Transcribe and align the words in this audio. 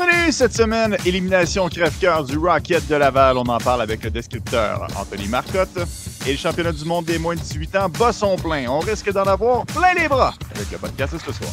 menu 0.00 0.32
cette 0.32 0.54
semaine, 0.54 0.96
élimination 1.04 1.68
crève-cœur 1.68 2.24
du 2.24 2.38
Rocket 2.38 2.86
de 2.88 2.94
Laval. 2.94 3.36
On 3.36 3.46
en 3.46 3.58
parle 3.58 3.82
avec 3.82 4.02
le 4.04 4.10
descripteur 4.10 4.86
Anthony 4.96 5.28
Marcotte. 5.28 5.78
Et 6.26 6.32
le 6.32 6.38
championnat 6.38 6.72
du 6.72 6.84
monde 6.84 7.04
des 7.04 7.18
moins 7.18 7.34
de 7.34 7.40
18 7.40 7.76
ans 7.76 7.88
bat 7.88 8.12
son 8.12 8.36
plein. 8.36 8.66
On 8.68 8.80
risque 8.80 9.12
d'en 9.12 9.24
avoir 9.24 9.66
plein 9.66 9.94
les 9.94 10.08
bras 10.08 10.34
avec 10.54 10.70
le 10.70 10.78
podcast 10.78 11.14
de 11.14 11.18
ce 11.18 11.32
soir. 11.32 11.50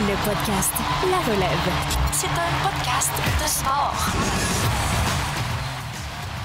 Le 0.00 0.14
podcast 0.24 0.72
La 1.10 1.18
Relève. 1.32 1.72
C'est 2.12 2.26
un 2.26 2.68
podcast 2.68 3.10
de 3.42 3.48
sport. 3.48 4.85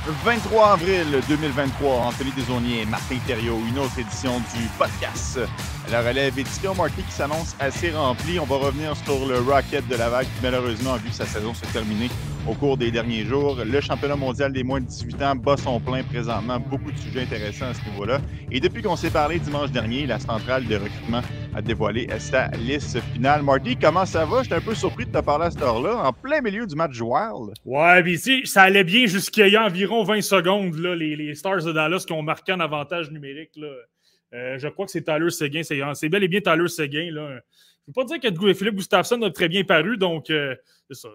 23 0.08 0.74
avril 0.74 1.22
2023, 1.28 2.08
Anthony 2.08 2.32
Desaunier 2.32 2.82
et 2.82 2.86
Martin 2.86 3.18
Thériault, 3.28 3.60
une 3.70 3.78
autre 3.78 4.00
édition 4.00 4.40
du 4.56 4.68
podcast. 4.78 5.40
La 5.92 6.02
relève 6.02 6.40
édition 6.40 6.74
Marty 6.74 7.04
qui 7.04 7.12
s'annonce 7.12 7.56
assez 7.60 7.92
remplie. 7.92 8.40
On 8.40 8.46
va 8.46 8.56
revenir 8.56 8.96
sur 8.98 9.28
le 9.28 9.40
Rocket 9.40 9.88
de 9.88 9.96
Laval 9.96 10.26
qui 10.26 10.32
malheureusement 10.42 10.94
a 10.94 10.98
vu 10.98 11.12
sa 11.12 11.26
saison 11.28 11.54
se 11.54 11.66
terminer 11.72 12.10
au 12.48 12.54
cours 12.54 12.78
des 12.78 12.92
derniers 12.92 13.24
jours. 13.24 13.58
Le 13.64 13.82
championnat 13.82 14.16
mondial 14.16 14.52
des 14.52 14.64
moins 14.64 14.82
de 14.82 14.86
18 14.86 15.22
ans 15.22 15.36
bat 15.36 15.58
son 15.58 15.80
plein 15.80 16.04
présentement. 16.04 16.60
Beaucoup 16.60 16.92
de 16.92 16.98
sujets 16.98 17.22
intéressants 17.22 17.68
à 17.68 17.74
ce 17.74 17.84
niveau-là. 17.90 18.20
Et 18.52 18.60
depuis 18.60 18.82
qu'on 18.82 18.96
s'est 18.96 19.10
parlé 19.10 19.40
dimanche 19.40 19.72
dernier, 19.72 20.06
la 20.06 20.20
centrale 20.20 20.66
de 20.66 20.76
recrutement 20.76 21.22
a 21.54 21.62
dévoilé 21.62 22.08
sa 22.20 22.48
liste 22.50 23.00
finale. 23.14 23.44
Marty, 23.44 23.78
comment 23.78 24.06
ça 24.06 24.26
va? 24.26 24.44
J'étais 24.44 24.56
un 24.56 24.62
peu 24.62 24.76
surpris 24.76 25.06
de 25.06 25.12
te 25.12 25.24
parler 25.24 25.46
à 25.46 25.52
cette 25.52 25.62
heure-là, 25.62 25.98
en 25.98 26.14
plein 26.14 26.42
milieu 26.42 26.66
du 26.66 26.76
match 26.76 27.00
Wild. 27.00 27.54
Ouais, 27.66 28.02
puis 28.04 28.14
ici, 28.14 28.42
ça 28.46 28.64
allait 28.64 28.84
bien 28.84 29.06
jusqu'à 29.06 29.48
y 29.48 29.56
a 29.56 29.66
environ 29.66 30.04
20 30.04 30.22
secondes, 30.22 30.76
là, 30.76 30.96
les, 30.96 31.36
Stars 31.36 31.64
de 31.64 31.72
Dallas 31.72 32.04
qui 32.06 32.14
ont 32.14 32.22
marqué 32.22 32.52
un 32.52 32.60
avantage 32.60 33.12
numérique. 33.12 33.52
Euh, 34.34 34.58
je 34.58 34.68
crois 34.68 34.86
que 34.86 34.92
c'est 34.92 35.04
Tyler 35.04 35.30
Seguin. 35.30 35.62
C'est 35.64 36.10
bel 36.10 36.24
et 36.24 36.28
bien 36.28 36.42
Tyler 36.42 36.68
Seguin. 36.68 37.10
Là. 37.12 37.40
Je 37.88 37.92
ne 38.00 38.06
veux 38.06 38.08
pas 38.08 38.18
dire 38.18 38.32
que 38.32 38.54
Philippe 38.54 38.76
Gustafsson 38.76 39.22
a 39.24 39.32
très 39.32 39.50
bien 39.50 39.64
paru, 39.64 39.98
donc 39.98 40.30
euh, 40.30 40.56
ça. 40.92 41.10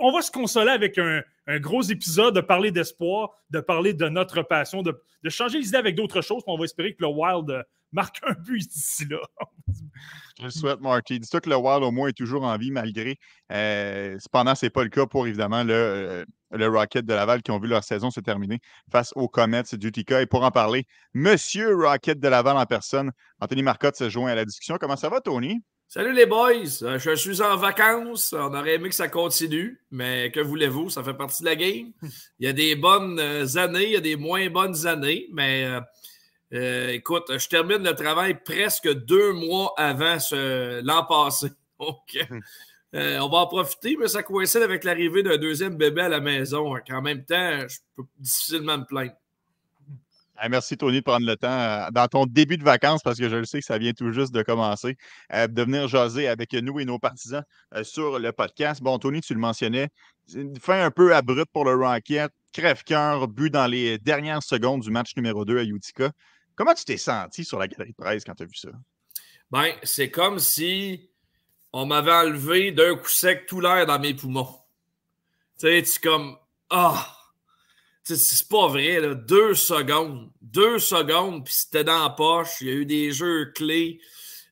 On, 0.00 0.12
va, 0.12 0.22
se 0.22 0.30
consoler 0.30 0.70
avec 0.70 0.96
un, 0.98 1.22
gros 1.58 1.82
épisode, 1.82 2.34
de 2.34 2.40
parler 2.40 2.70
d'espoir, 2.70 3.30
de 3.50 3.60
parler 3.60 3.94
de 3.94 4.08
notre 4.08 4.42
passion, 4.42 4.82
de, 4.82 4.94
changer 5.28 5.58
les 5.58 5.68
idées 5.68 5.76
avec 5.76 5.96
d'autres 5.96 6.20
choses. 6.20 6.42
On 6.46 6.56
va 6.56 6.64
espérer 6.64 6.94
que 6.94 7.02
le 7.02 7.08
Wild 7.08 7.64
marque 7.90 8.20
un 8.22 8.34
but 8.34 8.60
d'ici 8.68 9.06
là. 9.08 9.18
Je 10.38 10.44
le 10.44 10.50
souhaite, 10.50 10.80
Marty. 10.80 11.18
Dis-toi 11.18 11.40
que 11.40 11.50
le 11.50 11.56
Wild, 11.56 11.82
au 11.82 11.90
moins, 11.90 12.08
est 12.08 12.16
toujours 12.16 12.44
en 12.44 12.56
vie 12.56 12.70
malgré. 12.70 13.18
Euh, 13.50 14.16
cependant, 14.20 14.54
ce 14.54 14.66
n'est 14.66 14.70
pas 14.70 14.84
le 14.84 14.90
cas 14.90 15.06
pour, 15.06 15.26
évidemment, 15.26 15.64
le, 15.64 15.72
euh, 15.72 16.24
le, 16.52 16.68
Rocket 16.68 17.04
de 17.04 17.12
Laval 17.12 17.42
qui 17.42 17.50
ont 17.50 17.58
vu 17.58 17.66
leur 17.66 17.82
saison 17.82 18.10
se 18.10 18.20
terminer 18.20 18.60
face 18.90 19.12
aux 19.16 19.28
Comets 19.28 19.64
d'Utica. 19.72 20.22
Et 20.22 20.26
pour 20.26 20.44
en 20.44 20.52
parler, 20.52 20.86
Monsieur 21.12 21.74
Rocket 21.74 22.20
de 22.20 22.28
Laval 22.28 22.56
en 22.56 22.66
personne, 22.66 23.10
Anthony 23.40 23.64
Marcotte 23.64 23.96
se 23.96 24.08
joint 24.08 24.30
à 24.30 24.36
la 24.36 24.44
discussion. 24.44 24.76
Comment 24.80 24.96
ça 24.96 25.08
va, 25.08 25.20
Tony? 25.20 25.60
Salut 25.90 26.12
les 26.12 26.26
boys, 26.26 26.82
euh, 26.82 26.98
je 26.98 27.14
suis 27.14 27.40
en 27.40 27.56
vacances. 27.56 28.34
On 28.34 28.52
aurait 28.54 28.74
aimé 28.74 28.90
que 28.90 28.94
ça 28.94 29.08
continue, 29.08 29.80
mais 29.90 30.30
que 30.30 30.40
voulez-vous, 30.40 30.90
ça 30.90 31.02
fait 31.02 31.14
partie 31.14 31.42
de 31.42 31.48
la 31.48 31.56
game. 31.56 31.92
Il 32.38 32.44
y 32.44 32.46
a 32.46 32.52
des 32.52 32.76
bonnes 32.76 33.18
années, 33.56 33.84
il 33.84 33.92
y 33.92 33.96
a 33.96 34.00
des 34.00 34.16
moins 34.16 34.50
bonnes 34.50 34.86
années, 34.86 35.28
mais 35.32 35.80
euh, 36.52 36.90
écoute, 36.90 37.32
je 37.34 37.48
termine 37.48 37.82
le 37.82 37.94
travail 37.94 38.38
presque 38.44 38.86
deux 39.06 39.32
mois 39.32 39.72
avant 39.78 40.18
l'an 40.82 41.06
passé. 41.06 41.48
Donc, 41.80 42.18
euh, 42.94 43.18
on 43.20 43.30
va 43.30 43.38
en 43.38 43.46
profiter, 43.46 43.96
mais 43.98 44.08
ça 44.08 44.22
coïncide 44.22 44.60
avec 44.60 44.84
l'arrivée 44.84 45.22
d'un 45.22 45.38
deuxième 45.38 45.78
bébé 45.78 46.02
à 46.02 46.10
la 46.10 46.20
maison. 46.20 46.74
En 46.90 47.00
même 47.00 47.24
temps, 47.24 47.66
je 47.66 47.78
peux 47.96 48.02
difficilement 48.18 48.76
me 48.76 48.84
plaindre. 48.84 49.14
Merci, 50.48 50.76
Tony, 50.76 50.98
de 50.98 51.04
prendre 51.04 51.26
le 51.26 51.36
temps 51.36 51.48
euh, 51.48 51.90
dans 51.90 52.06
ton 52.06 52.26
début 52.26 52.56
de 52.56 52.64
vacances, 52.64 53.02
parce 53.02 53.18
que 53.18 53.28
je 53.28 53.36
le 53.36 53.44
sais 53.44 53.60
que 53.60 53.64
ça 53.64 53.78
vient 53.78 53.92
tout 53.92 54.12
juste 54.12 54.32
de 54.32 54.42
commencer, 54.42 54.96
de 55.32 55.62
venir 55.62 55.88
jaser 55.88 56.28
avec 56.28 56.52
nous 56.52 56.80
et 56.80 56.84
nos 56.84 56.98
partisans 56.98 57.42
sur 57.82 58.18
le 58.18 58.32
podcast. 58.32 58.82
Bon, 58.82 58.98
Tony, 58.98 59.20
tu 59.20 59.34
le 59.34 59.40
mentionnais, 59.40 59.88
une 60.34 60.58
fin 60.58 60.84
un 60.84 60.90
peu 60.90 61.14
abrupte 61.14 61.50
pour 61.52 61.64
le 61.64 61.74
Rocket, 61.74 62.30
crève-cœur, 62.52 63.28
but 63.28 63.50
dans 63.50 63.66
les 63.66 63.98
dernières 63.98 64.42
secondes 64.42 64.82
du 64.82 64.90
match 64.90 65.16
numéro 65.16 65.44
2 65.44 65.58
à 65.58 65.62
Utica. 65.62 66.10
Comment 66.54 66.74
tu 66.74 66.84
t'es 66.84 66.96
senti 66.96 67.44
sur 67.44 67.58
la 67.58 67.68
galerie 67.68 67.92
de 67.92 67.96
presse 67.96 68.24
quand 68.24 68.34
tu 68.34 68.42
as 68.42 68.46
vu 68.46 68.54
ça? 68.54 68.70
Ben, 69.50 69.72
c'est 69.82 70.10
comme 70.10 70.38
si 70.38 71.08
on 71.72 71.86
m'avait 71.86 72.12
enlevé 72.12 72.72
d'un 72.72 72.96
coup 72.96 73.08
sec 73.08 73.46
tout 73.46 73.60
l'air 73.60 73.86
dans 73.86 73.98
mes 73.98 74.14
poumons. 74.14 74.58
Tu 75.58 75.66
sais, 75.66 75.82
tu 75.82 76.00
comme 76.00 76.36
Ah! 76.70 77.17
C'est 78.16 78.48
pas 78.48 78.68
vrai. 78.68 79.00
Deux 79.14 79.54
secondes. 79.54 80.30
Deux 80.40 80.78
secondes, 80.78 81.44
puis 81.44 81.54
c'était 81.54 81.84
dans 81.84 82.02
la 82.02 82.10
poche. 82.10 82.58
Il 82.60 82.66
y 82.68 82.70
a 82.70 82.74
eu 82.74 82.86
des 82.86 83.12
jeux 83.12 83.52
clés 83.54 84.00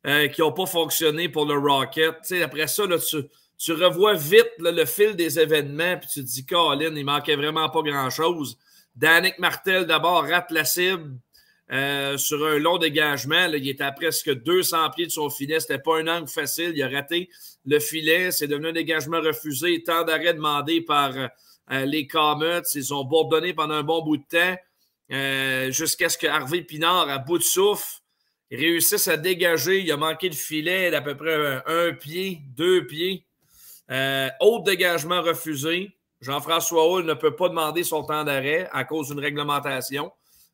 euh, 0.07 0.29
qui 0.29 0.41
n'ont 0.41 0.53
pas 0.53 0.67
fonctionné 0.67 1.29
pour 1.29 1.47
le 1.47 1.59
Rocket. 1.59 2.33
Après 2.43 2.67
ça, 2.67 2.87
là, 2.87 2.97
tu, 2.99 3.73
revois 3.73 4.15
vite 4.15 4.53
le 4.59 4.85
fil 4.85 5.17
des 5.17 5.39
événements, 5.39 5.99
puis 5.99 6.09
tu 6.13 6.21
te 6.25 6.29
dis, 6.29 6.45
Colin, 6.45 6.95
il 6.95 7.05
manquait 7.05 7.37
vraiment 7.37 7.69
pas 7.69 7.83
grand-chose. 7.83 8.59
Danick 8.95 9.39
Martel, 9.39 9.87
d'abord, 9.87 10.23
rate 10.23 10.51
la 10.51 10.65
cible. 10.65 11.19
Euh, 11.73 12.17
sur 12.17 12.47
un 12.47 12.61
long 12.61 12.79
dégagement. 12.79 13.47
il 13.53 13.69
était 13.69 13.83
à 13.83 13.91
presque 13.91 14.33
200 14.33 14.91
pieds 14.91 15.07
de 15.07 15.11
son 15.11 15.29
filet. 15.31 15.59
C'était 15.59 15.81
pas 15.81 15.99
un 15.99 16.07
angle 16.07 16.29
facile. 16.29 16.73
Il 16.77 16.83
a 16.83 16.89
raté 16.89 17.29
le 17.65 17.81
filet. 17.81 18.31
C'est 18.31 18.47
devenu 18.47 18.69
un 18.69 18.73
dégagement 18.73 19.21
refusé. 19.21 19.83
Tant 19.83 20.05
d'arrêts 20.05 20.35
demandés 20.35 20.81
par 20.81 21.17
euh, 21.17 21.27
les 21.71 22.07
Comets. 22.07 22.63
Ils 22.75 22.95
ont 22.95 23.05
bourdonné 23.05 23.55
pendant 23.55 23.75
un 23.75 23.83
bon 23.83 24.03
bout 24.03 24.17
de 24.17 24.25
temps 24.29 24.57
euh, 25.13 25.71
jusqu'à 25.71 26.09
ce 26.09 26.19
que 26.19 26.27
Harvey 26.27 26.63
Pinard, 26.63 27.09
à 27.09 27.19
bout 27.19 27.39
de 27.39 27.43
souffle, 27.43 28.01
réussisse 28.51 29.09
à 29.09 29.17
dégager. 29.17 29.81
Il 29.81 29.91
a 29.93 29.97
manqué 29.97 30.29
de 30.29 30.35
filet 30.35 30.91
d'à 30.91 31.01
peu 31.01 31.17
près 31.17 31.63
un, 31.67 31.93
pied, 31.93 32.41
deux 32.57 32.87
pieds. 32.87 33.27
autre 34.41 34.65
dégagement 34.65 35.23
refusé. 35.23 35.97
Jean-François 36.21 36.91
Hull 36.91 37.05
ne 37.05 37.15
peut 37.15 37.37
pas 37.37 37.49
demander 37.49 37.85
son 37.85 38.03
temps 38.03 38.25
d'arrêt 38.25 38.69
à 38.73 38.85
cause 38.85 39.09
d'une 39.09 39.21
réglementation 39.21 40.11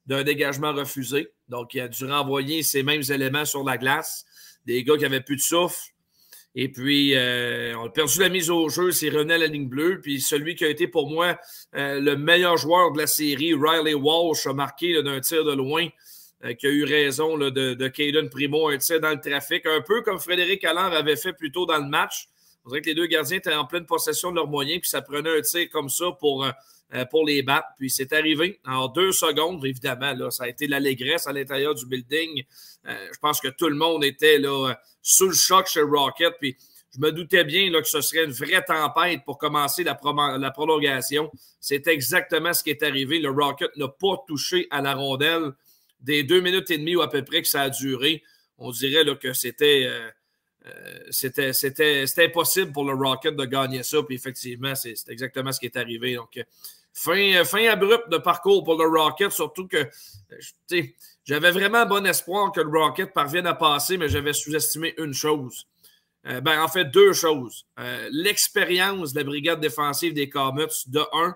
d'un 0.07 0.25
dégagement 0.25 0.73
refusé. 0.73 1.33
Donc, 1.49 1.75
il 1.75 1.81
a 1.81 1.89
dû 1.89 2.05
renvoyer 2.05 2.63
ces 2.63 2.83
mêmes 2.83 3.03
éléments 3.09 3.45
sur 3.45 3.63
la 3.63 3.79
glace. 3.79 4.25
Des 4.65 4.83
gars 4.85 4.97
qui 4.97 5.05
avaient 5.05 5.21
plus 5.21 5.37
de 5.37 5.41
souffle. 5.41 5.93
Et 6.55 6.71
puis, 6.71 7.15
euh, 7.15 7.75
on 7.79 7.87
a 7.87 7.91
perdu 7.91 8.21
la 8.21 8.29
mise 8.29 8.51
au 8.51 8.69
jeu, 8.69 8.91
c'est 8.91 9.09
René 9.09 9.35
à 9.35 9.39
la 9.39 9.47
ligne 9.47 9.69
bleue. 9.69 10.01
Puis 10.01 10.21
celui 10.21 10.55
qui 10.55 10.65
a 10.65 10.69
été 10.69 10.87
pour 10.87 11.11
moi 11.11 11.39
euh, 11.75 11.99
le 12.01 12.17
meilleur 12.17 12.57
joueur 12.59 12.93
de 12.93 12.99
la 12.99 13.07
série, 13.07 13.55
Riley 13.55 13.95
Walsh, 13.95 14.47
a 14.47 14.53
marqué 14.53 15.03
d'un 15.03 15.21
tir 15.21 15.45
de 15.45 15.55
loin, 15.55 15.89
euh, 16.45 16.53
qui 16.53 16.67
a 16.67 16.71
eu 16.71 16.85
raison 16.85 17.39
de, 17.39 17.49
de 17.49 17.89
Caden 17.89 18.29
Primo, 18.29 18.69
un 18.69 18.77
tir 18.77 19.01
dans 19.01 19.11
le 19.11 19.21
trafic, 19.21 19.65
un 19.65 19.81
peu 19.81 20.03
comme 20.03 20.19
Frédéric 20.19 20.65
Allard 20.65 20.93
avait 20.93 21.17
fait 21.17 21.33
plus 21.33 21.51
tôt 21.51 21.65
dans 21.65 21.79
le 21.79 21.89
match. 21.89 22.29
On 22.65 22.69
dirait 22.69 22.81
que 22.81 22.87
les 22.87 22.95
deux 22.95 23.07
gardiens 23.07 23.39
étaient 23.39 23.55
en 23.55 23.67
pleine 23.67 23.87
possession 23.87 24.31
de 24.31 24.37
leurs 24.37 24.47
moyens, 24.47 24.81
puis 24.81 24.89
ça 24.89 25.03
prenait 25.03 25.39
un 25.39 25.41
tir 25.41 25.69
comme 25.71 25.89
ça 25.89 26.13
pour 26.19 26.47
euh, 26.95 27.07
pour 27.07 27.25
les 27.25 27.43
battre. 27.43 27.69
Puis 27.79 27.89
c'est 27.89 28.13
arrivé 28.13 28.61
en 28.67 28.87
deux 28.87 29.13
secondes, 29.13 29.65
évidemment. 29.65 30.13
Là, 30.13 30.31
ça 30.31 30.45
a 30.45 30.49
été 30.49 30.67
l'allégresse 30.67 31.27
à 31.27 31.33
l'intérieur 31.33 31.75
du 31.75 31.87
building. 31.87 32.43
Euh, 32.87 33.09
je 33.11 33.19
pense 33.19 33.41
que 33.41 33.49
tout 33.49 33.69
le 33.69 33.77
monde 33.77 34.05
était 34.05 34.37
là, 34.39 34.75
sous 35.01 35.29
le 35.29 35.35
choc 35.35 35.69
chez 35.69 35.81
Rocket. 35.81 36.35
Puis 36.39 36.55
je 36.95 37.01
me 37.01 37.11
doutais 37.11 37.45
bien 37.45 37.71
là, 37.71 37.81
que 37.81 37.89
ce 37.89 38.03
serait 38.03 38.25
une 38.25 38.33
vraie 38.33 38.63
tempête 38.63 39.25
pour 39.25 39.39
commencer 39.39 39.85
la, 39.85 39.99
la 40.39 40.51
prolongation. 40.51 41.33
C'est 41.61 41.87
exactement 41.87 42.53
ce 42.53 42.63
qui 42.63 42.69
est 42.69 42.83
arrivé. 42.83 43.21
Le 43.21 43.31
Rocket 43.31 43.75
n'a 43.79 43.89
pas 43.89 44.23
touché 44.29 44.67
à 44.71 44.83
la 44.83 44.95
rondelle 44.95 45.53
des 46.01 46.25
deux 46.25 46.41
minutes 46.41 46.71
et 46.71 46.77
demie 46.77 46.95
ou 46.95 47.01
à 47.01 47.09
peu 47.09 47.25
près 47.25 47.41
que 47.41 47.49
ça 47.49 47.63
a 47.63 47.71
duré. 47.71 48.23
On 48.59 48.71
dirait 48.71 49.05
là, 49.05 49.15
que 49.15 49.33
c'était. 49.33 49.87
Euh, 49.87 50.11
c'était, 51.11 51.53
c'était, 51.53 52.07
impossible 52.19 52.73
pour 52.73 52.85
le 52.85 52.95
Rocket 52.95 53.37
de 53.37 53.45
gagner 53.45 53.83
ça. 53.83 54.03
Puis 54.03 54.15
effectivement, 54.15 54.75
c'est, 54.75 54.95
exactement 55.09 55.53
ce 55.53 55.61
qui 55.61 55.67
est 55.67 55.77
arrivé. 55.77 56.15
Donc, 56.15 56.41
fin, 56.93 57.45
fin 57.45 57.69
abrupte 57.69 58.11
de 58.11 58.19
parcours 58.19 58.63
pour 58.65 58.81
le 58.81 58.89
Rocket, 58.89 59.33
surtout 59.33 59.67
que 59.67 59.89
j'avais 61.25 61.51
vraiment 61.51 61.87
bon 61.87 62.07
espoir 62.07 62.53
que 62.53 62.61
le 62.61 62.69
Rocket 62.69 63.13
parvienne 63.13 63.47
à 63.47 63.55
passer, 63.55 63.97
mais 63.97 64.09
j'avais 64.09 64.33
sous-estimé 64.33 64.95
une 64.99 65.15
chose. 65.15 65.67
Euh, 66.27 66.41
ben, 66.41 66.63
en 66.63 66.69
fait, 66.69 66.85
deux 66.85 67.13
choses. 67.13 67.67
Euh, 67.81 68.09
l'expérience 68.13 69.13
de 69.13 69.19
la 69.19 69.25
brigade 69.25 69.61
défensive 69.61 70.15
des 70.15 70.29
Comets, 70.29 70.67
de 70.87 71.03
un, 71.13 71.35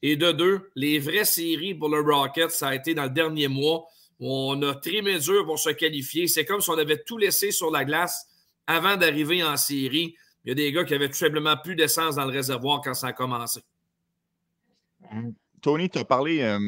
et 0.00 0.16
de 0.16 0.32
deux, 0.32 0.70
les 0.74 0.98
vraies 0.98 1.24
séries 1.24 1.74
pour 1.74 1.88
le 1.88 2.00
Rocket, 2.00 2.50
ça 2.50 2.68
a 2.68 2.74
été 2.74 2.94
dans 2.94 3.04
le 3.04 3.10
dernier 3.10 3.48
mois 3.48 3.84
où 4.18 4.28
on 4.28 4.60
a 4.62 4.74
trimé 4.74 5.18
dur 5.18 5.44
pour 5.44 5.58
se 5.58 5.70
qualifier. 5.70 6.26
C'est 6.26 6.44
comme 6.44 6.60
si 6.60 6.70
on 6.70 6.78
avait 6.78 7.02
tout 7.02 7.18
laissé 7.18 7.50
sur 7.50 7.70
la 7.70 7.84
glace 7.84 8.26
avant 8.66 8.96
d'arriver 8.96 9.42
en 9.42 9.56
série. 9.56 10.14
Il 10.44 10.48
y 10.48 10.52
a 10.52 10.54
des 10.54 10.72
gars 10.72 10.84
qui 10.84 10.94
avaient 10.94 11.08
tout 11.08 11.14
simplement 11.14 11.56
plus 11.56 11.76
d'essence 11.76 12.16
dans 12.16 12.24
le 12.24 12.32
réservoir 12.32 12.80
quand 12.82 12.94
ça 12.94 13.08
a 13.08 13.12
commencé. 13.12 13.60
Tony, 15.60 15.88
tu 15.88 15.98
as 15.98 16.04
parlé. 16.04 16.58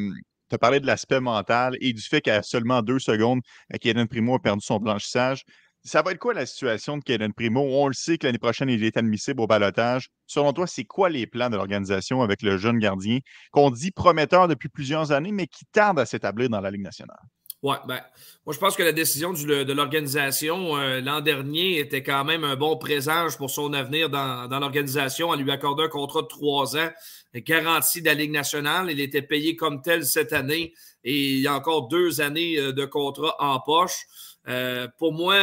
parlé 0.61 0.79
de 0.79 0.87
l'aspect 0.87 1.21
mental 1.21 1.77
et 1.81 1.93
du 1.93 2.03
fait 2.03 2.21
qu'à 2.21 2.43
seulement 2.43 2.83
deux 2.83 3.01
secondes, 3.01 3.41
Kaden 3.81 4.07
Primo 4.07 4.37
a 4.37 4.39
perdu 4.39 4.65
son 4.65 4.79
blanchissage. 4.79 5.45
Ça 5.87 6.01
va 6.01 6.13
être 6.13 6.19
quoi 6.19 6.33
la 6.33 6.47
situation 6.47 6.97
de 6.97 7.03
Kaden 7.03 7.35
Primo? 7.35 7.61
On 7.61 7.89
le 7.89 7.93
sait 7.93 8.17
que 8.17 8.27
l'année 8.27 8.39
prochaine, 8.39 8.71
il 8.71 8.83
est 8.85 8.97
admissible 8.97 9.43
au 9.43 9.47
balotage. 9.47 10.09
Selon 10.27 10.55
toi, 10.55 10.67
c'est 10.67 10.85
quoi 10.85 11.11
les 11.11 11.27
plans 11.27 11.51
de 11.51 11.57
l'organisation 11.57 12.23
avec 12.23 12.41
le 12.41 12.57
jeune 12.57 12.79
gardien 12.79 13.19
qu'on 13.51 13.71
dit 13.71 13.91
prometteur 13.91 14.49
depuis 14.49 14.71
plusieurs 14.71 15.13
années, 15.13 15.33
mais 15.33 15.47
qui 15.47 15.67
tarde 15.73 15.99
à 15.99 16.07
s'établir 16.07 16.49
dans 16.49 16.61
la 16.61 16.71
Ligue 16.71 16.83
nationale? 16.83 17.19
Ouais, 17.65 17.77
ben, 17.87 17.99
moi, 18.45 18.53
je 18.53 18.59
pense 18.59 18.77
que 18.77 18.83
la 18.83 18.93
décision 18.93 19.33
de 19.33 19.73
l'organisation 19.73 20.77
euh, 20.77 21.01
l'an 21.01 21.23
dernier 21.23 21.79
était 21.79 22.03
quand 22.03 22.23
même 22.23 22.45
un 22.45 22.57
bon 22.57 22.77
présage 22.77 23.39
pour 23.39 23.49
son 23.49 23.73
avenir 23.73 24.11
dans, 24.11 24.47
l'organisation 24.61 25.31
en 25.31 25.35
lui 25.35 25.51
accordant 25.51 25.85
un 25.85 25.89
contrat 25.89 26.21
de 26.21 26.27
trois 26.27 26.77
ans 26.77 26.91
garanti 27.35 28.03
de 28.03 28.07
la 28.07 28.13
Ligue 28.13 28.33
nationale. 28.33 28.91
Il 28.91 29.01
était 29.01 29.23
payé 29.23 29.57
comme 29.57 29.81
tel 29.81 30.05
cette 30.05 30.35
année 30.35 30.75
et 31.05 31.33
il 31.37 31.41
y 31.41 31.47
a 31.47 31.55
encore 31.55 31.89
deux 31.89 32.21
années 32.21 32.59
euh, 32.59 32.75
de 32.75 32.85
contrat 32.85 33.35
en 33.39 33.59
poche. 33.61 34.05
Euh, 34.47 34.87
pour 34.99 35.15
moi, 35.15 35.39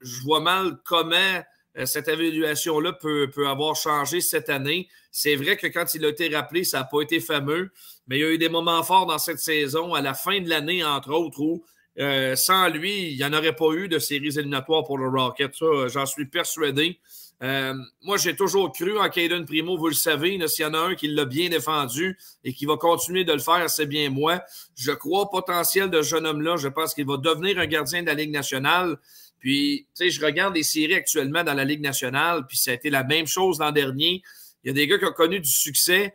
je 0.00 0.22
vois 0.22 0.38
mal 0.38 0.78
comment 0.84 1.42
cette 1.84 2.06
évaluation-là 2.06 2.92
peut, 2.92 3.28
avoir 3.44 3.74
changé 3.74 4.20
cette 4.20 4.50
année. 4.50 4.88
C'est 5.10 5.34
vrai 5.34 5.56
que 5.56 5.66
quand 5.66 5.94
il 5.94 6.04
a 6.04 6.10
été 6.10 6.28
rappelé, 6.28 6.62
ça 6.62 6.78
n'a 6.78 6.84
pas 6.84 7.02
été 7.02 7.18
fameux. 7.18 7.72
Mais 8.06 8.18
il 8.18 8.20
y 8.20 8.24
a 8.24 8.30
eu 8.30 8.38
des 8.38 8.48
moments 8.48 8.82
forts 8.82 9.06
dans 9.06 9.18
cette 9.18 9.38
saison, 9.38 9.94
à 9.94 10.00
la 10.00 10.14
fin 10.14 10.40
de 10.40 10.48
l'année, 10.48 10.84
entre 10.84 11.12
autres, 11.12 11.40
où 11.40 11.64
euh, 11.98 12.36
sans 12.36 12.68
lui, 12.68 13.10
il 13.12 13.16
n'y 13.16 13.24
en 13.24 13.32
aurait 13.32 13.56
pas 13.56 13.72
eu 13.72 13.88
de 13.88 13.98
séries 13.98 14.38
éliminatoires 14.38 14.84
pour 14.84 14.98
le 14.98 15.08
Rocket. 15.08 15.54
Ça, 15.54 15.88
j'en 15.88 16.06
suis 16.06 16.26
persuadé. 16.26 16.98
Euh, 17.42 17.74
moi, 18.02 18.16
j'ai 18.16 18.34
toujours 18.34 18.72
cru 18.72 18.98
en 18.98 19.08
Caden 19.08 19.44
Primo, 19.44 19.76
vous 19.76 19.88
le 19.88 19.94
savez. 19.94 20.38
S'il 20.48 20.64
y 20.64 20.68
en 20.68 20.74
a 20.74 20.78
un 20.78 20.94
qui 20.94 21.08
l'a 21.08 21.24
bien 21.24 21.48
défendu 21.48 22.18
et 22.44 22.52
qui 22.52 22.64
va 22.64 22.76
continuer 22.76 23.24
de 23.24 23.32
le 23.32 23.38
faire, 23.38 23.68
c'est 23.68 23.86
bien 23.86 24.10
moi. 24.10 24.42
Je 24.74 24.92
crois 24.92 25.22
au 25.22 25.26
potentiel 25.26 25.90
de 25.90 26.02
ce 26.02 26.08
jeune 26.10 26.26
homme-là. 26.26 26.56
Je 26.56 26.68
pense 26.68 26.94
qu'il 26.94 27.06
va 27.06 27.16
devenir 27.16 27.58
un 27.58 27.66
gardien 27.66 28.02
de 28.02 28.06
la 28.06 28.14
Ligue 28.14 28.30
nationale. 28.30 28.96
Puis, 29.38 29.86
tu 29.94 30.04
sais, 30.04 30.10
je 30.10 30.24
regarde 30.24 30.54
des 30.54 30.62
séries 30.62 30.94
actuellement 30.94 31.44
dans 31.44 31.54
la 31.54 31.64
Ligue 31.64 31.82
nationale, 31.82 32.46
puis 32.46 32.56
ça 32.56 32.70
a 32.70 32.74
été 32.74 32.88
la 32.90 33.04
même 33.04 33.26
chose 33.26 33.58
l'an 33.58 33.70
dernier. 33.70 34.22
Il 34.64 34.68
y 34.68 34.70
a 34.70 34.72
des 34.72 34.86
gars 34.86 34.98
qui 34.98 35.04
ont 35.04 35.12
connu 35.12 35.38
du 35.38 35.48
succès, 35.48 36.14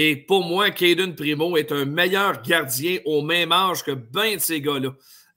et 0.00 0.14
pour 0.14 0.44
moi, 0.44 0.70
Caden 0.70 1.16
Primo 1.16 1.56
est 1.56 1.72
un 1.72 1.84
meilleur 1.84 2.40
gardien 2.42 3.00
au 3.04 3.20
même 3.20 3.50
âge 3.50 3.82
que 3.82 3.90
bien 3.90 4.36
de 4.36 4.40
ces 4.40 4.60
gars-là. 4.60 4.90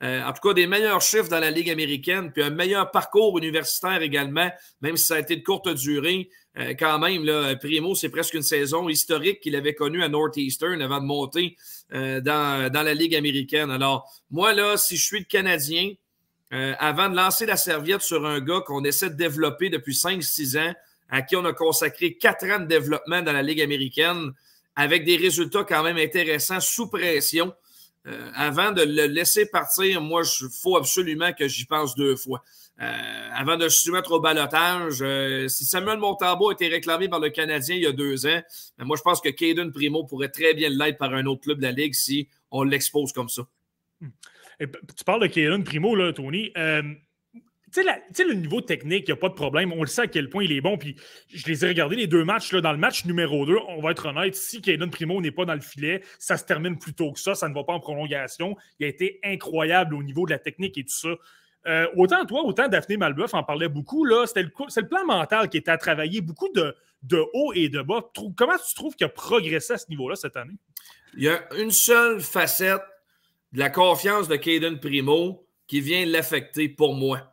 Euh, 0.04 0.24
en 0.24 0.32
tout 0.34 0.48
cas, 0.48 0.54
des 0.54 0.68
meilleurs 0.68 1.02
chiffres 1.02 1.30
dans 1.30 1.40
la 1.40 1.50
Ligue 1.50 1.72
américaine, 1.72 2.32
puis 2.32 2.44
un 2.44 2.52
meilleur 2.52 2.92
parcours 2.92 3.36
universitaire 3.40 4.04
également, 4.04 4.52
même 4.82 4.98
si 4.98 5.08
ça 5.08 5.16
a 5.16 5.20
été 5.20 5.36
de 5.36 5.42
courte 5.42 5.68
durée. 5.70 6.30
Euh, 6.60 6.76
quand 6.78 7.00
même, 7.00 7.26
là, 7.26 7.56
Primo, 7.56 7.96
c'est 7.96 8.10
presque 8.10 8.36
une 8.36 8.44
saison 8.44 8.88
historique 8.88 9.40
qu'il 9.40 9.56
avait 9.56 9.74
connue 9.74 10.04
à 10.04 10.10
Northeastern 10.10 10.80
avant 10.80 11.02
de 11.02 11.06
monter 11.08 11.58
euh, 11.96 12.22
dans, 12.22 12.72
dans, 12.72 12.84
la 12.84 12.94
Ligue 12.94 13.16
américaine. 13.16 13.72
Alors, 13.72 14.14
moi, 14.30 14.54
là, 14.54 14.78
si 14.78 14.96
je 14.96 15.04
suis 15.04 15.20
le 15.20 15.26
Canadien, 15.26 15.94
avant 16.52 17.10
de 17.10 17.16
lancer 17.16 17.48
la 17.48 17.58
serviette 17.58 18.02
sur 18.02 18.28
un 18.28 18.42
gars 18.42 18.62
qu'on 18.68 18.84
essaie 18.84 19.10
de 19.10 19.16
développer 19.16 19.70
depuis 19.70 19.94
5-6 19.94 20.60
ans, 20.60 20.74
à 21.10 21.24
qui 21.24 21.36
on 21.36 21.46
a 21.46 21.54
consacré 21.54 22.18
quatre 22.18 22.46
ans 22.46 22.60
de 22.60 22.66
développement 22.66 23.24
dans 23.24 23.32
la 23.32 23.42
Ligue 23.42 23.62
américaine 23.62 24.34
avec 24.76 25.04
des 25.04 25.18
résultats 25.18 25.64
quand 25.64 25.84
même 25.84 25.98
intéressants 25.98 26.60
sous 26.60 26.90
pression. 26.90 27.54
Euh, 28.08 28.32
avant 28.34 28.72
de 28.72 28.82
le 28.82 29.06
laisser 29.06 29.46
partir, 29.46 30.02
moi, 30.02 30.24
il 30.24 30.48
faut 30.62 30.76
absolument 30.76 31.34
que 31.34 31.48
j'y 31.48 31.66
pense 31.66 31.96
deux 31.96 32.16
fois. 32.16 32.44
Euh, 32.82 33.30
avant 33.34 33.58
de 33.58 33.70
se 33.70 33.82
soumettre 33.82 34.12
au 34.12 34.20
balotage, 34.20 35.00
euh, 35.02 35.48
si 35.48 35.66
Samuel 35.66 36.00
Montambo 36.00 36.50
a 36.50 36.54
été 36.54 36.68
réclamé 36.68 37.10
par 37.10 37.20
le 37.20 37.30
Canadien 37.30 37.76
il 37.76 37.84
y 37.84 37.86
a 37.86 37.92
deux 37.92 38.26
ans, 38.26 38.42
ben, 38.78 38.86
moi, 38.86 38.98
je 38.98 39.04
pense 39.04 39.22
que 39.22 39.30
Caden 39.30 39.72
Primo 39.72 40.04
pourrait 40.04 40.30
très 40.30 40.56
bien 40.56 40.70
l'être 40.70 40.98
par 40.98 41.14
un 41.14 41.26
autre 41.28 41.42
club 41.42 41.60
de 41.60 41.64
la 41.64 41.72
Ligue 41.72 41.94
si 41.94 42.28
on 42.50 42.64
l'expose 42.64 43.14
comme 43.14 43.30
ça. 43.30 43.44
tu 44.60 45.04
parles 45.06 45.22
de 45.22 45.28
Caden 45.28 45.64
Primo, 45.64 45.96
là, 45.96 46.12
Tony. 46.12 46.52
Tu 47.74 47.84
sais, 47.84 48.24
le 48.26 48.34
niveau 48.34 48.60
technique, 48.60 49.06
il 49.08 49.12
n'y 49.12 49.18
a 49.18 49.18
pas 49.18 49.30
de 49.30 49.34
problème. 49.34 49.72
On 49.72 49.82
le 49.82 49.88
sait 49.88 50.02
à 50.02 50.08
quel 50.08 50.30
point 50.30 50.44
il 50.44 50.52
est 50.52 50.62
bon. 50.62 50.78
Puis 50.78 50.96
je 51.30 51.48
les 51.48 51.64
ai 51.64 51.70
regardés, 51.70 51.96
les 51.96 52.08
deux 52.08 52.26
matchs. 52.26 52.52
Là, 52.52 52.62
dans 52.62 52.72
le 52.72 52.78
match 52.78 53.06
numéro 53.06 53.46
2, 53.46 53.56
on 53.70 53.82
va 53.82 53.92
être 53.92 54.08
honnête, 54.08 54.36
si 54.36 54.62
Caden 54.62 54.90
Primo 54.90 55.22
n'est 55.22 55.32
pas 55.32 55.46
dans 55.46 55.54
le 55.54 55.62
filet, 55.62 56.02
ça 56.20 56.38
se 56.38 56.44
termine 56.44 56.78
plus 56.78 56.94
tôt 56.94 57.14
que 57.14 57.20
ça. 57.20 57.34
Ça 57.34 57.48
ne 57.48 57.54
va 57.54 57.64
pas 57.64 57.74
en 57.74 57.80
prolongation. 57.80 58.58
Il 58.80 58.86
a 58.86 58.90
été 58.90 59.20
incroyable 59.24 59.96
au 59.96 60.04
niveau 60.04 60.26
de 60.26 60.32
la 60.32 60.40
technique 60.40 60.78
et 60.78 60.84
tout 60.84 60.94
ça. 60.94 61.10
Euh, 61.68 61.88
autant 61.96 62.26
toi, 62.26 62.44
autant 62.44 62.68
Daphné 62.68 62.98
Malbeuf 62.98 63.34
en 63.34 63.44
parlait 63.44 63.70
beaucoup. 63.70 64.06
C'était 64.26 64.44
le, 64.44 64.52
le 64.60 64.88
plan 64.88 65.06
mental 65.06 65.48
qui 65.48 65.58
était 65.58 65.72
à 65.72 65.78
travailler, 65.78 66.20
beaucoup 66.20 66.50
de, 66.54 66.76
de 67.04 67.24
haut 67.34 67.54
et 67.54 67.70
de 67.70 67.82
bas. 67.82 68.12
Comment 68.36 68.58
tu 68.58 68.76
trouves 68.76 68.96
qu'il 68.96 69.06
a 69.06 69.10
progressé 69.10 69.74
à 69.74 69.78
ce 69.78 69.88
niveau-là 69.90 70.16
cette 70.16 70.36
année? 70.36 70.56
Il 71.16 71.24
y 71.24 71.30
a 71.30 71.42
une 71.58 71.72
seule 71.72 72.20
facette 72.20 72.82
de 73.54 73.60
la 73.60 73.70
confiance 73.70 74.28
de 74.28 74.36
Caden 74.36 74.80
Primo 74.80 75.46
qui 75.68 75.82
vient 75.82 76.06
l'affecter 76.06 76.68
pour 76.68 76.96
moi 76.96 77.31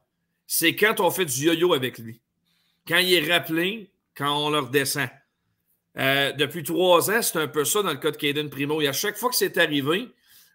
c'est 0.49 0.75
quand 0.75 0.99
on 0.99 1.11
fait 1.11 1.27
du 1.27 1.45
yo-yo 1.45 1.75
avec 1.75 1.99
lui. 1.99 2.21
Quand 2.89 2.97
il 2.97 3.13
est 3.13 3.33
rappelé, 3.33 3.91
quand 4.17 4.47
on 4.47 4.51
le 4.51 4.61
redescend. 4.61 5.09
Euh, 5.99 6.33
depuis 6.33 6.63
trois 6.63 7.11
ans, 7.11 7.21
c'est 7.21 7.39
un 7.39 7.49
peu 7.49 7.65
ça 7.65 7.83
dans 7.83 7.91
le 7.91 7.99
cas 7.99 8.11
de 8.11 8.17
Caden 8.17 8.49
Primo. 8.49 8.81
Et 8.81 8.89
à 8.89 8.95
chaque 8.95 9.19
fois 9.19 9.29
que 9.29 9.37
c'est 9.37 9.59
arrivé, 9.59 10.09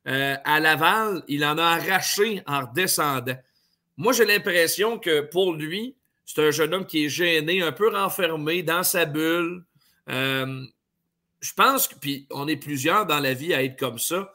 euh, 0.08 0.36
à 0.44 0.60
Laval, 0.60 1.24
il 1.28 1.46
en 1.46 1.58
a 1.60 1.64
arraché 1.64 2.42
en 2.48 2.62
redescendant. 2.62 3.38
Moi, 3.96 4.14
j'ai 4.14 4.26
l'impression 4.26 4.98
que 4.98 5.22
pour 5.22 5.54
lui, 5.54 5.96
c'est 6.26 6.48
un 6.48 6.52
jeune 6.52 6.74
homme 6.74 6.88
qui 6.88 7.06
est 7.06 7.10
gêné, 7.10 7.62
un 7.62 7.72
peu 7.72 7.90
renfermé 7.90 8.64
dans 8.64 8.84
sa 8.84 9.06
bulle. 9.06 9.64
Euh, 10.10 10.66
je 11.40 11.54
pense 11.54 11.88
que, 11.88 11.96
puis 11.96 12.26
on 12.32 12.48
est 12.48 12.58
plusieurs 12.58 13.06
dans 13.06 13.20
la 13.20 13.36
vie 13.36 13.54
à 13.54 13.64
être 13.64 13.78
comme 13.78 14.00
ça 14.00 14.34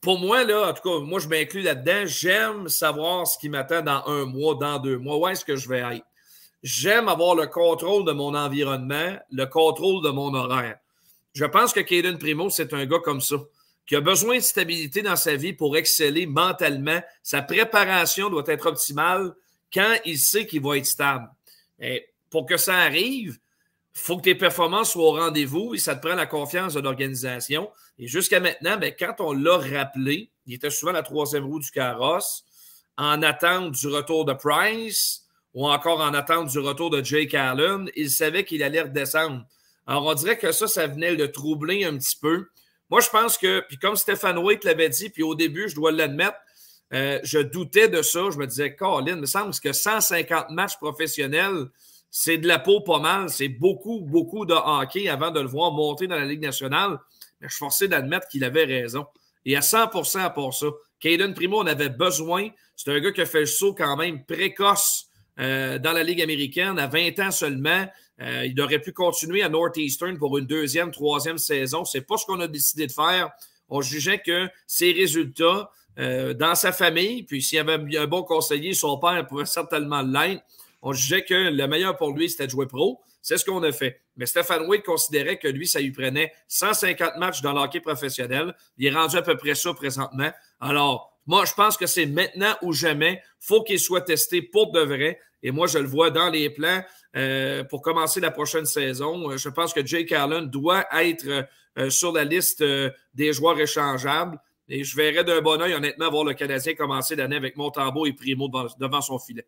pour 0.00 0.18
moi, 0.18 0.44
là, 0.44 0.70
en 0.70 0.72
tout 0.72 0.82
cas, 0.82 1.04
moi, 1.04 1.20
je 1.20 1.28
m'inclus 1.28 1.62
là-dedans. 1.62 2.06
J'aime 2.06 2.68
savoir 2.68 3.26
ce 3.26 3.38
qui 3.38 3.48
m'attend 3.48 3.82
dans 3.82 4.02
un 4.06 4.24
mois, 4.24 4.54
dans 4.54 4.78
deux 4.78 4.98
mois. 4.98 5.18
Où 5.18 5.28
est-ce 5.28 5.44
que 5.44 5.56
je 5.56 5.68
vais 5.68 5.80
être? 5.80 6.06
J'aime 6.62 7.08
avoir 7.08 7.34
le 7.34 7.46
contrôle 7.46 8.04
de 8.04 8.12
mon 8.12 8.34
environnement, 8.34 9.16
le 9.30 9.44
contrôle 9.46 10.02
de 10.02 10.10
mon 10.10 10.34
horaire. 10.34 10.78
Je 11.34 11.44
pense 11.44 11.72
que 11.72 11.80
Caden 11.80 12.18
Primo, 12.18 12.50
c'est 12.50 12.72
un 12.74 12.86
gars 12.86 12.98
comme 12.98 13.20
ça, 13.20 13.36
qui 13.86 13.96
a 13.96 14.00
besoin 14.00 14.36
de 14.36 14.42
stabilité 14.42 15.02
dans 15.02 15.16
sa 15.16 15.36
vie 15.36 15.52
pour 15.52 15.76
exceller 15.76 16.26
mentalement. 16.26 17.00
Sa 17.22 17.42
préparation 17.42 18.30
doit 18.30 18.44
être 18.46 18.66
optimale 18.66 19.32
quand 19.72 19.96
il 20.04 20.18
sait 20.18 20.46
qu'il 20.46 20.62
va 20.62 20.76
être 20.76 20.86
stable. 20.86 21.28
Et 21.78 22.08
pour 22.30 22.46
que 22.46 22.56
ça 22.56 22.76
arrive, 22.76 23.38
faut 23.92 24.16
que 24.16 24.22
tes 24.22 24.34
performances 24.34 24.92
soient 24.92 25.04
au 25.04 25.12
rendez-vous 25.12 25.74
et 25.74 25.78
ça 25.78 25.96
te 25.96 26.06
prend 26.06 26.14
la 26.14 26.26
confiance 26.26 26.74
de 26.74 26.80
l'organisation. 26.80 27.70
Et 27.98 28.06
jusqu'à 28.06 28.40
maintenant, 28.40 28.76
ben, 28.76 28.94
quand 28.98 29.16
on 29.18 29.32
l'a 29.32 29.58
rappelé, 29.58 30.30
il 30.46 30.54
était 30.54 30.70
souvent 30.70 30.92
la 30.92 31.02
troisième 31.02 31.44
roue 31.44 31.60
du 31.60 31.70
carrosse, 31.70 32.44
en 32.96 33.22
attente 33.22 33.72
du 33.72 33.88
retour 33.88 34.24
de 34.24 34.32
Price 34.32 35.26
ou 35.54 35.68
encore 35.68 36.00
en 36.00 36.14
attente 36.14 36.48
du 36.48 36.58
retour 36.58 36.90
de 36.90 37.02
Jake 37.02 37.34
Allen. 37.34 37.90
Il 37.96 38.10
savait 38.10 38.44
qu'il 38.44 38.62
allait 38.62 38.82
redescendre. 38.82 39.44
Alors, 39.86 40.06
on 40.06 40.14
dirait 40.14 40.38
que 40.38 40.52
ça, 40.52 40.68
ça 40.68 40.86
venait 40.86 41.14
le 41.14 41.32
troubler 41.32 41.84
un 41.84 41.96
petit 41.96 42.16
peu. 42.20 42.46
Moi, 42.90 43.00
je 43.00 43.08
pense 43.08 43.38
que, 43.38 43.60
puis 43.68 43.78
comme 43.78 43.96
Stéphane 43.96 44.38
Waite 44.38 44.64
l'avait 44.64 44.88
dit, 44.88 45.10
puis 45.10 45.22
au 45.22 45.34
début, 45.34 45.68
je 45.68 45.74
dois 45.74 45.92
l'admettre, 45.92 46.36
euh, 46.92 47.18
je 47.22 47.38
doutais 47.38 47.88
de 47.88 48.02
ça. 48.02 48.30
Je 48.30 48.36
me 48.36 48.46
disais, 48.46 48.74
Colin, 48.74 49.14
il 49.14 49.20
me 49.20 49.26
semble 49.26 49.54
que 49.54 49.72
150 49.72 50.50
matchs 50.50 50.76
professionnels, 50.76 51.66
c'est 52.10 52.38
de 52.38 52.48
la 52.48 52.58
peau 52.58 52.80
pas 52.80 52.98
mal. 52.98 53.30
C'est 53.30 53.48
beaucoup, 53.48 54.00
beaucoup 54.00 54.44
de 54.44 54.54
hockey 54.54 55.08
avant 55.08 55.30
de 55.30 55.40
le 55.40 55.46
voir 55.46 55.72
monter 55.72 56.06
dans 56.06 56.16
la 56.16 56.24
Ligue 56.24 56.42
nationale. 56.42 56.98
Mais 57.40 57.48
je 57.48 57.54
suis 57.54 57.58
forcé 57.58 57.88
d'admettre 57.88 58.28
qu'il 58.28 58.44
avait 58.44 58.64
raison. 58.64 59.06
Et 59.44 59.56
à 59.56 59.60
100% 59.60 60.34
pour 60.34 60.54
ça. 60.54 60.66
Caden 60.98 61.32
Primo 61.34 61.62
on 61.62 61.66
avait 61.66 61.88
besoin. 61.88 62.48
C'est 62.76 62.90
un 62.90 63.00
gars 63.00 63.12
qui 63.12 63.22
a 63.22 63.26
fait 63.26 63.40
le 63.40 63.46
saut 63.46 63.74
quand 63.74 63.96
même 63.96 64.24
précoce 64.24 65.08
euh, 65.38 65.78
dans 65.78 65.92
la 65.92 66.02
Ligue 66.02 66.20
américaine 66.20 66.78
à 66.78 66.86
20 66.86 67.18
ans 67.20 67.30
seulement. 67.30 67.86
Euh, 68.20 68.44
il 68.44 68.60
aurait 68.60 68.80
pu 68.80 68.92
continuer 68.92 69.42
à 69.42 69.48
Northeastern 69.48 70.18
pour 70.18 70.36
une 70.36 70.46
deuxième, 70.46 70.90
troisième 70.90 71.38
saison. 71.38 71.84
C'est 71.84 72.02
pas 72.02 72.18
ce 72.18 72.26
qu'on 72.26 72.40
a 72.40 72.48
décidé 72.48 72.86
de 72.86 72.92
faire. 72.92 73.30
On 73.70 73.80
jugeait 73.80 74.20
que 74.20 74.48
ses 74.66 74.92
résultats 74.92 75.70
euh, 75.98 76.34
dans 76.34 76.54
sa 76.54 76.72
famille, 76.72 77.22
puis 77.22 77.40
s'il 77.40 77.56
y 77.56 77.60
avait 77.60 77.78
un 77.96 78.06
bon 78.06 78.22
conseiller, 78.22 78.74
son 78.74 78.98
père 78.98 79.26
pouvait 79.26 79.46
certainement 79.46 80.02
l'être 80.02 80.42
on 80.82 80.92
jugeait 80.92 81.24
que 81.24 81.34
le 81.34 81.66
meilleur 81.66 81.96
pour 81.96 82.12
lui, 82.12 82.30
c'était 82.30 82.46
de 82.46 82.50
jouer 82.50 82.66
pro. 82.66 83.00
C'est 83.22 83.36
ce 83.36 83.44
qu'on 83.44 83.62
a 83.62 83.72
fait. 83.72 84.00
Mais 84.16 84.26
Stéphane 84.26 84.66
Wade 84.66 84.82
considérait 84.82 85.38
que 85.38 85.48
lui, 85.48 85.66
ça 85.66 85.80
lui 85.80 85.92
prenait 85.92 86.32
150 86.48 87.16
matchs 87.18 87.42
dans 87.42 87.52
l'hockey 87.52 87.80
professionnel. 87.80 88.54
Il 88.78 88.86
est 88.86 88.94
rendu 88.94 89.16
à 89.16 89.22
peu 89.22 89.36
près 89.36 89.54
ça 89.54 89.74
présentement. 89.74 90.30
Alors, 90.58 91.18
moi, 91.26 91.44
je 91.44 91.52
pense 91.52 91.76
que 91.76 91.86
c'est 91.86 92.06
maintenant 92.06 92.54
ou 92.62 92.72
jamais. 92.72 93.22
faut 93.38 93.62
qu'il 93.62 93.78
soit 93.78 94.00
testé 94.00 94.42
pour 94.42 94.72
de 94.72 94.80
vrai. 94.80 95.20
Et 95.42 95.50
moi, 95.50 95.66
je 95.66 95.78
le 95.78 95.86
vois 95.86 96.10
dans 96.10 96.30
les 96.30 96.50
plans 96.50 96.82
euh, 97.16 97.64
pour 97.64 97.82
commencer 97.82 98.20
la 98.20 98.30
prochaine 98.30 98.66
saison. 98.66 99.36
Je 99.36 99.48
pense 99.48 99.72
que 99.72 99.84
Jake 99.84 100.12
Allen 100.12 100.46
doit 100.46 100.86
être 101.02 101.46
euh, 101.78 101.90
sur 101.90 102.12
la 102.12 102.24
liste 102.24 102.62
euh, 102.62 102.90
des 103.14 103.32
joueurs 103.32 103.58
échangeables. 103.58 104.38
Et 104.68 104.84
je 104.84 104.96
verrais 104.96 105.24
d'un 105.24 105.40
bon 105.40 105.60
oeil, 105.60 105.74
honnêtement, 105.74 106.10
voir 106.10 106.24
le 106.24 106.34
Canadien 106.34 106.74
commencer 106.74 107.16
l'année 107.16 107.36
avec 107.36 107.56
Montembeau 107.56 108.06
et 108.06 108.12
Primo 108.12 108.48
devant 108.78 109.00
son 109.00 109.18
filet. 109.18 109.46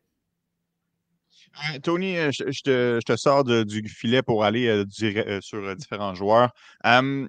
Euh, 1.74 1.78
Tony, 1.80 2.16
euh, 2.16 2.30
je, 2.32 3.00
te, 3.00 3.16
sors 3.16 3.44
du 3.44 3.88
filet 3.88 4.22
pour 4.22 4.44
aller 4.44 4.68
euh, 4.68 5.40
sur 5.40 5.76
différents 5.76 6.14
joueurs. 6.14 6.50
je 6.84 7.26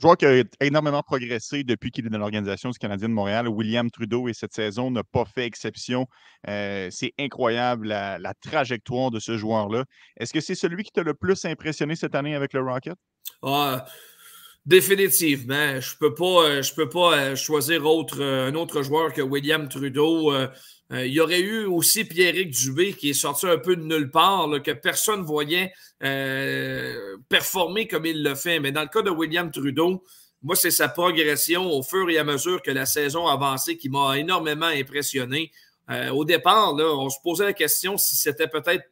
vois 0.00 0.16
qu'il 0.16 0.28
a 0.28 0.64
énormément 0.64 1.02
progressé 1.02 1.64
depuis 1.64 1.90
qu'il 1.90 2.06
est 2.06 2.10
dans 2.10 2.18
l'organisation 2.18 2.70
du 2.70 2.78
Canadien 2.78 3.08
de 3.08 3.14
Montréal. 3.14 3.48
William 3.48 3.90
Trudeau 3.90 4.28
et 4.28 4.34
cette 4.34 4.54
saison 4.54 4.90
n'a 4.90 5.04
pas 5.04 5.24
fait 5.24 5.46
exception. 5.46 6.06
c'est 6.46 7.12
incroyable 7.18 7.88
la, 7.88 8.34
trajectoire 8.40 9.10
de 9.10 9.20
ce 9.20 9.36
joueur-là. 9.36 9.84
Est-ce 10.18 10.32
que 10.32 10.40
c'est 10.40 10.54
celui 10.54 10.84
qui 10.84 10.90
t'a 10.90 11.02
le 11.02 11.14
plus 11.14 11.44
impressionné 11.44 11.96
cette 11.96 12.14
année 12.14 12.34
avec 12.34 12.52
le 12.52 12.62
Rocket? 12.62 12.96
Ah, 13.42 13.84
Définitivement. 14.66 15.80
Je 15.80 15.94
ne 15.94 15.98
peux 16.00 16.14
pas, 16.14 16.60
je 16.60 16.74
peux 16.74 16.88
pas 16.88 17.36
choisir 17.36 17.86
autre, 17.86 18.20
un 18.20 18.54
autre 18.56 18.82
joueur 18.82 19.12
que 19.12 19.22
William 19.22 19.68
Trudeau. 19.68 20.34
il 20.90 21.06
y 21.06 21.20
aurait 21.20 21.40
eu 21.40 21.66
aussi 21.66 22.04
Pierrick 22.04 22.50
Dubé 22.50 22.92
qui 22.92 23.10
est 23.10 23.14
sorti 23.14 23.46
un 23.46 23.58
peu 23.58 23.76
de 23.76 23.82
nulle 23.82 24.10
part, 24.10 24.48
que 24.64 24.72
personne 24.72 25.20
ne 25.20 25.24
voyait 25.24 25.72
performer 27.28 27.86
comme 27.86 28.06
il 28.06 28.24
le 28.24 28.34
fait. 28.34 28.58
Mais 28.58 28.72
dans 28.72 28.82
le 28.82 28.88
cas 28.88 29.02
de 29.02 29.10
William 29.10 29.52
Trudeau, 29.52 30.02
moi, 30.42 30.56
c'est 30.56 30.72
sa 30.72 30.88
progression 30.88 31.70
au 31.70 31.84
fur 31.84 32.10
et 32.10 32.18
à 32.18 32.24
mesure 32.24 32.60
que 32.60 32.72
la 32.72 32.86
saison 32.86 33.28
avançait 33.28 33.76
qui 33.76 33.88
m'a 33.88 34.18
énormément 34.18 34.66
impressionné. 34.66 35.52
au 36.12 36.24
départ, 36.24 36.74
on 36.74 37.08
se 37.08 37.18
posait 37.22 37.44
la 37.44 37.52
question 37.52 37.96
si 37.96 38.16
c'était 38.16 38.48
peut-être 38.48 38.84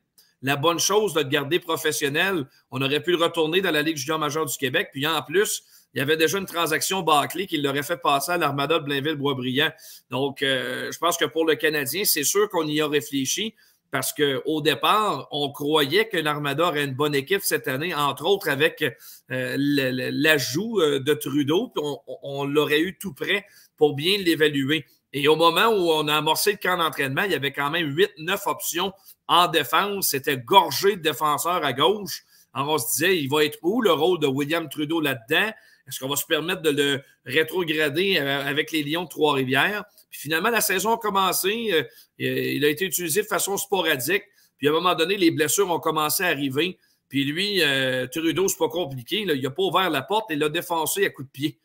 la 0.45 0.57
bonne 0.57 0.79
chose 0.79 1.15
de 1.15 1.21
le 1.21 1.29
garder 1.29 1.59
professionnel. 1.59 2.47
On 2.71 2.83
aurait 2.83 3.03
pu 3.03 3.13
le 3.13 3.17
retourner 3.17 3.63
dans 3.63 3.71
la 3.71 3.81
Ligue 3.81 3.97
junior 3.97 4.19
majeure 4.19 4.45
du 4.45 4.57
Québec. 4.59 4.91
Puis 4.93 5.07
en 5.07 5.23
plus, 5.23 5.65
il 5.95 5.99
y 5.99 6.03
avait 6.03 6.19
déjà 6.19 6.39
une 6.39 6.45
transaction 6.45 7.01
bâclée 7.01 7.47
qui 7.47 7.57
l'aurait 7.57 7.83
fait 7.83 7.97
passer 7.97 8.33
à 8.33 8.37
l'Armada 8.37 8.79
de 8.79 8.85
Blainville-Boisbriand. 8.85 9.73
Donc, 10.11 10.43
euh, 10.43 10.93
je 10.93 10.99
pense 10.99 11.17
que 11.17 11.25
pour 11.25 11.47
le 11.47 11.55
Canadien, 11.55 12.05
c'est 12.05 12.25
sûr 12.25 12.51
qu'on 12.51 12.67
y 12.67 12.83
a 12.83 12.87
réfléchi 12.87 13.55
parce 13.91 14.13
qu'au 14.13 14.61
départ, 14.61 15.29
on 15.31 15.51
croyait 15.51 16.09
que 16.09 16.19
l'Armada 16.19 16.69
aurait 16.69 16.85
une 16.85 16.95
bonne 16.95 17.15
équipe 17.15 17.43
cette 17.43 17.67
année, 17.67 17.95
entre 17.95 18.27
autres 18.27 18.51
avec 18.51 18.85
euh, 19.31 19.57
l'ajout 19.57 20.81
euh, 20.81 21.01
de 21.01 21.15
Trudeau. 21.15 21.69
Puis 21.69 21.83
on, 21.83 22.01
on 22.23 22.45
l'aurait 22.45 22.81
eu 22.81 22.99
tout 22.99 23.15
prêt 23.15 23.47
pour 23.79 23.95
bien 23.95 24.19
l'évaluer. 24.19 24.85
Et 25.17 25.29
au 25.29 25.37
moment 25.37 25.69
où 25.69 25.93
on 25.93 26.09
a 26.09 26.17
amorcé 26.17 26.53
le 26.53 26.59
camp 26.59 26.77
d'entraînement, 26.77 27.23
il 27.23 27.31
y 27.31 27.37
avait 27.37 27.53
quand 27.53 27.71
même 27.71 27.95
8-9 27.95 28.43
options 28.47 28.93
en 29.29 29.47
défense. 29.47 30.09
C'était 30.09 30.37
gorgé 30.37 30.97
de 30.97 31.03
défenseurs 31.03 31.65
à 31.65 31.73
gauche. 31.73 32.25
Alors, 32.53 32.71
on 32.71 32.79
se 32.79 32.91
disait, 32.93 33.17
il 33.19 33.29
va 33.31 33.45
être 33.45 33.59
où 33.63 33.81
le 33.81 33.93
rôle 33.93 34.19
de 34.19 34.27
William 34.27 34.69
Trudeau 34.69 35.01
là-dedans? 35.01 35.53
Est-ce 35.87 36.01
qu'on 36.01 36.09
va 36.09 36.17
se 36.17 36.27
permettre 36.27 36.63
de 36.63 36.71
le 36.71 37.03
rétrograder 37.25 38.19
euh, 38.19 38.45
avec 38.45 38.73
les 38.73 38.83
Lions 38.83 39.05
de 39.05 39.09
Trois-Rivières? 39.09 39.85
Puis 40.11 40.21
finalement, 40.21 40.51
la 40.51 40.61
saison 40.61 40.95
a 40.95 40.99
commencé. 40.99 41.71
Euh, 41.73 41.85
il 42.19 42.65
a 42.65 42.69
été 42.69 42.85
utilisé 42.85 43.23
de 43.23 43.27
façon 43.27 43.57
sporadique. 43.57 44.25
Puis 44.59 44.67
à 44.67 44.71
un 44.71 44.75
moment 44.75 44.97
donné, 44.97 45.17
les 45.17 45.31
blessures 45.31 45.71
ont 45.71 45.81
commencé 45.81 46.25
à 46.25 46.29
arriver. 46.29 46.77
Puis 47.09 47.25
lui, 47.25 47.63
euh, 47.63 48.09
Trudeau, 48.09 48.49
c'est 48.49 48.59
pas 48.59 48.69
compliqué. 48.69 49.21
Il 49.21 49.43
n'a 49.43 49.51
pas 49.51 49.63
ouvert 49.63 49.91
la 49.91 50.03
porte, 50.03 50.27
il 50.31 50.41
l'a 50.41 50.49
défoncé 50.49 51.07
à 51.07 51.11
coups 51.11 51.29
de 51.29 51.33
pied. 51.33 51.59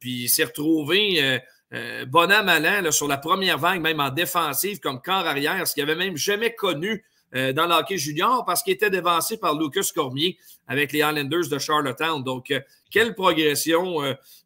puis 0.00 0.24
il 0.24 0.28
s'est 0.28 0.44
retrouvé 0.44 1.22
euh, 1.22 1.38
bon 1.72 2.30
à 2.30 2.42
malin 2.42 2.90
sur 2.90 3.06
la 3.06 3.16
première 3.16 3.58
vague, 3.58 3.80
même 3.80 4.00
en 4.00 4.10
défensive, 4.10 4.80
comme 4.80 5.00
corps 5.00 5.26
arrière, 5.26 5.66
ce 5.66 5.74
qu'il 5.74 5.84
n'avait 5.84 5.98
même 5.98 6.16
jamais 6.16 6.54
connu 6.54 7.04
euh, 7.36 7.52
dans 7.52 7.66
l'hockey 7.66 7.96
junior 7.96 8.44
parce 8.44 8.62
qu'il 8.62 8.72
était 8.72 8.90
dévancé 8.90 9.36
par 9.36 9.54
Lucas 9.54 9.88
Cormier 9.94 10.36
avec 10.66 10.90
les 10.90 10.98
Islanders 10.98 11.48
de 11.48 11.58
Charlottetown. 11.58 12.24
Donc, 12.24 12.50
euh, 12.50 12.60
quelle 12.90 13.14
progression. 13.14 13.98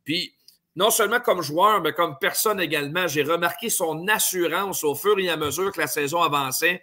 puis, 0.05 0.35
non 0.77 0.91
seulement 0.91 1.21
comme 1.21 1.41
joueur, 1.41 1.81
mais 1.81 1.93
comme 1.93 2.17
personne 2.21 2.61
également, 2.61 3.07
j'ai 3.07 3.23
remarqué 3.23 3.71
son 3.71 4.07
assurance 4.09 4.85
au 4.85 4.95
fur 4.95 5.19
et 5.19 5.31
à 5.31 5.37
mesure 5.37 5.73
que 5.73 5.81
la 5.81 5.87
saison 5.87 6.21
avançait. 6.21 6.83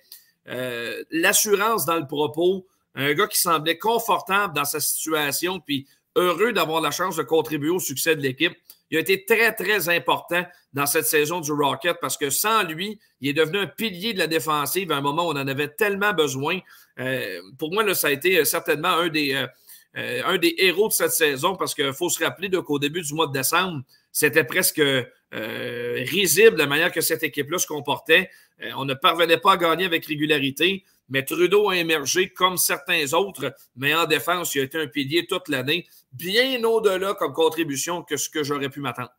L'assurance 1.12 1.86
dans 1.86 2.00
le 2.00 2.08
propos, 2.08 2.66
un 2.96 3.14
gars 3.14 3.28
qui 3.28 3.38
semblait 3.38 3.78
confortable 3.78 4.56
dans 4.56 4.64
sa 4.64 4.80
situation, 4.80 5.60
puis 5.60 5.88
heureux 6.16 6.54
d'avoir 6.54 6.82
la 6.82 6.92
chance 6.92 7.18
de 7.18 7.24
contribuer 7.24 7.70
au 7.70 7.80
succès 7.80 8.16
de 8.16 8.22
l'équipe 8.22 8.56
il 8.92 8.98
a 8.98 9.00
été 9.00 9.24
très, 9.24 9.54
très 9.54 9.88
important 9.88 10.46
dans 10.74 10.86
cette 10.86 11.06
saison 11.06 11.40
du 11.40 11.54
Rocket 11.54 11.98
parce 12.02 12.18
que 12.18 12.30
sans 12.30 12.64
lui, 12.64 13.00
il 13.22 13.30
est 13.30 13.34
devenu 13.34 13.60
un 13.60 13.68
pilier 13.68 14.14
de 14.14 14.20
la 14.20 14.28
défensive 14.28 14.92
à 14.92 14.98
un 14.98 15.02
moment 15.02 15.28
où 15.28 15.32
on 15.32 15.38
en 15.38 15.48
avait 15.48 15.70
tellement 15.70 16.14
besoin. 16.14 16.60
Euh, 17.00 17.42
pour 17.58 17.72
moi, 17.74 17.96
ça 17.96 18.08
a 18.08 18.12
été 18.12 18.38
euh, 18.38 18.44
certainement 18.44 18.90
un 18.90 19.08
des, 19.08 19.34
euh, 19.96 20.22
un 20.26 20.38
des 20.38 20.56
héros 20.58 20.90
de 20.90 20.94
cette 20.94 21.12
saison 21.12 21.56
parce 21.56 21.74
qu'il 21.74 21.94
faut 21.94 22.10
se 22.10 22.22
rappeler 22.22 22.50
qu'au 22.50 22.80
début 22.80 23.02
du 23.02 23.14
mois 23.14 23.28
de 23.28 23.34
décembre, 23.34 23.82
c'était 24.12 24.44
presque 24.44 24.82
risible 25.32 26.58
la 26.58 26.68
manière 26.68 26.92
que 26.92 27.00
cette 27.00 27.24
équipe-là 27.24 27.58
se 27.58 27.68
comportait. 27.68 28.30
on 28.76 28.84
ne 28.84 28.94
parvenait 28.94 29.38
pas 29.38 29.54
à 29.54 29.58
gagner 29.58 29.86
avec 29.86 30.06
régularité. 30.06 30.84
Mais 31.12 31.24
Trudeau 31.24 31.70
a 31.70 31.75
émergé 31.75 32.30
comme 32.30 32.58
certains 32.58 33.13
autres, 33.13 33.53
mais 33.75 33.94
en 33.94 34.06
défense, 34.06 34.56
il 34.56 34.62
a 34.62 34.63
été 34.63 34.80
un 34.80 34.88
pilier 34.88 35.27
toute 35.27 35.50
l'année, 35.50 35.86
bien 36.13 36.63
au-delà 36.63 37.13
comme 37.13 37.34
contribution 37.34 38.01
que 38.01 38.15
ce 38.18 38.30
que 38.30 38.44
j'aurais 38.44 38.70
pu 38.70 38.80
m'attendre. 38.80 39.12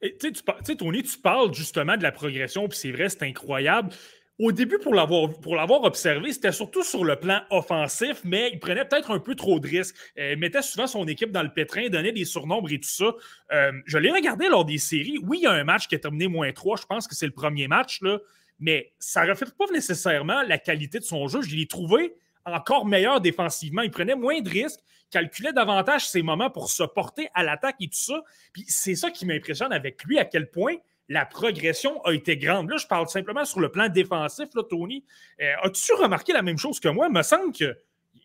Tu 0.00 0.32
sais, 0.64 0.76
Tony, 0.76 1.02
tu 1.02 1.18
parles 1.18 1.52
justement 1.52 1.96
de 1.96 2.02
la 2.02 2.12
progression, 2.12 2.66
puis 2.68 2.78
c'est 2.78 2.92
vrai, 2.92 3.08
c'est 3.10 3.24
incroyable. 3.24 3.90
Au 4.38 4.52
début, 4.52 4.78
pour 4.78 4.94
l'avoir 4.94 5.82
observé, 5.82 6.32
c'était 6.32 6.52
surtout 6.52 6.84
sur 6.84 7.04
le 7.04 7.16
plan 7.16 7.40
offensif, 7.50 8.20
mais 8.22 8.50
il 8.52 8.60
prenait 8.60 8.84
peut-être 8.84 9.10
un 9.10 9.18
peu 9.18 9.34
trop 9.34 9.58
de 9.58 9.66
risques. 9.66 9.96
Euh, 10.16 10.34
il 10.34 10.38
mettait 10.38 10.62
souvent 10.62 10.86
son 10.86 11.08
équipe 11.08 11.32
dans 11.32 11.42
le 11.42 11.52
pétrin, 11.52 11.88
donnait 11.88 12.12
des 12.12 12.24
surnombres 12.24 12.70
et 12.70 12.78
tout 12.78 12.88
ça. 12.88 13.12
Euh, 13.52 13.72
je 13.84 13.98
l'ai 13.98 14.12
regardé 14.12 14.48
lors 14.48 14.64
des 14.64 14.78
séries. 14.78 15.18
Oui, 15.24 15.38
il 15.40 15.42
y 15.42 15.46
a 15.46 15.52
un 15.52 15.64
match 15.64 15.88
qui 15.88 15.96
a 15.96 15.98
terminé 15.98 16.28
moins 16.28 16.52
3. 16.52 16.76
Je 16.76 16.86
pense 16.86 17.08
que 17.08 17.16
c'est 17.16 17.26
le 17.26 17.32
premier 17.32 17.66
match. 17.66 18.00
Mais 18.58 18.92
ça 18.98 19.24
ne 19.24 19.30
reflète 19.30 19.56
pas 19.56 19.66
nécessairement 19.72 20.42
la 20.42 20.58
qualité 20.58 20.98
de 20.98 21.04
son 21.04 21.28
jeu. 21.28 21.42
Je 21.42 21.54
l'ai 21.54 21.66
trouvé 21.66 22.14
encore 22.44 22.86
meilleur 22.86 23.20
défensivement. 23.20 23.82
Il 23.82 23.90
prenait 23.90 24.14
moins 24.14 24.40
de 24.40 24.48
risques, 24.48 24.80
calculait 25.10 25.52
davantage 25.52 26.08
ses 26.08 26.22
moments 26.22 26.50
pour 26.50 26.70
se 26.70 26.82
porter 26.82 27.28
à 27.34 27.42
l'attaque 27.42 27.76
et 27.80 27.88
tout 27.88 27.98
ça. 27.98 28.22
Puis 28.52 28.64
c'est 28.68 28.94
ça 28.94 29.10
qui 29.10 29.26
m'impressionne 29.26 29.72
avec 29.72 30.02
lui, 30.04 30.18
à 30.18 30.24
quel 30.24 30.50
point 30.50 30.76
la 31.08 31.24
progression 31.24 32.02
a 32.02 32.12
été 32.12 32.36
grande. 32.36 32.70
Là, 32.70 32.76
je 32.76 32.86
parle 32.86 33.08
simplement 33.08 33.44
sur 33.44 33.60
le 33.60 33.70
plan 33.70 33.88
défensif, 33.88 34.48
Tony. 34.68 35.04
Euh, 35.40 35.52
as-tu 35.62 35.94
remarqué 35.94 36.32
la 36.32 36.42
même 36.42 36.58
chose 36.58 36.80
que 36.80 36.88
moi? 36.88 37.06
Il 37.08 37.14
me 37.14 37.22
semble 37.22 37.52
qu'il 37.52 37.76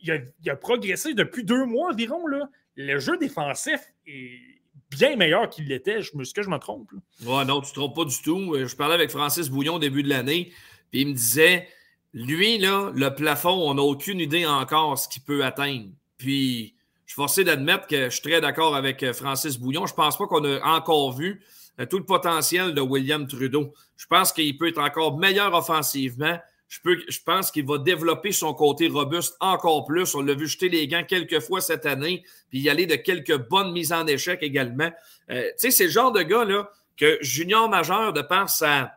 a, 0.10 0.52
a, 0.52 0.56
progressé 0.56 1.14
depuis 1.14 1.46
deux 1.46 1.66
mois 1.66 1.92
environ. 1.92 2.28
Là. 2.28 2.50
Le 2.76 3.00
jeu 3.00 3.18
défensif 3.18 3.80
est 4.06 4.63
bien 4.98 5.16
meilleur 5.16 5.50
qu'il 5.50 5.66
l'était. 5.66 6.00
Est-ce 6.00 6.34
que 6.34 6.44
je 6.44 6.50
me 6.50 6.58
trompe? 6.58 6.92
Ouais, 7.26 7.46
non, 7.46 7.62
tu 7.62 7.68
ne 7.68 7.70
te 7.70 7.74
trompes 7.74 7.96
pas 7.96 8.06
du 8.06 8.22
tout. 8.22 8.54
Euh, 8.54 8.68
je 8.68 8.76
parlais 8.76 8.96
avec 8.96 9.10
Francis 9.12 9.50
Bouillon 9.50 9.76
au 9.76 9.80
début 9.80 10.04
de 10.04 10.10
l'année, 10.10 10.52
puis 10.92 11.02
il 11.02 11.08
me 11.08 11.14
disait 11.14 11.68
lui, 12.14 12.60
le 12.60 13.10
plafond, 13.10 13.70
on 13.70 13.74
n'a 13.74 13.82
aucune 13.82 14.20
idée 14.20 14.46
encore 14.46 14.98
ce 15.00 15.10
qu'il 15.10 15.24
peut 15.24 15.44
atteindre. 15.44 15.88
Puis, 16.18 16.76
je 17.06 17.14
suis 17.14 17.16
forcé 17.16 17.44
d'admettre 17.44 17.88
que 17.88 18.06
je 18.06 18.10
suis 18.10 18.22
très 18.22 18.40
d'accord 18.40 18.76
avec 18.76 19.02
euh, 19.04 19.14
Francis 19.14 19.58
Bouillon. 19.58 19.86
Je 19.88 19.94
ne 19.94 19.96
pense 19.96 20.18
pas 20.18 20.28
qu'on 20.28 20.44
a 20.46 20.62
encore 20.62 21.12
vu 21.12 21.42
euh, 21.80 21.86
tout 21.86 21.98
le 21.98 22.06
potentiel 22.06 22.74
de 22.74 22.82
William 22.82 23.28
Trudeau. 23.28 23.74
Je 23.98 24.06
pense 24.06 24.32
qu'il 24.32 24.58
peut 24.58 24.68
être 24.68 24.82
encore 24.82 25.18
meilleur 25.18 25.54
offensivement. 25.54 26.38
Je, 26.68 27.20
pense 27.24 27.52
qu'il 27.52 27.66
va 27.68 27.78
développer 27.78 28.32
son 28.32 28.54
côté 28.54 28.88
robuste 28.88 29.36
encore 29.40 29.86
plus. 29.86 30.16
On 30.16 30.22
l'a 30.22 30.34
vu 30.34 30.48
jeter 30.48 30.70
les 30.70 30.88
gants 30.88 31.04
quelques 31.04 31.40
fois 31.40 31.62
cette 31.62 31.86
année, 31.86 32.24
puis 32.50 32.62
y 32.62 32.70
aller 32.70 32.88
de 32.88 32.96
quelques 32.96 33.38
bonnes 33.48 33.72
mises 33.72 33.94
en 33.94 34.08
échec 34.08 34.40
également. 34.42 34.92
Euh, 35.30 35.44
tu 35.50 35.54
sais, 35.58 35.72
c'est 35.72 35.84
le 35.86 35.92
genre 35.92 36.12
de 36.12 36.24
gars 36.24 36.46
là, 36.46 36.72
que 36.98 37.18
junior 37.22 37.70
majeur, 37.70 38.12
de 38.14 38.22
par 38.22 38.50
sa, 38.50 38.92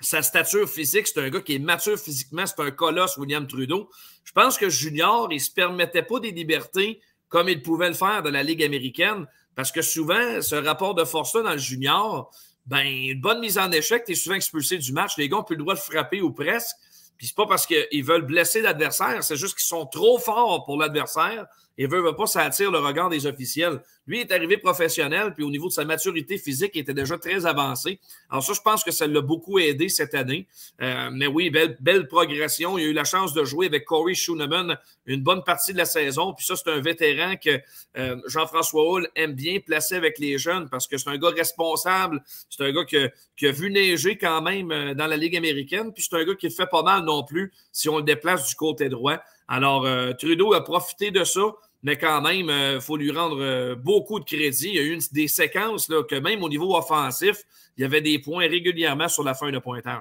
stature 0.00 0.68
physique, 0.68 1.06
c'est 1.06 1.20
un 1.20 1.28
gars 1.28 1.40
qui 1.40 1.54
est 1.54 1.58
mature 1.58 1.98
physiquement, 1.98 2.46
c'est 2.46 2.60
un 2.60 2.70
colosse, 2.70 3.16
William 3.18 3.46
Trudeau. 3.46 3.90
Je 4.24 4.32
pense 4.32 4.56
que 4.56 4.70
junior, 4.70 5.28
il 5.30 5.36
ne 5.36 5.40
se 5.40 5.50
permettait 5.50 6.02
pas 6.02 6.20
des 6.20 6.30
libertés 6.30 7.00
comme 7.28 7.48
il 7.48 7.62
pouvait 7.62 7.88
le 7.88 7.94
faire 7.94 8.22
dans 8.22 8.30
la 8.30 8.42
Ligue 8.42 8.62
américaine, 8.62 9.26
parce 9.54 9.72
que 9.72 9.82
souvent, 9.82 10.40
ce 10.40 10.54
rapport 10.54 10.94
de 10.94 11.04
force-là 11.04 11.42
dans 11.42 11.52
le 11.52 11.58
junior, 11.58 12.30
ben, 12.66 12.86
une 12.86 13.20
bonne 13.20 13.40
mise 13.40 13.58
en 13.58 13.70
échec, 13.70 14.04
tu 14.04 14.12
es 14.12 14.14
souvent 14.14 14.36
expulsé 14.36 14.78
du 14.78 14.92
match. 14.92 15.16
Les 15.18 15.28
gars 15.28 15.38
ont 15.38 15.44
plus 15.44 15.56
le 15.56 15.62
droit 15.62 15.74
de 15.74 15.80
frapper 15.80 16.22
ou 16.22 16.32
presque. 16.32 16.76
Puis 17.16 17.28
c'est 17.28 17.36
pas 17.36 17.46
parce 17.46 17.66
qu'ils 17.66 18.04
veulent 18.04 18.26
blesser 18.26 18.60
l'adversaire, 18.60 19.22
c'est 19.22 19.36
juste 19.36 19.56
qu'ils 19.56 19.66
sont 19.66 19.86
trop 19.86 20.18
forts 20.18 20.64
pour 20.64 20.78
l'adversaire 20.78 21.46
et 21.76 21.86
veut, 21.86 22.00
veut 22.00 22.14
pas, 22.14 22.24
attire 22.40 22.70
le 22.70 22.78
regard 22.78 23.08
des 23.08 23.26
officiels. 23.26 23.80
Lui 24.06 24.20
est 24.20 24.30
arrivé 24.32 24.58
professionnel, 24.58 25.32
puis 25.34 25.44
au 25.44 25.50
niveau 25.50 25.68
de 25.68 25.72
sa 25.72 25.84
maturité 25.84 26.36
physique, 26.36 26.72
il 26.74 26.80
était 26.80 26.94
déjà 26.94 27.16
très 27.16 27.46
avancé. 27.46 27.98
Alors 28.28 28.42
ça, 28.42 28.52
je 28.52 28.60
pense 28.60 28.84
que 28.84 28.90
ça 28.90 29.06
l'a 29.06 29.22
beaucoup 29.22 29.58
aidé 29.58 29.88
cette 29.88 30.14
année. 30.14 30.46
Euh, 30.82 31.10
mais 31.12 31.26
oui, 31.26 31.50
belle, 31.50 32.06
progression. 32.08 32.76
Il 32.78 32.84
a 32.84 32.88
eu 32.88 32.92
la 32.92 33.04
chance 33.04 33.32
de 33.32 33.44
jouer 33.44 33.66
avec 33.66 33.86
Corey 33.86 34.14
Schooneman 34.14 34.78
une 35.06 35.22
bonne 35.22 35.42
partie 35.42 35.72
de 35.72 35.78
la 35.78 35.86
saison. 35.86 36.34
Puis 36.34 36.44
ça, 36.44 36.54
c'est 36.54 36.70
un 36.70 36.80
vétéran 36.80 37.34
que 37.42 37.60
euh, 37.96 38.16
Jean-François 38.26 38.82
Hull 38.82 39.08
aime 39.16 39.32
bien 39.32 39.58
placer 39.60 39.94
avec 39.96 40.18
les 40.18 40.38
jeunes 40.38 40.68
parce 40.68 40.86
que 40.86 40.98
c'est 40.98 41.08
un 41.08 41.18
gars 41.18 41.30
responsable. 41.30 42.22
C'est 42.50 42.62
un 42.62 42.72
gars 42.72 42.84
qui 42.84 43.46
a 43.46 43.52
vu 43.52 43.70
neiger 43.70 44.18
quand 44.18 44.42
même 44.42 44.70
euh, 44.70 44.94
dans 44.94 45.06
la 45.06 45.16
Ligue 45.16 45.36
américaine. 45.36 45.92
Puis 45.92 46.06
c'est 46.08 46.16
un 46.16 46.24
gars 46.24 46.34
qui 46.34 46.50
fait 46.50 46.66
pas 46.66 46.82
mal 46.82 47.04
non 47.04 47.24
plus 47.24 47.52
si 47.72 47.88
on 47.88 47.98
le 47.98 48.04
déplace 48.04 48.48
du 48.48 48.54
côté 48.54 48.88
droit. 48.88 49.18
Alors, 49.48 49.86
Trudeau 50.18 50.54
a 50.54 50.64
profité 50.64 51.10
de 51.10 51.24
ça 51.24 51.42
mais 51.84 51.98
quand 51.98 52.22
même, 52.22 52.46
il 52.46 52.50
euh, 52.50 52.80
faut 52.80 52.96
lui 52.96 53.12
rendre 53.12 53.42
euh, 53.42 53.74
beaucoup 53.76 54.18
de 54.18 54.24
crédit. 54.24 54.68
Il 54.68 54.74
y 54.74 54.78
a 54.78 54.82
eu 54.82 54.98
des 55.12 55.28
séquences 55.28 55.86
que 55.86 56.18
même 56.18 56.42
au 56.42 56.48
niveau 56.48 56.74
offensif, 56.74 57.42
il 57.76 57.82
y 57.82 57.84
avait 57.84 58.00
des 58.00 58.18
points 58.18 58.48
régulièrement 58.48 59.06
sur 59.06 59.22
la 59.22 59.34
fin 59.34 59.50
de 59.50 59.58
pointage. 59.58 60.00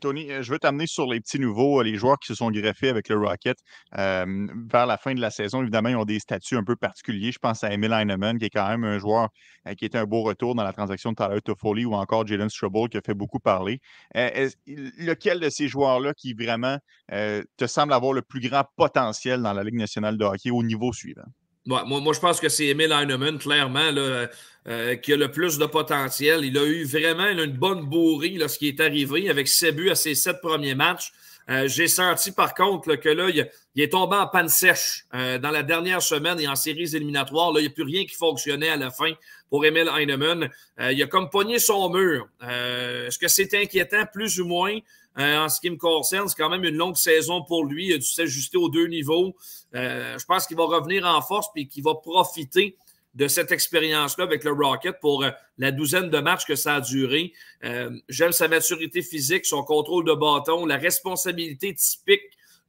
Tony, 0.00 0.30
euh, 0.30 0.42
je 0.42 0.52
veux 0.52 0.58
t'amener 0.58 0.86
sur 0.86 1.06
les 1.06 1.20
petits 1.20 1.38
nouveaux, 1.38 1.80
euh, 1.80 1.84
les 1.84 1.96
joueurs 1.96 2.18
qui 2.18 2.28
se 2.28 2.34
sont 2.34 2.50
greffés 2.50 2.88
avec 2.88 3.08
le 3.08 3.16
Rocket. 3.18 3.58
Euh, 3.98 4.46
vers 4.70 4.86
la 4.86 4.96
fin 4.96 5.14
de 5.14 5.20
la 5.20 5.30
saison, 5.30 5.62
évidemment, 5.62 5.88
ils 5.88 5.96
ont 5.96 6.04
des 6.04 6.18
statuts 6.18 6.56
un 6.56 6.64
peu 6.64 6.76
particuliers. 6.76 7.32
Je 7.32 7.38
pense 7.38 7.64
à 7.64 7.72
Emil 7.72 7.92
Heinemann, 7.92 8.38
qui 8.38 8.46
est 8.46 8.50
quand 8.50 8.68
même 8.68 8.84
un 8.84 8.98
joueur 8.98 9.28
qui 9.76 9.84
était 9.84 9.98
un 9.98 10.04
beau 10.04 10.22
retour 10.22 10.54
dans 10.54 10.64
la 10.64 10.72
transaction 10.72 11.12
de 11.12 11.16
Tyler 11.16 11.40
Toffoli 11.40 11.84
ou 11.84 11.94
encore 11.94 12.26
Jalen 12.26 12.48
Strobel, 12.48 12.88
qui 12.88 12.96
a 12.96 13.00
fait 13.04 13.14
beaucoup 13.14 13.38
parler. 13.38 13.80
lequel 14.14 15.40
de 15.40 15.48
ces 15.50 15.68
joueurs-là 15.68 16.14
qui 16.14 16.34
vraiment 16.34 16.78
te 17.08 17.66
semble 17.66 17.92
avoir 17.92 18.12
le 18.12 18.22
plus 18.22 18.40
grand 18.40 18.64
potentiel 18.76 19.42
dans 19.42 19.52
la 19.52 19.62
Ligue 19.62 19.76
nationale 19.76 20.18
de 20.18 20.24
hockey 20.24 20.50
au 20.50 20.62
niveau 20.62 20.92
suivant? 20.92 21.22
Moi, 21.66 21.84
moi, 21.84 22.12
je 22.12 22.20
pense 22.20 22.40
que 22.40 22.48
c'est 22.48 22.66
Emil 22.66 22.92
Heinemann, 22.92 23.38
clairement, 23.38 23.90
là, 23.90 24.28
euh, 24.68 24.96
qui 24.96 25.12
a 25.12 25.16
le 25.16 25.30
plus 25.30 25.58
de 25.58 25.66
potentiel. 25.66 26.44
Il 26.44 26.56
a 26.56 26.64
eu 26.64 26.84
vraiment 26.84 27.26
une 27.26 27.46
bonne 27.46 27.82
bourrie 27.82 28.38
lorsqu'il 28.38 28.68
est 28.68 28.80
arrivé 28.80 29.28
avec 29.28 29.48
ses 29.48 29.72
buts 29.72 29.90
à 29.90 29.94
ses 29.94 30.14
sept 30.14 30.40
premiers 30.40 30.74
matchs. 30.74 31.12
Euh, 31.50 31.66
j'ai 31.66 31.88
senti 31.88 32.30
par 32.30 32.54
contre 32.54 32.94
que 32.94 33.08
là, 33.08 33.28
il, 33.28 33.82
est 33.82 33.92
tombé 33.92 34.14
en 34.14 34.28
panne 34.28 34.48
sèche 34.48 35.04
euh, 35.14 35.38
dans 35.38 35.50
la 35.50 35.64
dernière 35.64 36.00
semaine 36.00 36.38
et 36.38 36.46
en 36.46 36.54
séries 36.54 36.94
éliminatoires. 36.94 37.52
Là, 37.52 37.58
il 37.58 37.64
n'y 37.64 37.68
a 37.68 37.72
plus 37.72 37.82
rien 37.82 38.04
qui 38.04 38.14
fonctionnait 38.14 38.68
à 38.68 38.76
la 38.76 38.92
fin 38.92 39.12
pour 39.50 39.64
Emil 39.64 39.90
Heinemann. 39.98 40.48
il 40.78 41.02
a 41.02 41.06
comme 41.08 41.28
pogné 41.28 41.58
son 41.58 41.90
mur. 41.90 42.28
Est-ce 42.40 43.18
que 43.18 43.28
c'est 43.28 43.52
inquiétant? 43.54 44.04
Plus 44.12 44.40
ou 44.40 44.46
moins. 44.46 44.78
En 45.16 45.48
ce 45.48 45.60
qui 45.60 45.70
me 45.70 45.76
concerne, 45.76 46.28
c'est 46.28 46.36
quand 46.36 46.50
même 46.50 46.64
une 46.64 46.76
longue 46.76 46.96
saison 46.96 47.42
pour 47.42 47.64
lui. 47.64 47.88
Il 47.88 47.94
a 47.94 47.98
dû 47.98 48.06
s'ajuster 48.06 48.56
aux 48.56 48.68
deux 48.68 48.86
niveaux. 48.86 49.34
je 49.74 50.24
pense 50.24 50.46
qu'il 50.46 50.56
va 50.56 50.64
revenir 50.64 51.04
en 51.06 51.20
force 51.20 51.48
et 51.56 51.66
qu'il 51.66 51.84
va 51.84 51.94
profiter 51.94 52.76
de 53.14 53.28
cette 53.28 53.52
expérience-là 53.52 54.24
avec 54.24 54.44
le 54.44 54.52
Rocket 54.52 54.98
pour 55.00 55.24
euh, 55.24 55.30
la 55.58 55.70
douzaine 55.70 56.08
de 56.08 56.18
matchs 56.18 56.46
que 56.46 56.54
ça 56.54 56.76
a 56.76 56.80
duré. 56.80 57.32
Euh, 57.64 57.90
j'aime 58.08 58.32
sa 58.32 58.48
maturité 58.48 59.02
physique, 59.02 59.44
son 59.44 59.62
contrôle 59.64 60.04
de 60.04 60.14
bâton, 60.14 60.64
la 60.66 60.76
responsabilité 60.76 61.74
typique 61.74 62.22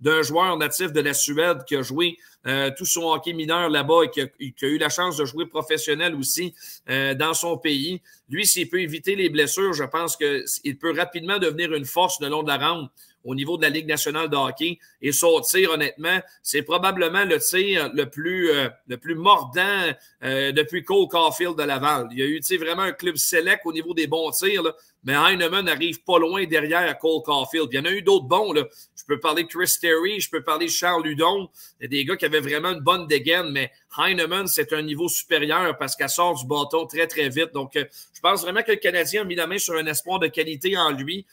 d'un 0.04 0.22
joueur 0.22 0.58
natif 0.58 0.92
de 0.92 1.02
la 1.02 1.16
Suède 1.16 1.64
qui 1.66 1.76
a 1.76 1.82
joué 1.82 2.18
euh, 2.46 2.70
tout 2.78 2.86
son 2.86 3.12
hockey 3.12 3.34
mineur 3.34 3.70
là-bas 3.70 4.02
et 4.04 4.10
qui 4.10 4.66
a, 4.66 4.68
eu 4.68 4.78
la 4.78 4.90
chance 4.90 5.18
de 5.18 5.26
jouer 5.26 5.48
professionnel 5.48 6.14
aussi 6.14 6.54
dans 6.88 7.34
son 7.34 7.58
pays. 7.58 8.02
Lui, 8.30 8.46
s'il 8.46 8.70
peut 8.70 8.82
éviter 8.82 9.16
les 9.16 9.30
blessures, 9.30 9.74
je 9.74 9.86
pense 9.86 10.18
qu'il 10.18 10.78
peut 10.78 10.94
rapidement 10.96 11.40
devenir 11.40 11.74
une 11.74 11.86
force 11.86 12.20
le 12.20 12.28
long 12.28 12.44
de 12.44 12.50
la 12.50 12.58
rampe 12.58 12.92
au 13.24 13.36
niveau 13.36 13.58
de 13.58 13.64
la 13.64 13.70
Ligue 13.70 13.88
nationale 13.88 14.30
de 14.30 14.36
hockey. 14.36 14.80
Et 15.02 15.12
son 15.12 15.40
tir, 15.42 15.72
honnêtement, 15.72 16.20
c'est 16.42 16.62
probablement 16.62 17.26
le 17.26 17.40
tir 17.40 17.92
le 17.94 18.10
plus, 18.10 18.50
euh, 18.52 18.70
le 18.88 18.98
plus 18.98 19.16
mordant 19.16 19.94
euh, 20.24 20.52
depuis 20.52 20.84
Cole 20.84 21.08
Caulfield 21.08 21.58
de 21.58 21.64
Laval. 21.64 22.08
Il 22.12 22.20
y 22.20 22.22
a 22.22 22.26
eu 22.26 22.42
vraiment 22.58 22.84
un 22.84 22.92
club 22.92 23.16
select 23.16 23.62
au 23.66 23.74
niveau 23.74 23.94
des 23.94 24.08
bons 24.08 24.32
tirs, 24.32 24.64
mais 25.04 25.14
Heinemann 25.14 25.66
n'arrive 25.66 26.04
pas 26.04 26.18
loin 26.18 26.46
derrière 26.46 26.98
Cole 26.98 27.22
Caulfield. 27.24 27.68
Il 27.72 27.76
y 27.76 27.80
en 27.80 27.86
a 27.86 27.92
eu 27.92 28.02
d'autres 28.02 28.26
bons. 28.26 28.54
Là. 28.54 28.64
Je 28.96 29.04
peux 29.06 29.20
parler 29.20 29.44
de 29.44 29.48
Chris 29.48 29.74
Terry, 29.82 30.20
je 30.20 30.30
peux 30.30 30.44
parler 30.44 30.68
de 30.68 30.72
Charles 30.72 31.04
Ludon. 31.04 31.50
Il 31.80 31.84
y 31.84 31.86
a 31.86 31.88
des 31.90 32.06
gars 32.06 32.16
qui 32.16 32.26
avaient 32.26 32.40
vraiment 32.40 32.70
une 32.70 32.80
bonne 32.80 33.08
dégaine, 33.08 33.50
mais 33.52 33.72
Heinemann, 33.98 34.48
c'est 34.48 34.72
un 34.74 34.82
niveau 34.82 35.10
supérieur 35.10 35.78
parce 35.78 35.96
qu'elle 35.96 36.10
sort 36.10 36.40
du 36.40 36.48
bâton 36.48 36.86
très, 36.88 37.08
très 37.08 37.30
vite. 37.30 37.54
Donc, 37.54 37.76
euh, 37.76 37.86
je 38.14 38.22
pense 38.22 38.42
vraiment 38.42 38.64
que 38.64 38.72
le 38.72 38.78
Canadien 38.78 39.22
a 39.22 39.26
mis 39.26 39.36
la 39.36 39.48
main 39.48 39.58
sur 39.58 39.76
un 39.76 39.86
espoir 39.86 40.20
de 40.20 40.28
qualité 40.28 40.78
en 40.78 40.92
lui 40.92 41.26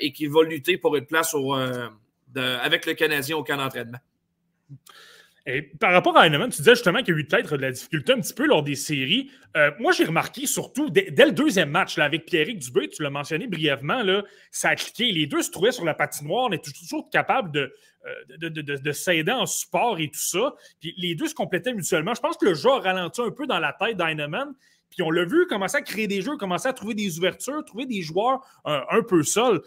et 0.00 0.12
qu'il 0.12 0.30
va 0.30 0.42
lutter 0.42 0.78
pour 0.78 0.94
une 0.96 1.06
place 1.06 1.34
au, 1.34 1.52
avec 1.52 2.86
le 2.86 2.94
Canadien 2.94 3.36
au 3.36 3.42
camp 3.42 3.56
d'entraînement. 3.56 3.98
Et 5.46 5.60
par 5.60 5.92
rapport 5.92 6.16
à 6.16 6.26
Heinemann, 6.26 6.48
tu 6.48 6.58
disais 6.58 6.74
justement 6.74 7.00
qu'il 7.00 7.14
y 7.14 7.16
a 7.18 7.20
eu 7.20 7.26
peut-être 7.26 7.58
de 7.58 7.62
la 7.62 7.70
difficulté 7.70 8.12
un 8.12 8.20
petit 8.20 8.32
peu 8.32 8.46
lors 8.46 8.62
des 8.62 8.74
séries. 8.74 9.30
Euh, 9.56 9.70
moi, 9.78 9.92
j'ai 9.92 10.04
remarqué 10.04 10.46
surtout 10.46 10.88
dès, 10.88 11.10
le 11.10 11.32
deuxième 11.32 11.68
match 11.68 11.98
là, 11.98 12.04
avec 12.04 12.24
Pierrick 12.24 12.60
Dubé, 12.60 12.88
tu 12.88 13.02
l'as 13.02 13.10
mentionné 13.10 13.46
brièvement, 13.46 14.02
là, 14.02 14.24
ça 14.50 14.70
a 14.70 14.76
cliqué. 14.76 15.12
Les 15.12 15.26
deux 15.26 15.42
se 15.42 15.50
trouvaient 15.50 15.72
sur 15.72 15.84
la 15.84 15.92
patinoire, 15.92 16.44
on 16.44 16.52
est 16.52 16.64
toujours 16.64 17.10
capable 17.10 17.52
de, 17.52 17.74
euh, 18.06 18.38
de, 18.38 18.48
de, 18.48 18.92
s'aider 18.92 19.32
en 19.32 19.44
support 19.44 20.00
et 20.00 20.08
tout 20.08 20.18
ça. 20.18 20.54
Puis 20.80 20.94
les 20.96 21.14
deux 21.14 21.26
se 21.26 21.34
complétaient 21.34 21.74
mutuellement. 21.74 22.14
Je 22.14 22.22
pense 22.22 22.38
que 22.38 22.46
le 22.46 22.54
jeu 22.54 22.70
a 22.70 22.78
ralenti 22.78 23.20
un 23.20 23.30
peu 23.30 23.46
dans 23.46 23.58
la 23.58 23.74
tête 23.74 23.98
d'Heinemann. 23.98 24.54
Puis 24.88 25.02
on 25.02 25.10
l'a 25.10 25.24
vu 25.26 25.46
commencer 25.46 25.76
à 25.76 25.82
créer 25.82 26.06
des 26.06 26.22
jeux, 26.22 26.36
commencer 26.38 26.68
à 26.68 26.72
trouver 26.72 26.94
des 26.94 27.18
ouvertures, 27.18 27.62
trouver 27.66 27.84
des 27.84 28.00
joueurs 28.00 28.40
euh, 28.66 28.80
un 28.90 29.02
peu 29.02 29.22
seuls. 29.22 29.60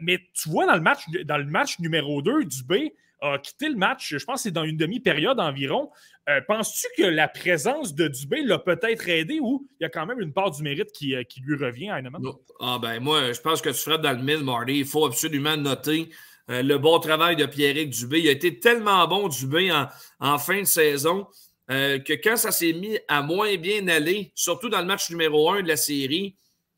mais 0.00 0.18
tu 0.34 0.48
vois 0.48 0.66
dans 0.66 0.74
le 0.74 0.80
match, 0.80 1.04
dans 1.26 1.36
le 1.36 1.44
match 1.44 1.78
numéro 1.78 2.22
2, 2.22 2.44
Dubé, 2.44 2.94
a 3.22 3.38
quitté 3.38 3.68
le 3.68 3.76
match, 3.76 4.14
je 4.16 4.24
pense 4.24 4.36
que 4.36 4.42
c'est 4.42 4.50
dans 4.50 4.64
une 4.64 4.76
demi-période 4.76 5.38
environ. 5.38 5.90
Euh, 6.28 6.40
penses-tu 6.46 6.86
que 7.02 7.06
la 7.06 7.28
présence 7.28 7.94
de 7.94 8.08
Dubé 8.08 8.42
l'a 8.42 8.58
peut-être 8.58 9.08
aidé 9.08 9.38
ou 9.40 9.66
il 9.80 9.84
y 9.84 9.86
a 9.86 9.88
quand 9.88 10.06
même 10.06 10.20
une 10.20 10.32
part 10.32 10.50
du 10.50 10.62
mérite 10.62 10.90
qui, 10.92 11.14
euh, 11.14 11.22
lui 11.40 11.56
revient 11.56 11.90
à 11.90 11.98
Heinemann? 11.98 12.22
Ah 12.60 12.78
ben 12.82 13.00
moi, 13.00 13.32
je 13.32 13.40
pense 13.40 13.62
que 13.62 13.70
tu 13.70 13.76
ferais 13.76 13.98
dans 13.98 14.12
le 14.12 14.22
mille, 14.22 14.44
Marty. 14.44 14.78
Il 14.80 14.84
faut 14.84 15.06
absolument 15.06 15.56
noter 15.56 16.10
euh, 16.50 16.62
le 16.62 16.78
bon 16.78 16.98
travail 16.98 17.36
de 17.36 17.46
Pierrick 17.46 17.90
Dubé. 17.90 18.20
Il 18.20 18.28
a 18.28 18.32
été 18.32 18.58
tellement 18.58 19.06
bon, 19.06 19.28
Dubé, 19.28 19.72
en 20.20 20.38
fin 20.38 20.60
de 20.60 20.66
saison, 20.66 21.26
que 21.68 22.12
quand 22.22 22.36
ça 22.36 22.50
s'est 22.50 22.74
mis 22.74 22.98
à 23.08 23.22
moins 23.22 23.56
bien 23.56 23.86
aller, 23.88 24.32
surtout 24.34 24.68
dans 24.68 24.80
le 24.80 24.86
match 24.86 25.08
numéro 25.10 25.50
un 25.52 25.62
de 25.62 25.68
la 25.68 25.76
série, 25.76 26.36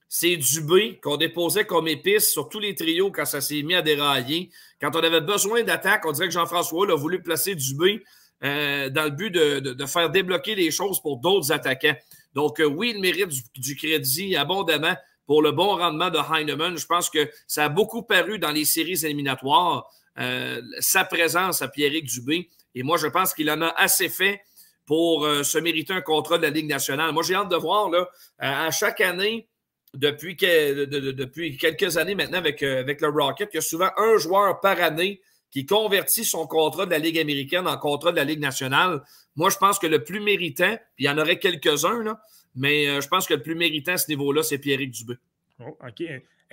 c'est 0.09 0.37
Dubé 0.37 1.01
qu'on 1.03 1.17
déposait 1.17 1.65
comme 1.65 1.89
épice 1.89 2.31
sur 2.31 2.49
tous 2.49 2.61
les 2.61 2.75
trios 2.75 3.11
quand 3.11 3.25
ça 3.25 3.41
s'est 3.41 3.63
mis 3.63 3.75
à 3.75 3.83
dérailler. 3.83 4.51
Quand 4.81 4.95
on 4.95 5.01
avait 5.01 5.21
besoin 5.21 5.63
d'attaque, 5.63 6.05
on 6.07 6.13
dirait 6.13 6.29
que 6.29 6.35
Jean-François 6.35 6.93
a 6.93 6.95
voulu 6.95 7.23
placer 7.23 7.55
Dubé 7.55 8.03
euh, 8.45 8.91
dans 8.91 9.05
le 9.05 9.11
but 9.11 9.31
de, 9.31 9.87
faire 9.87 10.11
débloquer 10.11 10.55
les 10.55 10.71
choses 10.71 11.01
pour 11.01 11.19
d'autres 11.19 11.51
attaquants. 11.51 11.97
Donc, 12.35 12.61
euh, 12.61 12.65
oui, 12.65 12.93
il 12.95 13.01
mérite 13.01 13.31
du, 13.55 13.77
crédit 13.77 14.37
abondamment 14.37 14.95
pour 15.27 15.41
le 15.41 15.53
bon 15.53 15.77
rendement 15.77 16.11
de 16.11 16.19
Heinemann. 16.19 16.77
Je 16.77 16.87
pense 16.87 17.09
que 17.09 17.31
ça 17.47 17.65
a 17.65 17.69
beaucoup 17.69 18.03
paru 18.03 18.39
dans 18.39 18.51
les 18.51 18.67
séries 18.67 19.05
éliminatoires, 19.05 19.89
euh, 20.19 20.61
sa 20.81 21.05
présence 21.05 21.63
à 21.63 21.69
Pierrick 21.69 22.05
Dubé. 22.05 22.51
Et 22.75 22.83
moi, 22.83 22.99
je 22.99 23.07
pense 23.07 23.33
qu'il 23.33 23.51
en 23.51 23.63
a 23.63 23.69
assez 23.69 24.09
fait 24.09 24.43
pour 24.85 25.27
se 25.27 25.57
mériter 25.57 25.95
un 25.95 26.03
contrat 26.03 26.37
de 26.37 26.43
la 26.43 26.51
Ligue 26.51 26.69
nationale. 26.69 27.13
Moi, 27.13 27.23
j'ai 27.23 27.35
hâte 27.35 27.49
de 27.49 27.57
voir, 27.57 27.89
là, 27.89 28.07
à 28.39 28.71
chaque 28.71 29.01
année, 29.01 29.49
depuis, 29.95 30.37
quelques 30.37 31.97
années 31.97 32.15
maintenant 32.15 32.39
avec, 32.39 32.63
euh, 32.63 32.81
avec 32.81 33.01
le 33.01 33.09
Rocket, 33.09 33.51
il 33.53 33.57
y 33.57 33.59
a 33.59 33.63
souvent 33.63 33.91
un 33.97 34.19
joueur 34.19 34.61
par 34.61 34.81
année 34.81 35.21
qui 35.51 35.67
convertit 35.67 36.25
son 36.25 36.47
contrat 36.47 36.85
de 36.85 36.91
la 36.91 36.99
Ligue 36.99 37.19
américaine 37.19 37.69
en 37.69 37.79
contrat 37.79 38.11
de 38.11 38.17
la 38.17 38.25
Ligue 38.25 38.41
nationale. 38.41 39.03
Moi, 39.37 39.51
je 39.51 39.57
pense 39.57 39.79
que 39.79 39.87
le 39.87 40.03
plus 40.03 40.21
méritant, 40.21 40.77
puis 40.97 41.05
il 41.05 41.07
y 41.07 41.09
en 41.09 41.19
aurait 41.19 41.39
quelques-uns, 41.39 42.19
mais 42.57 42.89
euh, 42.89 43.01
je 43.01 43.09
pense 43.09 43.27
que 43.27 43.35
le 43.35 43.43
plus 43.43 43.55
méritant 43.55 43.93
à 43.93 43.99
ce 43.99 44.09
niveau-là, 44.09 44.43
c'est 44.43 44.59
Pierrick 44.59 44.91
Dubé. 44.91 45.15
Oh, 45.61 45.77
OK. 45.87 46.03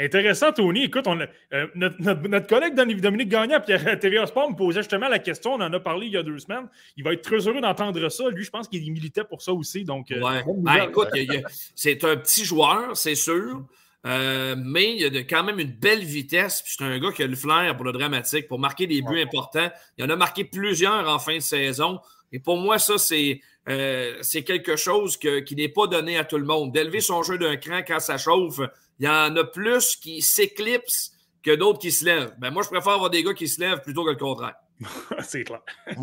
Intéressant, 0.01 0.51
Tony. 0.51 0.85
Écoute, 0.85 1.05
on 1.05 1.19
euh, 1.19 1.67
notre, 1.75 2.47
collègue 2.47 2.73
Dominique 2.73 3.29
Gagnon 3.29 3.57
à 3.57 3.95
TVA 3.95 4.25
Sport 4.25 4.49
me 4.49 4.55
posait 4.55 4.79
justement 4.79 5.07
la 5.07 5.19
question. 5.19 5.53
On 5.53 5.61
en 5.61 5.71
a 5.71 5.79
parlé 5.79 6.07
il 6.07 6.13
y 6.13 6.17
a 6.17 6.23
deux 6.23 6.39
semaines. 6.39 6.67
Il 6.97 7.03
va 7.03 7.13
être 7.13 7.21
très 7.21 7.47
heureux 7.47 7.61
d'entendre 7.61 8.09
ça. 8.09 8.29
Lui, 8.29 8.43
je 8.43 8.49
pense 8.49 8.67
qu'il 8.67 8.85
est 8.85 8.89
militaire 8.89 9.27
pour 9.27 9.43
ça 9.43 9.53
aussi. 9.53 9.83
Donc, 9.83 10.11
euh, 10.11 10.19
ouais. 10.19 10.43
Ben, 10.57 10.89
écoute, 10.89 11.09
c'est 11.75 12.03
un 12.03 12.17
petit 12.17 12.45
joueur, 12.45 12.97
c'est 12.97 13.13
sûr. 13.13 13.63
Euh, 14.07 14.55
mais 14.57 14.95
il 14.97 15.15
a 15.15 15.19
quand 15.21 15.43
même 15.43 15.59
une 15.59 15.71
belle 15.71 16.03
vitesse. 16.03 16.63
C'est 16.65 16.83
un 16.83 16.97
gars 16.97 17.11
qui 17.11 17.21
a 17.21 17.27
le 17.27 17.35
flair 17.35 17.75
pour 17.75 17.85
le 17.85 17.91
dramatique, 17.91 18.47
pour 18.47 18.57
marquer 18.57 18.87
des 18.87 19.03
buts 19.03 19.21
importants. 19.21 19.69
Il 19.99 20.03
en 20.03 20.09
a 20.09 20.15
marqué 20.15 20.45
plusieurs 20.45 21.07
en 21.07 21.19
fin 21.19 21.35
de 21.35 21.41
saison. 21.41 21.99
Et 22.31 22.39
pour 22.39 22.57
moi, 22.57 22.79
ça, 22.79 22.97
c'est 22.97 23.39
quelque 23.67 24.75
chose 24.77 25.17
qui 25.17 25.55
n'est 25.55 25.69
pas 25.69 25.85
donné 25.85 26.17
à 26.17 26.23
tout 26.23 26.39
le 26.39 26.45
monde. 26.45 26.71
D'élever 26.71 27.01
son 27.01 27.21
jeu 27.21 27.37
d'un 27.37 27.57
cran 27.57 27.81
quand 27.85 27.99
ça 27.99 28.17
chauffe, 28.17 28.61
il 29.01 29.05
y 29.05 29.09
en 29.09 29.35
a 29.35 29.43
plus 29.43 29.95
qui 29.95 30.21
s'éclipsent 30.21 31.11
que 31.41 31.55
d'autres 31.55 31.79
qui 31.79 31.91
se 31.91 32.05
lèvent. 32.05 32.35
Ben, 32.37 32.51
moi, 32.51 32.61
je 32.61 32.69
préfère 32.69 32.93
avoir 32.93 33.09
des 33.09 33.23
gars 33.23 33.33
qui 33.33 33.47
se 33.47 33.59
lèvent 33.59 33.81
plutôt 33.81 34.05
que 34.05 34.11
le 34.11 34.15
contraire. 34.15 34.53
c'est 35.23 35.43
clair. 35.43 35.61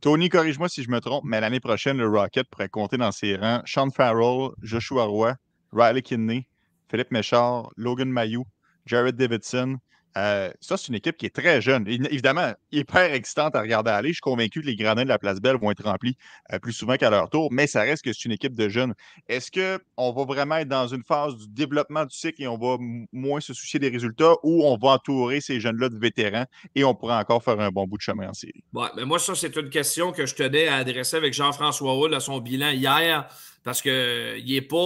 Tony, 0.00 0.28
corrige-moi 0.28 0.68
si 0.68 0.84
je 0.84 0.90
me 0.90 1.00
trompe, 1.00 1.24
mais 1.24 1.40
l'année 1.40 1.58
prochaine, 1.58 1.98
le 1.98 2.08
Rocket 2.08 2.48
pourrait 2.48 2.68
compter 2.68 2.96
dans 2.96 3.10
ses 3.10 3.34
rangs 3.34 3.60
Sean 3.64 3.90
Farrell, 3.90 4.50
Joshua 4.62 5.04
Roy, 5.04 5.34
Riley 5.72 6.02
Kidney, 6.02 6.46
Philippe 6.88 7.10
Méchard, 7.10 7.70
Logan 7.76 8.08
Mayou, 8.08 8.44
Jared 8.86 9.16
Davidson, 9.16 9.78
euh, 10.16 10.50
ça, 10.60 10.76
c'est 10.76 10.88
une 10.88 10.94
équipe 10.94 11.16
qui 11.16 11.26
est 11.26 11.34
très 11.34 11.60
jeune. 11.60 11.86
Évidemment, 11.88 12.52
hyper 12.70 13.12
excitante 13.12 13.56
à 13.56 13.60
regarder 13.60 13.90
aller. 13.90 14.08
Je 14.08 14.14
suis 14.14 14.20
convaincu 14.20 14.60
que 14.60 14.66
les 14.66 14.76
gradins 14.76 15.02
de 15.02 15.08
la 15.08 15.18
Place 15.18 15.40
Belle 15.40 15.56
vont 15.56 15.70
être 15.70 15.82
remplis 15.82 16.16
euh, 16.52 16.58
plus 16.58 16.72
souvent 16.72 16.96
qu'à 16.96 17.10
leur 17.10 17.30
tour, 17.30 17.48
mais 17.50 17.66
ça 17.66 17.82
reste 17.82 18.04
que 18.04 18.12
c'est 18.12 18.24
une 18.24 18.32
équipe 18.32 18.54
de 18.54 18.68
jeunes. 18.68 18.94
Est-ce 19.28 19.50
qu'on 19.50 20.12
va 20.12 20.24
vraiment 20.24 20.56
être 20.56 20.68
dans 20.68 20.86
une 20.86 21.02
phase 21.02 21.36
du 21.36 21.48
développement 21.48 22.04
du 22.04 22.16
cycle 22.16 22.42
et 22.42 22.48
on 22.48 22.58
va 22.58 22.76
moins 23.12 23.40
se 23.40 23.54
soucier 23.54 23.80
des 23.80 23.88
résultats 23.88 24.34
ou 24.42 24.64
on 24.64 24.76
va 24.76 24.90
entourer 24.90 25.40
ces 25.40 25.60
jeunes-là 25.60 25.88
de 25.88 25.98
vétérans 25.98 26.46
et 26.74 26.84
on 26.84 26.94
pourra 26.94 27.18
encore 27.18 27.42
faire 27.42 27.58
un 27.58 27.70
bon 27.70 27.86
bout 27.86 27.96
de 27.96 28.02
chemin 28.02 28.28
en 28.28 28.34
série? 28.34 28.64
Moi, 28.72 29.18
ça, 29.18 29.34
c'est 29.34 29.56
une 29.56 29.70
question 29.70 30.12
que 30.12 30.26
je 30.26 30.34
tenais 30.34 30.68
à 30.68 30.76
adresser 30.76 31.16
avec 31.16 31.34
Jean-François 31.34 31.94
Hull 31.98 32.14
à 32.14 32.20
son 32.20 32.38
bilan 32.38 32.70
hier 32.70 33.28
parce 33.64 33.82
qu'il 33.82 34.44
n'est 34.46 34.60
pas, 34.60 34.76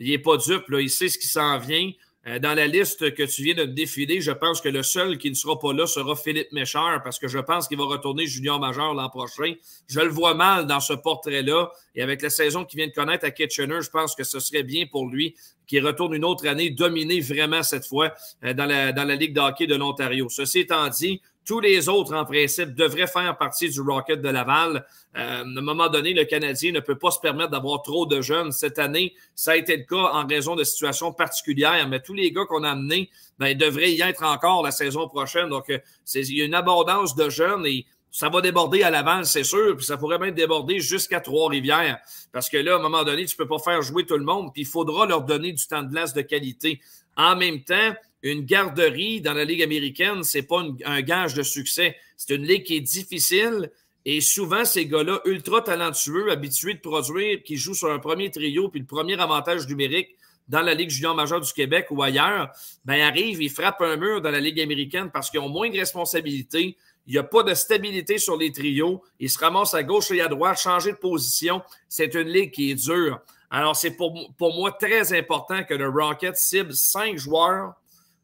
euh, 0.00 0.18
pas 0.24 0.36
dupe. 0.36 0.64
Il 0.70 0.90
sait 0.90 1.08
ce 1.08 1.18
qui 1.18 1.28
s'en 1.28 1.58
vient. 1.58 1.90
Euh, 2.28 2.38
dans 2.38 2.54
la 2.54 2.66
liste 2.66 3.14
que 3.14 3.22
tu 3.22 3.42
viens 3.42 3.54
de 3.54 3.64
défiler, 3.64 4.20
je 4.20 4.32
pense 4.32 4.60
que 4.60 4.68
le 4.68 4.82
seul 4.82 5.18
qui 5.18 5.30
ne 5.30 5.34
sera 5.34 5.58
pas 5.58 5.72
là 5.72 5.86
sera 5.86 6.14
Philippe 6.14 6.52
Méchard 6.52 7.02
parce 7.02 7.18
que 7.18 7.26
je 7.26 7.38
pense 7.38 7.68
qu'il 7.68 7.78
va 7.78 7.84
retourner 7.84 8.26
junior 8.26 8.60
majeur 8.60 8.92
l'an 8.92 9.08
prochain. 9.08 9.54
Je 9.88 10.00
le 10.00 10.08
vois 10.08 10.34
mal 10.34 10.66
dans 10.66 10.80
ce 10.80 10.92
portrait-là. 10.92 11.70
Et 11.94 12.02
avec 12.02 12.20
la 12.20 12.28
saison 12.28 12.64
qu'il 12.64 12.78
vient 12.78 12.88
de 12.88 12.92
connaître 12.92 13.24
à 13.24 13.30
Kitchener, 13.30 13.80
je 13.80 13.90
pense 13.90 14.14
que 14.14 14.24
ce 14.24 14.40
serait 14.40 14.62
bien 14.62 14.86
pour 14.86 15.08
lui 15.08 15.36
qu'il 15.66 15.86
retourne 15.86 16.14
une 16.14 16.24
autre 16.24 16.46
année 16.46 16.70
dominer 16.70 17.20
vraiment 17.20 17.62
cette 17.62 17.86
fois 17.86 18.12
euh, 18.44 18.52
dans 18.52 18.66
la, 18.66 18.92
dans 18.92 19.04
la 19.04 19.14
Ligue 19.14 19.34
d'hockey 19.34 19.66
de 19.66 19.76
l'Ontario. 19.76 20.28
Ceci 20.28 20.60
étant 20.60 20.88
dit, 20.88 21.22
tous 21.48 21.60
les 21.60 21.88
autres, 21.88 22.14
en 22.14 22.26
principe, 22.26 22.74
devraient 22.74 23.06
faire 23.06 23.38
partie 23.38 23.70
du 23.70 23.80
Rocket 23.80 24.20
de 24.20 24.28
Laval. 24.28 24.84
Euh, 25.16 25.38
à 25.38 25.40
un 25.40 25.44
moment 25.62 25.88
donné, 25.88 26.12
le 26.12 26.24
Canadien 26.24 26.72
ne 26.72 26.80
peut 26.80 26.98
pas 26.98 27.10
se 27.10 27.20
permettre 27.20 27.50
d'avoir 27.50 27.80
trop 27.80 28.04
de 28.04 28.20
jeunes. 28.20 28.52
Cette 28.52 28.78
année, 28.78 29.14
ça 29.34 29.52
a 29.52 29.56
été 29.56 29.78
le 29.78 29.84
cas 29.84 30.12
en 30.12 30.26
raison 30.26 30.56
de 30.56 30.62
situations 30.62 31.10
particulières, 31.10 31.88
mais 31.88 32.00
tous 32.00 32.12
les 32.12 32.32
gars 32.32 32.44
qu'on 32.44 32.64
a 32.64 32.72
amenés 32.72 33.08
ben, 33.38 33.56
devraient 33.56 33.92
y 33.92 34.02
être 34.02 34.24
encore 34.24 34.62
la 34.62 34.72
saison 34.72 35.08
prochaine. 35.08 35.48
Donc, 35.48 35.70
euh, 35.70 35.78
il 36.14 36.36
y 36.36 36.42
a 36.42 36.44
une 36.44 36.54
abondance 36.54 37.16
de 37.16 37.30
jeunes 37.30 37.64
et 37.64 37.86
ça 38.10 38.28
va 38.28 38.42
déborder 38.42 38.82
à 38.82 38.90
l'avant, 38.90 39.24
c'est 39.24 39.44
sûr, 39.44 39.74
puis 39.74 39.86
ça 39.86 39.96
pourrait 39.96 40.18
même 40.18 40.34
déborder 40.34 40.80
jusqu'à 40.80 41.20
Trois-Rivières. 41.20 41.98
Parce 42.30 42.50
que 42.50 42.58
là, 42.58 42.74
à 42.74 42.76
un 42.76 42.82
moment 42.82 43.04
donné, 43.04 43.24
tu 43.24 43.34
ne 43.38 43.44
peux 43.44 43.48
pas 43.48 43.58
faire 43.58 43.80
jouer 43.80 44.04
tout 44.04 44.18
le 44.18 44.24
monde, 44.24 44.52
puis 44.52 44.62
il 44.62 44.68
faudra 44.68 45.06
leur 45.06 45.22
donner 45.22 45.52
du 45.52 45.66
temps 45.66 45.82
de 45.82 45.88
glace 45.88 46.12
de 46.12 46.20
qualité. 46.20 46.80
En 47.16 47.36
même 47.36 47.64
temps, 47.64 47.94
une 48.22 48.44
garderie 48.44 49.20
dans 49.20 49.34
la 49.34 49.44
Ligue 49.44 49.62
américaine, 49.62 50.24
ce 50.24 50.38
n'est 50.38 50.42
pas 50.42 50.64
un 50.84 51.00
gage 51.02 51.34
de 51.34 51.42
succès. 51.42 51.96
C'est 52.16 52.34
une 52.34 52.44
ligue 52.44 52.64
qui 52.64 52.76
est 52.76 52.80
difficile. 52.80 53.70
Et 54.04 54.20
souvent, 54.20 54.64
ces 54.64 54.86
gars-là, 54.86 55.20
ultra 55.24 55.60
talentueux, 55.60 56.30
habitués 56.30 56.74
de 56.74 56.80
produire, 56.80 57.42
qui 57.42 57.56
jouent 57.56 57.74
sur 57.74 57.90
un 57.90 57.98
premier 57.98 58.30
trio, 58.30 58.68
puis 58.68 58.80
le 58.80 58.86
premier 58.86 59.20
avantage 59.20 59.66
numérique 59.68 60.16
dans 60.48 60.62
la 60.62 60.74
Ligue 60.74 60.90
junior 60.90 61.14
majeure 61.14 61.40
du 61.40 61.52
Québec 61.52 61.88
ou 61.90 62.02
ailleurs, 62.02 62.50
ben 62.84 63.00
arrivent, 63.00 63.42
ils 63.42 63.50
frappent 63.50 63.82
un 63.82 63.96
mur 63.96 64.22
dans 64.22 64.30
la 64.30 64.40
Ligue 64.40 64.60
américaine 64.60 65.10
parce 65.12 65.30
qu'ils 65.30 65.40
ont 65.40 65.48
moins 65.50 65.68
de 65.68 65.76
responsabilités, 65.76 66.76
il 67.06 67.12
n'y 67.12 67.18
a 67.18 67.22
pas 67.22 67.42
de 67.42 67.54
stabilité 67.54 68.18
sur 68.18 68.36
les 68.36 68.52
trios. 68.52 69.02
Ils 69.18 69.30
se 69.30 69.38
ramassent 69.38 69.72
à 69.72 69.82
gauche 69.82 70.10
et 70.10 70.20
à 70.20 70.28
droite, 70.28 70.60
changer 70.60 70.92
de 70.92 70.98
position. 70.98 71.62
C'est 71.88 72.14
une 72.14 72.28
ligue 72.28 72.50
qui 72.50 72.70
est 72.70 72.74
dure. 72.74 73.20
Alors, 73.50 73.74
c'est 73.76 73.92
pour, 73.92 74.34
pour 74.36 74.54
moi 74.54 74.72
très 74.72 75.16
important 75.16 75.64
que 75.64 75.72
le 75.72 75.88
Rocket 75.88 76.36
cible 76.36 76.74
cinq 76.74 77.16
joueurs 77.16 77.74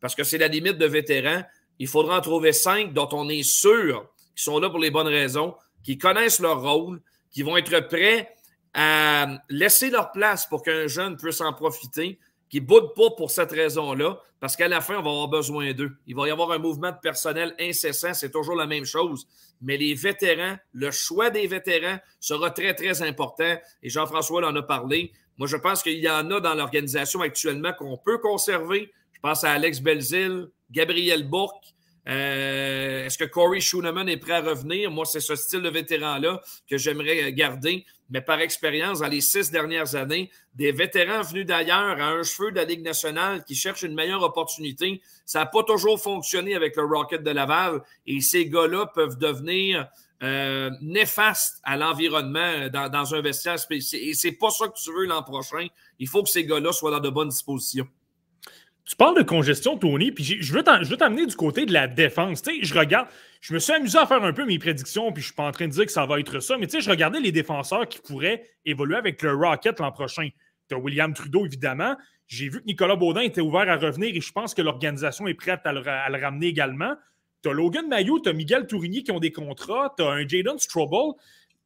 parce 0.04 0.14
que 0.14 0.22
c'est 0.22 0.36
la 0.36 0.48
limite 0.48 0.76
de 0.76 0.84
vétérans. 0.84 1.44
Il 1.78 1.88
faudra 1.88 2.18
en 2.18 2.20
trouver 2.20 2.52
cinq 2.52 2.92
dont 2.92 3.08
on 3.12 3.26
est 3.30 3.42
sûr 3.42 4.06
qu'ils 4.36 4.42
sont 4.42 4.58
là 4.58 4.68
pour 4.68 4.78
les 4.78 4.90
bonnes 4.90 5.08
raisons, 5.08 5.54
qui 5.82 5.96
connaissent 5.96 6.40
leur 6.40 6.60
rôle, 6.60 7.00
qui 7.30 7.42
vont 7.42 7.56
être 7.56 7.88
prêts 7.88 8.28
à 8.74 9.38
laisser 9.48 9.88
leur 9.88 10.12
place 10.12 10.44
pour 10.44 10.62
qu'un 10.62 10.88
jeune 10.88 11.16
puisse 11.16 11.40
en 11.40 11.54
profiter, 11.54 12.18
qui 12.50 12.60
ne 12.60 12.66
boudent 12.66 12.92
pas 12.94 13.12
pour 13.16 13.30
cette 13.30 13.52
raison-là, 13.52 14.20
parce 14.40 14.56
qu'à 14.56 14.68
la 14.68 14.82
fin, 14.82 14.98
on 14.98 15.02
va 15.02 15.08
avoir 15.08 15.28
besoin 15.28 15.72
d'eux. 15.72 15.96
Il 16.06 16.14
va 16.14 16.28
y 16.28 16.30
avoir 16.30 16.52
un 16.52 16.58
mouvement 16.58 16.90
de 16.90 16.98
personnel 17.02 17.54
incessant, 17.58 18.12
c'est 18.12 18.30
toujours 18.30 18.56
la 18.56 18.66
même 18.66 18.84
chose. 18.84 19.26
Mais 19.62 19.78
les 19.78 19.94
vétérans, 19.94 20.58
le 20.74 20.90
choix 20.90 21.30
des 21.30 21.46
vétérans 21.46 21.96
sera 22.20 22.50
très, 22.50 22.74
très 22.74 23.00
important. 23.00 23.56
Et 23.82 23.88
Jean-François 23.88 24.46
en 24.46 24.54
a 24.54 24.62
parlé. 24.62 25.12
Moi, 25.38 25.48
je 25.48 25.56
pense 25.56 25.82
qu'il 25.82 25.98
y 25.98 26.10
en 26.10 26.30
a 26.30 26.40
dans 26.40 26.54
l'organisation 26.54 27.22
actuellement 27.22 27.72
qu'on 27.72 27.96
peut 27.96 28.18
conserver. 28.18 28.92
Pense 29.24 29.42
à 29.42 29.52
Alex 29.52 29.80
Belzil, 29.80 30.50
Gabriel 30.70 31.26
Bourque, 31.26 31.72
euh, 32.06 33.06
est-ce 33.06 33.16
que 33.16 33.24
Corey 33.24 33.58
Schooneman 33.58 34.06
est 34.06 34.18
prêt 34.18 34.34
à 34.34 34.42
revenir? 34.42 34.90
Moi, 34.90 35.06
c'est 35.06 35.20
ce 35.20 35.34
style 35.34 35.62
de 35.62 35.70
vétéran-là 35.70 36.42
que 36.68 36.76
j'aimerais 36.76 37.32
garder. 37.32 37.86
Mais 38.10 38.20
par 38.20 38.40
expérience, 38.40 38.98
dans 38.98 39.08
les 39.08 39.22
six 39.22 39.50
dernières 39.50 39.94
années, 39.94 40.30
des 40.54 40.72
vétérans 40.72 41.22
venus 41.22 41.46
d'ailleurs 41.46 41.98
à 42.02 42.10
un 42.10 42.22
cheveu 42.22 42.50
de 42.50 42.56
la 42.56 42.66
Ligue 42.66 42.82
nationale 42.82 43.42
qui 43.44 43.54
cherchent 43.54 43.84
une 43.84 43.94
meilleure 43.94 44.22
opportunité, 44.22 45.00
ça 45.24 45.38
n'a 45.38 45.46
pas 45.46 45.62
toujours 45.62 45.98
fonctionné 45.98 46.54
avec 46.54 46.76
le 46.76 46.84
Rocket 46.84 47.22
de 47.22 47.30
Laval. 47.30 47.80
Et 48.06 48.20
ces 48.20 48.46
gars-là 48.50 48.92
peuvent 48.94 49.16
devenir 49.16 49.88
euh, 50.22 50.68
néfastes 50.82 51.62
à 51.62 51.78
l'environnement 51.78 52.68
dans, 52.70 52.90
dans, 52.90 53.14
un 53.14 53.22
vestiaire 53.22 53.58
spécial. 53.58 54.02
Et 54.02 54.12
c'est 54.12 54.32
pas 54.32 54.50
ça 54.50 54.68
que 54.68 54.78
tu 54.78 54.92
veux 54.92 55.06
l'an 55.06 55.22
prochain. 55.22 55.66
Il 55.98 56.08
faut 56.08 56.22
que 56.22 56.28
ces 56.28 56.44
gars-là 56.44 56.72
soient 56.72 56.90
dans 56.90 57.00
de 57.00 57.08
bonnes 57.08 57.30
dispositions. 57.30 57.88
Tu 58.86 58.96
parles 58.96 59.16
de 59.16 59.22
congestion, 59.22 59.78
Tony, 59.78 60.12
puis 60.12 60.24
je 60.24 60.52
veux 60.52 60.62
t'amener 60.62 61.24
du 61.24 61.34
côté 61.34 61.64
de 61.64 61.72
la 61.72 61.88
défense. 61.88 62.42
Je 62.62 62.74
regarde, 62.74 63.08
je 63.40 63.54
me 63.54 63.58
suis 63.58 63.72
amusé 63.72 63.96
à 63.96 64.06
faire 64.06 64.22
un 64.22 64.32
peu 64.34 64.44
mes 64.44 64.58
prédictions, 64.58 65.10
puis 65.10 65.22
je 65.22 65.28
suis 65.28 65.34
pas 65.34 65.46
en 65.46 65.52
train 65.52 65.68
de 65.68 65.72
dire 65.72 65.86
que 65.86 65.92
ça 65.92 66.04
va 66.04 66.20
être 66.20 66.40
ça, 66.40 66.58
mais 66.58 66.66
je 66.68 66.90
regardais 66.90 67.20
les 67.20 67.32
défenseurs 67.32 67.88
qui 67.88 67.98
pourraient 67.98 68.44
évoluer 68.66 68.96
avec 68.96 69.22
le 69.22 69.34
Rocket 69.34 69.80
l'an 69.80 69.90
prochain. 69.90 70.28
Tu 70.68 70.74
as 70.74 70.78
William 70.78 71.14
Trudeau, 71.14 71.46
évidemment. 71.46 71.96
J'ai 72.26 72.50
vu 72.50 72.60
que 72.60 72.66
Nicolas 72.66 72.96
Baudin 72.96 73.22
était 73.22 73.40
ouvert 73.40 73.68
à 73.70 73.76
revenir 73.76 74.14
et 74.14 74.20
je 74.20 74.32
pense 74.32 74.52
que 74.54 74.60
l'organisation 74.60 75.26
est 75.28 75.34
prête 75.34 75.60
à 75.64 75.72
le, 75.72 75.80
ramener 75.80 76.46
également. 76.46 76.94
Tu 77.42 77.48
as 77.48 77.52
Logan 77.52 77.88
Mayou, 77.88 78.20
tu 78.20 78.28
as 78.28 78.32
Miguel 78.34 78.66
Tourigny 78.66 79.02
qui 79.02 79.12
ont 79.12 79.20
des 79.20 79.32
contrats, 79.32 79.94
tu 79.96 80.02
as 80.02 80.10
un 80.10 80.28
Jaden 80.28 80.58
Strobel. 80.58 81.12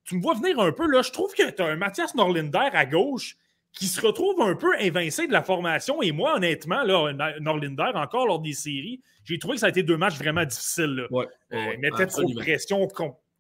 Tu 0.05 0.17
me 0.17 0.23
vois 0.23 0.35
venir 0.35 0.59
un 0.61 0.73
peu, 0.73 0.87
là. 0.87 1.03
Je 1.03 1.11
trouve 1.11 1.35
que 1.35 1.51
tu 1.51 1.63
as 1.63 1.67
un 1.67 1.77
Mathias 1.77 2.15
Norlinder 2.15 2.71
à 2.73 2.87
gauche 2.87 3.37
qui 3.79 3.87
se 3.87 4.01
retrouve 4.01 4.43
un 4.43 4.57
peu 4.57 4.75
évincé 4.81 5.29
de 5.29 5.33
la 5.33 5.43
formation. 5.43 6.03
Et 6.03 6.11
moi, 6.11 6.35
honnêtement, 6.35 6.83
là, 6.83 7.39
Norlinder, 7.39 7.93
encore 7.95 8.27
lors 8.27 8.41
des 8.41 8.53
séries, 8.53 9.01
j'ai 9.23 9.39
trouvé 9.39 9.55
que 9.55 9.61
ça 9.61 9.67
a 9.67 9.69
été 9.69 9.85
deux 9.85 9.97
matchs 9.97 10.17
vraiment 10.19 10.45
difficiles. 10.45 11.07
Ouais, 11.13 11.27
euh, 11.53 11.75
il 11.75 11.79
mettait 11.79 12.07
trop 12.09 12.25
de 12.25 12.35
pression, 12.35 12.89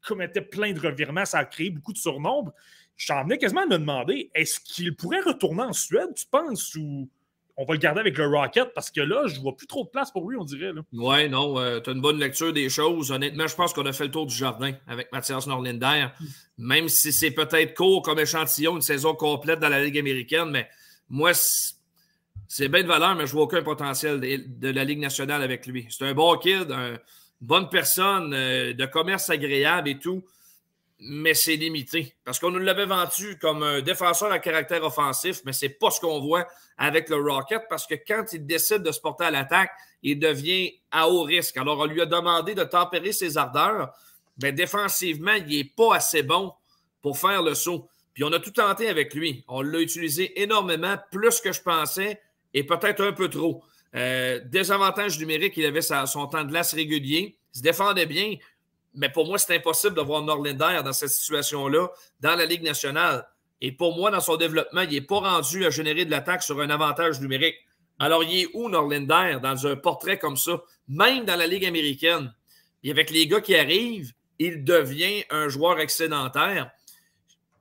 commettait 0.07 0.42
plein 0.42 0.72
de 0.72 0.79
revirements, 0.79 1.24
ça 1.24 1.38
a 1.38 1.44
créé 1.44 1.70
beaucoup 1.70 1.92
de 1.92 1.98
surnombre. 1.98 2.53
Je 2.96 3.09
t'en 3.09 3.24
venais 3.24 3.38
quasiment 3.38 3.62
à 3.62 3.66
me 3.66 3.79
demander 3.79 4.31
est-ce 4.33 4.61
qu'il 4.61 4.94
pourrait 4.94 5.20
retourner 5.20 5.62
en 5.62 5.72
Suède, 5.72 6.14
tu 6.14 6.27
penses, 6.31 6.72
ou 6.77 7.09
on 7.61 7.64
va 7.64 7.75
le 7.75 7.81
garder 7.81 8.01
avec 8.01 8.16
le 8.16 8.27
Rocket 8.27 8.73
parce 8.73 8.88
que 8.90 9.01
là, 9.01 9.27
je 9.27 9.40
vois 9.40 9.57
plus 9.57 9.66
trop 9.66 9.83
de 9.83 9.88
place 9.88 10.12
pour 10.12 10.31
lui, 10.31 10.37
on 10.38 10.44
dirait. 10.44 10.71
Oui, 10.92 11.29
non, 11.29 11.59
euh, 11.59 11.81
tu 11.81 11.90
as 11.90 11.92
une 11.92 12.01
bonne 12.01 12.21
lecture 12.21 12.53
des 12.53 12.68
choses. 12.68 13.11
Honnêtement, 13.11 13.49
je 13.49 13.57
pense 13.57 13.73
qu'on 13.73 13.85
a 13.85 13.92
fait 13.92 14.05
le 14.05 14.12
tour 14.12 14.27
du 14.27 14.35
jardin 14.35 14.73
avec 14.87 15.11
Mathias 15.11 15.49
Norlinder. 15.49 16.07
Même 16.57 16.88
si 16.88 17.12
c'est 17.12 17.33
peut-être 17.33 17.75
court 17.75 18.03
comme 18.03 18.21
échantillon, 18.21 18.77
une 18.77 18.83
saison 18.83 19.16
complète 19.16 19.59
dans 19.59 19.68
la 19.68 19.83
Ligue 19.83 19.99
américaine, 19.99 20.51
mais 20.51 20.68
moi, 21.09 21.33
c'est 22.47 22.68
bien 22.68 22.85
de 22.85 22.88
valeur, 22.88 23.16
mais 23.16 23.27
je 23.27 23.33
vois 23.33 23.42
aucun 23.42 23.62
potentiel 23.62 24.21
de, 24.21 24.71
la 24.71 24.85
Ligue 24.85 25.01
nationale 25.01 25.42
avec 25.42 25.66
lui. 25.66 25.88
C'est 25.90 26.07
un 26.07 26.14
bon 26.14 26.38
kid, 26.38 26.71
une 26.71 26.99
bonne 27.40 27.68
personne, 27.68 28.35
euh, 28.35 28.73
de 28.73 28.87
commerce 28.87 29.31
agréable 29.31 29.88
et 29.88 29.99
tout 29.99 30.23
mais 31.00 31.34
c'est 31.34 31.56
limité. 31.56 32.14
Parce 32.24 32.38
qu'on 32.38 32.50
nous 32.50 32.58
l'avait 32.58 32.87
vendu 32.87 33.38
comme 33.38 33.62
un 33.62 33.80
défenseur 33.80 34.32
à 34.32 34.38
caractère 34.38 34.82
offensif, 34.82 35.40
mais 35.44 35.52
c'est 35.52 35.68
pas 35.68 35.90
ce 35.90 36.00
qu'on 36.00 36.20
voit 36.20 36.46
avec 36.76 37.08
le 37.08 37.16
Rocket 37.16 37.62
parce 37.68 37.87
que 37.87 37.94
quand 37.94 38.24
il 38.32 38.46
décide 38.46 38.82
de 38.82 38.92
se 38.92 39.00
porter 39.00 39.24
à 39.24 39.30
l'attaque, 39.30 39.70
il 40.02 40.18
devient 40.18 40.72
à 40.90 41.08
haut 41.08 41.22
risque. 41.22 41.56
Alors, 41.56 41.78
on 41.78 41.87
lui 41.87 42.00
a 42.00 42.06
demandé 42.06 42.54
de 42.54 42.64
tempérer 42.64 43.12
ses 43.12 43.37
ardeurs, 43.37 43.92
mais 44.42 44.52
défensivement, 44.52 45.32
il 45.32 45.56
n'est 45.56 45.64
pas 45.64 45.96
assez 45.96 46.22
bon 46.22 46.52
pour 47.00 47.18
faire 47.18 47.42
le 47.42 47.54
saut. 47.54 47.88
Puis 48.14 48.24
on 48.24 48.32
a 48.32 48.40
tout 48.40 48.50
tenté 48.50 48.88
avec 48.88 49.14
lui. 49.14 49.44
On 49.48 49.62
l'a 49.62 49.80
utilisé 49.80 50.40
énormément, 50.40 50.96
plus 51.12 51.40
que 51.40 51.52
je 51.52 51.62
pensais, 51.62 52.20
et 52.54 52.64
peut-être 52.64 53.04
un 53.04 53.12
peu 53.12 53.28
trop. 53.28 53.62
Euh, 53.94 54.40
désavantage 54.44 55.18
numérique, 55.18 55.56
il 55.56 55.66
avait 55.66 55.82
son 55.82 56.26
temps 56.26 56.44
de 56.44 56.50
glace 56.50 56.74
régulier. 56.74 57.38
Il 57.54 57.58
se 57.58 57.62
défendait 57.62 58.06
bien, 58.06 58.34
mais 58.94 59.09
pour 59.09 59.27
moi, 59.27 59.38
c'est 59.38 59.55
impossible 59.55 59.94
de 59.94 60.01
voir 60.01 60.22
Norlinder 60.22 60.83
dans 60.85 60.92
cette 60.92 61.11
situation-là 61.11 61.88
dans 62.20 62.35
la 62.35 62.46
Ligue 62.46 62.62
nationale. 62.62 63.27
Et 63.61 63.72
pour 63.72 63.96
moi, 63.96 64.11
dans 64.11 64.20
son 64.20 64.37
développement, 64.37 64.83
il 64.83 64.90
n'est 64.90 65.01
pas 65.01 65.18
rendu 65.18 65.66
à 65.66 65.70
générer 65.70 66.05
de 66.05 66.11
l'attaque 66.11 66.42
sur 66.42 66.61
un 66.61 66.70
avantage 66.70 67.20
numérique. 67.20 67.57
Alors, 67.98 68.22
il 68.22 68.42
est 68.42 68.48
où 68.55 68.68
Norlinder 68.68 69.38
dans 69.42 69.66
un 69.66 69.77
portrait 69.77 70.18
comme 70.18 70.37
ça, 70.37 70.62
même 70.87 71.24
dans 71.24 71.37
la 71.37 71.46
Ligue 71.46 71.64
américaine? 71.64 72.33
Et 72.85 72.90
avec 72.90 73.11
les 73.11 73.27
gars 73.27 73.40
qui 73.40 73.57
arrivent, 73.57 74.12
il 74.38 74.64
devient 74.64 75.24
un 75.31 75.48
joueur 75.48 75.81
excédentaire. 75.81 76.70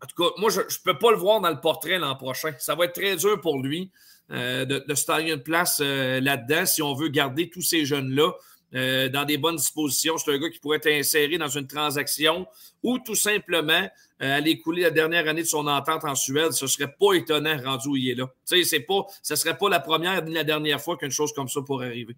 En 0.01 0.05
tout 0.05 0.23
cas, 0.23 0.29
moi, 0.37 0.51
je 0.51 0.59
ne 0.59 0.83
peux 0.83 0.97
pas 0.99 1.11
le 1.11 1.17
voir 1.17 1.41
dans 1.41 1.49
le 1.49 1.59
portrait 1.59 1.97
l'an 1.97 2.15
prochain. 2.15 2.53
Ça 2.59 2.75
va 2.75 2.85
être 2.85 2.93
très 2.93 3.15
dur 3.15 3.41
pour 3.41 3.61
lui 3.63 3.91
euh, 4.31 4.65
de, 4.65 4.93
se 4.93 5.05
tailler 5.05 5.33
une 5.33 5.41
place 5.41 5.79
euh, 5.81 6.19
là-dedans 6.19 6.65
si 6.65 6.83
on 6.83 6.93
veut 6.93 7.07
garder 7.07 7.49
tous 7.49 7.63
ces 7.63 7.85
jeunes-là. 7.85 8.31
Euh, 8.75 9.07
dans 9.07 9.23
des 9.23 9.37
bonnes 9.37 9.55
dispositions. 9.55 10.17
C'est 10.17 10.29
un 10.33 10.37
gars 10.37 10.49
qui 10.49 10.59
pourrait 10.59 10.77
être 10.83 10.91
inséré 10.91 11.37
dans 11.37 11.47
une 11.47 11.67
transaction 11.67 12.45
ou 12.83 12.99
tout 12.99 13.15
simplement 13.15 13.87
euh, 14.21 14.37
aller 14.37 14.59
couler 14.59 14.81
la 14.81 14.91
dernière 14.91 15.25
année 15.29 15.43
de 15.43 15.47
son 15.47 15.67
entente 15.67 16.03
en 16.03 16.15
Suède. 16.15 16.51
Ce 16.51 16.65
ne 16.65 16.69
serait 16.69 16.93
pas 16.99 17.13
étonnant 17.13 17.57
rendu 17.63 17.87
où 17.87 17.95
il 17.95 18.09
est 18.09 18.15
là. 18.15 18.25
Tu 18.45 18.61
sais, 18.65 18.81
pas, 18.81 19.05
ce 19.23 19.33
ne 19.33 19.37
serait 19.37 19.57
pas 19.57 19.69
la 19.69 19.79
première 19.79 20.21
ni 20.25 20.33
la 20.33 20.43
dernière 20.43 20.81
fois 20.81 20.97
qu'une 20.97 21.11
chose 21.11 21.31
comme 21.31 21.47
ça 21.47 21.61
pourrait 21.61 21.87
arriver. 21.87 22.17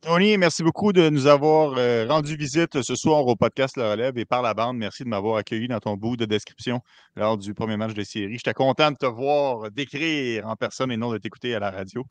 Tony, 0.00 0.38
merci 0.38 0.62
beaucoup 0.62 0.92
de 0.92 1.08
nous 1.08 1.26
avoir 1.26 1.76
euh, 1.76 2.06
rendu 2.06 2.36
visite 2.36 2.82
ce 2.82 2.94
soir 2.94 3.26
au 3.26 3.34
podcast 3.34 3.76
Le 3.76 3.90
Relève 3.90 4.16
et 4.16 4.24
par 4.24 4.42
la 4.42 4.54
bande. 4.54 4.76
Merci 4.76 5.02
de 5.02 5.08
m'avoir 5.08 5.38
accueilli 5.38 5.66
dans 5.66 5.80
ton 5.80 5.96
bout 5.96 6.16
de 6.16 6.24
description 6.24 6.80
lors 7.16 7.36
du 7.36 7.52
premier 7.52 7.76
match 7.76 7.94
de 7.94 8.04
série. 8.04 8.34
J'étais 8.34 8.54
content 8.54 8.92
de 8.92 8.96
te 8.96 9.06
voir 9.06 9.72
décrire 9.72 10.46
en 10.46 10.54
personne 10.54 10.92
et 10.92 10.96
non 10.96 11.10
de 11.10 11.18
t'écouter 11.18 11.52
à 11.56 11.58
la 11.58 11.72
radio. 11.72 12.04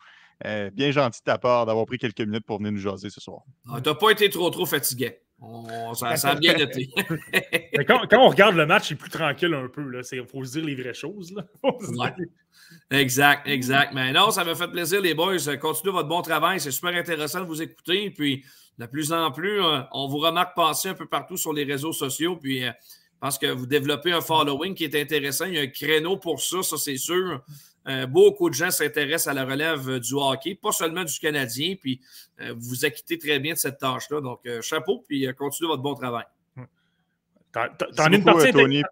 Euh, 0.44 0.70
bien 0.70 0.92
gentil 0.92 1.22
de 1.22 1.24
ta 1.24 1.38
part 1.38 1.66
d'avoir 1.66 1.86
pris 1.86 1.98
quelques 1.98 2.20
minutes 2.22 2.46
pour 2.46 2.58
venir 2.58 2.74
nous 2.74 2.80
jaser 2.80 3.10
ce 3.10 3.22
soir. 3.22 3.42
Ah, 3.70 3.80
tu 3.82 3.90
n'as 3.90 3.96
pas 3.96 4.12
été 4.12 4.30
trop, 4.30 4.50
trop 4.50 4.66
fatigué. 4.66 5.20
ça, 5.94 6.30
a 6.30 6.36
bien 6.36 6.56
été. 6.56 6.90
quand, 7.88 8.02
on 8.12 8.30
regarde 8.30 8.56
le 8.56 8.66
match, 8.66 8.90
c'est 8.90 8.96
plus 8.96 9.10
tranquille 9.10 9.54
un 9.54 9.70
peu. 9.70 9.82
Il 10.12 10.26
faut 10.28 10.44
se 10.44 10.52
dire 10.52 10.66
les 10.66 10.76
vraies 10.76 10.94
choses. 10.94 11.34
Exact, 12.90 13.48
exact. 13.48 13.94
Mais 13.94 14.12
non, 14.12 14.32
ça 14.32 14.44
m'a 14.44 14.56
fait 14.56 14.68
plaisir, 14.68 15.02
les 15.02 15.14
boys. 15.14 15.38
Continuez 15.62 15.92
votre 15.94 16.08
bon 16.08 16.22
travail. 16.22 16.60
C'est 16.60 16.72
super 16.72 16.96
intéressant 16.96 17.42
de 17.42 17.46
vous 17.46 17.62
écouter. 17.62 18.10
Puis, 18.12 18.44
de 18.78 18.86
plus 18.86 19.12
en 19.12 19.32
plus, 19.32 19.62
euh, 19.62 19.82
on 19.92 20.08
vous 20.08 20.18
remarque 20.18 20.56
passer 20.56 20.90
un 20.90 20.94
peu 20.94 21.06
partout 21.06 21.38
sur 21.38 21.54
les 21.54 21.64
réseaux 21.64 21.94
sociaux. 21.94 22.38
Puis, 22.38 22.64
euh, 22.64 22.72
je 22.72 23.20
pense 23.20 23.38
que 23.38 23.48
vous 23.48 23.66
développez 23.66 24.12
un 24.12 24.22
following 24.22 24.74
qui 24.74 24.84
est 24.84 25.00
intéressant. 25.00 25.46
Il 25.46 25.54
y 25.54 25.58
a 25.58 25.62
un 25.62 25.68
créneau 25.68 26.18
pour 26.18 26.42
ça, 26.42 26.64
ça 26.64 26.78
c'est 26.78 26.98
sûr. 26.98 27.44
Euh, 27.88 28.08
beaucoup 28.08 28.50
de 28.50 28.56
gens 28.56 28.72
s'intéressent 28.72 29.28
à 29.28 29.34
la 29.34 29.46
relève 29.46 29.90
euh, 29.90 30.00
du 30.00 30.14
hockey, 30.16 30.56
pas 30.56 30.72
seulement 30.72 31.04
du 31.04 31.20
Canadien, 31.20 31.76
puis 31.80 32.02
euh, 32.42 32.54
vous 32.58 32.70
vous 32.70 32.86
acquittez 32.86 33.20
très 33.20 33.40
bien 33.40 33.54
de 33.54 33.60
cette 33.60 33.78
tâche-là. 33.78 34.22
Donc, 34.22 34.42
chapeau, 34.62 35.04
puis 35.08 35.28
continuez 35.38 35.70
votre 35.70 35.84
bon 35.84 35.94
travail. 35.94 36.26
T'en 37.54 37.62
as 37.98 38.16
une 38.16 38.24
partie, 38.24 38.52
Tony. 38.52 38.84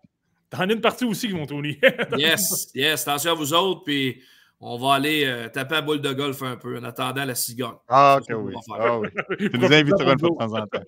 T'en 0.50 0.70
as 0.70 0.74
une 0.74 0.82
partie 0.82 1.06
aussi, 1.06 1.30
mon 1.30 1.46
Tony. 1.46 1.80
yes, 2.18 2.72
yes. 2.76 3.08
Attention 3.08 3.32
à 3.32 3.36
vous 3.36 3.54
autres, 3.54 3.84
puis 3.84 4.22
on 4.66 4.78
va 4.78 4.94
aller 4.94 5.26
euh, 5.26 5.50
taper 5.50 5.76
à 5.76 5.82
boule 5.82 6.00
de 6.00 6.14
golf 6.14 6.42
un 6.42 6.56
peu 6.56 6.78
en 6.78 6.84
attendant 6.86 7.26
la 7.26 7.36
cigogne. 7.36 7.76
Ah, 7.90 8.20
ok, 8.22 8.34
oui. 8.38 8.54
va 8.54 8.62
faire. 8.62 8.92
Ah, 8.92 9.00
oui. 9.00 9.10
Tu 9.38 9.60
nous 9.60 9.74
inviteras 9.74 10.14
une 10.14 10.20
fois 10.20 10.30
de 10.30 10.38
temps 10.38 10.54
en 10.54 10.68
temps. 10.68 10.84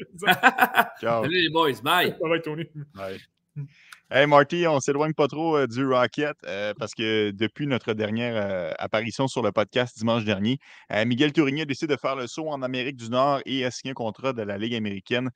Ciao. 1.01 1.23
Salut 1.23 1.41
les 1.41 1.49
boys, 1.49 1.73
bye! 1.83 2.15
Ça 2.21 2.29
va 2.29 2.37
être 2.37 2.43
Tony. 2.43 2.63
Ouais. 2.95 3.65
Hey 4.11 4.27
Marty, 4.27 4.67
on 4.67 4.79
s'éloigne 4.79 5.13
pas 5.13 5.27
trop 5.27 5.57
euh, 5.57 5.65
du 5.65 5.83
Rocket 5.83 6.37
euh, 6.45 6.75
parce 6.77 6.93
que 6.93 7.31
depuis 7.31 7.65
notre 7.65 7.93
dernière 7.93 8.35
euh, 8.35 8.71
apparition 8.77 9.27
sur 9.27 9.41
le 9.41 9.51
podcast 9.51 9.97
dimanche 9.97 10.23
dernier, 10.23 10.59
Miguel 11.07 11.33
Tourigny 11.33 11.61
a 11.61 11.65
décidé 11.65 11.95
de 11.95 11.99
faire 11.99 12.15
le 12.15 12.27
saut 12.27 12.47
en 12.47 12.61
Amérique 12.61 12.97
du 12.97 13.09
Nord 13.09 13.41
et 13.47 13.65
a 13.65 13.71
signé 13.71 13.91
un 13.91 13.93
contrat 13.95 14.31
de 14.31 14.43
la 14.43 14.59
Ligue 14.59 14.75
américaine, 14.75 15.31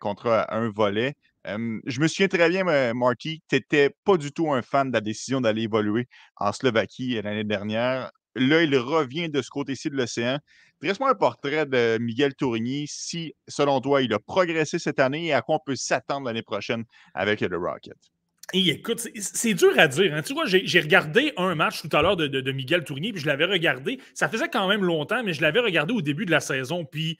contrat 0.00 0.40
à 0.40 0.56
un 0.56 0.70
volet. 0.70 1.16
Je 1.44 2.00
me 2.00 2.08
souviens 2.08 2.28
très 2.28 2.48
bien, 2.48 2.64
Marty, 2.94 3.42
tu 3.46 3.56
n'étais 3.56 3.90
pas 4.04 4.16
du 4.16 4.32
tout 4.32 4.50
un 4.50 4.62
fan 4.62 4.88
de 4.88 4.94
la 4.94 5.02
décision 5.02 5.42
d'aller 5.42 5.64
évoluer 5.64 6.08
en 6.36 6.50
Slovaquie 6.52 7.20
l'année 7.20 7.44
dernière. 7.44 8.10
Là, 8.36 8.62
il 8.62 8.74
revient 8.78 9.28
de 9.28 9.42
ce 9.42 9.50
côté-ci 9.50 9.90
de 9.90 9.96
l'océan. 9.96 10.38
Dresse-moi 10.80 11.10
un 11.10 11.14
portrait 11.14 11.66
de 11.66 11.98
Miguel 12.00 12.34
Tourigny, 12.34 12.86
si, 12.88 13.34
selon 13.48 13.80
toi, 13.80 14.00
il 14.00 14.12
a 14.14 14.18
progressé 14.18 14.78
cette 14.78 14.98
année 14.98 15.26
et 15.26 15.34
à 15.34 15.42
quoi 15.42 15.56
on 15.56 15.64
peut 15.64 15.76
s'attendre 15.76 16.26
l'année 16.26 16.42
prochaine 16.42 16.84
avec 17.12 17.42
le 17.42 17.58
Rocket. 17.58 18.13
Et 18.52 18.68
écoute, 18.68 19.00
c'est- 19.16 19.54
dur 19.54 19.72
à 19.78 19.88
dire. 19.88 20.14
hein. 20.14 20.22
Tu 20.22 20.32
vois, 20.34 20.44
j'ai 20.46 20.80
regardé 20.80 21.32
un 21.36 21.54
match 21.54 21.80
tout 21.82 21.96
à 21.96 22.02
l'heure 22.02 22.16
de, 22.16 22.52
Miguel 22.52 22.84
Tournier, 22.84 23.12
puis 23.12 23.20
je 23.20 23.26
l'avais 23.26 23.46
regardé. 23.46 23.98
Ça 24.12 24.28
faisait 24.28 24.48
quand 24.48 24.68
même 24.68 24.84
longtemps, 24.84 25.22
mais 25.24 25.32
je 25.32 25.42
l'avais 25.42 25.60
regardé 25.60 25.92
au 25.94 26.02
début 26.02 26.26
de 26.26 26.30
la 26.30 26.40
saison. 26.40 26.84
Puis 26.84 27.18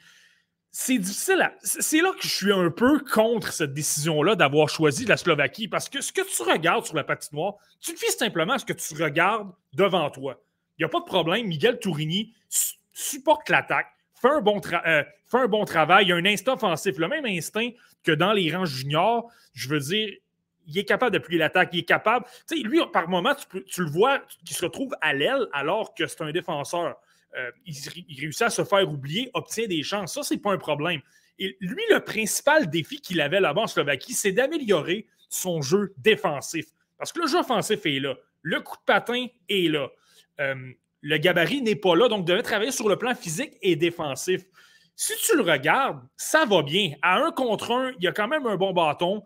c'est 0.70 0.98
difficile. 0.98 1.50
C'est 1.62 2.02
là 2.02 2.12
que 2.12 2.22
je 2.22 2.32
suis 2.32 2.52
un 2.52 2.70
peu 2.70 3.00
contre 3.00 3.52
cette 3.52 3.72
décision-là 3.72 4.34
d'avoir 4.36 4.68
choisi 4.68 5.06
la 5.06 5.16
Slovaquie, 5.16 5.66
parce 5.66 5.88
que 5.88 6.00
ce 6.02 6.12
que 6.12 6.20
tu 6.20 6.42
regardes 6.42 6.84
sur 6.84 6.94
la 6.94 7.04
patinoire, 7.04 7.54
tu 7.80 7.94
te 7.94 7.98
fies 7.98 8.12
simplement 8.12 8.52
à 8.52 8.58
ce 8.58 8.64
que 8.66 8.72
tu 8.74 9.02
regardes 9.02 9.50
devant 9.72 10.10
toi. 10.10 10.40
Il 10.78 10.82
n'y 10.82 10.84
a 10.84 10.88
pas 10.88 11.00
de 11.00 11.04
problème. 11.06 11.46
Miguel 11.46 11.78
Tourigny 11.80 12.34
su- 12.48 12.74
supporte 12.92 13.48
l'attaque, 13.48 13.86
fait, 14.20 14.28
un 14.28 14.40
bon 14.40 14.60
euh, 14.86 15.02
fait 15.30 15.38
un 15.38 15.48
bon 15.48 15.64
travail. 15.64 16.06
Il 16.06 16.12
a 16.12 16.16
un 16.16 16.24
instinct 16.26 16.54
offensif, 16.54 16.98
le 16.98 17.08
même 17.08 17.24
instinct 17.26 17.70
que 18.04 18.12
dans 18.12 18.32
les 18.32 18.54
rangs 18.54 18.64
juniors. 18.66 19.30
Je 19.52 19.68
veux 19.68 19.78
dire, 19.80 20.10
il 20.66 20.78
est 20.78 20.84
capable 20.84 21.12
d'appuyer 21.12 21.38
l'attaque, 21.38 21.70
il 21.72 21.80
est 21.80 21.84
capable. 21.84 22.26
Tu 22.48 22.56
sais, 22.56 22.62
lui, 22.62 22.80
par 22.92 23.08
moment, 23.08 23.34
tu, 23.34 23.82
le 23.82 23.90
vois 23.90 24.20
qui 24.44 24.54
se 24.54 24.64
retrouve 24.64 24.94
à 25.00 25.12
l'aile 25.12 25.46
alors 25.52 25.94
que 25.94 26.06
c'est 26.06 26.22
un 26.22 26.30
défenseur. 26.30 26.96
Euh, 27.36 27.50
il, 27.66 27.76
il 28.08 28.20
réussit 28.20 28.42
à 28.42 28.50
se 28.50 28.64
faire 28.64 28.88
oublier, 28.88 29.30
obtient 29.34 29.66
des 29.66 29.82
chances. 29.82 30.14
Ça, 30.14 30.22
c'est 30.22 30.38
pas 30.38 30.52
un 30.52 30.58
problème. 30.58 31.00
Et 31.38 31.56
lui, 31.60 31.82
le 31.90 32.00
principal 32.00 32.70
défi 32.70 33.00
qu'il 33.00 33.20
avait 33.20 33.40
là-bas 33.40 33.62
en 33.62 33.66
Slovaquie, 33.66 34.12
c'est 34.12 34.32
d'améliorer 34.32 35.06
son 35.28 35.62
jeu 35.62 35.92
défensif. 35.98 36.66
Parce 36.96 37.12
que 37.12 37.20
le 37.20 37.26
jeu 37.26 37.38
offensif 37.38 37.84
est 37.86 38.00
là. 38.00 38.14
Le 38.42 38.60
coup 38.60 38.76
de 38.76 38.84
patin 38.84 39.26
est 39.48 39.70
là. 39.70 39.88
Euh, 40.40 40.72
le 41.00 41.16
gabarit 41.18 41.60
n'est 41.60 41.76
pas 41.76 41.96
là, 41.96 42.08
donc 42.08 42.24
devait 42.24 42.42
travailler 42.42 42.70
sur 42.70 42.88
le 42.88 42.96
plan 42.96 43.14
physique 43.14 43.58
et 43.62 43.76
défensif. 43.76 44.42
Si 44.96 45.12
tu 45.26 45.36
le 45.36 45.42
regardes, 45.42 46.00
ça 46.16 46.44
va 46.44 46.62
bien. 46.62 46.92
À 47.02 47.18
un 47.18 47.32
contre 47.32 47.72
un, 47.72 47.92
il 47.98 48.04
y 48.04 48.06
a 48.06 48.12
quand 48.12 48.28
même 48.28 48.46
un 48.46 48.56
bon 48.56 48.72
bâton 48.72 49.24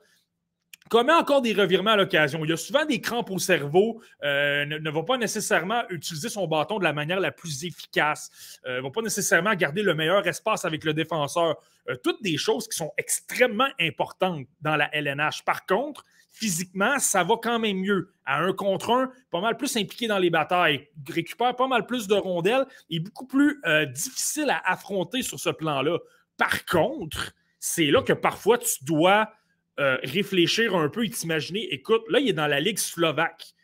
commet 0.88 1.12
encore 1.12 1.42
des 1.42 1.52
revirements 1.52 1.92
à 1.92 1.96
l'occasion. 1.96 2.44
Il 2.44 2.52
a 2.52 2.56
souvent 2.56 2.84
des 2.84 3.00
crampes 3.00 3.30
au 3.30 3.38
cerveau, 3.38 4.00
euh, 4.22 4.64
ne, 4.64 4.90
va 4.90 5.02
pas 5.02 5.16
nécessairement 5.16 5.82
utiliser 5.90 6.28
son 6.28 6.46
bâton 6.46 6.78
de 6.78 6.84
la 6.84 6.92
manière 6.92 7.20
la 7.20 7.30
plus 7.30 7.64
efficace, 7.64 8.60
ne 8.66 8.80
va 8.80 8.90
pas 8.90 9.02
nécessairement 9.02 9.54
garder 9.54 9.82
le 9.82 9.94
meilleur 9.94 10.26
espace 10.26 10.64
avec 10.64 10.84
le 10.84 10.94
défenseur. 10.94 11.56
Euh, 11.88 11.96
toutes 12.02 12.22
des 12.22 12.36
choses 12.36 12.68
qui 12.68 12.76
sont 12.76 12.92
extrêmement 12.96 13.68
importantes 13.80 14.46
dans 14.60 14.76
la 14.76 14.94
LNH. 14.94 15.44
Par 15.44 15.66
contre, 15.66 16.04
physiquement, 16.32 16.98
ça 16.98 17.24
va 17.24 17.36
quand 17.42 17.58
même 17.58 17.78
mieux. 17.78 18.12
À 18.24 18.40
un 18.40 18.52
contre 18.52 18.90
un, 18.90 19.10
pas 19.30 19.40
mal 19.40 19.56
plus 19.56 19.76
impliqué 19.76 20.06
dans 20.06 20.18
les 20.18 20.30
batailles, 20.30 20.88
récupère 21.08 21.56
pas 21.56 21.66
mal 21.66 21.86
plus 21.86 22.06
de 22.06 22.14
rondelles 22.14 22.66
et 22.90 23.00
beaucoup 23.00 23.26
plus 23.26 23.60
euh, 23.64 23.86
difficile 23.86 24.50
à 24.50 24.60
affronter 24.70 25.22
sur 25.22 25.40
ce 25.40 25.50
plan-là. 25.50 25.98
Par 26.36 26.64
contre, 26.66 27.32
c'est 27.58 27.86
là 27.86 28.02
que 28.02 28.12
parfois 28.12 28.58
tu 28.58 28.84
dois 28.84 29.30
euh, 29.78 29.96
réfléchir 30.02 30.74
un 30.74 30.88
peu 30.88 31.04
et 31.04 31.10
t'imaginer, 31.10 31.72
écoute, 31.72 32.02
là, 32.08 32.18
il 32.20 32.28
est 32.28 32.32
dans 32.32 32.46
la 32.46 32.60
Ligue 32.60 32.78
slovaque. 32.78 33.54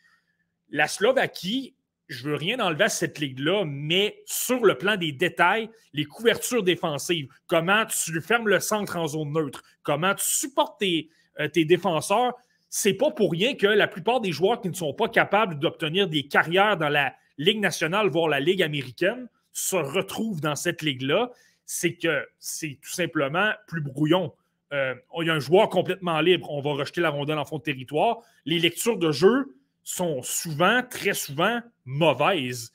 La 0.71 0.89
Slovaquie, 0.89 1.75
je 2.09 2.29
veux 2.29 2.37
rien 2.37 2.61
enlever 2.61 2.85
à 2.85 2.89
cette 2.89 3.19
ligue-là, 3.19 3.65
mais 3.67 4.23
sur 4.27 4.65
le 4.65 4.77
plan 4.77 4.97
des 4.97 5.13
détails, 5.13 5.71
les 5.93 6.05
couvertures 6.05 6.63
défensives, 6.63 7.29
comment 7.47 7.85
tu 7.87 8.21
fermes 8.21 8.49
le 8.49 8.61
centre 8.61 8.97
en 8.97 9.09
zone 9.09 9.33
neutre, 9.33 9.63
comment 9.83 10.15
tu 10.15 10.25
supportes 10.25 10.79
tes, 10.81 11.11
euh, 11.41 11.49
tes 11.49 11.65
défenseurs, 11.65 12.35
c'est 12.69 12.95
pas 12.95 13.11
pour 13.11 13.31
rien 13.33 13.55
que 13.55 13.67
la 13.67 13.87
plupart 13.87 14.21
des 14.21 14.33
joueurs 14.33 14.61
qui 14.61 14.69
ne 14.69 14.75
sont 14.75 14.95
pas 14.95 15.09
capables 15.09 15.59
d'obtenir 15.59 16.09
des 16.09 16.27
carrières 16.27 16.77
dans 16.77 16.89
la 16.89 17.15
Ligue 17.39 17.61
nationale, 17.61 18.09
voire 18.09 18.29
la 18.29 18.41
Ligue 18.41 18.63
américaine, 18.63 19.29
se 19.53 19.77
retrouvent 19.77 20.41
dans 20.41 20.57
cette 20.57 20.83
ligue-là. 20.83 21.31
C'est 21.67 21.95
que 21.95 22.27
c'est 22.39 22.79
tout 22.83 22.93
simplement 22.93 23.53
plus 23.67 23.81
brouillon. 23.81 24.33
Euh, 24.75 24.95
il 25.21 25.29
y 25.29 25.31
a 25.31 25.35
un 25.35 25.41
joueur 25.41 25.69
complètement 25.69 26.21
libre, 26.21 26.51
on 26.51 26.61
va 26.61 26.73
rejeter 26.73 27.01
la 27.01 27.11
rondelle 27.11 27.39
en 27.39 27.45
fond 27.45 27.59
de 27.59 27.63
territoire. 27.63 28.19
Les 28.45 28.59
lectures 28.59 28.99
de 28.99 29.13
jeu 29.13 29.55
sont 29.85 30.21
souvent, 30.23 30.83
très 30.83 31.15
souvent, 31.15 31.61
mauvaises. 31.85 32.73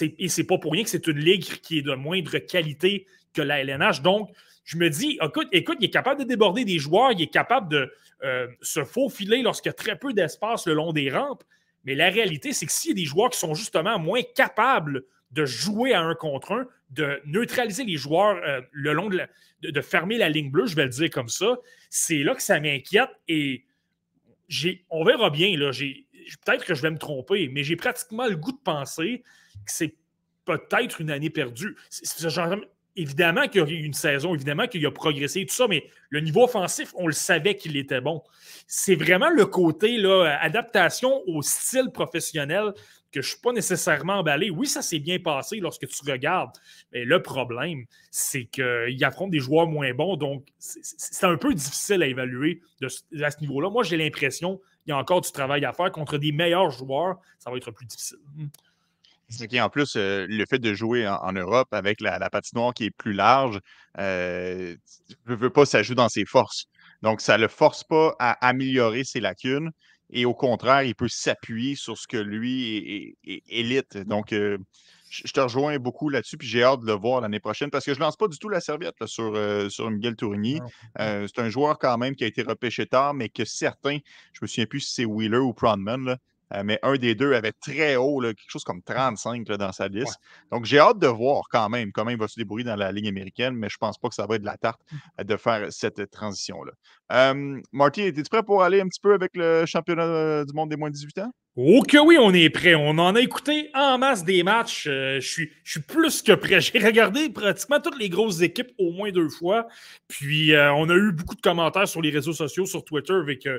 Et 0.00 0.28
c'est 0.28 0.44
pas 0.44 0.58
pour 0.58 0.72
rien 0.72 0.84
que 0.84 0.90
c'est 0.90 1.08
une 1.08 1.18
ligue 1.18 1.60
qui 1.60 1.78
est 1.78 1.82
de 1.82 1.94
moindre 1.94 2.38
qualité 2.38 3.06
que 3.34 3.42
la 3.42 3.60
LNH. 3.60 4.02
Donc, 4.02 4.30
je 4.62 4.76
me 4.76 4.88
dis, 4.88 5.18
écoute, 5.20 5.48
écoute, 5.50 5.78
il 5.80 5.86
est 5.86 5.90
capable 5.90 6.20
de 6.20 6.28
déborder 6.28 6.64
des 6.64 6.78
joueurs, 6.78 7.10
il 7.10 7.20
est 7.20 7.32
capable 7.32 7.68
de 7.68 7.92
euh, 8.22 8.46
se 8.62 8.84
faufiler 8.84 9.42
lorsqu'il 9.42 9.70
y 9.70 9.74
a 9.74 9.74
très 9.74 9.98
peu 9.98 10.12
d'espace 10.12 10.66
le 10.68 10.74
long 10.74 10.92
des 10.92 11.10
rampes. 11.10 11.42
Mais 11.84 11.96
la 11.96 12.10
réalité, 12.10 12.52
c'est 12.52 12.66
que 12.66 12.72
s'il 12.72 12.90
y 12.90 12.92
a 12.92 12.96
des 12.96 13.04
joueurs 13.04 13.30
qui 13.30 13.38
sont 13.38 13.54
justement 13.54 13.98
moins 13.98 14.22
capables 14.36 15.02
de 15.32 15.44
jouer 15.44 15.94
à 15.94 16.02
un 16.02 16.14
contre 16.14 16.52
un, 16.52 16.66
de 16.90 17.20
neutraliser 17.24 17.84
les 17.84 17.96
joueurs 17.96 18.40
euh, 18.44 18.60
le 18.72 18.92
long 18.92 19.08
de, 19.08 19.18
la, 19.18 19.28
de, 19.62 19.80
fermer 19.80 20.18
la 20.18 20.28
ligne 20.28 20.50
bleue, 20.50 20.66
je 20.66 20.76
vais 20.76 20.84
le 20.84 20.90
dire 20.90 21.10
comme 21.10 21.28
ça, 21.28 21.56
c'est 21.88 22.18
là 22.18 22.34
que 22.34 22.42
ça 22.42 22.60
m'inquiète 22.60 23.10
et 23.28 23.64
on 24.90 25.04
verra 25.04 25.30
bien. 25.30 25.54
Peut-être 26.44 26.64
que 26.64 26.74
je 26.74 26.82
vais 26.82 26.90
me 26.90 26.98
tromper, 26.98 27.48
mais 27.48 27.62
j'ai 27.62 27.76
pratiquement 27.76 28.26
le 28.26 28.36
goût 28.36 28.52
de 28.52 28.58
penser 28.62 29.22
que 29.64 29.72
c'est 29.72 29.94
peut-être 30.44 31.00
une 31.00 31.10
année 31.10 31.30
perdue. 31.30 31.76
Genre- 32.18 32.56
évidemment 32.96 33.46
qu'il 33.46 33.60
y 33.60 33.64
a 33.64 33.68
eu 33.68 33.82
une 33.82 33.94
saison, 33.94 34.34
évidemment 34.34 34.66
qu'il 34.66 34.84
a 34.84 34.90
progressé 34.90 35.40
et 35.40 35.46
tout 35.46 35.54
ça, 35.54 35.68
mais 35.68 35.84
le 36.08 36.20
niveau 36.20 36.44
offensif, 36.44 36.92
on 36.96 37.06
le 37.06 37.12
savait 37.12 37.56
qu'il 37.56 37.76
était 37.76 38.00
bon. 38.00 38.22
C'est 38.66 38.94
vraiment 38.94 39.30
le 39.30 39.46
côté 39.46 39.96
là, 39.96 40.38
adaptation 40.40 41.22
au 41.26 41.42
style 41.42 41.90
professionnel 41.92 42.72
que 43.12 43.20
je 43.22 43.26
ne 43.26 43.30
suis 43.30 43.40
pas 43.40 43.52
nécessairement 43.52 44.14
emballé. 44.20 44.50
Oui, 44.50 44.66
ça 44.66 44.82
s'est 44.82 44.98
bien 44.98 45.18
passé 45.18 45.58
lorsque 45.60 45.86
tu 45.86 46.10
regardes, 46.10 46.56
mais 46.92 47.04
le 47.04 47.22
problème, 47.22 47.84
c'est 48.10 48.44
qu'il 48.44 49.04
affronte 49.04 49.30
des 49.30 49.40
joueurs 49.40 49.66
moins 49.66 49.92
bons, 49.94 50.16
donc 50.16 50.46
c'est- 50.58 51.26
un 51.26 51.36
peu 51.36 51.52
difficile 51.54 52.02
à 52.02 52.06
évaluer 52.06 52.60
à 52.82 53.30
ce 53.30 53.40
niveau-là. 53.40 53.70
Moi, 53.70 53.82
j'ai 53.84 53.96
l'impression 53.96 54.58
qu'il 54.58 54.90
y 54.90 54.92
a 54.92 54.96
encore 54.96 55.20
du 55.20 55.30
travail 55.32 55.64
à 55.64 55.72
faire 55.72 55.92
contre 55.92 56.18
des 56.18 56.32
meilleurs 56.32 56.70
joueurs, 56.70 57.18
ça 57.38 57.50
va 57.50 57.56
être 57.56 57.70
plus 57.70 57.86
difficile. 57.86 58.18
Hmm. 58.36 58.46
C'est 59.28 59.46
qu'en 59.46 59.68
plus, 59.70 59.94
euh, 59.94 60.26
le 60.28 60.44
fait 60.44 60.58
de 60.58 60.74
jouer 60.74 61.06
en, 61.06 61.14
en 61.16 61.32
Europe 61.32 61.68
avec 61.72 62.00
la, 62.00 62.18
la 62.18 62.30
patinoire 62.30 62.74
qui 62.74 62.86
est 62.86 62.90
plus 62.90 63.12
large, 63.12 63.60
euh, 63.98 64.74
ne 65.26 65.34
veut 65.36 65.50
pas, 65.50 65.64
ça 65.64 65.84
joue 65.84 65.94
dans 65.94 66.08
ses 66.08 66.24
forces. 66.24 66.66
Donc, 67.02 67.20
ça 67.20 67.36
ne 67.36 67.42
le 67.42 67.48
force 67.48 67.84
pas 67.84 68.16
à 68.18 68.32
améliorer 68.46 69.04
ses 69.04 69.20
lacunes 69.20 69.70
et 70.12 70.24
au 70.26 70.34
contraire, 70.34 70.82
il 70.82 70.94
peut 70.94 71.08
s'appuyer 71.08 71.74
sur 71.76 71.96
ce 71.98 72.06
que 72.06 72.16
lui 72.16 72.76
est, 72.76 73.30
est- 73.32 73.34
est 73.36 73.42
élite. 73.48 73.96
Donc, 73.98 74.32
euh, 74.32 74.58
je 75.10 75.32
te 75.32 75.40
rejoins 75.40 75.78
beaucoup 75.78 76.08
là-dessus, 76.08 76.36
puis 76.36 76.46
j'ai 76.46 76.62
hâte 76.62 76.82
de 76.82 76.86
le 76.86 76.92
voir 76.92 77.20
l'année 77.20 77.40
prochaine 77.40 77.70
parce 77.70 77.84
que 77.84 77.94
je 77.94 77.98
lance 78.00 78.16
pas 78.16 78.28
du 78.28 78.38
tout 78.38 78.48
la 78.48 78.60
serviette 78.60 78.94
là, 79.00 79.06
sur, 79.08 79.34
euh, 79.34 79.68
sur 79.68 79.90
Miguel 79.90 80.14
Tourigny. 80.16 80.60
Euh, 81.00 81.26
c'est 81.26 81.40
un 81.42 81.48
joueur 81.48 81.78
quand 81.78 81.98
même 81.98 82.14
qui 82.14 82.22
a 82.24 82.28
été 82.28 82.42
repêché 82.42 82.86
tard, 82.86 83.14
mais 83.14 83.28
que 83.28 83.44
certains, 83.44 83.98
je 84.32 84.38
me 84.42 84.46
souviens 84.46 84.66
plus 84.66 84.80
si 84.80 84.94
c'est 84.94 85.04
Wheeler 85.04 85.38
ou 85.38 85.52
Pronman, 85.52 86.04
là, 86.04 86.18
euh, 86.54 86.62
mais 86.64 86.78
un 86.82 86.94
des 86.96 87.14
deux 87.14 87.34
avait 87.34 87.52
très 87.52 87.96
haut, 87.96 88.20
là, 88.20 88.28
quelque 88.28 88.50
chose 88.50 88.64
comme 88.64 88.82
35 88.82 89.48
là, 89.48 89.56
dans 89.56 89.72
sa 89.72 89.88
liste. 89.88 90.16
Donc, 90.50 90.64
j'ai 90.64 90.78
hâte 90.78 90.98
de 90.98 91.06
voir 91.06 91.44
quand 91.50 91.68
même 91.68 91.92
comment 91.92 92.10
il 92.10 92.18
va 92.18 92.28
se 92.28 92.38
débrouiller 92.38 92.64
dans 92.64 92.76
la 92.76 92.92
Ligue 92.92 93.08
américaine, 93.08 93.54
mais 93.54 93.68
je 93.68 93.76
pense 93.78 93.98
pas 93.98 94.08
que 94.08 94.14
ça 94.14 94.26
va 94.26 94.36
être 94.36 94.42
de 94.42 94.46
la 94.46 94.56
tarte 94.56 94.80
euh, 95.18 95.24
de 95.24 95.36
faire 95.36 95.72
cette 95.72 96.10
transition-là. 96.10 96.72
Euh, 97.12 97.60
Marty, 97.72 98.02
es-tu 98.02 98.22
prêt 98.24 98.42
pour 98.42 98.62
aller 98.62 98.80
un 98.80 98.88
petit 98.88 99.00
peu 99.00 99.14
avec 99.14 99.32
le 99.34 99.64
championnat 99.66 100.44
du 100.44 100.52
monde 100.52 100.70
des 100.70 100.76
moins 100.76 100.90
de 100.90 100.94
18 100.94 101.18
ans? 101.18 101.32
Oh 101.56 101.82
oui, 102.06 102.16
on 102.18 102.32
est 102.32 102.48
prêt. 102.48 102.76
On 102.76 102.90
en 102.90 103.16
a 103.16 103.20
écouté 103.20 103.70
en 103.74 103.98
masse 103.98 104.24
des 104.24 104.44
matchs. 104.44 104.86
Euh, 104.86 105.18
je, 105.20 105.28
suis, 105.64 105.80
plus 105.80 106.22
que 106.22 106.32
prêt. 106.32 106.60
J'ai 106.60 106.78
regardé 106.78 107.28
pratiquement 107.28 107.80
toutes 107.80 107.98
les 107.98 108.08
grosses 108.08 108.40
équipes 108.40 108.70
au 108.78 108.92
moins 108.92 109.10
deux 109.10 109.28
fois. 109.28 109.66
Puis 110.06 110.54
euh, 110.54 110.72
on 110.74 110.88
a 110.88 110.94
eu 110.94 111.10
beaucoup 111.10 111.34
de 111.34 111.40
commentaires 111.40 111.88
sur 111.88 112.02
les 112.02 112.10
réseaux 112.10 112.32
sociaux, 112.32 112.66
sur 112.66 112.84
Twitter 112.84 113.14
avec 113.14 113.46
euh, 113.46 113.58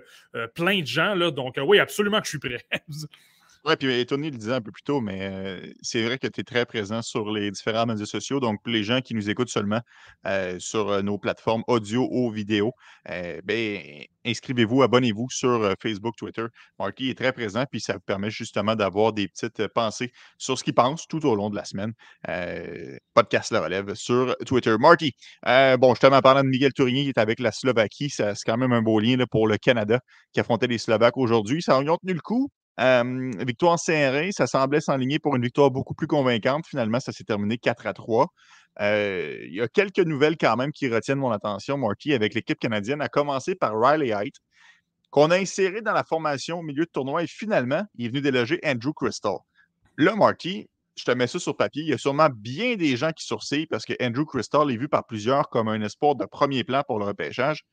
plein 0.56 0.80
de 0.80 0.88
gens. 0.88 1.16
Là, 1.16 1.32
donc 1.32 1.60
oui, 1.62 1.80
absolument 1.80 2.22
que 2.22 2.26
je 2.26 2.30
suis 2.30 2.40
prêt. 2.40 2.64
Oui, 3.64 3.76
puis 3.76 4.04
Tony 4.08 4.32
le 4.32 4.38
disait 4.38 4.54
un 4.54 4.62
peu 4.62 4.72
plus 4.72 4.82
tôt, 4.82 5.02
mais 5.02 5.20
euh, 5.22 5.72
c'est 5.84 6.04
vrai 6.04 6.18
que 6.18 6.26
tu 6.26 6.42
es 6.42 6.44
très 6.44 6.66
présent 6.66 7.04
sur 7.04 7.30
les 7.32 7.52
différents 7.52 7.86
médias 7.86 8.08
sociaux. 8.08 8.40
Donc, 8.40 8.60
pour 8.64 8.74
les 8.74 8.84
gens 8.84 9.02
qui 9.02 9.14
nous 9.14 9.30
écoutent 9.30 9.52
seulement 9.52 9.82
euh, 10.26 10.58
sur 10.58 10.90
euh, 10.90 11.04
nos 11.04 11.20
plateformes 11.20 11.64
audio 11.68 12.08
ou 12.12 12.32
vidéo, 12.32 12.74
ben, 13.06 14.04
inscrivez-vous, 14.26 14.82
abonnez-vous 14.82 15.28
sur 15.30 15.76
Facebook, 15.80 16.16
Twitter. 16.18 16.46
Marty 16.80 17.12
est 17.12 17.18
très 17.18 17.34
présent, 17.34 17.66
puis 17.70 17.80
ça 17.80 17.94
vous 17.94 18.00
permet 18.00 18.32
justement 18.32 18.76
d'avoir 18.76 19.14
des 19.14 19.28
petites 19.28 19.68
pensées 19.68 20.12
sur 20.40 20.58
ce 20.58 20.64
qu'il 20.64 20.74
pense 20.74 21.08
tout 21.08 21.24
au 21.28 21.36
long 21.36 21.52
de 21.52 21.56
la 21.56 21.66
semaine. 21.66 21.94
podcast 23.14 23.52
La 23.52 23.62
Relève 23.62 23.94
sur 23.94 24.36
Twitter. 24.46 24.76
Marty, 24.80 25.14
bon, 25.80 25.94
justement, 25.94 26.22
parlant 26.22 26.44
de 26.44 26.50
Miguel 26.50 26.74
Tourigny 26.74 27.04
qui 27.04 27.10
est 27.10 27.20
avec 27.20 27.40
la 27.40 27.52
Slovaquie, 27.52 28.10
c'est 28.10 28.34
quand 28.44 28.58
même 28.58 28.74
un 28.74 28.82
beau 28.82 29.00
lien 29.00 29.18
là, 29.18 29.28
pour 29.28 29.48
le 29.48 29.58
Canada 29.58 30.00
qui 30.34 30.40
affrontait 30.40 30.68
les 30.68 30.80
Slovaques 30.80 31.18
aujourd'hui. 31.18 31.62
Ça 31.62 31.78
a 31.78 31.84
tenu 31.84 32.14
le 32.14 32.22
coup? 32.22 32.50
Victoire 32.78 33.80
serrée, 33.80 34.32
ça 34.32 34.48
semblait 34.48 34.82
s'enligner 34.82 35.20
pour 35.20 35.36
une 35.36 35.44
victoire 35.44 35.72
beaucoup 35.72 35.94
plus 35.94 36.08
convaincante. 36.08 36.66
Finalement, 36.68 37.00
ça 37.00 37.12
s'est 37.12 37.24
terminé 37.24 37.58
4 37.58 37.88
à 37.88 37.94
3. 37.94 38.28
il 38.80 39.54
y 39.54 39.62
a 39.62 39.68
quelques 39.68 40.00
nouvelles 40.00 40.38
quand 40.38 40.56
même 40.56 40.72
qui 40.72 40.88
retiennent 40.88 41.20
mon 41.20 41.32
attention, 41.32 41.78
Marty, 41.78 42.14
avec 42.14 42.34
l'équipe 42.34 42.60
canadienne, 42.60 43.02
à 43.02 43.10
commencer 43.10 43.56
par 43.56 43.80
Riley 43.80 44.10
Height, 44.10 44.36
qu'on 45.10 45.30
a 45.30 45.38
inséré 45.38 45.82
dans 45.82 45.94
la 45.94 46.04
formation 46.04 46.60
au 46.60 46.64
milieu 46.64 46.86
de 46.86 46.90
tournoi 46.92 47.24
et 47.24 47.28
finalement, 47.28 47.84
il 47.96 48.06
est 48.06 48.10
venu 48.10 48.22
déloger 48.22 48.60
Andrew 48.66 48.94
Crystal. 48.94 49.36
Là, 49.98 50.16
Marty, 50.16 50.70
je 50.98 51.04
te 51.04 51.12
mets 51.12 51.28
ça 51.28 51.40
sur 51.40 51.56
papier. 51.56 51.84
Il 51.84 51.90
y 51.90 51.94
a 51.94 51.98
sûrement 51.98 52.30
bien 52.34 52.76
des 52.76 52.96
gens 52.96 53.12
qui 53.12 53.26
sourcillent 53.26 53.68
parce 53.68 53.86
que 53.86 53.94
Andrew 54.02 54.26
Crystal 54.26 54.72
est 54.72 54.78
vu 54.78 54.88
par 54.88 55.06
plusieurs 55.06 55.50
comme 55.50 55.68
un 55.68 55.82
espoir 55.82 56.16
de 56.16 56.26
premier 56.26 56.64
plan 56.64 56.84
pour 56.88 57.00
le 57.00 57.06
repêchage. 57.06 57.66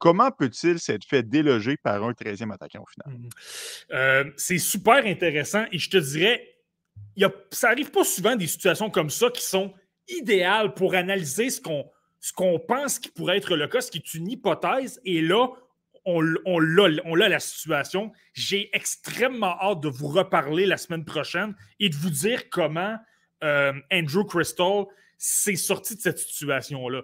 Comment 0.00 0.30
peut-il 0.30 0.80
s'être 0.80 1.04
fait 1.04 1.22
déloger 1.22 1.76
par 1.76 2.02
un 2.02 2.12
13e 2.12 2.52
attaquant 2.52 2.82
au 2.82 2.86
final? 2.86 3.18
Mmh 3.18 3.28
euh, 3.92 4.24
c'est 4.36 4.58
super 4.58 5.04
intéressant 5.04 5.66
et 5.70 5.78
je 5.78 5.90
te 5.90 5.98
dirais, 5.98 6.56
ça 7.50 7.68
n'arrive 7.68 7.90
pas 7.90 8.04
souvent 8.04 8.34
des 8.34 8.46
situations 8.46 8.88
comme 8.90 9.10
ça 9.10 9.30
qui 9.30 9.42
sont 9.42 9.74
idéales 10.08 10.72
pour 10.74 10.94
analyser 10.94 11.50
ce 11.50 11.60
qu'on 11.60 11.88
ce 12.18 12.32
qu'on 12.32 12.58
pense 12.58 12.98
qui 12.98 13.10
pourrait 13.10 13.38
être 13.38 13.56
le 13.56 13.66
cas, 13.66 13.80
ce 13.80 13.90
qui 13.90 13.98
est 13.98 14.14
une 14.14 14.28
hypothèse. 14.28 15.00
Et 15.04 15.22
là, 15.22 15.48
on, 16.04 16.22
on 16.44 16.58
l'a 16.58 17.28
la 17.28 17.40
situation. 17.40 18.12
J'ai 18.34 18.68
extrêmement 18.74 19.56
hâte 19.60 19.80
de 19.80 19.88
vous 19.88 20.08
reparler 20.08 20.66
la 20.66 20.76
semaine 20.76 21.04
prochaine 21.04 21.54
et 21.78 21.88
de 21.88 21.96
vous 21.96 22.10
dire 22.10 22.50
comment 22.50 22.96
euh, 23.42 23.72
Andrew 23.90 24.24
Crystal 24.24 24.84
s'est 25.16 25.56
sorti 25.56 25.96
de 25.96 26.00
cette 26.00 26.18
situation-là 26.18 27.02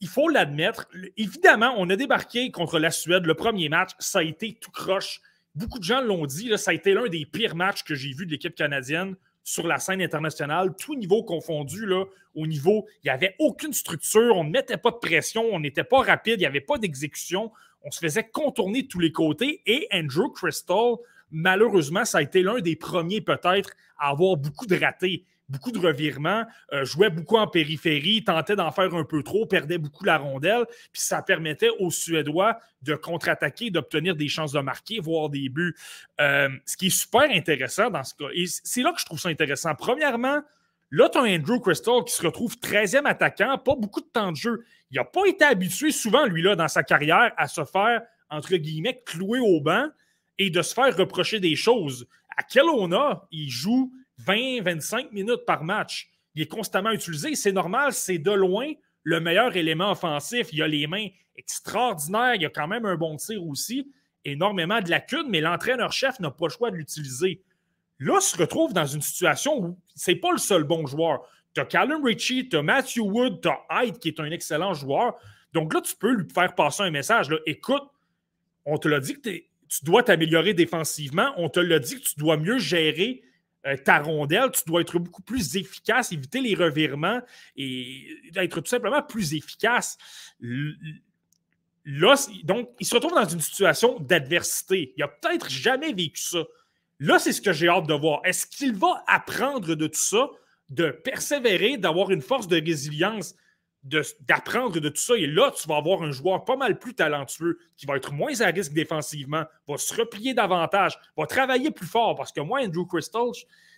il 0.00 0.08
faut 0.08 0.28
l'admettre. 0.28 0.88
Évidemment, 1.16 1.74
on 1.76 1.88
a 1.90 1.96
débarqué 1.96 2.50
contre 2.50 2.78
la 2.78 2.90
Suède. 2.90 3.26
Le 3.26 3.34
premier 3.34 3.68
match, 3.68 3.90
ça 3.98 4.20
a 4.20 4.22
été 4.22 4.56
tout 4.60 4.70
croche. 4.70 5.20
Beaucoup 5.54 5.78
de 5.78 5.84
gens 5.84 6.00
l'ont 6.00 6.26
dit, 6.26 6.50
ça 6.56 6.70
a 6.70 6.74
été 6.74 6.94
l'un 6.94 7.08
des 7.08 7.26
pires 7.26 7.56
matchs 7.56 7.82
que 7.82 7.94
j'ai 7.94 8.12
vu 8.12 8.24
de 8.24 8.30
l'équipe 8.30 8.54
canadienne 8.54 9.16
sur 9.42 9.66
la 9.66 9.78
scène 9.78 10.02
internationale, 10.02 10.74
tout 10.76 10.94
niveau 10.94 11.22
confondu, 11.22 11.86
là, 11.86 12.04
au 12.34 12.46
niveau, 12.46 12.86
il 13.02 13.06
n'y 13.06 13.10
avait 13.10 13.34
aucune 13.38 13.72
structure, 13.72 14.36
on 14.36 14.44
ne 14.44 14.50
mettait 14.50 14.76
pas 14.76 14.90
de 14.90 14.96
pression, 14.96 15.44
on 15.50 15.58
n'était 15.58 15.84
pas 15.84 16.02
rapide, 16.02 16.34
il 16.36 16.40
n'y 16.40 16.46
avait 16.46 16.60
pas 16.60 16.78
d'exécution, 16.78 17.50
on 17.82 17.90
se 17.90 17.98
faisait 17.98 18.28
contourner 18.28 18.82
de 18.82 18.88
tous 18.88 19.00
les 19.00 19.12
côtés. 19.12 19.62
Et 19.66 19.88
Andrew 19.92 20.30
Crystal, 20.32 20.94
malheureusement, 21.30 22.04
ça 22.04 22.18
a 22.18 22.22
été 22.22 22.42
l'un 22.42 22.60
des 22.60 22.76
premiers 22.76 23.20
peut-être 23.20 23.70
à 23.98 24.10
avoir 24.10 24.36
beaucoup 24.36 24.66
de 24.66 24.76
ratés 24.76 25.24
beaucoup 25.50 25.72
de 25.72 25.78
revirements, 25.78 26.44
euh, 26.72 26.84
jouait 26.84 27.10
beaucoup 27.10 27.36
en 27.36 27.46
périphérie, 27.46 28.22
tentait 28.24 28.56
d'en 28.56 28.70
faire 28.70 28.94
un 28.94 29.04
peu 29.04 29.22
trop, 29.22 29.46
perdait 29.46 29.78
beaucoup 29.78 30.04
la 30.04 30.16
rondelle, 30.16 30.64
puis 30.92 31.02
ça 31.02 31.22
permettait 31.22 31.70
aux 31.80 31.90
Suédois 31.90 32.58
de 32.82 32.94
contre-attaquer, 32.94 33.70
d'obtenir 33.70 34.14
des 34.14 34.28
chances 34.28 34.52
de 34.52 34.60
marquer, 34.60 35.00
voire 35.00 35.28
des 35.28 35.48
buts. 35.48 35.74
Euh, 36.20 36.48
ce 36.64 36.76
qui 36.76 36.86
est 36.86 36.96
super 36.96 37.28
intéressant 37.30 37.90
dans 37.90 38.04
ce 38.04 38.14
cas, 38.14 38.28
et 38.32 38.44
c'est 38.46 38.82
là 38.82 38.92
que 38.92 39.00
je 39.00 39.04
trouve 39.04 39.18
ça 39.18 39.28
intéressant. 39.28 39.74
Premièrement, 39.74 40.40
là, 40.90 41.08
tu 41.08 41.18
as 41.18 41.22
Andrew 41.22 41.60
Crystal 41.60 42.04
qui 42.06 42.14
se 42.14 42.22
retrouve 42.22 42.56
13e 42.56 43.06
attaquant, 43.06 43.58
pas 43.58 43.74
beaucoup 43.74 44.00
de 44.00 44.08
temps 44.12 44.30
de 44.30 44.36
jeu. 44.36 44.64
Il 44.90 44.96
n'a 44.96 45.04
pas 45.04 45.26
été 45.26 45.44
habitué 45.44 45.90
souvent, 45.90 46.26
lui-là, 46.26 46.54
dans 46.54 46.68
sa 46.68 46.84
carrière, 46.84 47.32
à 47.36 47.48
se 47.48 47.64
faire, 47.64 48.02
entre 48.30 48.54
guillemets, 48.56 49.02
clouer 49.04 49.40
au 49.40 49.60
banc 49.60 49.88
et 50.38 50.50
de 50.50 50.62
se 50.62 50.74
faire 50.74 50.96
reprocher 50.96 51.40
des 51.40 51.56
choses. 51.56 52.06
À 52.36 52.42
Kelowna, 52.44 53.26
il 53.32 53.50
joue 53.50 53.92
20-25 54.26 55.12
minutes 55.12 55.44
par 55.46 55.64
match. 55.64 56.10
Il 56.34 56.42
est 56.42 56.46
constamment 56.46 56.90
utilisé. 56.90 57.34
C'est 57.34 57.52
normal, 57.52 57.92
c'est 57.92 58.18
de 58.18 58.30
loin 58.30 58.72
le 59.02 59.20
meilleur 59.20 59.56
élément 59.56 59.92
offensif. 59.92 60.48
Il 60.52 60.62
a 60.62 60.68
les 60.68 60.86
mains 60.86 61.08
extraordinaires. 61.36 62.34
Il 62.34 62.46
a 62.46 62.50
quand 62.50 62.68
même 62.68 62.84
un 62.84 62.96
bon 62.96 63.16
tir 63.16 63.44
aussi. 63.46 63.90
Énormément 64.24 64.80
de 64.80 64.90
lacunes, 64.90 65.28
mais 65.28 65.40
l'entraîneur-chef 65.40 66.20
n'a 66.20 66.30
pas 66.30 66.46
le 66.46 66.52
choix 66.52 66.70
de 66.70 66.76
l'utiliser. 66.76 67.42
Là, 67.98 68.18
il 68.20 68.22
se 68.22 68.36
retrouve 68.36 68.72
dans 68.72 68.86
une 68.86 69.02
situation 69.02 69.58
où 69.58 69.78
c'est 69.94 70.14
pas 70.14 70.32
le 70.32 70.38
seul 70.38 70.64
bon 70.64 70.86
joueur. 70.86 71.20
Tu 71.54 71.60
as 71.60 71.64
Callum 71.64 72.04
Ritchie, 72.04 72.48
tu 72.48 72.56
as 72.56 72.62
Matthew 72.62 72.98
Wood, 72.98 73.40
tu 73.40 73.48
as 73.48 73.84
Hyde 73.84 73.98
qui 73.98 74.08
est 74.08 74.20
un 74.20 74.30
excellent 74.30 74.74
joueur. 74.74 75.16
Donc 75.52 75.74
là, 75.74 75.80
tu 75.80 75.96
peux 75.96 76.12
lui 76.12 76.26
faire 76.32 76.54
passer 76.54 76.82
un 76.82 76.90
message. 76.90 77.30
Là. 77.30 77.38
Écoute, 77.46 77.82
on 78.64 78.78
te 78.78 78.88
l'a 78.88 79.00
dit 79.00 79.14
que 79.14 79.30
tu 79.30 79.84
dois 79.84 80.02
t'améliorer 80.02 80.54
défensivement. 80.54 81.32
On 81.36 81.48
te 81.48 81.60
l'a 81.60 81.78
dit 81.78 82.00
que 82.00 82.04
tu 82.04 82.14
dois 82.18 82.36
mieux 82.36 82.58
gérer 82.58 83.22
euh, 83.66 83.76
ta 83.76 83.98
rondelle, 83.98 84.50
tu 84.52 84.62
dois 84.66 84.80
être 84.80 84.98
beaucoup 84.98 85.22
plus 85.22 85.56
efficace, 85.56 86.12
éviter 86.12 86.40
les 86.40 86.54
revirements 86.54 87.20
et 87.56 88.08
être 88.36 88.60
tout 88.60 88.68
simplement 88.68 89.02
plus 89.02 89.34
efficace. 89.34 89.98
Là, 90.40 92.14
donc, 92.44 92.70
il 92.78 92.86
se 92.86 92.94
retrouve 92.94 93.14
dans 93.14 93.28
une 93.28 93.40
situation 93.40 93.98
d'adversité. 94.00 94.94
Il 94.96 95.00
n'a 95.00 95.08
peut-être 95.08 95.50
jamais 95.50 95.92
vécu 95.92 96.20
ça. 96.22 96.44
Là, 96.98 97.18
c'est 97.18 97.32
ce 97.32 97.40
que 97.40 97.52
j'ai 97.52 97.68
hâte 97.68 97.86
de 97.86 97.94
voir. 97.94 98.20
Est-ce 98.24 98.46
qu'il 98.46 98.74
va 98.74 99.02
apprendre 99.06 99.74
de 99.74 99.86
tout 99.86 99.98
ça, 99.98 100.28
de 100.68 100.90
persévérer, 100.90 101.76
d'avoir 101.78 102.10
une 102.10 102.22
force 102.22 102.48
de 102.48 102.60
résilience, 102.60 103.34
d'apprendre 103.82 104.78
de, 104.78 104.88
tout 104.88 105.00
ça. 105.00 105.16
Et 105.16 105.26
là, 105.26 105.50
tu 105.50 105.66
vas 105.66 105.76
avoir 105.76 106.02
un 106.02 106.10
joueur 106.10 106.44
pas 106.44 106.56
mal 106.56 106.78
plus 106.78 106.94
talentueux 106.94 107.58
qui 107.76 107.86
va 107.86 107.96
être 107.96 108.12
moins 108.12 108.40
à 108.40 108.46
risque 108.46 108.72
défensivement, 108.72 109.44
va 109.66 109.78
se 109.78 109.94
replier 109.94 110.34
davantage, 110.34 110.98
va 111.16 111.26
travailler 111.26 111.70
plus 111.70 111.86
fort 111.86 112.14
parce 112.14 112.32
que 112.32 112.40
moi, 112.40 112.60
Andrew 112.60 112.86
Crystal, 112.86 113.30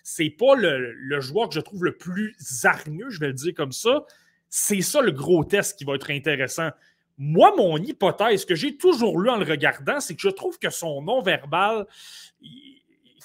c'est 0.03 0.29
pas 0.29 0.55
le, 0.55 1.19
joueur 1.21 1.49
que 1.49 1.55
je 1.55 1.61
trouve 1.61 1.85
le 1.85 1.95
plus 1.95 2.35
hargneux, 2.63 3.09
je 3.09 3.19
vais 3.19 3.27
le 3.27 3.33
dire 3.33 3.53
comme 3.55 3.71
ça. 3.71 4.05
C'est 4.49 4.81
ça 4.81 5.01
le 5.01 5.11
gros 5.11 5.43
test 5.43 5.77
qui 5.77 5.85
va 5.85 5.95
être 5.95 6.11
intéressant. 6.11 6.69
Moi, 7.17 7.53
mon 7.55 7.77
hypothèse 7.77 8.43
que 8.45 8.55
j'ai 8.55 8.75
toujours 8.75 9.19
lu 9.19 9.29
en 9.29 9.37
le 9.37 9.45
regardant, 9.45 9.99
c'est 9.99 10.15
que 10.15 10.21
je 10.21 10.29
trouve 10.29 10.59
que 10.59 10.69
son 10.69 11.01
non-verbal 11.01 11.85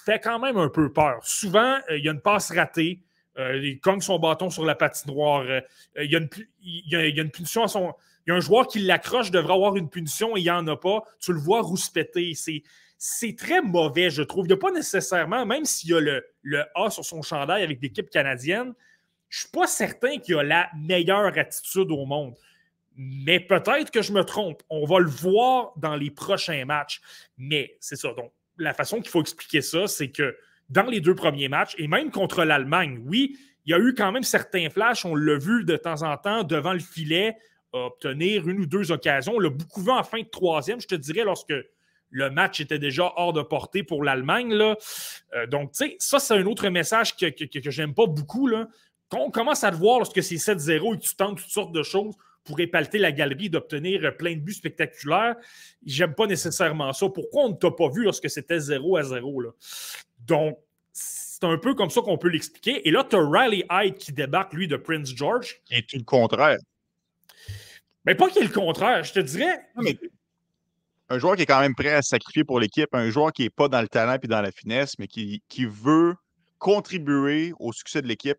fait 0.05 0.21
quand 0.21 0.39
même 0.39 0.57
un 0.57 0.69
peu 0.69 0.93
peur. 0.93 1.19
Souvent, 1.23 1.79
euh, 1.91 1.99
il 1.99 2.05
y 2.05 2.09
a 2.09 2.13
une 2.13 2.21
passe 2.21 2.53
ratée. 2.53 3.03
Euh, 3.39 3.57
il 3.63 3.81
cogne 3.81 4.01
son 4.01 4.19
bâton 4.19 4.51
sur 4.51 4.65
la 4.65 4.75
patinoire. 4.75 5.43
Euh, 5.43 5.61
il, 5.97 6.11
y 6.11 6.17
a 6.17 6.19
une, 6.19 6.29
il, 6.61 7.19
une, 7.19 7.31
punition 7.31 7.63
à 7.63 7.69
son. 7.69 7.95
Il 8.27 8.31
y 8.31 8.33
a 8.33 8.37
un 8.37 8.41
joueur 8.41 8.67
qui 8.67 8.81
l'accroche, 8.81 9.31
devrait 9.31 9.55
avoir 9.55 9.77
une 9.77 9.89
punition 9.89 10.37
et 10.37 10.41
il 10.41 10.45
n'y 10.45 10.51
en 10.51 10.67
a 10.67 10.77
pas. 10.77 11.03
Tu 11.21 11.33
le 11.33 11.39
vois 11.39 11.63
rouspéter. 11.63 12.33
C'est, 12.35 13.37
très 13.37 13.63
mauvais, 13.63 14.11
je 14.11 14.23
trouve. 14.23 14.47
Il 14.47 14.49
n'y 14.49 14.55
a 14.55 14.59
pas 14.59 14.73
nécessairement, 14.73 15.47
même 15.47 15.65
s'il 15.65 15.91
y 15.91 15.95
a 15.95 16.01
le, 16.01 16.65
A 16.75 16.91
sur 16.91 17.05
son 17.05 17.23
chandail 17.23 17.63
avec 17.63 17.81
l'équipe 17.81 18.11
canadienne, 18.11 18.75
je 19.29 19.39
ne 19.39 19.41
suis 19.41 19.51
pas 19.51 19.67
certain 19.67 20.19
qu'il 20.19 20.37
a 20.37 20.43
la 20.43 20.71
meilleure 20.77 21.39
attitude 21.39 21.91
au 21.91 22.07
monde. 22.07 22.35
Mais 22.97 23.39
peut-être 23.39 23.93
que 23.93 24.03
je 24.03 24.13
me 24.13 24.25
trompe. 24.25 24.63
On 24.69 24.85
va 24.85 24.99
le 24.99 25.09
voir 25.09 25.73
dans 25.77 25.95
les 25.95 26.11
prochains 26.11 26.65
matchs. 26.65 27.01
Mais 27.37 27.77
c'est 27.79 27.95
ça. 27.95 28.13
Donc, 28.15 28.33
la 28.59 28.75
façon 28.75 29.01
qu'il 29.01 29.11
faut 29.11 29.21
expliquer 29.21 29.63
ça, 29.63 29.87
c'est 29.87 30.11
que 30.11 30.37
dans 30.69 30.85
les 30.85 31.01
deux 31.01 31.15
premiers 31.15 31.49
matchs 31.49 31.75
et 31.79 31.89
même 31.89 32.11
contre 32.11 32.45
l'Allemagne. 32.45 33.03
Oui, 33.07 33.37
il 33.65 33.73
y 33.73 33.75
a 33.75 33.79
eu 33.79 33.95
quand 33.95 34.13
même 34.13 34.23
certains 34.23 34.71
flashs, 34.71 35.05
on 35.05 35.15
l'a 35.15 35.37
vu 35.37 35.65
de 35.65 35.77
temps 35.77 36.03
en 36.03 36.17
temps 36.17 36.43
devant 36.43 36.73
le 36.73 36.79
filet, 36.79 37.37
obtenir 37.73 38.49
une 38.49 38.61
ou 38.61 38.67
deux 38.67 38.93
occasions. 38.93 39.35
On 39.37 39.41
l'a 39.41 39.51
beaucoup 39.51 39.83
vu 39.83 39.91
en 39.91 40.03
fin 40.03 40.21
de 40.21 40.29
troisième, 40.29 40.81
je 40.81 40.87
te 40.87 40.95
dirais, 40.95 41.25
lorsque 41.25 41.53
le 42.11 42.31
match 42.31 42.61
était 42.61 42.79
déjà 42.79 43.13
hors 43.17 43.33
de 43.33 43.43
portée 43.43 43.83
pour 43.83 44.03
l'Allemagne. 44.03 44.53
Euh, 44.55 45.47
donc, 45.47 45.73
tu 45.73 45.85
sais, 45.85 45.97
ça, 45.99 46.19
c'est 46.19 46.35
un 46.35 46.47
autre 46.47 46.69
message 46.69 47.17
que, 47.17 47.27
que, 47.27 47.59
que, 47.59 47.71
j'aime 47.71 47.95
pas 47.95 48.07
beaucoup. 48.07 48.51
Quand 49.11 49.21
on 49.21 49.31
commence 49.31 49.65
à 49.65 49.71
te 49.71 49.77
voir 49.77 49.99
lorsque 49.99 50.23
c'est 50.23 50.37
7-0 50.37 50.95
et 50.95 50.99
que 50.99 51.03
tu 51.03 51.15
tentes 51.15 51.39
toutes 51.39 51.51
sortes 51.51 51.73
de 51.73 51.83
choses 51.83 52.15
pour 52.45 52.59
épalter 52.61 52.97
la 52.97 53.13
galerie, 53.13 53.51
d'obtenir 53.51 54.17
plein 54.17 54.35
de 54.35 54.41
buts 54.41 54.55
spectaculaires, 54.55 55.37
j'aime 55.85 56.15
pas 56.15 56.27
nécessairement 56.27 56.95
ça. 56.95 57.09
Pourquoi 57.11 57.45
on 57.45 57.51
ne 57.51 57.57
t'a 57.57 57.71
pas 57.71 57.91
vu 57.91 58.05
lorsque 58.05 58.31
c'était 58.31 58.59
0 58.59 58.97
à 58.97 59.03
0? 59.03 59.41
Là? 59.43 59.51
Donc, 60.29 60.59
c'est 60.93 61.45
un 61.45 61.59
peu 61.59 61.75
comme 61.75 61.91
ça 61.91 62.01
qu'on 62.01 62.19
peut 62.19 62.29
l'expliquer. 62.29 62.87
Et 62.87 62.91
là, 62.91 63.05
tu 63.09 63.17
as 63.17 63.21
Riley 63.21 63.65
Hyde 63.71 63.95
qui 63.97 64.13
débarque, 64.13 64.53
lui, 64.53 64.69
de 64.69 64.77
Prince 64.77 65.15
George. 65.15 65.61
Et 65.71 65.83
tout 65.83 65.97
le 65.97 66.05
contraire. 66.05 66.59
Mais 68.05 68.15
pas 68.15 68.29
qu'il 68.29 68.43
est 68.43 68.47
le 68.47 68.53
contraire, 68.53 69.03
je 69.05 69.13
te 69.13 69.21
dirais. 69.21 69.59
Un 71.11 71.19
joueur 71.19 71.37
qui 71.37 71.43
est 71.43 71.47
quand 71.47 71.61
même 71.61 71.75
prêt 71.75 71.93
à 71.93 72.03
sacrifier 72.03 72.45
pour 72.45 72.61
l'équipe, 72.61 72.89
un 72.93 73.11
joueur 73.11 73.33
qui 73.33 73.43
n'est 73.43 73.51
pas 73.51 73.69
dans 73.69 73.81
le 73.81 73.89
talent 73.89 74.19
et 74.23 74.27
dans 74.27 74.43
la 74.43 74.53
finesse, 74.53 74.99
mais 74.99 75.07
qui, 75.07 75.43
qui 75.49 75.65
veut 75.65 76.15
contribuer 76.59 77.53
au 77.59 77.73
succès 77.73 78.03
de 78.03 78.07
l'équipe 78.07 78.39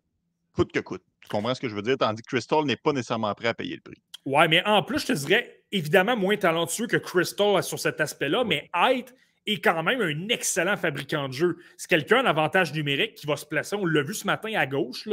coûte 0.52 0.72
que 0.72 0.80
coûte. 0.80 1.02
Tu 1.20 1.28
comprends 1.28 1.54
ce 1.54 1.60
que 1.60 1.68
je 1.68 1.74
veux 1.74 1.82
dire? 1.82 1.96
Tandis 1.96 2.22
que 2.22 2.28
Crystal 2.28 2.64
n'est 2.64 2.76
pas 2.76 2.92
nécessairement 2.92 3.34
prêt 3.34 3.48
à 3.48 3.54
payer 3.54 3.76
le 3.76 3.80
prix. 3.80 4.00
Ouais, 4.24 4.46
mais 4.48 4.62
en 4.66 4.82
plus, 4.82 5.00
je 5.00 5.06
te 5.06 5.12
dirais, 5.12 5.62
évidemment, 5.72 6.16
moins 6.16 6.36
talentueux 6.36 6.86
que 6.86 6.96
Crystal 6.96 7.62
sur 7.62 7.78
cet 7.78 8.00
aspect-là, 8.00 8.44
mais 8.44 8.70
Hyde 8.74 9.10
est 9.46 9.60
quand 9.60 9.82
même 9.82 10.00
un 10.00 10.28
excellent 10.28 10.76
fabricant 10.76 11.28
de 11.28 11.32
jeu. 11.32 11.58
C'est 11.76 11.88
quelqu'un 11.88 12.22
d'avantage 12.22 12.72
numérique 12.72 13.14
qui 13.14 13.26
va 13.26 13.36
se 13.36 13.46
placer. 13.46 13.76
On 13.76 13.86
l'a 13.86 14.02
vu 14.02 14.14
ce 14.14 14.26
matin 14.26 14.52
à 14.54 14.66
gauche. 14.66 15.08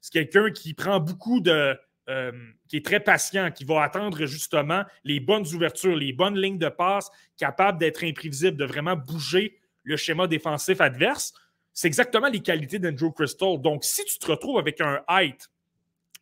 C'est 0.00 0.12
quelqu'un 0.12 0.50
qui 0.50 0.74
prend 0.74 1.00
beaucoup 1.00 1.40
de. 1.40 1.76
Euh, 2.08 2.32
qui 2.68 2.78
est 2.78 2.84
très 2.84 3.00
patient, 3.00 3.50
qui 3.50 3.64
va 3.64 3.82
attendre 3.82 4.24
justement 4.24 4.82
les 5.04 5.20
bonnes 5.20 5.44
ouvertures, 5.54 5.94
les 5.94 6.14
bonnes 6.14 6.38
lignes 6.38 6.56
de 6.56 6.70
passe, 6.70 7.10
capable 7.36 7.78
d'être 7.78 8.02
imprévisible, 8.02 8.56
de 8.56 8.64
vraiment 8.64 8.96
bouger 8.96 9.58
le 9.82 9.94
schéma 9.98 10.26
défensif 10.26 10.80
adverse. 10.80 11.34
C'est 11.74 11.86
exactement 11.86 12.28
les 12.28 12.40
qualités 12.40 12.78
d'Andrew 12.78 13.12
Crystal. 13.12 13.60
Donc, 13.60 13.84
si 13.84 14.06
tu 14.06 14.18
te 14.18 14.26
retrouves 14.26 14.58
avec 14.58 14.80
un 14.80 15.02
height 15.06 15.50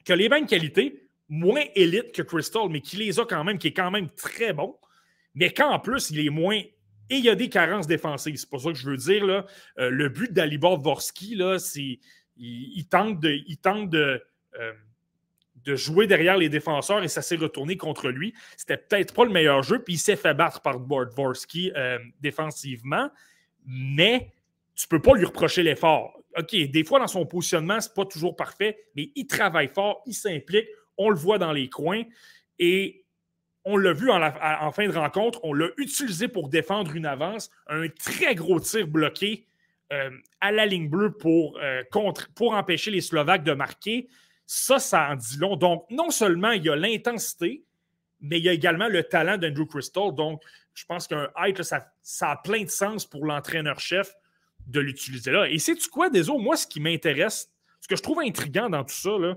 qui 0.04 0.12
a 0.12 0.16
les 0.16 0.28
mêmes 0.28 0.46
qualités, 0.46 1.08
moins 1.28 1.64
élite 1.76 2.12
que 2.12 2.22
Crystal, 2.22 2.68
mais 2.68 2.80
qui 2.80 2.96
les 2.96 3.20
a 3.20 3.24
quand 3.24 3.44
même, 3.44 3.58
qui 3.58 3.68
est 3.68 3.72
quand 3.72 3.90
même 3.92 4.10
très 4.10 4.52
bon, 4.52 4.76
mais 5.34 5.52
qu'en 5.52 5.78
plus, 5.78 6.10
il 6.10 6.26
est 6.26 6.30
moins 6.30 6.62
et 7.10 7.16
il 7.16 7.24
y 7.24 7.28
a 7.28 7.34
des 7.34 7.48
carences 7.48 7.86
défensives. 7.86 8.36
C'est 8.36 8.50
pas 8.50 8.58
ça 8.58 8.70
que 8.70 8.78
je 8.78 8.90
veux 8.90 8.96
dire. 8.96 9.24
Euh, 9.78 9.90
le 9.90 10.08
but 10.08 10.32
d'Alibor 10.32 10.78
Dvorsky, 10.78 11.40
c'est 11.58 11.98
il, 12.36 12.86
tente 12.88 13.20
de, 13.20 13.30
il 13.46 13.58
tente 13.58 13.88
de, 13.90 14.22
euh, 14.58 14.72
de 15.64 15.74
jouer 15.74 16.06
derrière 16.06 16.36
les 16.36 16.48
défenseurs 16.48 17.02
et 17.02 17.08
ça 17.08 17.22
s'est 17.22 17.36
retourné 17.36 17.76
contre 17.76 18.08
lui. 18.08 18.34
C'était 18.56 18.76
peut-être 18.76 19.14
pas 19.14 19.24
le 19.24 19.30
meilleur 19.30 19.62
jeu, 19.62 19.82
puis 19.82 19.94
il 19.94 19.98
s'est 19.98 20.16
fait 20.16 20.34
battre 20.34 20.60
par 20.60 20.78
Dvorsky 20.80 21.72
euh, 21.76 21.98
défensivement, 22.20 23.10
mais 23.64 24.32
tu 24.74 24.86
peux 24.88 25.00
pas 25.00 25.14
lui 25.14 25.24
reprocher 25.24 25.62
l'effort. 25.62 26.22
OK, 26.38 26.54
des 26.54 26.84
fois 26.84 27.00
dans 27.00 27.06
son 27.06 27.24
positionnement, 27.24 27.80
c'est 27.80 27.94
pas 27.94 28.04
toujours 28.04 28.36
parfait, 28.36 28.78
mais 28.94 29.10
il 29.14 29.26
travaille 29.26 29.68
fort, 29.68 30.02
il 30.06 30.14
s'implique, 30.14 30.66
on 30.98 31.08
le 31.08 31.16
voit 31.16 31.38
dans 31.38 31.52
les 31.52 31.68
coins 31.68 32.02
et 32.58 33.05
on 33.68 33.76
l'a 33.76 33.92
vu 33.92 34.10
en, 34.10 34.72
fin 34.72 34.86
de 34.86 34.96
rencontre, 34.96 35.40
on 35.42 35.52
l'a 35.52 35.66
utilisé 35.76 36.28
pour 36.28 36.48
défendre 36.48 36.94
une 36.94 37.04
avance, 37.04 37.50
un 37.66 37.88
très 37.88 38.36
gros 38.36 38.60
tir 38.60 38.86
bloqué 38.86 39.44
euh, 39.92 40.10
à 40.40 40.52
la 40.52 40.66
ligne 40.66 40.88
bleue 40.88 41.12
pour, 41.12 41.58
euh, 41.60 41.82
pour 42.36 42.54
empêcher 42.54 42.92
les 42.92 43.00
Slovaques 43.00 43.42
de 43.42 43.52
marquer. 43.52 44.08
Ça, 44.46 44.78
ça 44.78 45.10
en 45.10 45.16
dit 45.16 45.36
long. 45.38 45.56
Donc, 45.56 45.84
non 45.90 46.10
seulement 46.10 46.52
il 46.52 46.64
y 46.64 46.70
a 46.70 46.76
l'intensité, 46.76 47.64
mais 48.20 48.38
il 48.38 48.44
y 48.44 48.48
a 48.48 48.52
également 48.52 48.86
le 48.86 49.02
talent 49.02 49.36
d'Andrew 49.36 49.66
Crystal. 49.66 50.14
Donc, 50.14 50.40
je 50.72 50.84
pense 50.84 51.08
qu'un 51.08 51.28
height, 51.36 51.60
ça, 51.62 52.30
a 52.30 52.36
plein 52.36 52.62
de 52.62 52.70
sens 52.70 53.04
pour 53.04 53.26
l'entraîneur-chef 53.26 54.14
de 54.68 54.78
l'utiliser 54.78 55.32
là. 55.32 55.48
Et 55.50 55.58
c'est-tu 55.58 55.88
quoi, 55.88 56.08
Désolé, 56.08 56.40
moi, 56.40 56.56
ce 56.56 56.68
qui 56.68 56.78
m'intéresse, 56.78 57.50
ce 57.80 57.88
que 57.88 57.96
je 57.96 58.02
trouve 58.02 58.20
intriguant 58.20 58.70
dans 58.70 58.84
tout 58.84 58.94
ça, 58.94 59.18
là, 59.18 59.34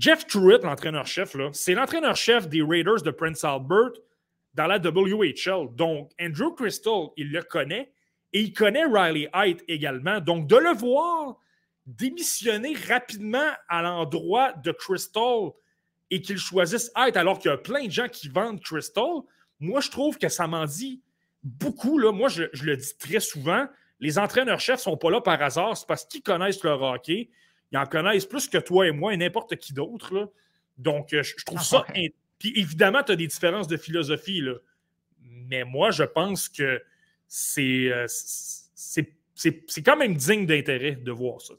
Jeff 0.00 0.26
Truitt, 0.26 0.62
l'entraîneur-chef, 0.64 1.36
c'est 1.52 1.74
l'entraîneur-chef 1.74 2.48
des 2.48 2.62
Raiders 2.62 3.02
de 3.02 3.10
Prince 3.10 3.44
Albert 3.44 3.92
dans 4.54 4.66
la 4.66 4.78
WHL. 4.78 5.74
Donc, 5.74 6.10
Andrew 6.18 6.54
Crystal, 6.54 7.08
il 7.18 7.30
le 7.30 7.42
connaît 7.42 7.92
et 8.32 8.40
il 8.40 8.54
connaît 8.54 8.86
Riley 8.86 9.28
Height 9.34 9.62
également. 9.68 10.18
Donc, 10.20 10.46
de 10.46 10.56
le 10.56 10.72
voir 10.74 11.36
démissionner 11.84 12.74
rapidement 12.88 13.50
à 13.68 13.82
l'endroit 13.82 14.54
de 14.54 14.72
Crystal 14.72 15.50
et 16.10 16.22
qu'il 16.22 16.38
choisisse 16.38 16.90
Height 16.96 17.18
alors 17.18 17.38
qu'il 17.38 17.50
y 17.50 17.54
a 17.54 17.58
plein 17.58 17.84
de 17.84 17.90
gens 17.90 18.08
qui 18.08 18.30
vendent 18.30 18.62
Crystal, 18.62 19.20
moi, 19.58 19.82
je 19.82 19.90
trouve 19.90 20.16
que 20.16 20.30
ça 20.30 20.46
m'en 20.46 20.64
dit 20.64 21.02
beaucoup. 21.42 22.00
Moi, 22.10 22.30
je, 22.30 22.44
le 22.64 22.76
dis 22.78 22.96
très 22.96 23.20
souvent, 23.20 23.66
les 23.98 24.18
entraîneurs-chefs 24.18 24.78
ne 24.78 24.82
sont 24.82 24.96
pas 24.96 25.10
là 25.10 25.20
par 25.20 25.42
hasard, 25.42 25.76
c'est 25.76 25.86
parce 25.86 26.06
qu'ils 26.06 26.22
connaissent 26.22 26.64
le 26.64 26.70
hockey 26.70 27.28
ils 27.72 27.78
en 27.78 27.86
connaissent 27.86 28.26
plus 28.26 28.48
que 28.48 28.58
toi 28.58 28.86
et 28.86 28.92
moi 28.92 29.14
et 29.14 29.16
n'importe 29.16 29.56
qui 29.56 29.72
d'autre. 29.72 30.32
Donc, 30.78 31.12
euh, 31.12 31.22
je, 31.22 31.44
trouve 31.44 31.58
ah, 31.60 31.64
ça. 31.64 31.86
Puis 32.38 32.52
évidemment, 32.56 33.02
tu 33.02 33.12
as 33.12 33.16
des 33.16 33.26
différences 33.26 33.68
de 33.68 33.76
philosophie. 33.76 34.40
Là. 34.40 34.54
Mais 35.20 35.64
moi, 35.64 35.90
je 35.90 36.04
pense 36.04 36.48
que 36.48 36.82
c'est, 37.28 37.92
euh, 37.92 38.06
c'est, 38.08 39.82
quand 39.84 39.96
même 39.96 40.14
digne 40.14 40.46
d'intérêt 40.46 40.92
de 40.92 41.12
voir 41.12 41.40
ça. 41.40 41.54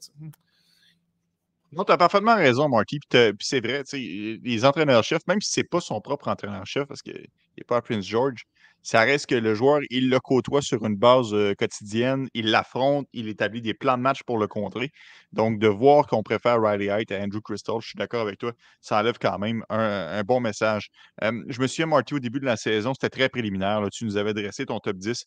Non, 1.72 1.84
tu 1.84 1.92
as 1.92 1.96
parfaitement 1.96 2.36
raison, 2.36 2.68
Marky. 2.68 3.00
Puis, 3.08 3.34
c'est 3.40 3.60
vrai, 3.60 3.84
les 3.92 4.64
entraîneurs-chefs, 4.64 5.26
même 5.26 5.40
si 5.40 5.52
ce 5.52 5.60
n'est 5.60 5.64
pas 5.64 5.80
son 5.80 6.00
propre 6.00 6.28
entraîneur-chef, 6.28 6.86
parce 6.86 7.00
qu'il 7.00 7.28
n'est 7.56 7.64
pas 7.64 7.80
Prince 7.80 8.04
George, 8.04 8.44
ça 8.82 9.00
reste 9.00 9.26
que 9.26 9.34
le 9.34 9.54
joueur, 9.54 9.80
il 9.90 10.10
le 10.10 10.20
côtoie 10.20 10.62
sur 10.62 10.84
une 10.84 10.96
base 10.96 11.34
quotidienne, 11.58 12.28
il 12.34 12.50
l'affronte, 12.50 13.06
il 13.12 13.28
établit 13.28 13.62
des 13.62 13.74
plans 13.74 13.96
de 13.96 14.02
match 14.02 14.22
pour 14.24 14.38
le 14.38 14.46
contrer. 14.46 14.90
Donc, 15.32 15.58
de 15.58 15.68
voir 15.68 16.06
qu'on 16.06 16.22
préfère 16.22 16.60
Riley 16.60 16.86
Height 16.86 17.10
à 17.10 17.18
Andrew 17.20 17.40
Crystal, 17.40 17.76
je 17.80 17.88
suis 17.88 17.96
d'accord 17.96 18.22
avec 18.22 18.38
toi, 18.38 18.52
ça 18.80 18.98
enlève 18.98 19.16
quand 19.18 19.38
même 19.38 19.64
un, 19.70 20.22
bon 20.22 20.40
message. 20.40 20.90
je 21.22 21.60
me 21.60 21.66
souviens, 21.66 21.86
Marty, 21.86 22.14
au 22.14 22.18
début 22.18 22.38
de 22.38 22.44
la 22.44 22.56
saison, 22.56 22.92
c'était 22.92 23.08
très 23.08 23.28
préliminaire. 23.28 23.80
tu 23.90 24.04
nous 24.04 24.16
avais 24.16 24.34
dressé 24.34 24.66
ton 24.66 24.78
top 24.78 24.96
10 24.96 25.24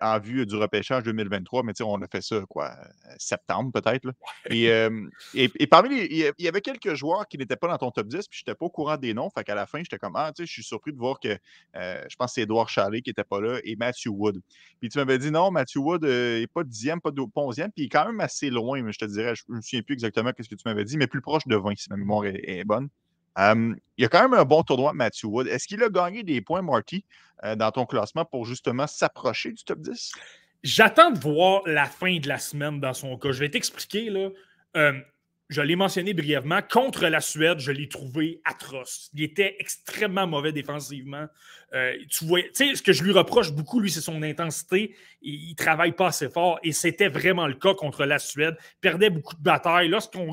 en 0.00 0.18
vue 0.20 0.46
du 0.46 0.56
repêchage 0.56 1.02
2023, 1.02 1.62
mais 1.64 1.72
on 1.82 2.00
a 2.02 2.06
fait 2.06 2.22
ça, 2.22 2.40
quoi, 2.48 2.76
septembre 3.18 3.72
peut-être. 3.72 4.08
Et, 4.50 4.70
et, 5.34 5.66
parmi 5.66 5.88
les, 5.90 6.32
il 6.38 6.44
y 6.44 6.48
avait 6.48 6.60
quelques 6.60 6.94
joueurs 6.94 7.26
qui 7.26 7.38
n'étaient 7.38 7.56
pas 7.56 7.68
dans 7.68 7.78
ton 7.78 7.90
top 7.90 8.06
10, 8.06 8.28
puis 8.28 8.38
je 8.38 8.42
n'étais 8.42 8.56
pas 8.56 8.66
au 8.66 8.70
courant 8.70 8.96
des 8.96 9.14
noms. 9.14 9.30
Fait 9.30 9.44
qu'à 9.44 9.54
la 9.54 9.66
fin, 9.66 9.78
j'étais 9.78 9.98
comme, 9.98 10.16
ah, 10.16 10.32
tu 10.34 10.42
sais, 10.42 10.46
je 10.46 10.52
suis 10.52 10.62
surpris 10.62 10.92
de 10.92 10.98
voir 10.98 11.18
que, 11.20 11.36
je 11.74 12.16
pense 12.16 12.30
que 12.30 12.34
c'est 12.34 12.42
Edouard 12.42 12.68
Qui 13.02 13.10
n'était 13.10 13.24
pas 13.24 13.40
là, 13.40 13.58
et 13.64 13.76
Matthew 13.76 14.08
Wood. 14.08 14.40
Puis 14.80 14.88
tu 14.88 14.98
m'avais 14.98 15.18
dit 15.18 15.30
non, 15.30 15.50
Matthew 15.50 15.76
Wood 15.76 16.02
n'est 16.02 16.08
euh, 16.42 16.46
pas 16.52 16.64
dixième, 16.64 17.00
pas 17.00 17.10
onzième, 17.36 17.70
puis 17.72 17.84
il 17.84 17.86
est 17.86 17.88
quand 17.88 18.06
même 18.06 18.20
assez 18.20 18.50
loin, 18.50 18.82
mais 18.82 18.92
je 18.92 18.98
te 18.98 19.04
dirais, 19.04 19.34
je 19.34 19.42
ne 19.48 19.56
me 19.56 19.60
souviens 19.60 19.82
plus 19.82 19.94
exactement 19.94 20.30
ce 20.38 20.48
que 20.48 20.54
tu 20.54 20.62
m'avais 20.64 20.84
dit, 20.84 20.96
mais 20.96 21.06
plus 21.06 21.20
proche 21.20 21.46
de 21.46 21.56
20 21.56 21.76
si 21.76 21.88
ma 21.90 21.96
mémoire 21.96 22.24
est, 22.26 22.64
bonne. 22.64 22.88
il 23.36 23.76
y 23.98 24.04
a 24.04 24.08
quand 24.08 24.22
même 24.22 24.38
un 24.38 24.44
bon 24.44 24.62
tournoi, 24.62 24.92
Matthew 24.92 25.24
Wood. 25.24 25.46
Est-ce 25.46 25.66
qu'il 25.66 25.82
a 25.82 25.88
gagné 25.88 26.22
des 26.22 26.40
points, 26.40 26.62
Marty, 26.62 27.04
euh, 27.44 27.56
dans 27.56 27.70
ton 27.70 27.86
classement 27.86 28.24
pour 28.24 28.44
justement 28.44 28.86
s'approcher 28.86 29.52
du 29.52 29.64
top 29.64 29.80
10? 29.80 30.12
J'attends 30.62 31.10
de 31.10 31.18
voir 31.18 31.62
la 31.66 31.86
fin 31.86 32.18
de 32.18 32.28
la 32.28 32.38
semaine 32.38 32.80
dans 32.80 32.94
son 32.94 33.16
cas. 33.16 33.30
Je 33.30 33.38
vais 33.38 33.50
t'expliquer. 33.50 34.10
là. 34.10 34.30
Je 35.48 35.62
l'ai 35.62 35.76
mentionné 35.76 36.12
brièvement, 36.12 36.60
contre 36.60 37.06
la 37.06 37.20
Suède, 37.20 37.58
je 37.58 37.72
l'ai 37.72 37.88
trouvé 37.88 38.42
atroce. 38.44 39.10
Il 39.14 39.22
était 39.22 39.56
extrêmement 39.58 40.26
mauvais 40.26 40.52
défensivement. 40.52 41.26
Euh, 41.74 41.94
tu 42.10 42.26
vois, 42.26 42.40
ce 42.52 42.82
que 42.82 42.92
je 42.92 43.02
lui 43.02 43.12
reproche 43.12 43.52
beaucoup, 43.52 43.80
lui, 43.80 43.90
c'est 43.90 44.02
son 44.02 44.22
intensité. 44.22 44.94
Il, 45.22 45.50
ne 45.50 45.54
travaille 45.54 45.92
pas 45.92 46.08
assez 46.08 46.28
fort 46.28 46.58
et 46.62 46.72
c'était 46.72 47.08
vraiment 47.08 47.46
le 47.46 47.54
cas 47.54 47.72
contre 47.72 48.04
la 48.04 48.18
Suède. 48.18 48.56
Il 48.60 48.80
perdait 48.80 49.08
beaucoup 49.08 49.36
de 49.36 49.42
batailles. 49.42 49.88
Lorsqu'on 49.88 50.30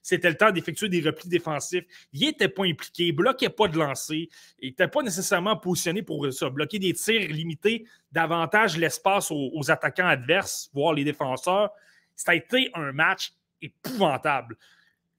c'était 0.00 0.30
le 0.30 0.36
temps 0.36 0.52
d'effectuer 0.52 0.88
des 0.88 1.00
replis 1.00 1.28
défensifs, 1.28 1.84
il 2.12 2.20
n'était 2.20 2.48
pas 2.48 2.64
impliqué, 2.64 3.06
il 3.06 3.12
bloquait 3.12 3.50
pas 3.50 3.66
de 3.66 3.76
lancer, 3.76 4.28
il 4.60 4.68
n'était 4.68 4.88
pas 4.88 5.02
nécessairement 5.02 5.56
positionné 5.56 6.02
pour 6.02 6.32
ça. 6.32 6.50
Bloquer 6.50 6.78
des 6.78 6.92
tirs, 6.92 7.28
limiter 7.30 7.84
davantage 8.12 8.76
l'espace 8.78 9.32
aux, 9.32 9.70
attaquants 9.70 10.06
adverses, 10.06 10.70
voire 10.72 10.94
les 10.94 11.02
défenseurs. 11.02 11.70
Ça 12.14 12.32
a 12.32 12.34
été 12.34 12.70
un 12.74 12.92
match 12.92 13.32
épouvantable. 13.62 14.56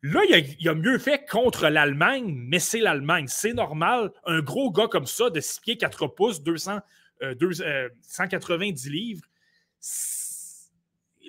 Là, 0.03 0.21
il 0.59 0.69
a, 0.69 0.75
mieux 0.75 0.99
fait 0.99 1.25
contre 1.29 1.67
l'Allemagne, 1.67 2.33
mais 2.35 2.59
c'est 2.59 2.79
l'Allemagne. 2.79 3.25
C'est 3.27 3.53
normal. 3.53 4.11
Un 4.25 4.41
gros 4.41 4.71
gars 4.71 4.87
comme 4.87 5.07
ça, 5.07 5.29
de 5.29 5.39
6 5.39 5.59
pieds 5.59 5.77
4 5.77 6.07
pouces, 6.07 6.43
200, 6.43 6.79
190 8.01 8.87
euh, 8.87 8.91
livres, 8.91 9.23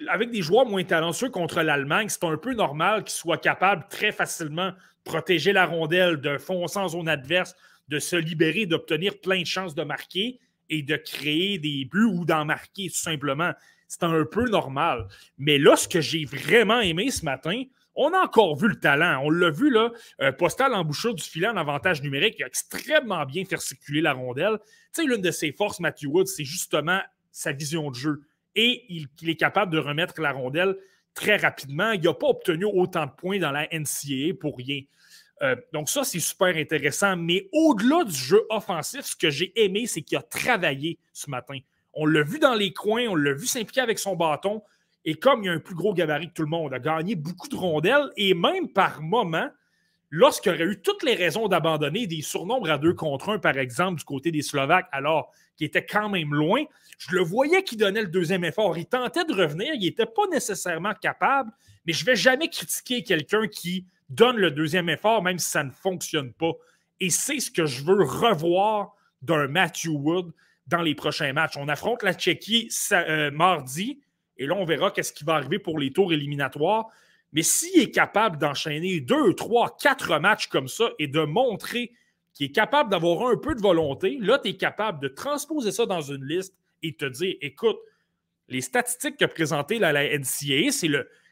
avec 0.09 0.31
des 0.31 0.43
joueurs 0.43 0.67
moins 0.67 0.85
talentueux 0.85 1.31
contre 1.31 1.63
l'Allemagne, 1.63 2.09
c'est 2.09 2.25
un 2.25 2.37
peu 2.37 2.55
normal 2.55 3.05
qu'il 3.05 3.15
soit 3.15 3.39
capable 3.39 3.87
très 3.89 4.13
facilement 4.13 4.71
de 4.71 4.77
protéger 5.05 5.53
la 5.53 5.67
rondelle, 5.67 6.21
de 6.21 6.39
foncer 6.39 6.79
en 6.79 6.89
zone 6.89 7.09
adverse, 7.09 7.57
de 7.89 7.99
se 7.99 8.17
libérer, 8.17 8.67
d'obtenir 8.67 9.19
plein 9.21 9.41
de 9.41 9.47
chances 9.47 9.75
de 9.75 9.83
marquer 9.83 10.39
et 10.69 10.83
de 10.83 10.97
créer 10.97 11.59
des 11.59 11.87
buts 11.87 12.05
ou 12.05 12.25
d'en 12.25 12.45
marquer 12.45 12.89
tout 12.89 12.99
simplement 12.99 13.53
c'est 13.89 14.05
un 14.05 14.25
peu 14.25 14.49
normal. 14.49 15.09
Mais 15.39 15.59
là, 15.59 15.75
ce 15.75 15.89
que 15.89 16.01
j'ai 16.01 16.25
vraiment 16.25 16.81
aimé 16.81 17.11
ce 17.11 17.25
matin, 17.25 17.65
on 17.97 18.13
a 18.13 18.21
encore 18.21 18.55
vu 18.55 18.69
le 18.69 18.79
talent. 18.79 19.23
On 19.25 19.31
l'a 19.31 19.51
vu, 19.51 19.71
là, 19.71 19.91
euh, 20.21 20.31
Postal 20.31 20.73
en 20.73 20.85
bouchure 20.85 21.15
du 21.15 21.25
filet 21.25 21.49
en 21.49 21.57
avantage 21.57 22.01
numérique. 22.01 22.37
Il 22.39 22.45
a 22.45 22.47
extrêmement 22.47 23.25
bien 23.25 23.45
fait 23.45 23.61
circuler 23.61 24.01
la 24.01 24.13
rondelle. 24.13 24.59
Tu 24.95 25.07
l'une 25.09 25.21
de 25.21 25.33
ses 25.33 25.53
forces, 25.53 25.81
Matthew 25.81 26.07
Woods, 26.07 26.27
c'est 26.27 26.45
justement 26.45 27.01
sa 27.33 27.51
vision 27.51 27.91
de 27.91 27.97
jeu. 27.97 28.23
Et 28.55 28.85
il, 28.89 29.09
est 29.29 29.37
capable 29.37 29.73
de 29.73 29.79
remettre 29.79 30.21
la 30.21 30.33
rondelle 30.33 30.77
très 31.15 31.37
rapidement. 31.37 31.93
Il 31.93 32.03
n'a 32.03 32.15
pas 32.15 32.29
obtenu 32.29 32.67
autant 32.67 33.07
de 33.07 33.11
points 33.11 33.39
dans 33.39 33.53
la 33.53 33.67
NCAA 33.73 34.35
pour 34.39 34.57
rien. 34.57 34.83
Euh, 35.43 35.57
donc, 35.73 35.89
ça, 35.89 36.05
c'est 36.05 36.21
super 36.21 36.57
intéressant. 36.57 37.17
Mais 37.17 37.49
au-delà 37.53 38.05
du 38.05 38.15
jeu 38.15 38.45
offensif, 38.51 39.07
ce 39.07 39.17
que 39.17 39.31
j'ai 39.31 39.53
aimé, 39.61 39.87
c'est 39.87 40.03
qu'il 40.03 40.19
a 40.19 40.23
travaillé 40.23 40.99
ce 41.13 41.31
matin. 41.31 41.59
On 41.95 42.07
l'a 42.07 42.23
vu 42.23 42.39
dans 42.39 42.55
les 42.55 42.73
coins, 42.73 43.07
on 43.09 43.17
l'a 43.17 43.33
vu 43.33 43.47
s'impliquer 43.47 43.81
avec 43.81 43.99
son 43.99 44.17
bâton. 44.17 44.63
Et 45.05 45.15
comme 45.15 45.43
il 45.43 45.47
y 45.47 45.49
a 45.49 45.53
un 45.53 45.59
plus 45.59 45.75
gros 45.75 45.95
gabarit 45.95 46.29
que 46.29 46.35
tout 46.35 46.43
le 46.43 46.49
monde, 46.49 46.73
a 46.75 46.79
gagné 46.79 47.15
beaucoup 47.15 47.49
de 47.49 47.57
rondelles 47.57 48.11
et 48.17 48.35
même 48.35 48.69
par 48.69 49.01
moment, 49.01 49.49
lorsqu'il 50.11 50.53
aurait 50.53 50.65
eu 50.65 50.81
toutes 50.81 51.03
les 51.03 51.15
raisons 51.15 51.49
d'abandonner 51.49 52.07
des 52.07 52.23
surnombres 52.23 52.71
à 52.71 52.79
deux 52.79 52.95
contre 52.95 53.31
un, 53.31 53.39
par 53.39 53.57
exemple, 53.57 53.99
du 53.99 54.05
côté 54.05 54.31
des 54.31 54.43
Slovaques, 54.43 54.89
alors 54.93 55.33
qu'il 55.57 55.67
était 55.67 55.85
quand 55.85 56.09
même 56.09 56.35
loin, 56.35 56.65
je 56.99 57.15
le 57.15 57.23
voyais 57.23 57.63
qui 57.63 57.77
donnait 57.77 58.03
le 58.03 58.09
deuxième 58.09 58.45
effort. 58.45 58.77
Il 58.77 58.87
tentait 58.87 59.25
de 59.25 59.33
revenir, 59.33 59.73
il 59.75 59.81
n'était 59.81 60.07
pas 60.07 60.27
nécessairement 60.31 60.95
capable, 60.95 61.51
mais 61.87 61.93
je 61.93 62.03
ne 62.03 62.07
vais 62.07 62.17
jamais 62.17 62.49
critiquer 62.49 63.03
quelqu'un 63.03 63.47
qui 63.49 63.87
donne 64.09 64.37
le 64.37 64.51
deuxième 64.51 64.89
effort, 64.89 65.23
même 65.23 65.39
si 65.39 65.51
ça 65.51 65.65
ne 65.65 65.71
fonctionne 65.71 66.33
pas. 66.33 66.53
Et 67.01 67.11
c'est 67.11 67.41
ce 67.41 67.51
que 67.51 67.67
je 67.67 67.85
veux 67.85 68.03
revoir 68.03 68.95
d'un 69.23 69.47
Matthew 69.49 69.89
Wood 69.89 70.33
dans 70.69 70.83
les 70.83 70.95
prochains 70.95 71.33
matchs. 71.33 71.57
On 71.57 71.69
affronte 71.69 72.03
la 72.03 72.15
Tchéquie 72.15 72.71
euh, 72.93 73.31
mardi 73.31 74.01
et 74.39 74.47
là, 74.47 74.55
on 74.55 74.65
verra 74.65 74.91
qu'est-ce 74.91 75.13
qui 75.13 75.25
va 75.25 75.35
arriver 75.35 75.59
pour 75.59 75.79
les 75.79 75.91
tours 75.91 76.13
éliminatoires. 76.13 76.87
Mais 77.33 77.43
s'il 77.43 77.81
est 77.81 77.91
capable 77.91 78.39
d'enchaîner 78.39 79.01
deux, 79.01 79.35
trois, 79.35 79.77
quatre 79.77 80.19
matchs 80.19 80.47
comme 80.47 80.69
ça 80.69 80.91
et 80.99 81.09
de 81.09 81.21
montrer 81.21 81.93
qu'il 82.33 82.47
est 82.47 82.53
capable 82.53 82.91
d'avoir 82.91 83.29
un 83.29 83.37
peu 83.37 83.55
de 83.55 83.61
volonté, 83.61 84.17
là, 84.21 84.39
tu 84.39 84.51
es 84.51 84.57
capable 84.57 85.01
de 85.01 85.09
transposer 85.09 85.73
ça 85.73 85.87
dans 85.87 86.01
une 86.01 86.25
liste 86.25 86.55
et 86.83 86.95
te 86.95 87.05
dire 87.05 87.35
écoute, 87.41 87.79
les 88.49 88.61
statistiques 88.61 89.17
qu'a 89.17 89.29
présentées 89.29 89.79
la, 89.79 89.93
NCAA, 89.93 90.71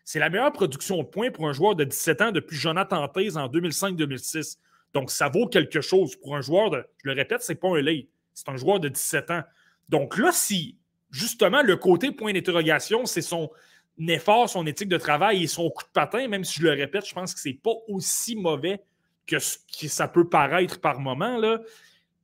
c'est 0.04 0.18
la 0.18 0.28
meilleure 0.28 0.52
production 0.52 0.98
de 0.98 1.04
points 1.04 1.30
pour 1.30 1.48
un 1.48 1.52
joueur 1.52 1.76
de 1.76 1.84
17 1.84 2.20
ans 2.22 2.32
depuis 2.32 2.56
Jonathan 2.56 3.06
Taze 3.08 3.38
en 3.38 3.48
2005-2006. 3.48 4.58
Donc, 4.92 5.10
ça 5.10 5.28
vaut 5.28 5.46
quelque 5.46 5.80
chose 5.80 6.16
pour 6.16 6.36
un 6.36 6.42
joueur 6.42 6.70
de, 6.70 6.84
je 7.02 7.08
le 7.08 7.14
répète, 7.14 7.42
c'est 7.42 7.54
pas 7.54 7.68
un 7.68 7.80
late, 7.80 8.06
c'est 8.36 8.50
un 8.50 8.56
joueur 8.56 8.78
de 8.78 8.88
17 8.88 9.30
ans. 9.30 9.42
Donc 9.88 10.18
là, 10.18 10.30
si 10.30 10.76
justement 11.10 11.62
le 11.62 11.76
côté 11.76 12.12
point 12.12 12.32
d'interrogation, 12.32 13.06
c'est 13.06 13.22
son 13.22 13.50
effort, 13.98 14.48
son 14.48 14.66
éthique 14.66 14.90
de 14.90 14.98
travail 14.98 15.42
et 15.42 15.46
son 15.46 15.70
coup 15.70 15.84
de 15.84 15.90
patin, 15.90 16.28
même 16.28 16.44
si 16.44 16.60
je 16.60 16.64
le 16.64 16.70
répète, 16.70 17.06
je 17.08 17.14
pense 17.14 17.34
que 17.34 17.40
c'est 17.40 17.54
pas 17.54 17.72
aussi 17.88 18.36
mauvais 18.36 18.82
que, 19.26 19.38
ce 19.38 19.56
que 19.80 19.88
ça 19.88 20.06
peut 20.06 20.28
paraître 20.28 20.80
par 20.80 21.00
moment. 21.00 21.38
Là. 21.38 21.60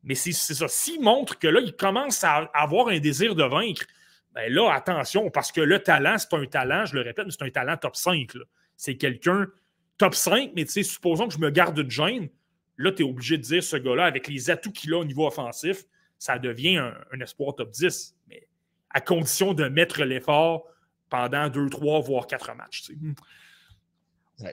Mais 0.04 0.14
c'est 0.14 0.32
ça. 0.32 0.68
S'il 0.68 1.00
montre 1.00 1.38
que 1.38 1.48
là, 1.48 1.60
il 1.60 1.74
commence 1.74 2.22
à 2.24 2.50
avoir 2.52 2.88
un 2.88 2.98
désir 2.98 3.34
de 3.34 3.44
vaincre, 3.44 3.86
ben 4.34 4.52
là, 4.52 4.72
attention, 4.72 5.30
parce 5.30 5.50
que 5.50 5.62
le 5.62 5.82
talent, 5.82 6.16
c'est 6.18 6.34
un 6.34 6.44
talent, 6.44 6.84
je 6.84 6.94
le 6.94 7.00
répète, 7.00 7.24
mais 7.24 7.32
c'est 7.32 7.44
un 7.44 7.50
talent 7.50 7.76
top 7.78 7.96
5. 7.96 8.32
C'est 8.76 8.96
quelqu'un 8.96 9.46
top 9.96 10.14
5, 10.14 10.52
mais 10.54 10.64
tu 10.64 10.72
sais, 10.72 10.82
supposons 10.82 11.28
que 11.28 11.34
je 11.34 11.38
me 11.38 11.50
garde 11.50 11.80
de 11.80 11.90
gêne, 11.90 12.28
là, 12.76 12.92
tu 12.92 13.02
es 13.02 13.04
obligé 13.04 13.38
de 13.38 13.42
dire 13.42 13.62
ce 13.62 13.76
gars-là, 13.76 14.04
avec 14.04 14.28
les 14.28 14.50
atouts 14.50 14.72
qu'il 14.72 14.92
a 14.94 14.98
au 14.98 15.04
niveau 15.04 15.26
offensif, 15.26 15.84
ça 16.22 16.38
devient 16.38 16.76
un, 16.76 17.20
espoir 17.20 17.56
top 17.56 17.72
10. 17.72 18.14
Mais 18.28 18.46
à 18.90 19.00
condition 19.00 19.54
de 19.54 19.66
mettre 19.66 20.04
l'effort 20.04 20.68
pendant 21.10 21.48
2, 21.48 21.68
3, 21.68 22.00
voire 22.00 22.28
4 22.28 22.54
matchs. 22.54 22.92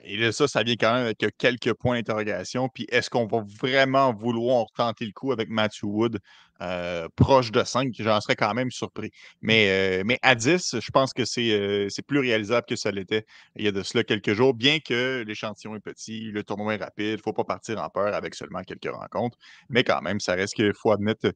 Et 0.02 0.16
là, 0.16 0.32
ça, 0.32 0.48
ça 0.48 0.64
vient 0.64 0.74
quand 0.74 0.92
même 0.94 1.04
avec 1.04 1.24
quelques 1.38 1.72
points 1.74 1.96
d'interrogation. 1.96 2.68
Puis 2.68 2.88
est-ce 2.90 3.08
qu'on 3.08 3.26
va 3.26 3.44
vraiment 3.60 4.12
vouloir 4.12 4.66
tenter 4.74 5.06
le 5.06 5.12
coup 5.12 5.30
avec 5.30 5.48
Matthew 5.48 5.84
Wood? 5.84 6.18
Euh, 6.62 7.08
proche 7.16 7.52
de 7.52 7.62
5? 7.62 7.92
J'en 7.98 8.20
serais 8.20 8.36
quand 8.36 8.52
même 8.54 8.70
surpris. 8.70 9.10
Mais, 9.42 10.00
euh, 10.00 10.02
mais 10.04 10.18
à 10.22 10.34
10, 10.34 10.76
je 10.80 10.90
pense 10.90 11.12
que 11.12 11.22
euh, 11.22 11.88
c'est 11.88 12.02
plus 12.02 12.18
réalisable 12.18 12.66
que 12.66 12.76
ça 12.76 12.90
l'était 12.90 13.24
il 13.56 13.64
y 13.64 13.68
a 13.68 13.72
de 13.72 13.82
cela 13.82 14.04
quelques 14.04 14.32
jours, 14.34 14.54
bien 14.54 14.78
que 14.78 15.24
l'échantillon 15.26 15.74
est 15.76 15.80
petit, 15.80 16.30
le 16.30 16.42
tournoi 16.42 16.74
est 16.74 16.82
rapide, 16.82 17.06
il 17.06 17.16
ne 17.16 17.22
faut 17.22 17.32
pas 17.32 17.44
partir 17.44 17.82
en 17.82 17.88
peur 17.88 18.14
avec 18.14 18.34
seulement 18.34 18.62
quelques 18.62 18.92
rencontres. 18.94 19.38
Mais 19.68 19.84
quand 19.84 20.00
même, 20.02 20.20
ça 20.20 20.34
reste 20.34 20.54
qu'il 20.54 20.74
faut 20.74 20.92
admettre 20.92 21.32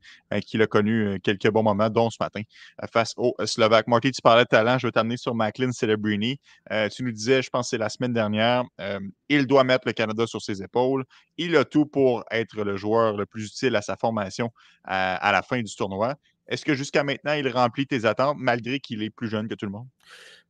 qu'il 0.46 0.62
a 0.62 0.66
connu 0.66 1.20
quelques 1.20 1.50
bons 1.50 1.62
moments, 1.62 1.90
dont 1.90 2.10
ce 2.10 2.16
matin, 2.20 2.42
face 2.92 3.14
au 3.16 3.34
Slovaque. 3.44 3.86
Marty, 3.88 4.12
tu 4.12 4.22
parlais 4.22 4.44
de 4.44 4.48
talent, 4.48 4.78
je 4.78 4.86
vais 4.86 4.92
t'amener 4.92 5.16
sur 5.16 5.34
Macklin 5.34 5.72
Celebrini. 5.72 6.38
tu 6.92 7.02
nous 7.02 7.12
disais, 7.12 7.42
je 7.42 7.50
pense 7.50 7.66
que 7.66 7.70
c'est 7.70 7.78
la 7.78 7.88
semaine 7.88 8.12
dernière, 8.12 8.64
il 9.28 9.46
doit 9.46 9.64
mettre 9.64 9.86
le 9.86 9.92
Canada 9.92 10.26
sur 10.26 10.42
ses 10.42 10.62
épaules. 10.62 11.04
Il 11.36 11.56
a 11.56 11.64
tout 11.64 11.86
pour 11.86 12.24
être 12.30 12.62
le 12.62 12.76
joueur 12.76 13.16
le 13.16 13.26
plus 13.26 13.46
utile 13.46 13.76
à 13.76 13.82
sa 13.82 13.96
formation 13.96 14.50
à, 14.84 15.13
la 15.32 15.42
fin 15.42 15.60
du 15.60 15.74
tournoi. 15.74 16.14
Est-ce 16.46 16.64
que 16.64 16.74
jusqu'à 16.74 17.04
maintenant, 17.04 17.32
il 17.32 17.48
remplit 17.48 17.86
tes 17.86 18.04
attentes 18.04 18.36
malgré 18.38 18.78
qu'il 18.78 19.02
est 19.02 19.10
plus 19.10 19.28
jeune 19.28 19.48
que 19.48 19.54
tout 19.54 19.66
le 19.66 19.72
monde? 19.72 19.88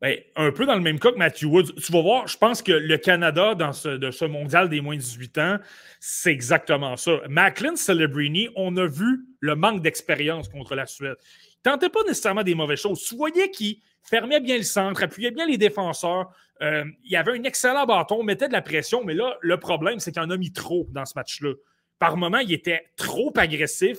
Bien, 0.03 0.17
un 0.37 0.51
peu 0.51 0.67
dans 0.67 0.75
le 0.75 0.81
même 0.81 0.99
cas 0.99 1.13
que 1.13 1.17
Matthew 1.17 1.45
Woods. 1.45 1.75
Tu 1.77 1.93
vas 1.93 2.03
voir, 2.03 2.27
je 2.27 2.37
pense 2.37 2.63
que 2.63 2.73
le 2.73 2.99
Canada, 2.99 3.55
dans 3.55 3.73
ce, 3.73 3.89
de 3.89 4.27
mondial 4.27 4.69
des 4.69 4.81
moins 4.81 4.97
de 4.97 5.01
18 5.01 5.39
ans, 5.39 5.59
c'est 6.01 6.33
exactement 6.33 6.97
ça. 6.97 7.21
Macklin 7.29 7.77
Celebrini, 7.77 8.49
on 8.57 8.77
a 8.77 8.87
vu 8.87 9.27
le 9.41 9.55
manque 9.55 9.83
d'expérience 9.83 10.49
contre 10.49 10.75
la 10.75 10.87
Suède. 10.87 11.17
Il 11.49 11.71
tentait 11.71 11.89
pas 11.89 12.03
nécessairement 12.07 12.43
des 12.43 12.57
mauvaises 12.57 12.81
choses. 12.81 13.03
Tu 13.05 13.17
voyais 13.17 13.51
qu'il 13.51 13.77
fermait 14.03 14.41
bien 14.41 14.57
le 14.57 14.65
centre, 14.65 15.03
appuyait 15.03 15.31
bien 15.31 15.47
les 15.47 15.59
défenseurs. 15.59 16.29
Euh, 16.61 16.85
il 17.05 17.17
avait 17.17 17.39
un 17.39 17.43
excellent 17.45 17.87
bâton, 17.87 18.23
mettait 18.23 18.49
de 18.49 18.53
la 18.53 18.63
pression, 18.63 19.05
mais 19.05 19.15
là, 19.15 19.37
le 19.41 19.59
problème, 19.59 20.01
c'est 20.01 20.13
qu'il 20.13 20.23
en 20.23 20.31
a 20.31 20.37
mis 20.37 20.53
trop 20.53 20.87
dans 20.91 21.05
ce 21.05 21.15
match-là. 21.17 21.55
Par 21.99 22.17
moments, 22.17 22.39
il 22.39 22.53
était 22.53 22.91
trop 22.97 23.33
agressif. 23.37 23.99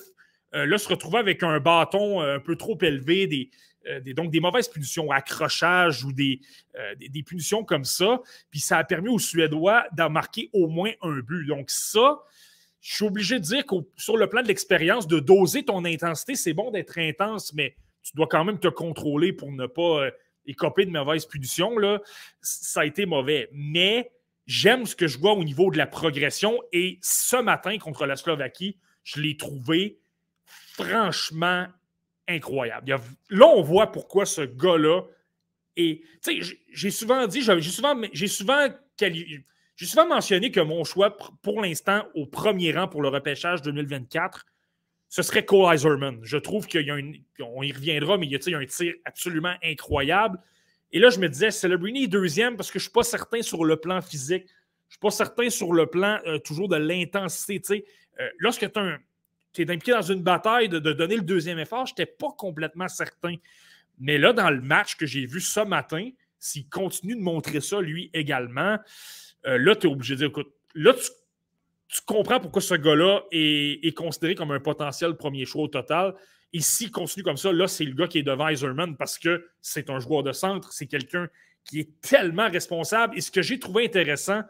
Euh, 0.53 0.65
là, 0.65 0.77
se 0.77 0.87
retrouvait 0.87 1.19
avec 1.19 1.43
un 1.43 1.59
bâton 1.59 2.21
euh, 2.21 2.35
un 2.35 2.39
peu 2.39 2.55
trop 2.55 2.77
élevé, 2.81 3.27
des, 3.27 3.49
donc 4.13 4.31
des 4.31 4.39
mauvaises 4.39 4.67
punitions, 4.67 5.11
accrochage 5.11 6.03
ou 6.03 6.11
des, 6.11 6.39
punitions 7.25 7.63
comme 7.63 7.83
ça. 7.83 8.21
Puis 8.49 8.59
ça 8.59 8.77
a 8.77 8.83
permis 8.83 9.09
aux 9.09 9.19
Suédois 9.19 9.85
d'en 9.93 10.09
marquer 10.09 10.49
au 10.53 10.67
moins 10.67 10.91
un 11.01 11.19
but. 11.19 11.45
Donc 11.45 11.69
ça, 11.69 12.19
je 12.81 12.95
suis 12.95 13.05
obligé 13.05 13.39
de 13.39 13.43
dire 13.43 13.65
que 13.65 13.75
sur 13.95 14.17
le 14.17 14.27
plan 14.27 14.41
de 14.41 14.47
l'expérience, 14.47 15.07
de 15.07 15.19
doser 15.19 15.63
ton 15.63 15.85
intensité, 15.85 16.35
c'est 16.35 16.53
bon 16.53 16.71
d'être 16.71 16.97
intense, 16.97 17.53
mais 17.53 17.75
tu 18.03 18.15
dois 18.15 18.27
quand 18.27 18.45
même 18.45 18.59
te 18.59 18.67
contrôler 18.67 19.33
pour 19.33 19.51
ne 19.51 19.65
pas 19.65 20.05
euh, 20.05 20.11
écoper 20.45 20.85
de 20.85 20.91
mauvaises 20.91 21.25
punitions. 21.25 21.77
Là. 21.77 21.99
Ça 22.41 22.81
a 22.81 22.85
été 22.85 23.05
mauvais. 23.05 23.49
Mais 23.51 24.11
j'aime 24.45 24.85
ce 24.85 24.95
que 24.95 25.07
je 25.07 25.17
vois 25.17 25.33
au 25.33 25.43
niveau 25.43 25.71
de 25.71 25.77
la 25.77 25.87
progression. 25.87 26.61
Et 26.71 26.99
ce 27.01 27.37
matin, 27.37 27.77
contre 27.77 28.05
la 28.05 28.15
Slovaquie, 28.15 28.77
je 29.03 29.19
l'ai 29.19 29.37
trouvé 29.37 29.99
franchement 30.75 31.67
incroyable. 32.27 32.99
Là, 33.29 33.47
on 33.47 33.61
voit 33.61 33.91
pourquoi 33.91 34.25
ce 34.25 34.41
gars-là 34.41 35.01
est. 35.75 36.01
Tu 36.23 36.43
sais, 36.43 36.57
j'ai 36.71 36.91
souvent 36.91 37.25
dit, 37.27 37.41
j'ai 37.41 37.61
souvent, 37.61 37.99
j'ai 38.13 38.27
souvent, 38.27 38.67
souvent 39.77 40.07
mentionné 40.07 40.51
que 40.51 40.59
mon 40.59 40.83
choix 40.83 41.15
pour 41.41 41.61
l'instant 41.61 42.03
au 42.15 42.25
premier 42.25 42.71
rang 42.71 42.87
pour 42.87 43.01
le 43.01 43.09
repêchage 43.09 43.61
2024, 43.61 44.45
ce 45.09 45.21
serait 45.21 45.45
Cole 45.45 45.73
Iserman. 45.73 46.19
Je 46.23 46.37
trouve 46.37 46.67
qu'il 46.67 46.85
y 46.85 46.91
a 46.91 46.97
une. 46.97 47.17
On 47.39 47.63
y 47.63 47.71
reviendra, 47.71 48.17
mais 48.17 48.25
il 48.27 48.31
y 48.31 48.53
a, 48.53 48.57
un 48.57 48.65
tir 48.65 48.93
absolument 49.05 49.53
incroyable. 49.63 50.39
Et 50.91 50.99
là, 50.99 51.09
je 51.09 51.19
me 51.19 51.27
disais, 51.27 51.51
Celebrini 51.51 52.03
est 52.03 52.07
deuxième 52.07 52.55
parce 52.55 52.69
que 52.71 52.79
je 52.79 52.85
ne 52.85 52.89
suis 52.89 52.93
pas 52.93 53.03
certain 53.03 53.41
sur 53.41 53.65
le 53.65 53.77
plan 53.77 54.01
physique. 54.01 54.45
Je 54.87 54.87
ne 54.87 54.91
suis 54.91 54.99
pas 54.99 55.11
certain 55.11 55.49
sur 55.49 55.73
le 55.73 55.87
plan 55.87 56.19
euh, 56.25 56.37
toujours 56.39 56.69
de 56.69 56.77
l'intensité. 56.77 57.85
Euh, 58.19 58.29
lorsque 58.37 58.71
tu 58.71 58.79
es 59.61 59.71
impliqué 59.71 59.91
dans 59.91 60.01
une 60.01 60.21
bataille 60.21 60.69
de, 60.69 60.79
donner 60.79 61.15
le 61.15 61.21
deuxième 61.21 61.59
effort, 61.59 61.85
je 61.85 61.93
n'étais 61.93 62.05
pas 62.05 62.29
complètement 62.37 62.87
certain. 62.87 63.35
Mais 63.99 64.17
là, 64.17 64.33
dans 64.33 64.49
le 64.49 64.61
match 64.61 64.95
que 64.95 65.05
j'ai 65.05 65.25
vu 65.25 65.39
ce 65.39 65.61
matin, 65.61 66.09
s'il 66.39 66.67
continue 66.67 67.15
de 67.15 67.21
montrer 67.21 67.61
ça, 67.61 67.81
lui 67.81 68.09
également, 68.13 68.77
euh, 69.45 69.57
là, 69.57 69.75
tu 69.75 69.87
es 69.87 69.89
obligé 69.89 70.15
de 70.15 70.19
dire, 70.19 70.27
écoute, 70.27 70.51
là, 70.73 70.93
tu 70.93 71.09
tu 71.87 72.01
comprends 72.05 72.39
pourquoi 72.39 72.61
ce 72.61 72.75
gars-là 72.75 73.23
est, 73.31 73.95
considéré 73.95 74.35
comme 74.35 74.51
un 74.51 74.59
potentiel 74.59 75.15
premier 75.15 75.45
choix 75.45 75.63
au 75.63 75.67
total. 75.67 76.13
Et 76.51 76.59
s'il 76.59 76.91
continue 76.91 77.23
comme 77.23 77.37
ça, 77.37 77.51
là, 77.51 77.67
c'est 77.67 77.85
le 77.85 77.93
gars 77.93 78.07
qui 78.07 78.19
est 78.19 78.23
devant 78.23 78.47
Iserman 78.47 78.97
parce 78.97 79.17
que 79.19 79.47
c'est 79.61 79.89
un 79.89 79.99
joueur 79.99 80.23
de 80.23 80.31
centre, 80.31 80.71
c'est 80.73 80.87
quelqu'un 80.87 81.27
qui 81.63 81.79
est 81.79 82.01
tellement 82.01 82.49
responsable. 82.49 83.17
Et 83.17 83.21
ce 83.21 83.31
que 83.31 83.41
j'ai 83.41 83.59
trouvé 83.59 83.85
intéressant, 83.85 84.41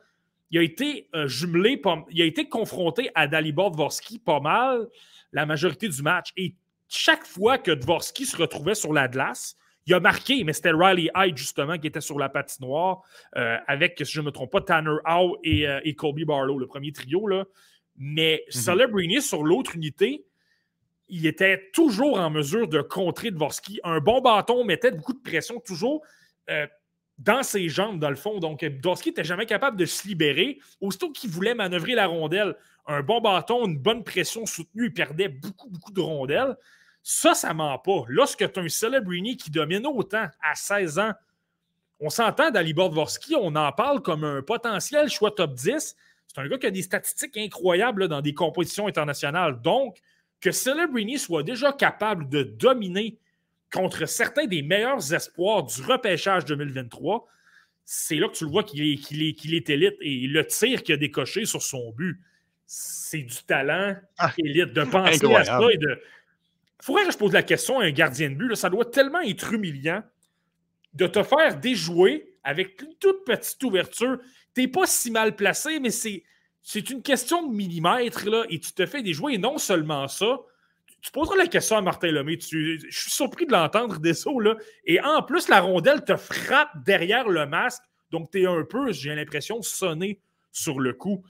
il 0.52 0.60
a 0.60 0.62
été 0.62 1.10
euh, 1.16 1.28
jumelé, 1.28 1.82
il 2.12 2.22
a 2.22 2.26
été 2.26 2.48
confronté 2.48 3.10
à 3.16 3.28
Dalibor 3.28 3.72
Dvorsky 3.72 4.20
pas 4.20 4.40
mal 4.40 4.88
la 5.32 5.46
majorité 5.46 5.90
du 5.90 6.02
match. 6.02 6.30
Et 6.38 6.56
chaque 6.88 7.26
fois 7.26 7.58
que 7.58 7.72
Dvorsky 7.72 8.26
se 8.26 8.38
retrouvait 8.38 8.76
sur 8.76 8.94
la 8.94 9.08
glace, 9.08 9.58
il 9.86 9.94
a 9.94 10.00
marqué, 10.00 10.44
mais 10.44 10.54
c'était 10.54 10.72
Riley 10.72 11.12
Hyde, 11.16 11.38
justement, 11.38 11.78
qui 11.78 11.88
était 11.88 12.02
sur 12.02 12.18
la 12.18 12.30
patinoire 12.30 13.02
euh, 13.36 13.58
avec, 13.68 14.02
si 14.04 14.12
je 14.12 14.22
ne 14.22 14.28
me 14.28 14.32
trompe 14.32 14.52
pas, 14.52 14.62
Tanner 14.62 14.98
Howe 15.06 15.38
et, 15.44 15.68
euh, 15.68 15.80
Colby 15.96 16.26
Barlow, 16.26 16.58
le 16.58 16.66
premier 16.66 16.92
trio. 16.92 17.28
Là. 17.28 17.46
Mais 17.98 18.44
mm 18.48 18.52
Celebrini, 18.52 19.22
sur 19.22 19.44
l'autre 19.44 19.76
unité, 19.76 20.26
il 21.08 21.28
était 21.28 21.70
toujours 21.72 22.18
en 22.20 22.32
mesure 22.32 22.68
de 22.68 22.82
contrer 22.82 23.30
Dvorsky. 23.30 23.80
Un 23.84 24.00
bon 24.00 24.22
bâton 24.22 24.64
mettait 24.64 24.92
beaucoup 24.92 25.14
de 25.14 25.22
pression, 25.22 25.60
toujours 25.60 26.02
euh, 26.50 26.66
dans 27.18 27.44
ses 27.44 27.70
jambes, 27.70 28.00
dans 28.00 28.10
le 28.10 28.16
fond. 28.16 28.40
Donc, 28.40 28.64
Dvorsky 28.64 29.10
n'était 29.10 29.24
jamais 29.24 29.46
capable 29.46 29.78
de 29.78 29.86
se 29.86 30.08
libérer. 30.08 30.60
Aussitôt 30.82 31.12
qu'il 31.12 31.30
voulait 31.30 31.56
manœuvrer 31.56 31.96
la 31.96 32.08
rondelle, 32.08 32.56
un 32.88 33.02
bon 33.02 33.22
bâton, 33.22 33.66
une 33.66 33.78
bonne 33.78 34.04
pression 34.04 34.46
soutenue, 34.46 34.88
il 34.88 34.94
perdait 34.94 35.30
beaucoup, 35.30 35.70
beaucoup 35.70 35.92
de 35.92 36.02
rondelles. 36.02 36.56
Ça, 37.02 37.34
ça 37.34 37.54
ment 37.54 37.78
pas. 37.80 38.04
Lorsque 38.08 38.52
tu 38.52 38.60
as 38.60 38.64
un 38.64 38.70
Celebrini 38.70 39.38
qui 39.38 39.52
domine 39.52 39.86
autant 39.86 40.28
à 40.42 40.56
16 40.56 41.00
ans, 41.00 41.14
on 42.00 42.10
s'entend 42.10 42.52
d'Alibor 42.52 42.90
Dvorsky, 42.90 43.36
on 43.36 43.56
en 43.56 43.72
parle 43.72 44.02
comme 44.02 44.24
un 44.24 44.42
potentiel 44.42 45.10
choix 45.10 45.32
top 45.32 45.54
10. 45.54 45.96
C'est 46.28 46.42
un 46.42 46.48
gars 46.48 46.58
qui 46.58 46.68
a 46.68 46.72
des 46.72 46.82
statistiques 46.82 47.38
incroyables 47.38 48.08
dans 48.08 48.22
des 48.22 48.34
compétitions 48.34 48.88
internationales. 48.88 49.62
Donc, 49.62 50.00
que 50.42 50.52
Celebrini 50.52 51.18
soit 51.18 51.44
déjà 51.44 51.72
capable 51.72 52.28
de 52.28 52.44
dominer 52.44 53.18
contre 53.72 54.06
certains 54.08 54.46
des 54.46 54.62
meilleurs 54.62 55.14
espoirs 55.14 55.64
du 55.64 55.82
repêchage 55.82 56.46
2023, 56.46 57.28
c'est 57.84 58.16
là 58.16 58.28
que 58.28 58.34
tu 58.34 58.46
le 58.46 58.50
vois 58.50 58.64
qu'il 58.64 58.82
est, 58.82 58.96
qu'il 58.96 59.22
est, 59.22 59.34
qu'il 59.34 59.54
est 59.54 59.70
élite. 59.70 59.96
Et 60.02 60.28
le 60.28 60.46
tir 60.46 60.84
qu'il 60.84 60.96
a 60.96 60.98
décoché 60.98 61.46
sur 61.46 61.62
son 61.62 61.92
but, 61.92 62.20
c'est 62.66 63.22
du 63.22 63.44
talent 63.44 63.96
ah, 64.18 64.34
élite. 64.38 64.74
De 64.74 64.84
penser 64.84 65.34
à 65.36 65.44
ça 65.44 65.60
et 65.72 65.78
de, 65.78 66.02
il 66.82 66.86
faudrait 66.86 67.06
que 67.06 67.12
je 67.12 67.18
pose 67.18 67.34
la 67.34 67.44
question 67.44 67.80
à 67.80 67.86
un 67.86 67.92
gardien 67.92 68.30
de 68.30 68.36
but. 68.36 68.56
ça 68.56 68.70
doit 68.70 68.86
tellement 68.86 69.22
être 69.22 69.54
humiliant 69.54 70.04
de 70.94 71.08
te 71.08 71.24
faire 71.24 71.60
déjouer 71.60 72.38
avec 72.44 72.82
une 72.82 72.96
toute 72.96 73.26
petite 73.26 73.62
ouverture. 73.64 74.20
Tu 74.54 74.62
n'es 74.62 74.68
pas 74.68 74.86
si 74.86 75.12
mal 75.12 75.36
placé, 75.36 75.80
mais 75.80 75.90
c'est, 75.90 76.24
c'est 76.62 76.90
une 76.90 77.02
question 77.02 77.48
de 77.48 77.54
millimètres 77.54 78.30
là, 78.30 78.46
et 78.50 78.60
tu 78.60 78.72
te 78.72 78.86
fais 78.86 79.04
déjouer. 79.04 79.34
Et 79.34 79.38
non 79.38 79.58
seulement 79.58 80.08
ça, 80.08 80.40
tu 81.06 81.12
poseras 81.12 81.36
la 81.38 81.46
question 81.46 81.78
à 81.78 81.82
Martin 81.82 82.08
Lemay. 82.08 82.40
je 82.40 82.88
suis 82.90 83.12
surpris 83.12 83.46
de 83.46 83.52
l'entendre, 83.52 84.00
Dessau, 84.00 84.40
là. 84.40 84.56
Et 84.86 85.00
en 85.00 85.22
plus, 85.22 85.48
la 85.50 85.62
rondelle 85.62 86.04
te 86.04 86.16
frappe 86.18 86.72
derrière 86.84 87.30
le 87.30 87.46
masque. 87.46 87.84
Donc, 88.10 88.32
tu 88.32 88.42
es 88.42 88.48
un 88.48 88.64
peu, 88.64 88.92
j'ai 88.92 89.14
l'impression, 89.14 89.62
sonné 89.62 90.20
sur 90.52 90.80
le 90.80 90.94
coup. 90.94 91.24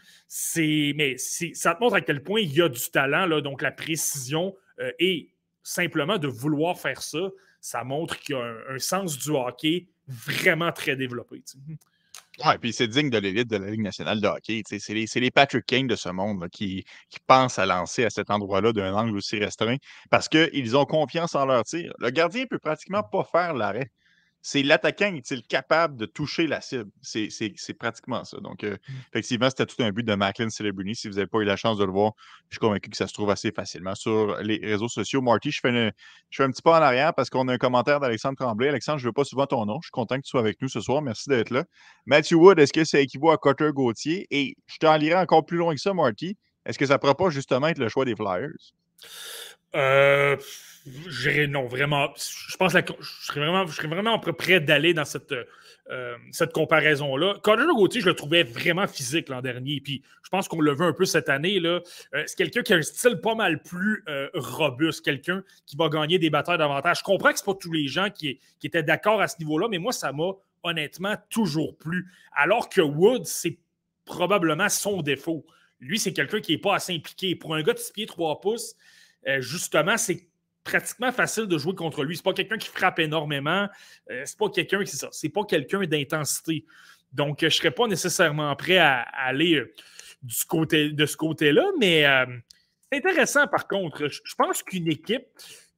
Mais 0.58 1.18
ça 1.18 1.76
te 1.76 1.82
montre 1.82 1.96
à 1.96 2.00
quel 2.00 2.24
point 2.24 2.40
il 2.40 2.54
y 2.54 2.62
a 2.62 2.70
du 2.70 2.90
talent, 2.90 3.26
là, 3.26 3.42
donc 3.42 3.62
la 3.62 3.72
précision 3.74 4.56
euh, 4.80 4.92
et 4.98 5.30
simplement 5.62 6.18
de 6.20 6.30
vouloir 6.30 6.80
faire 6.80 7.02
ça, 7.02 7.30
ça 7.60 7.84
montre 7.84 8.18
qu'il 8.18 8.36
y 8.36 8.40
a 8.40 8.56
un, 8.70 8.80
sens 8.80 9.18
du 9.18 9.32
hockey 9.32 9.88
vraiment 10.08 10.72
très 10.72 10.96
développé. 10.96 11.44
Oui, 12.44 12.58
puis 12.60 12.74
c'est 12.74 12.88
digne 12.88 13.10
de 13.10 13.18
l'élite 13.18 13.50
de 13.50 13.58
la 13.58 13.70
Ligue 13.70 13.82
nationale 13.82 14.20
de 14.20 14.28
hockey. 14.28 14.62
C'est 14.66 14.90
les, 14.90 15.06
les, 15.16 15.32
Patrick 15.32 15.66
Kane 15.66 15.88
de 15.88 15.96
ce 15.96 16.10
monde 16.10 16.48
qui, 16.52 16.84
qui, 17.10 17.20
pensent 17.26 17.60
à 17.60 17.66
lancer 17.66 18.04
à 18.04 18.10
cet 18.10 18.30
endroit-là 18.30 18.74
d'un 18.74 18.94
angle 18.94 19.16
aussi 19.16 19.38
restreint 19.38 19.78
parce 20.10 20.28
qu'ils 20.28 20.76
ont 20.76 20.86
confiance 20.86 21.36
en 21.36 21.46
leur 21.46 21.64
tir. 21.64 21.94
Le 22.00 22.10
gardien 22.10 22.46
peut 22.46 22.60
pratiquement 22.60 23.04
pas 23.04 23.24
faire 23.24 23.54
l'arrêt 23.54 23.90
c'est 24.48 24.62
l'attaquant 24.62 25.12
est-il 25.16 25.42
capable 25.42 25.98
de 25.98 26.06
toucher 26.06 26.46
la 26.46 26.62
cible? 26.62 26.92
C'est 27.02 27.74
pratiquement 27.80 28.24
ça. 28.26 28.38
Donc, 28.42 28.64
euh, 28.64 28.74
mmh. 28.74 28.94
effectivement, 29.12 29.50
c'était 29.50 29.66
tout 29.66 29.82
un 29.82 29.90
but 29.90 30.04
de 30.04 30.14
Macklin 30.14 30.52
Celebrini. 30.52 30.96
Si 30.96 31.08
vous 31.08 31.16
n'avez 31.16 31.26
pas 31.26 31.40
eu 31.40 31.46
la 31.46 31.56
chance 31.56 31.80
de 31.80 31.84
le 31.84 31.92
voir, 31.92 32.12
je 32.50 32.58
suis 32.58 32.60
convaincu 32.60 32.92
que 32.92 32.96
ça 32.96 33.08
se 33.08 33.14
trouve 33.14 33.32
assez 33.32 33.52
facilement 33.52 33.96
sur 33.96 34.38
les 34.44 34.60
réseaux 34.64 34.88
sociaux. 34.88 35.24
Marty, 35.24 35.50
je 35.50 35.62
fais, 35.62 35.92
je 36.30 36.38
fais 36.38 36.44
un 36.44 36.52
petit 36.52 36.62
pas 36.62 36.78
en 36.78 36.84
arrière 36.84 37.16
parce 37.16 37.32
qu'on 37.32 37.48
a 37.48 37.54
un 37.54 37.58
commentaire 37.58 38.00
d'Alexandre 38.00 38.38
Tremblay. 38.38 38.68
Alexandre, 38.70 39.00
je 39.00 39.06
ne 39.06 39.10
veux 39.10 39.14
pas 39.14 39.24
souvent 39.24 39.48
ton 39.48 39.66
nom. 39.66 39.80
Je 39.82 39.88
suis 39.88 39.92
content 39.92 40.18
que 40.18 40.22
tu 40.22 40.30
sois 40.30 40.42
avec 40.42 40.62
nous 40.62 40.70
ce 40.70 40.80
soir. 40.80 41.02
Merci 41.02 41.28
d'être 41.28 41.50
là. 41.50 41.66
Matthew 42.06 42.34
Wood, 42.34 42.60
est-ce 42.60 42.72
que 42.72 42.84
ça 42.84 43.00
équivaut 43.00 43.32
à 43.32 43.40
Cutter 43.40 43.72
Gauthier? 43.74 44.28
Et 44.30 44.58
je 44.68 44.78
t'en 44.78 44.96
lirai 44.96 45.16
encore 45.16 45.44
plus 45.48 45.58
loin 45.58 45.74
que 45.74 45.82
ça, 45.82 45.96
Marty. 45.96 46.38
Est-ce 46.68 46.78
que 46.78 46.86
ça 46.86 46.94
ne 46.94 46.98
pourra 47.00 47.18
pas 47.18 47.32
justement 47.32 47.70
être 47.70 47.80
le 47.80 47.90
choix 47.90 48.06
des 48.06 48.16
Flyers? 48.16 48.52
Euh 49.76 50.38
non, 51.48 51.68
vraiment. 51.68 52.10
Je 52.16 52.58
pense 52.58 52.74
que 52.74 52.94
je, 53.00 53.26
serais 53.26 53.40
vraiment, 53.40 53.66
je 53.66 53.76
serais 53.76 53.88
vraiment 53.88 54.20
prêt 54.20 54.60
d'aller 54.60 54.94
dans 54.94 55.06
cette, 55.06 55.34
euh, 55.90 56.16
cette 56.32 56.54
comparaison-là. 56.54 57.38
Connor 57.42 57.76
Gauthier, 57.76 58.02
je 58.02 58.08
le 58.08 58.14
trouvais 58.14 58.44
vraiment 58.44 58.88
physique 58.88 59.30
l'an 59.30 59.42
dernier. 59.42 59.82
Puis 59.82 60.04
je 60.24 60.30
pense 60.30 60.48
qu'on 60.48 60.62
le 60.62 60.74
veut 60.74 60.86
un 60.86 60.94
peu 60.94 61.06
cette 61.06 61.30
année. 61.30 61.60
Euh, 61.64 61.80
c'est 62.12 62.36
quelqu'un 62.38 62.62
qui 62.62 62.74
a 62.74 62.78
un 62.78 62.82
style 62.82 63.20
pas 63.22 63.36
mal 63.36 63.62
plus 63.64 64.04
robuste, 64.36 65.04
quelqu'un 65.04 65.44
qui 65.66 65.76
va 65.76 65.90
gagner 65.90 66.20
des 66.20 66.30
batailles 66.30 66.58
d'avantage. 66.58 67.00
Je 67.00 67.04
comprends 67.04 67.32
que 67.32 67.40
ce 67.40 67.44
pas 67.44 67.56
tous 67.56 67.72
les 67.72 67.88
gens 67.88 68.10
qui, 68.10 68.40
qui 68.60 68.68
étaient 68.68 68.84
d'accord 68.84 69.22
à 69.22 69.28
ce 69.28 69.38
niveau-là, 69.40 69.68
mais 69.70 69.80
moi, 69.80 69.92
ça 69.92 70.12
m'a 70.12 70.32
honnêtement 70.64 71.16
toujours 71.30 71.78
plu. 71.78 72.08
Alors 72.34 72.70
que 72.70 72.82
Wood, 72.82 73.26
c'est 73.26 73.58
probablement 74.06 74.70
son 74.70 75.02
défaut. 75.02 75.46
Lui, 75.86 76.00
c'est 76.00 76.14
quelqu'un 76.14 76.42
qui 76.42 76.54
n'est 76.54 76.58
pas 76.58 76.76
assez 76.76 76.94
impliqué. 76.94 77.36
Pour 77.36 77.56
un 77.56 77.62
gars 77.62 77.74
de 77.74 77.80
6 77.80 77.94
pieds 77.94 78.06
3 78.06 78.42
pouces, 78.42 78.76
justement, 79.40 79.98
c'est 79.98 80.28
pratiquement 80.66 81.12
facile 81.14 81.46
de 81.46 81.58
jouer 81.58 81.76
contre 81.76 82.04
lui. 82.04 82.18
C'est 82.18 82.24
pas 82.24 82.34
quelqu'un 82.34 82.58
qui 82.58 82.68
frappe 82.68 83.00
énormément. 83.00 83.70
Euh, 84.10 84.24
c'est 84.26 84.38
pas 84.38 84.50
quelqu'un 84.50 84.84
qui 84.84 84.98
ça. 84.98 85.10
D'intensité. 85.86 86.66
Donc, 87.14 87.44
euh, 87.44 87.50
je 87.50 87.56
serais 87.56 87.72
pas 87.72 87.88
nécessairement 87.88 88.54
prêt 88.58 88.78
à, 88.78 89.00
aller 89.00 89.56
euh, 89.56 89.74
du 90.24 90.94
de 90.94 91.06
ce 91.06 91.16
côté-là, 91.16 91.66
mais 91.80 92.04
c'est 92.92 92.98
intéressant 92.98 93.48
par 93.48 93.68
contre. 93.68 94.08
Je, 94.08 94.36
pense 94.36 94.64
qu'une 94.64 94.90
équipe, 94.90 95.28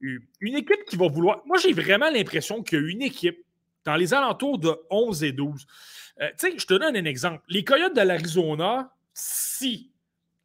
une 0.00 0.56
équipe 0.56 0.84
qui 0.88 0.96
va 0.96 1.06
vouloir. 1.08 1.42
Moi, 1.44 1.58
j'ai 1.58 1.74
vraiment 1.74 2.08
l'impression 2.08 2.62
qu'il 2.62 2.78
y 2.78 2.82
a 2.82 2.88
une 2.88 3.02
équipe 3.02 3.44
dans 3.84 3.96
les 3.96 4.14
alentours 4.14 4.58
de 4.58 4.74
11 4.88 5.24
et 5.24 5.32
12. 5.32 5.66
tu 5.66 6.26
sais, 6.38 6.58
je 6.58 6.66
te 6.66 6.74
donne 6.74 6.96
un 6.96 7.04
exemple. 7.04 7.42
Les 7.48 7.62
Coyotes 7.62 7.94
de 7.94 8.00
l'Arizona, 8.00 8.90
si 9.12 9.92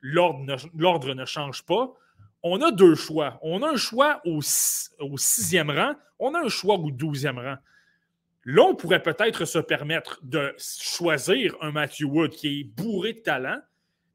l'ordre 0.04 1.14
ne 1.14 1.26
change 1.26 1.64
pas, 1.64 1.94
on 2.44 2.62
a 2.62 2.72
deux 2.72 2.96
choix. 2.96 3.40
On 3.42 3.64
a 3.64 3.70
un 3.70 3.78
choix 3.78 4.22
au, 4.26 4.42
sixième 4.42 5.72
rang, 5.72 5.94
on 6.20 6.36
a 6.36 6.40
un 6.40 6.50
choix 6.50 6.76
au 6.76 6.92
douzième 6.92 7.40
rang. 7.40 7.56
Là, 8.46 8.64
on 8.64 8.76
pourrait 8.76 9.02
peut-être 9.02 9.46
se 9.46 9.60
permettre 9.60 10.20
de 10.22 10.54
choisir 10.58 11.56
un 11.62 11.72
Matthew 11.72 12.04
Wood 12.04 12.32
qui 12.32 12.60
est 12.60 12.64
bourré 12.66 13.14
de 13.14 13.20
talent, 13.20 13.60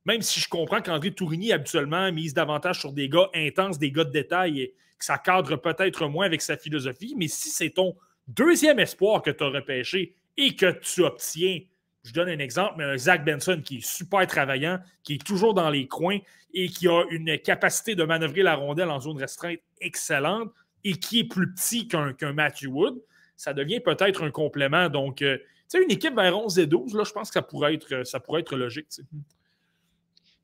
même 0.05 0.21
si 0.21 0.39
je 0.41 0.49
comprends 0.49 0.83
qu'André 0.83 1.13
Tourigny, 1.13 1.53
habituellement, 1.53 2.13
mise 2.13 2.35
davantage 2.35 2.81
sur 2.81 2.93
des 2.93 3.09
gars 3.09 3.31
intenses, 3.35 3.79
des 3.79 3.91
gars 3.91 4.05
de 4.05 4.11
détail, 4.11 4.61
et 4.61 4.75
que 4.99 5.05
ça 5.05 5.17
cadre 5.17 5.57
peut-être 5.57 6.07
moins 6.07 6.27
avec 6.27 6.43
sa 6.43 6.59
philosophie. 6.59 7.15
Mais 7.17 7.29
si 7.29 7.49
c'est 7.49 7.71
ton 7.71 7.97
deuxième 8.27 8.79
espoir 8.79 9.23
que 9.23 9.31
tu 9.31 9.43
as 9.43 9.49
repêché 9.49 10.15
et 10.37 10.55
que 10.55 10.71
tu 10.81 11.03
obtiens 11.03 11.61
je 12.09 12.15
donne 12.15 12.29
un 12.29 12.39
exemple, 12.39 12.75
mais 12.79 12.85
un 12.85 12.97
Zach 12.97 13.25
Benson 13.25 13.61
qui 13.63 13.79
est 13.79 13.87
super 13.87 14.27
travaillant, 14.27 14.79
qui 15.03 15.15
est 15.15 15.25
toujours 15.25 15.55
dans 15.55 15.71
les 15.71 15.87
coins 15.87 16.19
et 16.55 16.69
qui 16.69 16.89
a 16.89 17.05
une 17.11 17.39
capacité 17.39 17.95
de 17.95 18.05
manœuvrer 18.05 18.43
la 18.43 18.55
rondelle 18.55 18.91
en 18.91 19.01
zone 19.01 19.19
restreinte 19.19 19.59
excellente 19.81 20.51
et 20.85 20.95
qui 20.95 21.21
est 21.21 21.25
plus 21.25 21.53
petit 21.53 21.87
qu'un 21.87 22.33
Matthew 22.33 22.69
Wood, 22.69 23.03
ça 23.37 23.53
devient 23.53 23.81
peut-être 23.81 24.25
un 24.25 24.31
complément. 24.31 24.89
Donc, 24.89 25.23
euh, 25.23 25.37
tu 25.37 25.45
sais, 25.69 25.83
une 25.83 25.91
équipe 25.91 26.15
vers 26.15 26.37
11 26.37 26.59
et 26.59 26.67
12, 26.67 26.95
là, 26.95 27.05
je 27.05 27.13
pense 27.13 27.29
que 27.29 27.35
ça 27.35 27.43
pourrait 27.43 27.75
être, 27.75 28.07
ça 28.07 28.21
pourrait 28.21 28.41
être 28.41 28.57
logique. 28.57 28.87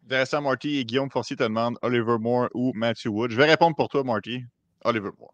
Intéressant, 0.04 0.42
Marty. 0.42 0.78
Et 0.78 0.84
Guillaume 0.84 1.10
Forcy 1.10 1.34
te 1.34 1.44
demande 1.44 1.78
Oliver 1.80 2.18
Moore 2.20 2.48
ou 2.52 2.72
Matthew 2.74 3.06
Wood. 3.06 3.30
Je 3.30 3.36
vais 3.36 3.46
répondre 3.46 3.74
pour 3.74 3.88
toi, 3.88 4.04
Marty. 4.04 4.44
Oliver 4.84 5.10
Moore. 5.18 5.32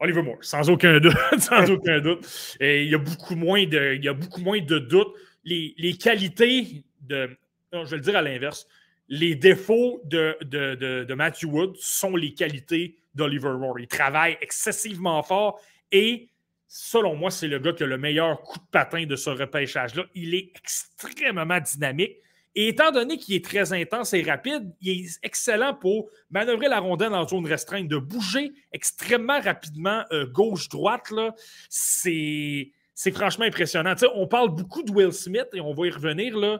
Oliver 0.00 0.22
Moore, 0.22 0.38
sans 0.42 0.68
aucun 0.68 1.00
doute. 1.00 1.16
sans 1.38 1.70
aucun 1.70 2.00
doute. 2.00 2.56
Et 2.60 2.84
il 2.84 2.90
y 2.90 2.94
a 2.94 2.98
beaucoup 2.98 3.34
moins 3.34 3.64
de, 3.64 3.94
il 3.94 4.04
y 4.04 4.08
a 4.08 4.12
beaucoup 4.12 4.40
moins 4.40 4.60
de 4.60 4.78
doutes 4.78 5.14
les, 5.46 5.96
qualités 5.96 6.84
de. 7.00 7.30
je 7.72 7.78
vais 7.78 7.96
le 7.96 8.02
dire 8.02 8.16
à 8.16 8.22
l'inverse. 8.22 8.66
Les 9.08 9.36
défauts 9.36 10.00
de, 10.04 11.14
Matthew 11.14 11.44
Wood 11.44 11.76
sont 11.76 12.16
les 12.16 12.34
qualités 12.34 12.96
d'Oliver 13.14 13.52
Moore. 13.58 13.78
Il 13.78 13.86
travaille 13.86 14.36
excessivement 14.40 15.22
fort 15.22 15.60
et, 15.92 16.28
selon 16.66 17.14
moi, 17.14 17.30
c'est 17.30 17.46
le 17.46 17.60
gars 17.60 17.72
qui 17.72 17.84
a 17.84 17.86
le 17.86 17.98
meilleur 17.98 18.42
coup 18.42 18.58
de 18.58 18.64
patin 18.70 19.06
de 19.06 19.14
ce 19.14 19.30
repêchage-là. 19.30 20.04
Il 20.14 20.34
est 20.34 20.50
extrêmement 20.56 21.60
dynamique. 21.60 22.16
Et 22.58 22.68
étant 22.68 22.90
donné 22.90 23.18
qu'il 23.18 23.34
est 23.34 23.44
très 23.44 23.74
intense 23.74 24.14
et 24.14 24.22
rapide, 24.22 24.72
il 24.80 25.04
est 25.04 25.18
excellent 25.22 25.74
pour 25.74 26.08
manœuvrer 26.30 26.68
la 26.68 26.80
rondelle 26.80 27.12
en 27.12 27.28
zone 27.28 27.46
restreinte, 27.46 27.86
de 27.86 27.98
bouger 27.98 28.50
extrêmement 28.72 29.38
rapidement 29.40 30.04
euh, 30.10 30.26
gauche-droite. 30.26 31.12
C'est 31.68 32.70
c'est 32.96 33.12
franchement 33.12 33.44
impressionnant. 33.44 33.94
on 34.14 34.26
parle 34.26 34.48
beaucoup 34.48 34.82
de 34.82 34.90
Will 34.90 35.12
Smith 35.12 35.48
et 35.52 35.60
on 35.60 35.74
va 35.74 35.86
y 35.86 35.90
revenir 35.90 36.34
là. 36.36 36.58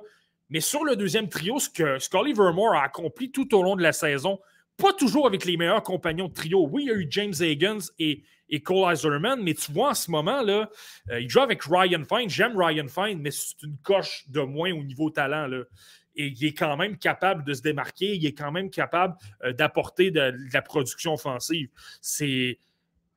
Mais 0.50 0.60
sur 0.60 0.84
le 0.84 0.94
deuxième 0.94 1.30
trio, 1.30 1.58
ce 1.58 1.70
que 1.70 1.98
Scully 1.98 2.34
Vermore 2.34 2.74
a 2.74 2.84
accompli 2.84 3.32
tout 3.32 3.52
au 3.54 3.62
long 3.62 3.74
de 3.74 3.82
la 3.82 3.92
saison, 3.92 4.38
pas 4.76 4.92
toujours 4.92 5.26
avec 5.26 5.46
les 5.46 5.56
meilleurs 5.56 5.82
compagnons 5.82 6.28
de 6.28 6.34
trio. 6.34 6.68
Oui, 6.70 6.84
il 6.84 6.88
y 6.88 6.90
a 6.90 6.94
eu 6.94 7.06
James 7.08 7.32
Higgins 7.40 7.78
et, 7.98 8.22
et 8.50 8.60
Cole 8.60 8.92
Iserman, 8.92 9.42
mais 9.42 9.54
tu 9.54 9.72
vois 9.72 9.90
en 9.90 9.94
ce 9.94 10.10
moment, 10.10 10.42
là, 10.42 10.68
euh, 11.10 11.20
il 11.20 11.30
joue 11.30 11.40
avec 11.40 11.62
Ryan 11.62 12.02
Fine. 12.04 12.28
J'aime 12.28 12.54
Ryan 12.54 12.86
Fine, 12.86 13.18
mais 13.22 13.30
c'est 13.30 13.62
une 13.62 13.78
coche 13.78 14.24
de 14.28 14.40
moins 14.42 14.72
au 14.72 14.84
niveau 14.84 15.08
talent. 15.08 15.48
Et 16.16 16.26
il 16.26 16.44
est 16.44 16.52
quand 16.52 16.76
même 16.76 16.98
capable 16.98 17.44
de 17.44 17.54
se 17.54 17.62
démarquer, 17.62 18.14
il 18.14 18.26
est 18.26 18.34
quand 18.34 18.52
même 18.52 18.68
capable 18.68 19.16
euh, 19.42 19.54
d'apporter 19.54 20.10
de, 20.10 20.34
la 20.52 20.60
production 20.60 21.14
offensive. 21.14 21.70
C'est 22.02 22.58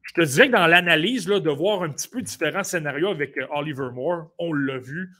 je 0.04 0.14
te 0.14 0.22
dirais 0.22 0.47
que 0.47 0.54
dans 0.54 0.68
l'analyse, 0.68 1.26
de 1.26 1.50
voir 1.50 1.84
un 1.84 1.89
petit 1.89 2.08
peu 2.08 2.22
différents 2.22 2.64
scénarios 2.64 3.10
avec 3.10 3.38
euh, 3.38 3.45
Oliver 3.52 3.89
Moore, 3.93 4.32
on 4.39 4.54
l'a 4.54 4.78
vu. 4.78 5.12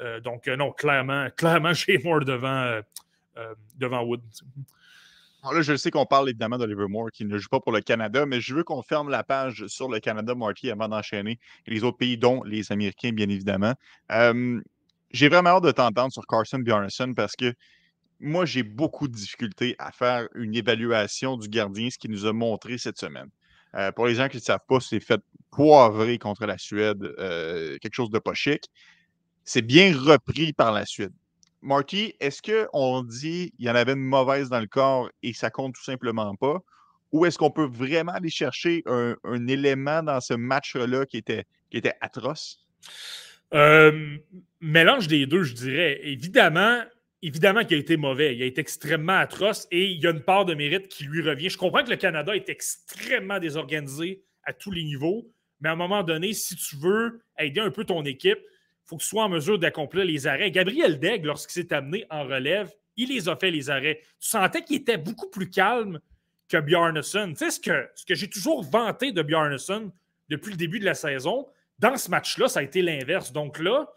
Euh, 0.00 0.20
donc, 0.20 0.46
euh, 0.46 0.56
non, 0.56 0.72
clairement, 0.72 1.28
clairement, 1.36 1.72
j'ai 1.74 1.98
Moore 1.98 2.24
devant, 2.24 2.80
devant 3.76 4.02
Wood. 4.02 4.20
là, 5.42 5.62
je 5.62 5.76
sais 5.76 5.90
qu'on 5.90 6.06
parle 6.06 6.28
évidemment 6.28 6.58
d'Oliver 6.58 6.86
Moore 6.88 7.10
qui 7.10 7.24
ne 7.24 7.38
joue 7.38 7.48
pas 7.48 7.60
pour 7.60 7.72
le 7.72 7.80
Canada, 7.80 8.24
mais 8.26 8.40
je 8.40 8.54
veux 8.54 8.64
qu'on 8.64 8.82
ferme 8.82 9.10
la 9.10 9.24
page 9.24 9.66
sur 9.66 9.88
le 9.88 10.00
Canada, 10.00 10.34
Marty, 10.34 10.70
avant 10.70 10.88
d'enchaîner 10.88 11.38
les 11.66 11.82
autres 11.82 11.98
pays, 11.98 12.16
dont 12.16 12.42
les 12.44 12.70
Américains, 12.70 13.12
bien 13.12 13.28
évidemment. 13.28 13.74
j'ai 15.10 15.28
vraiment 15.28 15.50
hâte 15.50 15.64
de 15.64 15.72
t'entendre 15.72 16.12
sur 16.12 16.26
Carson 16.26 16.58
Bjornsson 16.58 17.14
parce 17.14 17.36
que 17.36 17.54
moi, 18.20 18.46
j'ai 18.46 18.62
beaucoup 18.62 19.08
de 19.08 19.14
difficultés 19.14 19.76
à 19.78 19.92
faire 19.92 20.28
une 20.34 20.54
évaluation 20.54 21.36
du 21.36 21.48
gardien, 21.48 21.90
ce 21.90 21.98
qu'il 21.98 22.10
nous 22.10 22.26
a 22.26 22.32
montré 22.32 22.78
cette 22.78 22.98
semaine. 22.98 23.28
Euh, 23.76 23.92
pour 23.92 24.06
les 24.06 24.14
gens 24.14 24.28
qui 24.28 24.38
ne 24.38 24.42
savent 24.42 24.64
pas, 24.66 24.80
c'est 24.80 25.00
fait 25.00 25.20
poivrer 25.50 26.18
contre 26.18 26.46
la 26.46 26.58
Suède, 26.58 27.02
euh, 27.18 27.76
quelque 27.80 27.94
chose 27.94 28.10
de 28.10 28.18
pas 28.18 28.34
chic. 28.34 28.64
C'est 29.44 29.62
bien 29.62 29.96
repris 29.96 30.52
par 30.52 30.72
la 30.72 30.86
Suède. 30.86 31.12
Marty, 31.62 32.14
est-ce 32.20 32.42
qu'on 32.42 33.02
dit 33.02 33.52
qu'il 33.56 33.66
y 33.66 33.70
en 33.70 33.74
avait 33.74 33.92
une 33.92 34.04
mauvaise 34.04 34.48
dans 34.48 34.60
le 34.60 34.66
corps 34.66 35.10
et 35.22 35.32
ça 35.32 35.50
compte 35.50 35.74
tout 35.74 35.84
simplement 35.84 36.34
pas? 36.36 36.58
Ou 37.12 37.26
est-ce 37.26 37.38
qu'on 37.38 37.50
peut 37.50 37.66
vraiment 37.66 38.12
aller 38.12 38.30
chercher 38.30 38.82
un, 38.86 39.46
élément 39.46 40.02
dans 40.02 40.20
ce 40.20 40.34
match-là 40.34 41.06
qui 41.06 41.18
était, 41.18 41.44
atroce? 42.00 42.66
Euh, 43.54 44.18
mélange 44.60 45.08
des 45.08 45.26
deux, 45.26 45.44
je 45.44 45.54
dirais. 45.54 46.00
Évidemment, 46.02 46.82
évidemment 47.22 47.64
qu'il 47.64 47.76
a 47.76 47.80
été 47.80 47.96
mauvais. 47.96 48.34
Il 48.34 48.42
a 48.42 48.46
été 48.46 48.60
extrêmement 48.60 49.18
atroce 49.18 49.66
et 49.70 49.86
il 49.86 50.02
y 50.02 50.06
a 50.06 50.10
une 50.10 50.22
part 50.22 50.44
de 50.44 50.54
mérite 50.54 50.88
qui 50.88 51.04
lui 51.04 51.22
revient. 51.22 51.48
Je 51.48 51.58
comprends 51.58 51.82
que 51.82 51.90
le 51.90 51.96
Canada 51.96 52.34
est 52.34 52.48
extrêmement 52.48 53.38
désorganisé 53.38 54.22
à 54.44 54.52
tous 54.52 54.70
les 54.70 54.84
niveaux, 54.84 55.30
mais 55.60 55.68
à 55.68 55.72
un 55.72 55.76
moment 55.76 56.02
donné, 56.02 56.32
si 56.32 56.54
tu 56.56 56.76
veux 56.76 57.20
aider 57.38 57.60
un 57.60 57.70
peu 57.70 57.84
ton 57.84 58.04
équipe, 58.04 58.38
il 58.38 58.88
faut 58.88 58.96
que 58.96 59.02
tu 59.02 59.08
sois 59.08 59.24
en 59.24 59.28
mesure 59.28 59.58
d'accomplir 59.58 60.04
les 60.04 60.26
arrêts. 60.26 60.50
Gabriel 60.50 61.00
Degg, 61.00 61.24
lorsqu'il 61.24 61.62
s'est 61.62 61.74
amené 61.74 62.04
en 62.10 62.24
relève, 62.24 62.72
il 62.96 63.08
les 63.08 63.28
a 63.28 63.36
fait, 63.36 63.50
les 63.50 63.68
arrêts. 63.68 64.00
Tu 64.20 64.28
sentais 64.28 64.62
qu'il 64.62 64.76
était 64.76 64.96
beaucoup 64.96 65.28
plus 65.28 65.50
calme 65.50 66.00
que 66.48 66.58
Bjarnason. 66.58 67.30
Tu 67.30 67.50
sais, 67.50 67.50
ce 67.50 67.60
que, 67.60 68.14
j'ai 68.14 68.30
toujours 68.30 68.62
vanté 68.62 69.12
de 69.12 69.22
Bjarnason 69.22 69.92
depuis 70.28 70.52
le 70.52 70.56
début 70.56 70.78
de 70.78 70.84
la 70.84 70.94
saison, 70.94 71.46
dans 71.78 71.96
ce 71.96 72.10
match-là, 72.10 72.48
ça 72.48 72.60
a 72.60 72.62
été 72.62 72.82
l'inverse. 72.82 73.32
Donc 73.32 73.58
là, 73.58 73.88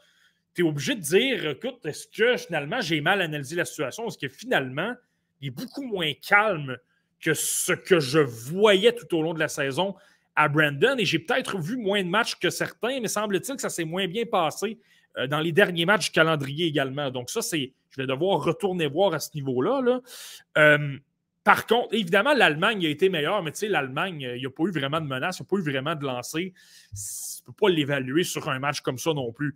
tu 0.56 0.62
es 0.62 0.68
obligé 0.68 0.96
de 0.96 1.02
dire 1.02 1.48
écoute, 1.48 1.86
est-ce 1.86 2.08
que 2.08 2.38
finalement 2.38 2.82
j'ai 2.82 3.02
mal 3.02 3.22
analysé 3.22 3.56
la 3.56 3.66
situation? 3.66 4.08
Est-ce 4.08 4.18
que 4.18 4.28
finalement, 4.28 4.94
il 5.42 5.48
est 5.48 5.52
beaucoup 5.52 5.84
moins 5.84 6.12
calme 6.14 6.78
que 7.20 7.34
ce 7.34 7.74
que 7.74 8.00
je 8.00 8.20
voyais 8.20 8.94
tout 8.94 9.14
au 9.16 9.22
long 9.22 9.34
de 9.34 9.40
la 9.40 9.48
saison 9.48 9.96
à 10.36 10.48
Brandon? 10.48 10.96
Et 10.98 11.06
j'ai 11.06 11.20
peut-être 11.20 11.60
vu 11.60 11.78
moins 11.78 12.04
de 12.04 12.10
matchs 12.10 12.36
que 12.36 12.50
certains, 12.50 13.00
mais 13.00 13.08
semble-t-il 13.08 13.56
que 13.56 13.62
ça 13.62 13.70
s'est 13.70 13.86
moins 13.86 14.08
bien 14.08 14.26
passé 14.26 14.80
euh, 15.18 15.28
dans 15.28 15.40
les 15.40 15.52
derniers 15.52 15.86
matchs 15.86 16.08
du 16.08 16.12
calendrier 16.12 16.68
également. 16.68 17.10
Donc, 17.12 17.30
ça, 17.30 17.42
c'est. 17.42 17.74
Je 17.92 18.02
vais 18.02 18.08
devoir 18.08 18.44
retourner 18.44 18.86
voir 18.86 19.16
à 19.16 19.20
ce 19.20 19.32
niveau-là. 19.34 19.82
Là. 19.82 20.02
Euh, 20.60 20.98
par 21.44 21.66
contre, 21.66 21.94
évidemment, 21.94 22.36
l'Allemagne 22.36 22.86
a 22.86 22.90
été 22.90 23.10
meilleure, 23.10 23.42
mais 23.42 23.52
tu 23.52 23.60
sais, 23.60 23.68
l'Allemagne, 23.68 24.22
il 24.36 24.40
n'y 24.40 24.46
a 24.46 24.50
pas 24.52 24.64
eu 24.64 24.72
vraiment 24.72 25.02
de 25.02 25.08
menace, 25.08 25.40
il 25.40 25.42
n'y 25.42 25.48
a 25.48 25.50
pas 25.50 25.58
eu 25.58 25.72
vraiment 25.72 25.96
de 25.96 26.06
lancer. 26.06 26.54
Tu 26.92 27.42
ne 27.42 27.46
peux 27.48 27.54
pas 27.54 27.70
l'évaluer 27.70 28.24
sur 28.24 28.48
un 28.48 28.60
match 28.60 28.82
comme 28.82 29.00
ça 29.00 29.14
non 29.14 29.32
plus. 29.32 29.56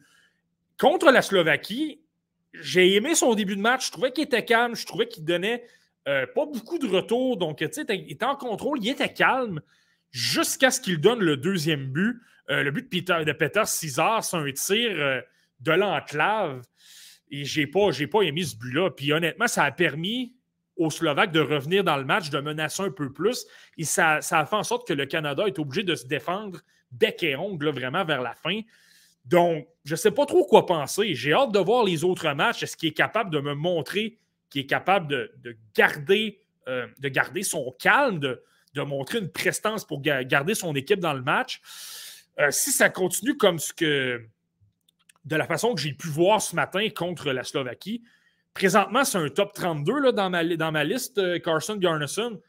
Contre 0.79 1.11
la 1.11 1.21
Slovaquie, 1.21 2.01
j'ai 2.53 2.95
aimé 2.95 3.15
son 3.15 3.33
début 3.35 3.55
de 3.55 3.61
match. 3.61 3.87
Je 3.87 3.91
trouvais 3.91 4.11
qu'il 4.11 4.23
était 4.23 4.45
calme. 4.45 4.75
Je 4.75 4.85
trouvais 4.85 5.07
qu'il 5.07 5.23
donnait 5.23 5.65
euh, 6.07 6.25
pas 6.33 6.45
beaucoup 6.45 6.77
de 6.77 6.87
retour. 6.87 7.37
Donc, 7.37 7.57
tu 7.59 7.67
sais, 7.71 7.85
il 7.89 8.11
était 8.11 8.25
en 8.25 8.35
contrôle. 8.35 8.79
Il 8.81 8.89
était 8.89 9.13
calme 9.13 9.61
jusqu'à 10.11 10.71
ce 10.71 10.79
qu'il 10.79 10.99
donne 10.99 11.19
le 11.19 11.37
deuxième 11.37 11.87
but. 11.87 12.19
le 12.49 12.69
but 12.71 12.83
de 12.83 13.31
Peter, 13.33 13.63
César, 13.65 14.23
c'est 14.23 14.37
un 14.37 14.51
tir 14.51 15.23
de 15.59 15.71
l'enclave. 15.71 16.61
Et 17.31 17.45
je 17.45 17.61
n'ai 17.61 17.67
pas, 17.67 17.89
pas 18.11 18.21
aimé 18.21 18.43
ce 18.43 18.55
but-là. 18.55 18.91
Puis 18.91 19.11
honnêtement, 19.11 19.47
ça 19.47 19.63
a 19.63 19.71
permis 19.71 20.35
aux 20.75 20.89
Slovaques 20.89 21.31
de 21.31 21.39
revenir 21.39 21.83
dans 21.83 21.97
le 21.97 22.05
match, 22.05 22.29
de 22.29 22.39
menacer 22.39 22.83
un 22.83 22.91
peu 22.91 23.11
plus. 23.11 23.45
Et 23.77 23.83
ça, 23.83 24.21
ça 24.21 24.39
a 24.39 24.45
fait 24.45 24.55
en 24.55 24.63
sorte 24.63 24.87
que 24.87 24.93
le 24.93 25.05
Canada 25.05 25.45
est 25.47 25.59
obligé 25.59 25.83
de 25.83 25.95
se 25.95 26.05
défendre 26.05 26.59
bec 26.91 27.23
et 27.23 27.35
ongle, 27.35 27.69
vraiment 27.69 28.05
vers 28.05 28.21
la 28.21 28.35
fin. 28.35 28.61
Donc, 29.25 29.67
je 29.85 29.93
ne 29.93 29.97
sais 29.97 30.11
pas 30.11 30.25
trop 30.25 30.45
quoi 30.45 30.65
penser. 30.65 31.15
J'ai 31.15 31.33
hâte 31.33 31.51
de 31.51 31.59
voir 31.59 31.83
les 31.83 32.03
autres 32.03 32.31
matchs. 32.33 32.63
Est-ce 32.63 32.75
qu'il 32.75 32.89
est 32.89 32.93
capable 32.93 33.29
de 33.29 33.39
me 33.39 33.53
montrer 33.53 34.17
qu'il 34.49 34.61
est 34.61 34.67
capable 34.67 35.07
de, 35.07 35.57
garder, 35.75 36.41
euh, 36.67 36.87
de 36.99 37.09
garder 37.09 37.43
son 37.43 37.73
calme, 37.79 38.19
de, 38.19 38.41
montrer 38.75 39.19
une 39.19 39.31
prestance 39.31 39.85
pour 39.85 40.01
garder 40.01 40.55
son 40.55 40.75
équipe 40.75 40.99
dans 40.99 41.13
le 41.13 41.21
match? 41.21 41.61
Euh, 42.39 42.49
si 42.51 42.71
ça 42.71 42.89
continue 42.89 43.37
comme 43.37 43.59
ce 43.59 43.71
que, 43.71 44.25
de 45.25 45.35
la 45.35 45.45
façon 45.45 45.73
que 45.75 45.81
j'ai 45.81 45.93
pu 45.93 46.07
voir 46.07 46.41
ce 46.41 46.55
matin 46.55 46.87
contre 46.89 47.31
la 47.31 47.43
Slovaquie. 47.43 48.03
Présentement, 48.53 49.03
c'est 49.03 49.17
un 49.17 49.29
top 49.29 49.53
32 49.53 49.99
là, 49.99 50.11
dans, 50.11 50.29
ma, 50.29 50.83
liste, 50.83 51.17
euh, 51.17 51.39
Carson 51.39 51.75
Garnison. 51.75 52.41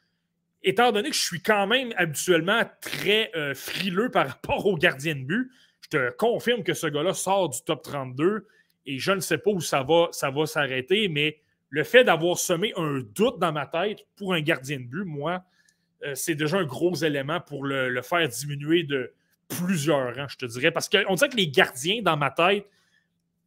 Étant 0.62 0.92
donné 0.92 1.10
que 1.10 1.16
je 1.16 1.22
suis 1.22 1.42
quand 1.42 1.66
même 1.66 1.92
habituellement 1.96 2.62
très 2.80 3.30
frileux 3.54 4.10
par 4.10 4.28
rapport 4.28 4.64
au 4.66 4.76
gardien 4.76 5.14
de 5.14 5.24
but, 5.24 5.50
je 5.84 5.88
te 5.88 6.16
confirme 6.16 6.62
que 6.62 6.74
ce 6.74 6.86
gars-là 6.86 7.14
sort 7.14 7.48
du 7.48 7.62
top 7.62 7.82
32 7.82 8.46
et 8.86 8.98
je 8.98 9.12
ne 9.12 9.20
sais 9.20 9.38
pas 9.38 9.50
où 9.50 9.60
ça 9.60 9.82
va, 9.82 10.08
ça 10.12 10.30
va 10.30 10.46
s'arrêter, 10.46 11.08
mais 11.08 11.40
le 11.70 11.84
fait 11.84 12.04
d'avoir 12.04 12.38
semé 12.38 12.72
un 12.76 13.00
doute 13.14 13.38
dans 13.38 13.52
ma 13.52 13.66
tête 13.66 14.06
pour 14.16 14.34
un 14.34 14.40
gardien 14.40 14.78
de 14.78 14.84
but, 14.84 15.04
moi, 15.04 15.42
euh, 16.04 16.14
c'est 16.14 16.34
déjà 16.34 16.58
un 16.58 16.64
gros 16.64 16.94
élément 16.94 17.40
pour 17.40 17.64
le 17.64 18.02
faire 18.02 18.28
diminuer 18.28 18.82
de, 18.84 19.12
plusieurs 19.48 20.14
rangs, 20.14 20.28
je 20.28 20.36
te 20.36 20.46
dirais. 20.46 20.70
Parce 20.70 20.88
qu'on 20.88 21.14
dirait 21.14 21.28
que 21.28 21.36
les 21.36 21.48
gardiens, 21.48 22.02
dans 22.02 22.16
ma 22.16 22.30
tête, 22.30 22.66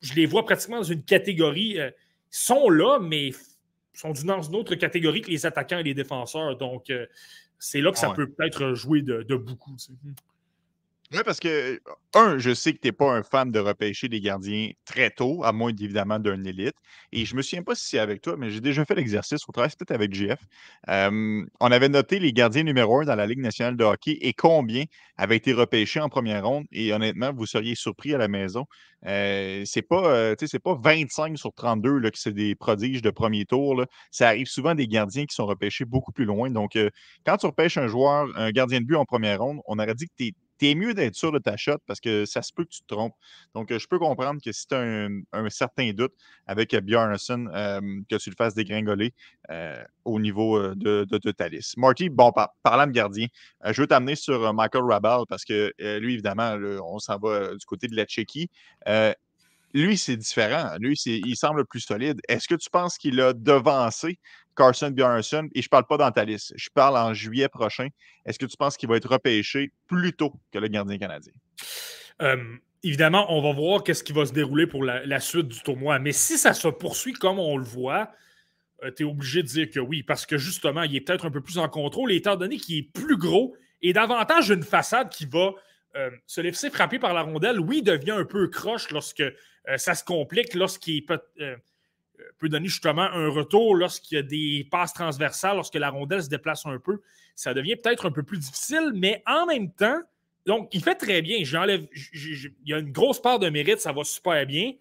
je 0.02 0.14
les 0.14 0.26
vois 0.26 0.46
pratiquement 0.46 0.78
dans 0.78 0.84
une 0.84 1.04
catégorie. 1.04 1.80
Euh, 1.80 1.92
sont 2.30 2.70
là, 2.70 3.00
mais 3.00 3.32
sont 3.94 4.12
dans 4.26 4.42
une 4.42 4.56
autre 4.56 4.76
catégorie 4.76 5.22
que 5.22 5.32
les 5.32 5.46
attaquants 5.46 5.80
et 5.80 5.84
les 5.84 5.94
défenseurs. 5.94 6.58
Donc, 6.58 6.90
euh, 6.90 7.06
c'est 7.58 7.82
là 7.82 7.92
que 7.92 7.98
ça 7.98 8.12
peut 8.12 8.30
peut-être 8.30 8.74
jouer 8.74 9.02
de, 9.02 9.36
beaucoup. 9.36 9.76
Oui, 11.14 11.20
parce 11.24 11.40
que, 11.40 11.80
un, 12.16 12.38
je 12.38 12.54
sais 12.54 12.74
que 12.74 12.80
tu 12.80 12.88
n'es 12.90 12.92
pas 12.92 13.10
un 13.14 13.24
fan 13.24 13.50
de 13.50 13.60
repêcher 13.60 14.10
des 14.10 14.20
gardiens 14.20 14.72
très 14.84 15.10
tôt, 15.10 15.42
à 15.46 15.54
moins 15.54 15.72
évidemment 15.72 16.20
d'un 16.20 16.44
élite. 16.44 16.76
Et 17.14 17.24
je 17.24 17.34
me 17.38 17.42
souviens 17.42 17.64
pas 17.64 17.76
si 17.76 17.86
c'est 17.88 18.00
avec 18.00 18.22
toi, 18.22 18.36
mais 18.38 18.50
j'ai 18.50 18.60
déjà 18.60 18.84
fait 18.84 18.94
l'exercice 18.96 19.40
au 19.48 19.54
travail, 19.54 19.70
peut-être 19.78 19.92
avec 19.92 20.14
GF. 20.14 20.40
on 20.90 21.72
avait 21.72 21.88
noté 21.88 22.20
les 22.20 22.34
gardiens 22.34 22.64
numéro 22.64 23.00
un 23.00 23.06
dans 23.06 23.16
la 23.16 23.26
Ligue 23.26 23.40
nationale 23.40 23.78
de 23.78 23.86
hockey 23.86 24.18
et 24.22 24.34
combien 24.34 24.84
avaient 25.16 25.38
été 25.38 25.54
repêchés 25.54 26.02
en 26.02 26.10
première 26.10 26.46
ronde. 26.46 26.66
Et 26.74 26.92
honnêtement, 26.92 27.32
vous 27.34 27.46
seriez 27.46 27.76
surpris 27.76 28.14
à 28.14 28.18
la 28.18 28.28
maison. 28.28 28.66
Euh, 29.06 29.64
c'est 29.66 29.82
pas, 29.84 30.06
euh, 30.08 30.36
pas 30.64 30.76
25 30.76 31.38
sur 31.38 31.54
32 31.54 32.00
là, 32.00 32.12
que 32.12 32.18
c'est 32.20 32.34
des 32.34 32.56
prodiges 32.56 33.02
de 33.02 33.12
premier 33.12 33.46
tour. 33.46 33.84
Ça 34.12 34.28
arrive 34.28 34.48
souvent 34.48 34.76
des 34.76 34.88
gardiens 34.88 35.26
qui 35.26 35.36
sont 35.36 35.46
repêchés 35.46 35.86
beaucoup 35.86 36.12
plus 36.12 36.26
loin. 36.26 36.50
Donc, 36.50 36.76
euh, 36.76 36.90
quand 37.26 37.38
tu 37.38 37.46
repêches 37.46 37.78
un 37.78 37.88
joueur, 37.88 38.28
un 38.36 38.52
gardien 38.52 38.82
de 38.82 38.86
but 38.86 38.96
en 38.96 39.06
première 39.06 39.40
ronde, 39.42 39.60
on 39.68 39.80
aurait 39.80 39.96
dit 39.96 40.08
que 40.08 40.14
tu 40.18 40.26
es 40.28 40.34
tu 40.58 40.70
es 40.70 40.76
mieux 40.76 40.94
d'être 40.94 41.16
sûr 41.16 41.32
de 41.32 41.40
ta 41.40 41.58
shot 41.58 41.78
parce 41.86 42.00
que 42.00 42.26
ça 42.26 42.42
se 42.42 42.52
peut 42.54 42.64
que 42.64 42.70
tu 42.70 42.82
te 42.82 42.94
trompes. 42.94 43.16
Donc, 43.54 43.76
je 43.76 43.88
peux 43.88 44.00
comprendre 44.00 44.42
que 44.44 44.52
si 44.52 44.68
tu 44.68 44.76
as 44.76 45.08
un, 45.34 45.50
certain 45.50 45.92
doute 45.94 46.14
avec 46.46 46.76
Bjarnason, 46.76 47.46
que 48.10 48.16
tu 48.18 48.30
le 48.30 48.36
fasses 48.36 48.54
dégringoler 48.54 49.14
au 50.06 50.20
niveau 50.20 50.76
de, 50.76 51.06
de. 51.10 51.80
Marty, 51.80 52.10
bon, 52.10 52.32
parlant 52.64 52.88
de 52.88 52.92
gardien, 52.92 53.28
je 53.66 53.82
veux 53.82 53.88
t'amener 53.88 54.16
sur 54.16 54.54
Michael 54.54 54.84
Rabal 54.84 55.22
parce 55.30 55.46
que 55.46 55.74
lui, 56.00 56.14
évidemment, 56.14 56.58
on 56.84 57.00
s'en 57.00 57.18
va 57.18 57.54
du 57.54 57.66
côté 57.66 57.88
de 57.88 57.96
la 57.96 58.06
Tchéquie. 58.06 58.50
Lui, 59.74 59.98
c'est 59.98 60.18
différent. 60.18 60.76
Lui, 60.80 60.96
il 61.06 61.36
semble 61.36 61.66
plus 61.66 61.82
solide. 61.82 62.20
Est-ce 62.28 62.48
que 62.48 62.56
tu 62.56 62.70
penses 62.70 62.98
qu'il 62.98 63.20
a 63.22 63.34
devancé 63.34 64.20
Carson 64.58 64.90
Bjornsson, 64.90 65.48
et 65.54 65.62
je 65.62 65.68
ne 65.68 65.70
parle 65.70 65.86
pas 65.86 65.98
dans 65.98 66.12
ta 66.12 66.26
liste, 66.26 66.52
je 66.56 66.70
parle 66.74 66.98
en 66.98 67.14
juillet 67.14 67.48
prochain. 67.48 67.88
Est-ce 68.26 68.40
que 68.40 68.46
tu 68.46 68.58
penses 68.58 68.76
qu'il 68.76 68.90
va 68.90 68.98
être 68.98 69.08
repêché 69.08 69.72
plus 69.88 70.14
tôt 70.14 70.34
que 70.52 70.60
le 70.60 70.68
gardien 70.68 70.98
canadien? 70.98 71.34
évidemment, 72.84 73.32
on 73.32 73.42
va 73.42 73.54
voir 73.54 73.84
qu'est-ce 73.84 74.04
qui 74.04 74.14
va 74.14 74.26
se 74.26 74.34
dérouler 74.34 74.66
pour 74.66 74.84
la, 74.84 75.20
suite 75.20 75.48
du 75.48 75.62
tournoi. 75.62 76.00
Mais 76.00 76.12
si 76.12 76.38
ça 76.38 76.54
se 76.54 76.68
poursuit 76.68 77.14
comme 77.14 77.38
on 77.38 77.58
le 77.58 77.64
voit, 77.64 78.12
euh, 78.84 78.92
tu 78.96 79.04
es 79.04 79.06
obligé 79.06 79.44
de 79.44 79.48
dire 79.48 79.70
que 79.70 79.80
oui, 79.80 80.02
parce 80.02 80.26
que 80.26 80.38
justement, 80.38 80.82
il 80.84 80.96
est 80.96 81.02
peut-être 81.02 81.26
un 81.26 81.32
peu 81.32 81.42
plus 81.42 81.60
en 81.60 81.70
contrôle, 81.70 82.12
étant 82.12 82.36
donné 82.36 82.58
qu'il 82.58 82.78
est 82.78 82.92
plus 82.92 83.18
gros 83.18 83.56
et 83.82 83.94
davantage 83.94 84.50
une 84.50 84.64
façade 84.64 85.10
qui 85.10 85.26
va 85.28 85.52
euh, 85.98 86.12
se 86.26 86.42
laisser 86.42 86.70
frapper 86.70 87.00
par 87.00 87.14
la 87.14 87.24
rondelle. 87.24 87.60
Oui, 87.60 87.82
devient 87.82 88.12
un 88.12 88.26
peu 88.26 88.48
croche 88.48 88.92
lorsque 88.92 89.22
euh, 89.22 89.78
ça 89.78 89.96
se 89.96 90.04
complique, 90.04 90.54
lorsqu'il 90.54 91.06
peut 91.06 91.20
peut 92.38 92.50
donner 92.50 92.68
justement 92.68 93.04
un 93.04 93.30
retour 93.30 93.76
lorsqu'il 93.76 94.16
y 94.16 94.20
a 94.20 94.24
des 94.24 94.68
passes 94.70 94.94
transversales, 94.94 95.56
lorsque 95.56 95.76
la 95.76 95.90
rondelle 95.90 96.24
se 96.24 96.30
déplace 96.30 96.66
un 96.66 96.80
peu. 96.80 97.02
Ça 97.36 97.54
devient 97.54 97.76
peut-être 97.76 98.08
un 98.08 98.12
peu 98.12 98.24
plus 98.24 98.40
difficile, 98.40 98.92
mais 98.96 99.22
en 99.26 99.46
même 99.46 99.72
temps, 99.72 100.02
donc 100.46 100.70
il 100.74 100.82
fait 100.82 100.96
très 100.96 101.22
bien. 101.22 101.44
J'enlève, 101.44 101.86
il 102.14 102.52
y 102.66 102.74
a 102.74 102.80
une 102.80 102.92
grosse 102.92 103.22
part 103.22 103.40
de 103.40 103.50
mérite, 103.50 103.80
ça 103.80 103.92
va 103.92 104.04
super 104.04 104.46
bien. 104.46 104.74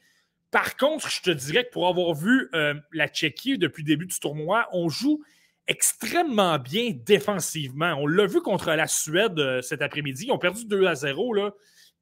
Par 0.51 0.77
contre, 0.77 1.11
je 1.11 1.23
te 1.23 1.31
dirais 1.31 1.65
que 1.65 1.71
pour 1.71 1.89
avoir 1.89 2.15
vu 2.15 2.49
euh, 2.55 2.75
la 2.93 3.09
Tchéquie 3.09 3.59
depuis 3.59 3.83
le 3.83 3.89
début 3.89 4.07
du 4.07 4.19
tournoi, 4.19 4.69
on 4.73 4.89
joue 4.89 5.23
extrêmement 5.69 6.59
bien 6.59 6.93
défensivement. 6.95 7.95
On 7.99 8.07
l'a 8.07 8.27
vu 8.27 8.41
contre 8.41 8.73
la 8.73 8.87
Suède 8.87 9.39
euh, 9.39 9.63
cet 9.63 9.83
après-midi. 9.83 10.27
Ils 10.27 10.33
ont 10.33 10.39
perdu 10.39 10.65
2 10.65 10.87
à 10.87 10.95
0, 10.95 11.35
là, 11.35 11.53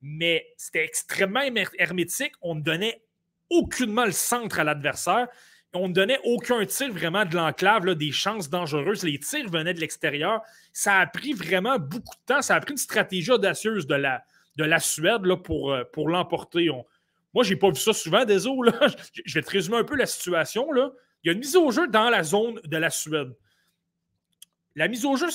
mais 0.03 0.47
c'était 0.57 0.85
extrêmement 0.85 1.43
hermétique. 1.79 2.33
On 2.43 2.55
ne 2.55 2.61
donnait 2.61 3.03
aucunement 3.51 4.05
le 4.05 4.12
centre 4.12 4.61
à 4.61 4.65
l'adversaire. 4.65 5.29
On 5.73 5.89
ne 5.89 5.93
donnait 5.93 6.21
aucun 6.25 6.65
tir 6.67 6.93
vraiment 6.93 7.25
de 7.25 7.35
l'enclave, 7.35 7.95
des 7.95 8.12
chances 8.12 8.49
dangereuses. 8.49 9.03
Les 9.03 9.19
tirs 9.19 9.49
venaient 9.51 9.75
de 9.75 9.81
l'extérieur. 9.81 10.41
Ça 10.73 11.01
a 11.01 11.07
pris 11.07 11.33
vraiment 11.33 11.79
beaucoup 11.79 12.15
de 12.15 12.35
temps. 12.35 12.43
Ça 12.43 12.55
a 12.55 12.61
pris 12.61 12.73
une 12.73 12.79
stratégie 12.79 13.33
audacieuse 13.33 13.87
de 13.87 13.97
la, 13.97 14.25
de 14.57 14.65
la 14.65 14.79
Suède 14.79 15.25
là, 15.25 15.37
pour, 15.37 15.73
euh, 15.73 15.83
pour 15.93 16.09
l'emporter. 16.09 16.69
Moi, 17.33 17.43
je 17.43 17.51
n'ai 17.51 17.59
pas 17.59 17.71
vu 17.71 17.77
ça 17.77 17.93
souvent, 17.93 18.25
désolé. 18.25 18.71
Là. 18.71 18.87
Je 19.25 19.35
vais 19.35 19.43
te 19.43 19.51
résumer 19.51 19.79
un 19.79 19.85
peu 19.85 19.97
la 19.97 20.07
situation. 20.07 20.71
Là. 20.71 20.91
Il 21.25 21.29
y 21.29 21.31
a 21.31 21.33
une 21.33 21.41
mise 21.41 21.57
au 21.57 21.71
jeu 21.73 21.89
dans 21.89 22.09
la 22.09 22.23
zone 22.23 22.61
de 22.65 22.77
la 22.77 22.91
Suède. 22.91 23.35
La 24.77 24.89
mise 24.89 25.05
au 25.05 25.16
jeu, 25.16 25.29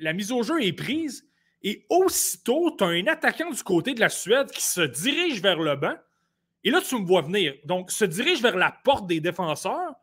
la 0.00 0.12
mise 0.12 0.32
au 0.32 0.42
jeu 0.42 0.62
est 0.62 0.72
prise 0.72 1.26
et 1.62 1.84
aussitôt, 1.88 2.74
tu 2.76 2.84
as 2.84 2.88
un 2.88 3.06
attaquant 3.06 3.50
du 3.50 3.62
côté 3.62 3.94
de 3.94 4.00
la 4.00 4.08
Suède 4.08 4.50
qui 4.50 4.62
se 4.62 4.80
dirige 4.80 5.42
vers 5.42 5.58
le 5.58 5.74
banc 5.74 5.96
et 6.64 6.70
là, 6.70 6.80
tu 6.80 6.96
me 6.96 7.06
vois 7.06 7.22
venir. 7.22 7.54
Donc, 7.64 7.90
se 7.90 8.04
dirige 8.04 8.42
vers 8.42 8.56
la 8.56 8.70
porte 8.84 9.06
des 9.06 9.20
défenseurs. 9.20 9.94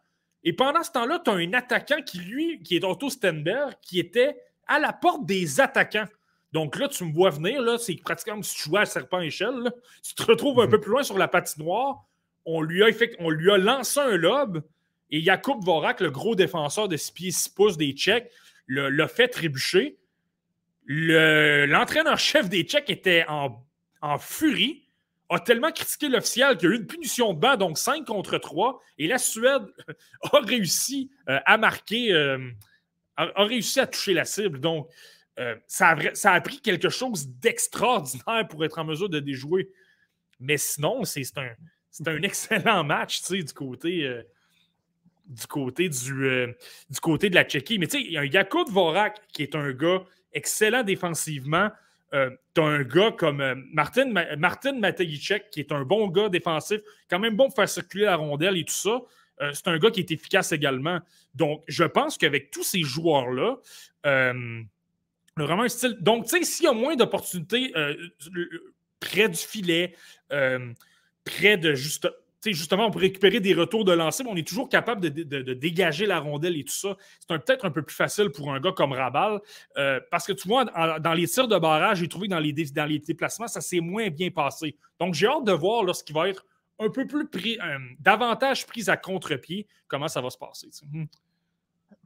Et 0.44 0.54
pendant 0.54 0.84
ce 0.84 0.92
temps-là, 0.92 1.22
tu 1.24 1.30
as 1.30 1.34
un 1.34 1.54
attaquant 1.54 2.02
qui, 2.02 2.20
lui, 2.20 2.62
qui 2.62 2.78
est 2.78 2.84
Otto 2.84 3.10
Stenberg, 3.10 3.74
qui 3.82 4.00
était 4.00 4.38
à 4.68 4.80
la 4.80 4.94
porte 4.94 5.26
des 5.26 5.60
attaquants. 5.60 6.08
Donc 6.54 6.78
là, 6.78 6.88
tu 6.88 7.04
me 7.04 7.14
vois 7.14 7.32
venir. 7.32 7.62
Là, 7.62 7.78
c'est 7.78 7.96
pratiquement 7.96 8.36
comme 8.36 8.44
si 8.44 8.56
tu 8.56 8.70
jouais 8.70 8.82
à 8.82 8.86
serpent-échelle. 8.86 9.72
Tu 10.04 10.14
te 10.14 10.24
retrouves 10.24 10.60
un 10.62 10.66
mhm. 10.66 10.72
peu 10.72 10.80
plus 10.80 10.92
loin 10.92 11.04
sur 11.04 11.18
la 11.18 11.28
patinoire. 11.28 12.06
On 12.46 12.62
lui 12.62 12.84
a, 12.84 12.88
on 13.20 13.30
lui 13.30 13.52
a 13.52 13.58
lancé 13.58 14.00
un 14.00 14.16
lob. 14.16 14.64
Et 15.10 15.22
Jakub 15.22 15.64
Vorak, 15.64 16.00
le 16.00 16.10
gros 16.10 16.36
défenseur 16.36 16.88
de 16.88 16.98
6 16.98 17.12
pieds 17.12 17.32
6 17.32 17.50
pouces 17.50 17.78
des 17.78 17.92
Tchèques, 17.92 18.32
l'a 18.68 19.08
fait 19.08 19.28
trébucher. 19.28 19.98
L'entraîneur-chef 20.88 22.50
des 22.50 22.64
Tchèques 22.64 22.90
était 22.90 23.26
en, 23.28 23.62
furie 24.20 24.84
a 25.30 25.40
tellement 25.40 25.72
critiqué 25.72 26.08
l'officiel 26.08 26.56
qu'il 26.56 26.70
y 26.70 26.72
a 26.72 26.76
eu 26.76 26.78
une 26.78 26.86
punition 26.86 27.34
de 27.34 27.40
bas, 27.40 27.58
donc 27.58 27.80
5 27.80 28.06
contre 28.06 28.38
3, 28.38 28.80
et 29.00 29.08
la 29.08 29.18
Suède 29.18 29.64
a 30.22 30.40
réussi 30.42 31.10
euh, 31.30 31.40
à 31.48 31.58
marquer 31.58 32.14
euh, 32.14 32.52
a, 33.18 33.44
réussi 33.44 33.80
à 33.80 33.88
toucher 33.88 34.14
la 34.14 34.26
cible. 34.26 34.60
Donc, 34.60 34.88
euh, 35.40 35.56
ça, 35.66 35.96
a, 36.26 36.42
pris 36.42 36.62
quelque 36.62 36.90
chose 36.90 37.28
d'extraordinaire 37.28 38.48
pour 38.48 38.64
être 38.64 38.78
en 38.78 38.86
mesure 38.86 39.10
de 39.10 39.20
déjouer. 39.20 39.72
Mais 40.40 40.58
sinon, 40.58 41.04
c'est 41.06 41.26
un, 41.38 41.50
un, 42.06 42.22
excellent 42.22 42.84
match 42.84 43.24
du 43.32 43.44
côté, 43.46 44.22
du, 45.28 45.48
côté 45.48 45.90
du, 45.90 46.26
euh, 46.26 46.54
du, 46.90 47.00
côté 47.00 47.30
de 47.30 47.36
la 47.36 47.44
Tchéquie. 47.44 47.80
Mais 47.80 47.88
tu 47.88 47.98
sais, 47.98 48.04
il 48.04 48.12
y 48.12 48.38
a 48.38 48.42
un 48.42 48.64
Vorak 48.72 49.22
qui 49.34 49.44
est 49.44 49.56
un 49.56 49.72
gars 49.72 50.04
excellent 50.34 50.84
défensivement. 50.84 51.70
tu 52.12 52.62
as 52.62 52.64
un 52.64 52.84
gars 52.84 53.12
comme 53.12 53.66
Martin, 53.72 54.12
Martin 54.38 54.80
qui 55.52 55.60
est 55.60 55.72
un 55.72 55.84
bon 55.84 56.08
gars 56.08 56.30
défensif, 56.30 56.82
quand 57.10 57.20
même 57.20 57.36
bon 57.36 57.48
pour 57.48 57.56
faire 57.56 57.70
circuler 57.70 58.06
la 58.06 58.16
rondelle 58.16 58.58
et 58.58 58.64
tout 58.64 58.74
ça. 58.74 59.02
c'est 59.54 59.68
un 59.68 59.78
gars 59.78 59.92
qui 59.92 60.02
est 60.02 60.12
efficace 60.12 60.52
également. 60.52 61.00
Donc, 61.34 61.64
je 61.68 61.84
pense 61.84 62.18
qu'avec 62.18 62.52
tous 62.52 62.64
ces 62.64 62.82
joueurs-là, 62.82 63.58
Vraiment 65.38 65.64
un 65.64 65.70
style. 65.70 65.98
Donc, 66.00 66.26
tu 66.26 66.38
sais, 66.38 66.44
s'il 66.46 66.66
y 66.66 66.68
a 66.70 66.74
moins 66.74 66.96
d'opportunités 66.96 67.74
euh, 67.76 67.94
près 69.02 69.28
du 69.28 69.38
filet, 69.38 69.94
euh, 70.32 70.72
près 71.26 71.58
de 71.58 71.74
juste. 71.74 72.10
Justement, 72.54 72.88
on 72.88 72.92
peut 72.92 73.00
récupérer 73.00 73.40
des 73.40 73.54
retours 73.54 73.86
de 73.86 73.92
lancer, 73.92 74.24
mais 74.24 74.30
on 74.32 74.36
est 74.36 74.48
toujours 74.48 74.70
capable 74.70 75.02
de, 75.02 75.54
dégager 75.54 76.06
la 76.06 76.20
rondelle 76.20 76.58
et 76.58 76.64
tout 76.64 76.74
ça. 76.74 76.96
C'est 77.20 77.28
peut-être 77.28 77.66
un 77.66 77.72
peu 77.72 77.82
plus 77.82 77.96
facile 77.96 78.30
pour 78.30 78.54
un 78.54 78.60
gars 78.60 78.72
comme 78.72 78.92
Rabal. 78.92 79.40
Euh, 79.78 80.00
parce 80.12 80.26
que 80.26 80.34
tu 80.34 80.48
vois, 80.48 80.66
dans 80.66 81.14
les 81.14 81.28
tirs 81.28 81.48
de 81.48 81.58
barrage, 81.58 82.00
j'ai 82.00 82.08
trouvé 82.08 82.28
dans 82.28 82.40
les, 82.40 82.54
dans 82.54 82.86
les 82.86 83.00
déplacements, 83.00 83.48
ça 83.48 83.62
s'est 83.62 83.80
moins 83.80 84.10
bien 84.10 84.30
passé. 84.30 84.76
Donc, 85.00 85.14
j'ai 85.14 85.28
hâte 85.28 85.46
de 85.46 85.54
voir 85.54 85.84
lorsqu'il 85.84 86.16
va 86.16 86.30
être 86.30 86.46
un 86.80 86.90
peu 86.90 87.08
plus 87.08 87.28
pris, 87.28 87.58
davantage 88.00 88.66
pris 88.66 88.90
à 88.90 88.98
contre-pied, 88.98 89.68
comment 89.88 90.08
ça 90.08 90.22
va 90.22 90.30
se 90.30 90.38
passer. 90.38 90.70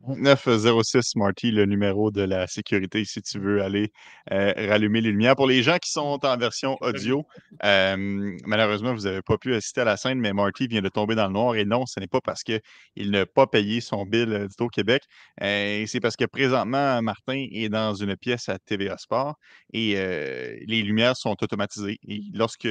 906 0.08 1.16
Marty, 1.16 1.52
le 1.52 1.66
numéro 1.66 2.12
de 2.12 2.22
la 2.22 2.48
sécurité, 2.48 3.04
si 3.06 3.22
tu 3.22 3.40
veux 3.40 3.62
aller 3.62 3.92
euh, 4.32 4.54
rallumer 4.70 5.02
les 5.02 5.12
lumières. 5.12 5.36
Pour 5.36 5.48
les 5.48 5.62
gens 5.64 5.78
qui 5.78 5.92
sont 5.92 6.20
en 6.24 6.38
version 6.38 6.78
audio, 6.82 7.26
euh, 7.64 8.38
malheureusement, 8.46 8.94
vous 8.94 9.04
n'avez 9.04 9.22
pas 9.22 9.38
pu 9.38 9.54
assister 9.54 9.82
à 9.82 9.86
la 9.86 9.98
scène, 9.98 10.20
mais 10.20 10.34
Marty 10.34 10.68
vient 10.68 10.82
de 10.82 10.90
tomber 10.90 11.16
dans 11.16 11.28
le 11.28 11.34
noir. 11.34 11.56
Et 11.56 11.66
non, 11.66 11.86
ce 11.86 12.00
n'est 12.00 12.08
pas 12.08 12.22
parce 12.22 12.44
qu'il 12.44 12.62
n'a 12.98 13.26
pas 13.26 13.48
payé 13.48 13.82
son 13.82 14.06
bill 14.06 14.32
euh, 14.34 14.48
au 14.60 14.68
Québec. 14.68 15.04
c'est 15.40 16.00
parce 16.02 16.16
que 16.16 16.26
présentement, 16.26 17.02
Martin 17.02 17.48
est 17.52 17.70
dans 17.70 17.94
une 17.94 18.16
pièce 18.16 18.50
à 18.50 18.58
TVA 18.60 18.98
Sport 18.98 19.36
et 19.74 19.96
les 20.68 20.82
lumières 20.82 21.16
sont 21.16 21.36
automatisées. 21.42 22.00
Et 22.08 22.22
lorsque 22.34 22.68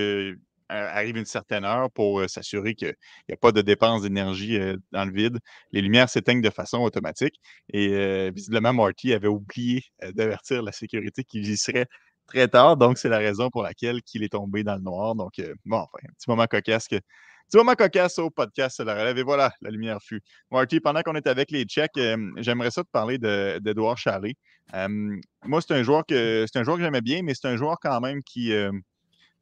arrive 0.69 1.16
une 1.16 1.25
certaine 1.25 1.64
heure 1.64 1.91
pour 1.91 2.29
s'assurer 2.29 2.75
qu'il 2.75 2.95
n'y 3.29 3.35
a 3.35 3.37
pas 3.37 3.53
de 3.53 3.62
dépense 3.62 4.03
d'énergie 4.03 4.59
dans 4.93 5.05
le 5.05 5.12
vide. 5.12 5.39
Les 5.73 5.81
lumières 5.81 6.09
s'éteignent 6.09 6.43
de 6.43 6.51
façon 6.51 6.79
automatique. 6.79 7.41
Et 7.73 8.31
visiblement, 8.31 8.73
Marty 8.73 9.12
avait 9.12 9.29
oublié 9.29 9.83
d'avertir 10.14 10.62
la 10.62 10.73
sécurité 10.73 11.25
qu'il 11.25 11.49
y 11.49 11.57
serait 11.57 11.87
très 12.27 12.49
tard. 12.49 12.77
Donc, 12.77 12.99
c'est 12.99 13.09
la 13.09 13.19
raison 13.19 13.51
pour 13.51 13.62
laquelle 13.62 14.01
il 14.14 14.23
est 14.23 14.33
tombé 14.33 14.62
dans 14.64 14.77
le 14.77 14.83
noir. 14.83 15.14
Donc, 15.14 15.41
bon, 15.64 15.79
enfin, 15.79 15.99
un 16.05 16.12
petit 16.12 16.29
moment 16.29 16.47
cocasse 16.47 16.89
Petit 16.89 17.57
moment 17.57 17.75
cocasse 17.75 18.19
au 18.19 18.29
podcast 18.29 18.79
la 18.81 18.95
relève. 18.95 19.16
Et 19.16 19.23
voilà, 19.23 19.51
la 19.62 19.71
lumière 19.71 19.99
fut. 20.03 20.21
Marty, 20.51 20.81
pendant 20.81 21.01
qu'on 21.01 21.14
est 21.14 21.27
avec 21.27 21.51
les 21.51 21.64
Tchèques, 21.64 21.99
j'aimerais 22.37 22.71
ça 22.71 22.85
te 22.85 22.91
parler 22.91 23.16
d'Edouard 23.16 23.97
Chalet. 23.97 24.37
moi, 24.75 25.61
c'est 25.62 25.75
un 25.75 25.83
joueur 25.83 26.05
que 26.07 26.45
c'est 26.47 26.59
un 26.59 26.64
joueur 26.64 26.77
que 26.77 26.83
j'aimais 26.83 27.01
bien, 27.01 27.23
mais 27.23 27.35
c'est 27.35 27.49
un 27.49 27.57
joueur 27.57 27.79
quand 27.81 28.01
même 28.01 28.23
qui, 28.23 28.53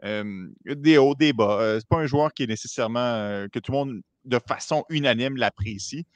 des 0.02 0.98
hauts, 0.98 1.14
des 1.14 1.32
bas. 1.32 1.78
C'est 1.78 1.88
pas 1.88 1.98
un 1.98 2.06
joueur 2.06 2.32
qui 2.32 2.44
est 2.44 2.46
nécessairement 2.46 3.46
que 3.52 3.58
tout 3.58 3.72
le 3.72 3.78
monde, 3.78 4.00
de 4.24 4.38
façon 4.46 4.84
unanime, 4.90 5.36
l'apprécie. 5.36 6.06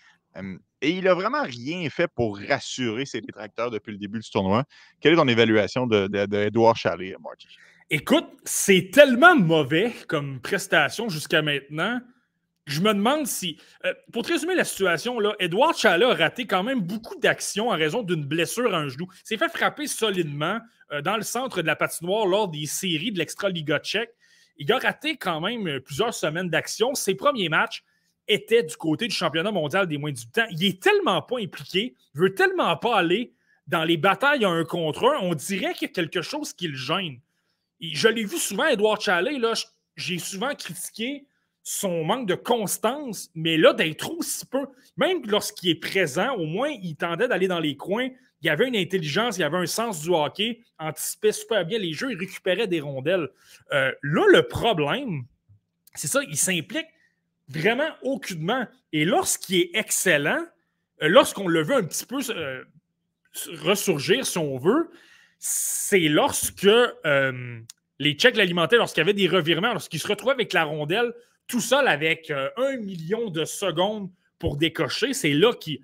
et 0.83 0.91
il 0.91 1.05
n'a 1.05 1.15
vraiment 1.15 1.43
rien 1.43 1.89
fait 1.91 2.09
pour 2.09 2.39
rassurer 2.39 3.07
ses 3.07 3.21
détracteurs 3.21 3.71
depuis 3.71 3.93
le 3.93 3.99
début 3.99 4.21
du 4.21 4.31
tournoi. 4.31 4.65
Quelle 5.01 5.15
est 5.15 5.17
ton 5.17 5.29
évaluation 5.29 5.87
d'Edouard 5.87 6.75
de, 6.75 6.79
Chalet, 6.79 7.17
Marty? 7.21 7.49
Écoute, 7.93 8.29
c'est 8.45 8.91
tellement 8.93 9.35
mauvais 9.35 9.93
comme 10.07 10.41
prestation 10.41 11.09
jusqu'à 11.09 11.43
maintenant 11.43 12.01
je 12.67 12.81
me 12.81 12.93
demande 12.95 13.27
si, 13.27 13.59
euh, 13.85 13.95
pour 14.13 14.23
te 14.23 14.33
résumer 14.33 14.55
la 14.55 14.65
situation, 14.65 15.19
là, 15.19 15.35
Edouard 15.39 15.77
Chalet 15.77 16.09
a 16.09 16.15
raté 16.15 16.47
quand 16.47 16.63
même 16.63 16.81
beaucoup 16.81 17.19
d'actions 17.19 17.71
en 17.71 17.77
raison 17.77 18.03
d'une 18.03 18.25
blessure 18.25 18.75
à 18.75 18.79
un 18.79 18.89
genou. 18.89 19.07
Il 19.13 19.29
s'est 19.29 19.39
fait 19.39 19.49
frapper 19.49 19.87
solidement 19.87 20.61
euh, 20.93 21.03
dans 21.03 21.17
le 21.17 21.23
centre 21.23 21.63
de 21.63 21.67
la 21.67 21.77
patinoire 21.77 22.27
lors 22.27 22.49
des 22.49 22.67
séries 22.67 23.13
de 23.13 23.19
l'Extra-Liga 23.19 23.79
tchèque. 23.81 24.15
Il 24.57 24.71
a 24.73 24.79
raté 24.79 25.17
quand 25.17 25.41
même 25.41 25.67
euh, 25.67 25.81
plusieurs 25.81 26.15
semaines 26.15 26.49
d'action. 26.49 26.95
Ses 26.95 27.15
premiers 27.15 27.49
matchs 27.49 27.83
étaient 28.29 28.63
du 28.63 28.77
côté 28.77 29.09
du 29.09 29.15
championnat 29.15 29.51
mondial 29.51 29.87
des 29.87 29.99
moins 29.99 30.13
18 30.13 30.39
ans. 30.39 30.47
Il 30.51 30.65
est 30.65 30.83
tellement 30.83 31.23
pas 31.23 31.41
impliqué, 31.41 31.97
il 32.15 32.21
veut 32.21 32.35
tellement 32.35 32.77
pas 32.77 32.97
aller 32.99 33.33
dans 33.67 33.85
les 33.85 33.97
batailles 33.97 34.45
à 34.45 34.49
un 34.49 34.65
contre 34.65 35.05
un. 35.05 35.19
On 35.23 35.35
dirait 35.35 35.73
qu'il 35.75 35.89
y 35.89 35.91
a 35.91 35.95
quelque 35.95 36.23
chose 36.23 36.53
qui 36.53 36.69
le 36.69 36.77
gêne. 36.77 37.21
je 37.81 38.09
l'ai 38.09 38.25
vu 38.25 38.39
souvent, 38.39 38.67
Edouard 38.67 39.01
Chalet, 39.01 39.41
j'ai 39.97 40.19
souvent 40.19 40.55
critiqué 40.55 41.27
son 41.63 42.05
manque 42.05 42.27
de 42.27 42.35
constance, 42.35 43.31
mais 43.35 43.57
là, 43.57 43.73
d'être 43.73 44.11
aussi 44.11 44.47
peu, 44.47 44.67
même 44.97 45.23
lorsqu'il 45.27 45.71
est 45.71 45.75
présent, 45.81 46.35
au 46.35 46.47
moins, 46.47 46.71
il 46.71 46.97
tendait 46.97 47.29
d'aller 47.29 47.49
dans 47.49 47.61
les 47.61 47.77
coins. 47.77 48.09
Il 48.43 48.49
avait 48.49 48.69
une 48.69 48.77
intelligence, 48.77 49.37
il 49.37 49.43
avait 49.43 49.59
un 49.59 49.67
sens 49.67 50.01
du 50.01 50.09
hockey, 50.09 50.61
anticipait 50.79 51.33
super 51.33 51.67
bien 51.67 51.79
les 51.79 51.93
jeux, 51.93 52.13
il 52.13 52.19
récupérait 52.19 52.67
des 52.67 52.81
rondelles. 52.81 53.29
Euh, 53.73 53.93
là, 54.03 54.25
le 54.29 54.43
problème, 54.49 55.25
c'est 55.95 56.09
ça, 56.09 56.21
il 56.27 56.37
s'implique 56.37 56.87
vraiment 57.49 57.91
aucunement. 58.03 58.67
Et 58.93 59.05
lorsqu'il 59.05 59.61
est 59.61 59.71
excellent, 59.75 60.47
euh, 61.03 61.09
lorsqu'on 61.09 61.49
le 61.49 61.63
veut 61.63 61.77
un 61.77 61.85
petit 61.85 62.07
peu 62.07 62.21
euh, 62.31 62.65
ressurgir, 63.63 64.25
si 64.25 64.39
on 64.39 64.57
veut, 64.57 64.91
c'est 65.39 66.09
lorsque 66.09 66.69
les 67.99 68.15
Tchèques 68.15 68.37
l'alimentaient, 68.37 68.77
lorsqu'il 68.77 69.03
y 69.03 69.03
avait 69.03 69.13
des 69.13 69.29
revirements, 69.29 69.73
lorsqu'il 69.73 70.01
se 70.01 70.09
retrouvait 70.09 70.33
avec 70.33 70.55
la 70.55 70.65
rondelle, 70.65 71.13
tout 71.51 71.61
seul 71.61 71.89
avec 71.89 72.31
euh, 72.31 72.49
un 72.57 72.77
million 72.77 73.29
de 73.29 73.45
secondes 73.45 74.09
pour 74.39 74.57
décocher, 74.57 75.13
c'est 75.13 75.33
là 75.33 75.53
qu'il 75.53 75.81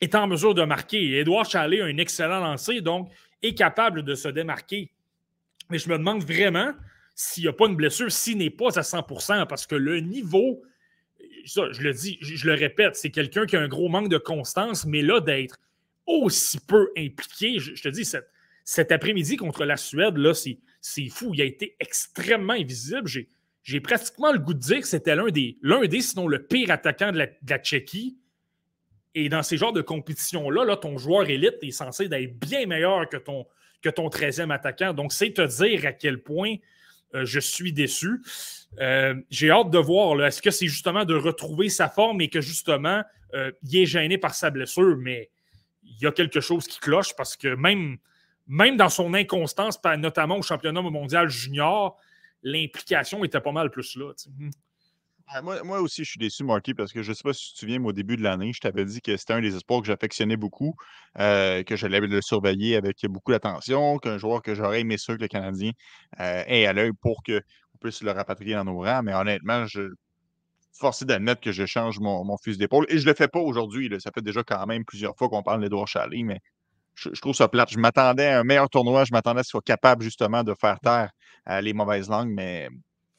est 0.00 0.14
en 0.14 0.26
mesure 0.26 0.54
de 0.54 0.62
marquer. 0.62 1.18
Edouard 1.18 1.48
Chalet 1.48 1.80
a 1.80 1.86
un 1.86 1.96
excellent 1.96 2.40
lancer, 2.40 2.80
donc 2.82 3.10
est 3.42 3.54
capable 3.54 4.02
de 4.02 4.14
se 4.14 4.28
démarquer. 4.28 4.92
Mais 5.70 5.78
je 5.78 5.88
me 5.88 5.96
demande 5.96 6.22
vraiment 6.22 6.72
s'il 7.14 7.44
n'y 7.44 7.48
a 7.48 7.52
pas 7.52 7.66
une 7.66 7.76
blessure, 7.76 8.12
s'il 8.12 8.38
n'est 8.38 8.50
pas 8.50 8.78
à 8.78 8.82
100% 8.82 9.46
parce 9.46 9.66
que 9.66 9.74
le 9.74 10.00
niveau, 10.00 10.62
ça, 11.46 11.72
je 11.72 11.82
le 11.82 11.94
dis, 11.94 12.18
je 12.20 12.46
le 12.46 12.54
répète, 12.54 12.94
c'est 12.96 13.10
quelqu'un 13.10 13.46
qui 13.46 13.56
a 13.56 13.60
un 13.60 13.68
gros 13.68 13.88
manque 13.88 14.10
de 14.10 14.18
constance, 14.18 14.84
mais 14.84 15.00
là, 15.00 15.20
d'être 15.20 15.56
aussi 16.06 16.60
peu 16.60 16.90
impliqué, 16.96 17.58
je, 17.58 17.82
te 17.82 17.88
dis, 17.88 18.04
cet, 18.04 18.28
cet 18.64 18.92
après-midi 18.92 19.36
contre 19.36 19.64
la 19.64 19.78
Suède, 19.78 20.18
là, 20.18 20.34
c'est 20.34 21.08
fou. 21.08 21.32
Il 21.32 21.40
a 21.40 21.44
été 21.44 21.74
extrêmement 21.80 22.52
invisible. 22.52 23.08
J'ai 23.08 23.28
j'ai 23.66 23.80
pratiquement 23.80 24.30
le 24.30 24.38
goût 24.38 24.54
de 24.54 24.60
dire 24.60 24.80
que 24.80 24.86
c'était 24.86 25.16
l'un 25.16 25.26
des, 25.26 25.58
l'un 25.60 25.84
des, 25.86 26.00
sinon 26.00 26.28
le 26.28 26.40
pire 26.46 26.70
attaquant 26.70 27.10
de 27.10 27.18
la, 27.18 27.58
Tchéquie. 27.58 28.16
Et 29.16 29.28
dans 29.28 29.42
ces 29.42 29.56
genres 29.56 29.72
de 29.72 29.82
compétitions-là, 29.82 30.64
là, 30.64 30.76
ton 30.76 30.98
joueur 30.98 31.28
élite 31.28 31.56
est 31.62 31.72
censé 31.72 32.04
être 32.04 32.38
bien 32.38 32.66
meilleur 32.66 33.08
que 33.08 33.16
ton, 33.16 33.44
que 33.82 33.88
ton 33.88 34.06
13e 34.06 34.52
attaquant. 34.52 34.94
Donc, 34.94 35.12
c'est 35.12 35.32
te 35.32 35.42
dire 35.42 35.84
à 35.84 35.90
quel 35.90 36.22
point 36.22 36.54
euh, 37.16 37.24
je 37.24 37.40
suis 37.40 37.72
déçu. 37.72 38.22
Euh, 38.78 39.16
j'ai 39.30 39.50
hâte 39.50 39.70
de 39.70 39.78
voir. 39.78 40.24
Est-ce 40.24 40.40
que 40.40 40.52
c'est 40.52 40.68
justement 40.68 41.04
de 41.04 41.16
retrouver 41.16 41.68
sa 41.68 41.88
forme 41.88 42.20
et 42.20 42.28
que 42.28 42.40
justement, 42.40 43.02
euh, 43.34 43.50
il 43.64 43.78
est 43.78 43.86
gêné 43.86 44.16
par 44.16 44.36
sa 44.36 44.50
blessure, 44.50 44.96
mais 44.96 45.28
il 45.82 45.98
y 46.00 46.06
a 46.06 46.12
quelque 46.12 46.40
chose 46.40 46.68
qui 46.68 46.78
cloche 46.78 47.16
parce 47.16 47.36
que 47.36 47.56
même, 47.56 47.96
même 48.46 48.76
dans 48.76 48.90
son 48.90 49.12
inconstance, 49.12 49.80
notamment 49.98 50.36
au 50.36 50.42
championnat 50.42 50.82
mondial 50.82 51.28
junior, 51.28 51.98
l'implication 52.46 53.24
était 53.24 53.40
pas 53.40 53.52
mal 53.52 53.70
plus 53.70 53.96
là. 53.96 54.12
Hmm. 54.38 54.50
Ah, 55.28 55.42
moi, 55.42 55.80
aussi, 55.80 56.04
je 56.04 56.10
suis 56.10 56.18
déçu, 56.18 56.44
Marty, 56.44 56.72
parce 56.72 56.92
que 56.92 57.02
je 57.02 57.08
ne 57.10 57.14
sais 57.14 57.24
pas 57.24 57.32
si 57.32 57.48
tu 57.48 57.54
te 57.54 57.58
souviens, 57.58 57.82
au 57.82 57.92
début 57.92 58.16
de 58.16 58.22
l'année, 58.22 58.52
je 58.52 58.60
t'avais 58.60 58.84
dit 58.84 59.00
que 59.00 59.16
c'était 59.16 59.32
un 59.32 59.40
des 59.40 59.56
espoirs 59.56 59.80
que 59.80 59.88
j'affectionnais 59.88 60.36
beaucoup, 60.36 60.76
euh, 61.18 61.64
que 61.64 61.74
j'allais 61.74 61.98
le 61.98 62.22
surveiller 62.22 62.76
avec 62.76 63.04
beaucoup 63.06 63.32
d'attention, 63.32 63.98
qu'un 63.98 64.18
joueur 64.18 64.40
que 64.40 64.54
j'aurais 64.54 64.82
aimé 64.82 64.98
sûr 64.98 65.16
que 65.16 65.22
le 65.22 65.28
Canadien 65.28 65.72
euh, 66.20 66.44
ait 66.46 66.66
à 66.66 66.72
l'œil 66.72 66.92
pour 67.00 67.24
qu'on 67.24 67.40
puisse 67.80 68.04
le 68.04 68.12
rapatrier 68.12 68.54
dans 68.54 68.66
nos 68.66 68.78
rangs. 68.78 69.02
Mais 69.02 69.14
honnêtement, 69.14 69.66
je 69.66 69.90
forcé 70.78 71.04
d'admettre 71.06 71.40
que 71.40 71.50
je 71.50 71.66
change 71.66 71.98
mon, 71.98 72.24
mon 72.24 72.36
fusil 72.38 72.58
d'épaule. 72.58 72.86
Et 72.88 72.98
je 72.98 73.04
ne 73.04 73.10
le 73.10 73.14
fais 73.16 73.28
pas 73.28 73.40
aujourd'hui. 73.40 73.90
Ça 73.98 74.12
fait 74.14 74.22
déjà 74.22 74.44
quand 74.44 74.64
même 74.66 74.84
plusieurs 74.84 75.16
fois 75.16 75.28
qu'on 75.28 75.42
parle 75.42 75.60
d'Edouard 75.60 75.88
Chalet, 75.88 76.22
mais 76.24 76.40
je, 76.96 77.20
trouve 77.20 77.34
ça 77.34 77.48
plate. 77.48 77.70
Je 77.70 77.78
m'attendais 77.78 78.26
à 78.26 78.40
un 78.40 78.44
meilleur 78.44 78.68
tournoi. 78.68 79.04
Je 79.04 79.12
m'attendais 79.12 79.40
à 79.40 79.42
ce 79.42 79.48
qu'il 79.48 79.52
soit 79.52 79.62
capable 79.62 80.02
justement 80.02 80.42
de 80.42 80.54
faire 80.58 80.80
taire 80.80 81.10
euh, 81.48 81.60
les 81.60 81.72
mauvaises 81.72 82.08
langues, 82.08 82.30
mais 82.30 82.68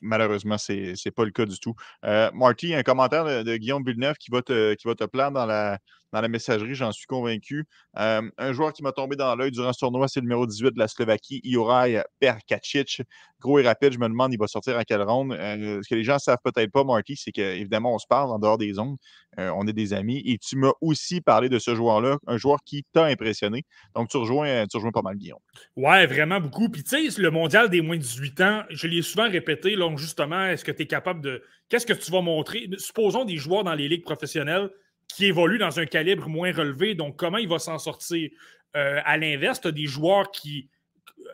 malheureusement, 0.02 0.58
ce 0.58 0.74
n'est 0.74 1.12
pas 1.12 1.26
le 1.26 1.32
cas 1.32 1.46
du 1.46 1.60
tout. 1.60 1.76
Euh, 2.06 2.30
Marty, 2.34 2.74
un 2.74 2.84
commentaire 2.84 3.44
de, 3.44 3.58
Guillaume 3.58 3.84
Villeneuve 3.86 4.16
qui 4.18 4.32
va 4.32 4.42
te, 4.42 4.74
qui 4.74 4.88
va 4.88 4.96
te 4.96 5.06
plaire 5.06 5.32
dans 5.32 5.46
la, 5.46 5.80
dans 6.14 6.22
la 6.22 6.28
messagerie, 6.28 6.76
j'en 6.76 6.92
suis 6.92 7.06
convaincu. 7.06 7.66
Un 7.94 8.54
joueur 8.54 8.74
qui 8.74 8.84
m'a 8.84 8.92
tombé 8.92 9.16
dans 9.16 9.36
l'œil 9.36 9.52
durant 9.52 9.74
ce 9.74 9.80
tournoi, 9.80 10.08
c'est 10.08 10.20
le 10.20 10.26
numéro 10.26 10.46
18 10.46 10.72
de 10.74 10.80
la 10.80 10.88
Slovaquie, 10.88 11.42
Juraj 11.44 12.04
Perkacic. 12.20 13.02
Gros 13.40 13.60
et 13.60 13.64
rapide, 13.64 13.94
je 13.94 14.00
me 14.00 14.08
demande, 14.08 14.34
il 14.34 14.40
va 14.40 14.48
sortir 14.48 14.78
à 14.78 14.84
quelle 14.84 15.04
ronde? 15.04 15.34
Euh, 15.34 15.80
ce 15.84 15.88
que 15.88 15.94
les 15.94 16.04
gens 16.04 16.16
ne 16.16 16.20
savent 16.20 16.40
peut-être 16.44 16.72
pas, 16.72 16.84
Marty, 16.84 17.16
c'est 17.16 17.32
qu'évidemment, 17.32 17.94
on 17.94 18.00
se 18.00 18.08
parle 18.08 18.32
en 18.32 18.40
dehors 18.40 18.58
des 18.58 18.80
ondes. 18.80 18.98
Euh, 19.40 19.52
on 19.56 19.68
est 19.68 19.74
des 19.74 19.94
amis. 19.94 20.24
Et 20.26 20.40
tu 20.40 20.58
m'as 20.58 20.72
aussi 20.82 21.22
parlé 21.22 21.48
de 21.48 21.60
ce 21.60 21.76
joueur-là, 21.76 22.18
un 22.26 22.38
joueur 22.38 22.58
qui 22.66 22.84
t'a 22.94 23.06
impressionné. 23.06 23.64
Donc, 23.96 24.10
tu 24.10 24.18
rejoins, 24.18 24.66
tu 24.66 24.78
rejoins 24.78 24.92
pas 24.92 25.04
mal 25.04 25.18
Guillaume. 25.18 25.40
Ouais, 25.76 26.08
vraiment 26.08 26.40
beaucoup. 26.40 26.70
Puis, 26.70 26.84
tu 26.84 27.12
sais, 27.12 27.22
le 27.22 27.30
mondial 27.30 27.70
des 27.70 27.82
moins 27.82 27.98
de 27.98 28.02
18 28.02 28.42
ans, 28.42 28.64
je 28.70 28.88
l'ai 28.88 29.04
souvent 29.04 29.30
répété, 29.30 29.76
donc 29.76 30.00
justement, 30.00 30.46
est-ce 30.48 30.66
que 30.66 30.72
tu 30.72 30.84
es 30.84 30.88
capable 30.88 31.22
de. 31.22 31.44
Qu'est-ce 31.70 31.86
que 31.86 31.94
tu 31.94 32.12
vas 32.12 32.22
montrer? 32.22 32.68
Supposons 32.78 33.24
des 33.24 33.38
joueurs 33.38 33.64
dans 33.64 33.76
les 33.76 33.88
ligues 33.88 34.04
professionnelles 34.04 34.72
qui 35.08 35.26
évolue 35.26 35.58
dans 35.58 35.80
un 35.80 35.86
calibre 35.86 36.28
moins 36.28 36.52
relevé. 36.52 36.96
Donc, 36.96 37.18
comment 37.18 37.38
il 37.38 37.48
va 37.48 37.60
s'en 37.60 37.80
sortir? 37.80 38.30
Euh, 38.76 39.00
à 39.06 39.18
l'inverse, 39.18 39.62
tu 39.62 39.72
des 39.72 39.88
joueurs 39.88 40.32
qui, 40.32 40.70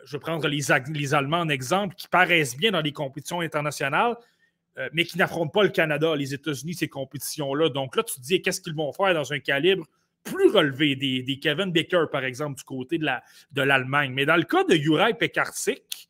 je 0.04 0.12
vais 0.12 0.20
prendre 0.20 0.46
les, 0.48 0.60
les, 0.92 1.14
Allemands 1.14 1.40
en 1.40 1.48
exemple, 1.48 1.94
qui 1.94 2.08
paraissent 2.08 2.56
bien 2.56 2.70
dans 2.70 2.80
les 2.80 2.92
compétitions 2.92 3.40
internationales, 3.40 4.16
euh, 4.78 4.88
mais 4.92 5.04
qui 5.04 5.18
n'affrontent 5.18 5.50
pas 5.50 5.62
le 5.62 5.70
Canada, 5.70 6.16
les 6.16 6.34
États-Unis, 6.34 6.74
ces 6.74 6.88
compétitions-là. 6.88 7.68
Donc 7.68 7.96
là, 7.96 8.02
tu 8.02 8.14
te 8.14 8.20
dis, 8.20 8.40
qu'est-ce 8.40 8.60
qu'ils 8.60 8.74
vont 8.74 8.92
faire 8.92 9.14
dans 9.14 9.32
un 9.32 9.38
calibre 9.38 9.86
plus 10.22 10.48
relevé? 10.48 10.96
Des, 10.96 11.38
Kevin 11.38 11.70
Baker, 11.70 12.06
par 12.10 12.24
exemple, 12.24 12.56
du 12.56 12.64
côté 12.64 12.98
de 12.98 13.62
l'Allemagne. 13.62 14.10
De 14.10 14.14
mais 14.14 14.26
dans 14.26 14.36
le 14.36 14.44
cas 14.44 14.64
de 14.64 14.74
Juraj 14.74 15.14
Pekarczyk, 15.14 16.08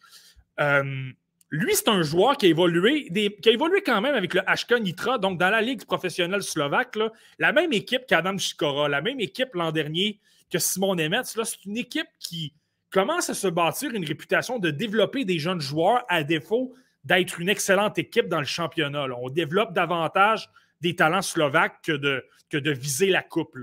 euh, 0.61 1.11
lui, 1.55 1.77
c'est 1.77 1.89
un 1.89 2.03
joueur 2.03 2.37
qui 2.37 2.47
a, 2.47 2.49
évolué, 2.49 3.09
qui 3.11 3.49
a 3.49 3.53
évolué 3.53 3.81
quand 3.81 4.01
même 4.01 4.17
avec 4.17 4.35
le 4.35 4.41
HK 4.41 4.81
Nitra, 4.81 5.19
donc 5.19 5.39
dans 5.39 5.51
la 5.51 5.63
Ligue 5.63 5.85
professionnelle 5.85 6.43
slovaque, 6.43 6.99
la 7.39 7.53
même 7.53 7.73
équipe 7.73 8.07
qu'Adam 8.09 8.37
Chikora, 8.37 8.89
la 8.89 9.01
même 9.01 9.21
équipe 9.21 9.55
l'an 9.55 9.71
dernier 9.71 10.19
que 10.51 10.59
Simon 10.59 10.97
Nemeth. 10.97 11.27
C'est 11.27 11.65
une 11.65 11.77
équipe 11.77 12.09
qui 12.19 12.55
commence 12.91 13.31
à 13.31 13.35
se 13.35 13.47
bâtir 13.47 13.93
une 13.95 14.05
réputation 14.05 14.59
de 14.59 14.71
développer 14.71 15.25
des 15.25 15.39
jeunes 15.39 15.61
joueurs 15.61 16.05
à 16.09 16.25
défaut 16.25 16.75
d'être 17.05 17.39
une 17.39 17.49
excellente 17.49 17.99
équipe 17.99 18.29
dans 18.29 18.41
le 18.41 18.47
championnat. 18.47 19.07
On 19.21 19.31
développe 19.31 19.73
davantage 19.73 20.51
des 20.81 20.97
talents 20.97 21.23
slovaques 21.23 21.83
que 21.85 21.93
de, 21.93 22.71
viser 22.73 23.11
la 23.11 23.23
coupe. 23.23 23.57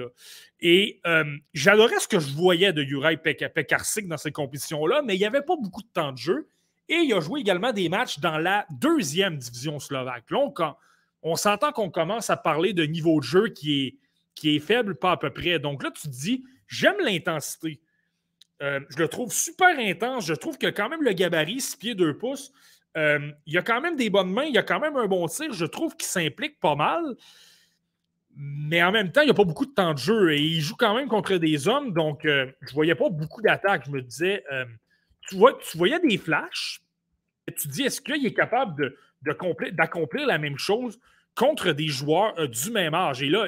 Et 0.62 1.02
euh, 1.06 1.26
j'adorais 1.54 2.00
ce 2.00 2.08
que 2.08 2.20
je 2.20 2.34
voyais 2.34 2.72
de 2.72 2.84
Juraj 2.84 3.18
Pekarsik 3.18 4.08
dans 4.08 4.18
ces 4.18 4.32
compétitions-là, 4.32 5.02
mais 5.02 5.16
il 5.16 5.20
n'y 5.20 5.26
avait 5.26 5.42
pas 5.42 5.56
beaucoup 5.58 5.82
de 5.82 5.92
temps 5.94 6.14
de 6.14 6.18
jeu. 6.18 6.48
Et 6.92 7.04
il 7.06 7.14
a 7.14 7.22
joué 7.22 7.40
également 7.40 7.72
des 7.72 7.88
matchs 7.88 8.20
dans 8.20 8.38
la 8.38 8.66
deuxième 8.70 9.38
division 9.38 9.80
slovaque. 9.80 10.30
Là, 10.30 10.76
on, 11.24 11.38
s'entend 11.38 11.72
qu'on 11.72 11.90
commence 11.90 12.30
à 12.30 12.36
parler 12.36 12.74
de 12.74 12.84
niveau 12.84 13.22
de 13.22 13.24
jeu 13.24 13.48
qui 13.48 13.86
est, 13.86 13.96
qui 14.36 14.58
est 14.58 14.60
faible, 14.60 14.96
pas 14.96 15.12
à 15.12 15.18
peu 15.18 15.30
près. 15.30 15.58
Donc 15.58 15.84
là, 15.84 15.92
tu 15.92 16.02
te 16.02 16.14
dis, 16.14 16.44
j'aime 16.68 16.98
l'intensité. 17.00 17.80
Euh, 18.62 18.82
je 18.90 18.98
le 18.98 19.08
trouve 19.08 19.32
super 19.32 19.80
intense. 19.80 20.26
Je 20.26 20.34
trouve 20.34 20.58
que 20.58 20.68
quand 20.68 20.90
même 20.90 21.02
le 21.02 21.14
gabarit, 21.14 21.62
6 21.62 21.78
pieds 21.78 21.96
2 21.96 22.18
pouces, 22.18 22.52
euh, 22.98 23.32
il 23.46 23.58
a 23.58 23.62
quand 23.62 23.80
même 23.80 23.96
des 23.96 24.10
bonnes 24.10 24.30
mains, 24.34 24.44
il 24.44 24.58
a 24.58 24.64
quand 24.64 24.82
même 24.82 24.98
un 24.98 25.08
bon 25.08 25.28
tir. 25.28 25.54
Je 25.54 25.66
trouve 25.66 25.96
qu'il 25.96 26.10
s'implique 26.10 26.60
pas 26.60 26.76
mal. 26.76 27.16
Mais 28.36 28.84
en 28.84 28.92
même 28.92 29.14
temps, 29.14 29.22
il 29.22 29.26
n'y 29.26 29.32
a 29.32 29.36
pas 29.36 29.46
beaucoup 29.46 29.66
de 29.66 29.74
temps 29.74 29.94
de 29.94 29.98
jeu 29.98 30.34
et 30.34 30.42
il 30.42 30.60
joue 30.60 30.76
quand 30.76 30.94
même 30.94 31.08
contre 31.08 31.38
des 31.38 31.70
hommes. 31.70 31.94
Donc, 31.94 32.26
euh, 32.26 32.52
je 32.60 32.72
ne 32.72 32.74
voyais 32.74 32.96
pas 32.96 33.08
beaucoup 33.08 33.42
d'attaques. 33.42 33.86
Je 33.86 33.92
me 33.92 34.02
disais, 34.02 34.44
tu, 35.32 35.38
vois, 35.38 35.58
tu 35.58 35.78
voyais 35.78 36.00
des 36.00 36.18
flashs, 36.18 36.82
et 37.48 37.54
tu 37.54 37.68
dis, 37.70 37.84
est-ce 37.84 38.02
qu'il 38.02 38.26
est 38.26 38.34
capable 38.34 38.94
d'accomplir 39.22 40.28
la 40.28 40.38
même 40.38 40.58
chose 40.58 41.00
contre 41.36 41.72
des 41.72 41.88
joueurs 41.88 42.38
euh, 42.38 42.48
du 42.48 42.72
même 42.72 42.94
âge? 42.94 43.24
Et 43.24 43.30
là, 43.30 43.48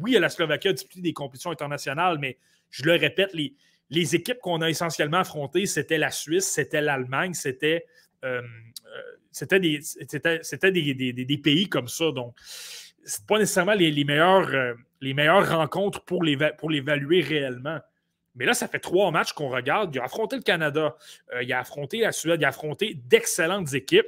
oui, 0.00 0.12
la 0.12 0.28
Slovaquie 0.28 0.68
a 0.68 0.72
disputé 0.72 1.00
des 1.00 1.12
compétitions 1.12 1.52
internationales, 1.52 2.18
mais 2.20 2.36
je 2.70 2.84
le 2.84 2.92
répète, 2.92 3.32
les, 3.32 3.54
les 3.90 4.14
équipes 4.16 4.38
qu'on 4.38 4.60
a 4.60 4.68
essentiellement 4.68 5.18
affrontées, 5.18 5.66
c'était 5.66 5.98
la 5.98 6.10
Suisse, 6.10 6.46
c'était 6.46 6.80
l'Allemagne, 6.80 7.34
c'était 7.34 7.86
euh, 8.24 8.42
euh, 8.42 9.58
des, 9.58 9.80
des, 10.94 11.12
des, 11.12 11.38
pays 11.38 11.68
comme 11.68 11.88
ça. 11.88 12.10
Donc, 12.10 12.34
ce 12.42 13.20
pas 13.26 13.38
nécessairement 13.38 13.74
les, 13.74 13.90
les 13.90 14.04
les 15.00 15.14
meilleures 15.14 15.48
rencontres 15.48 16.04
pour 16.04 16.22
l'évaluer 16.24 17.20
réellement. 17.22 17.78
Mais 18.34 18.44
là, 18.44 18.54
ça 18.54 18.68
fait 18.68 18.78
trois 18.78 19.10
matchs 19.10 19.32
qu'on 19.32 19.48
regarde. 19.48 19.94
Il 19.94 20.00
a 20.00 20.04
affronté 20.04 20.36
le 20.36 20.42
Canada, 20.42 20.96
euh, 21.34 21.42
il 21.42 21.52
a 21.52 21.60
affronté 21.60 22.00
la 22.00 22.12
Suède, 22.12 22.40
il 22.40 22.44
a 22.44 22.48
affronté 22.48 22.94
d'excellentes 22.94 23.74
équipes. 23.74 24.06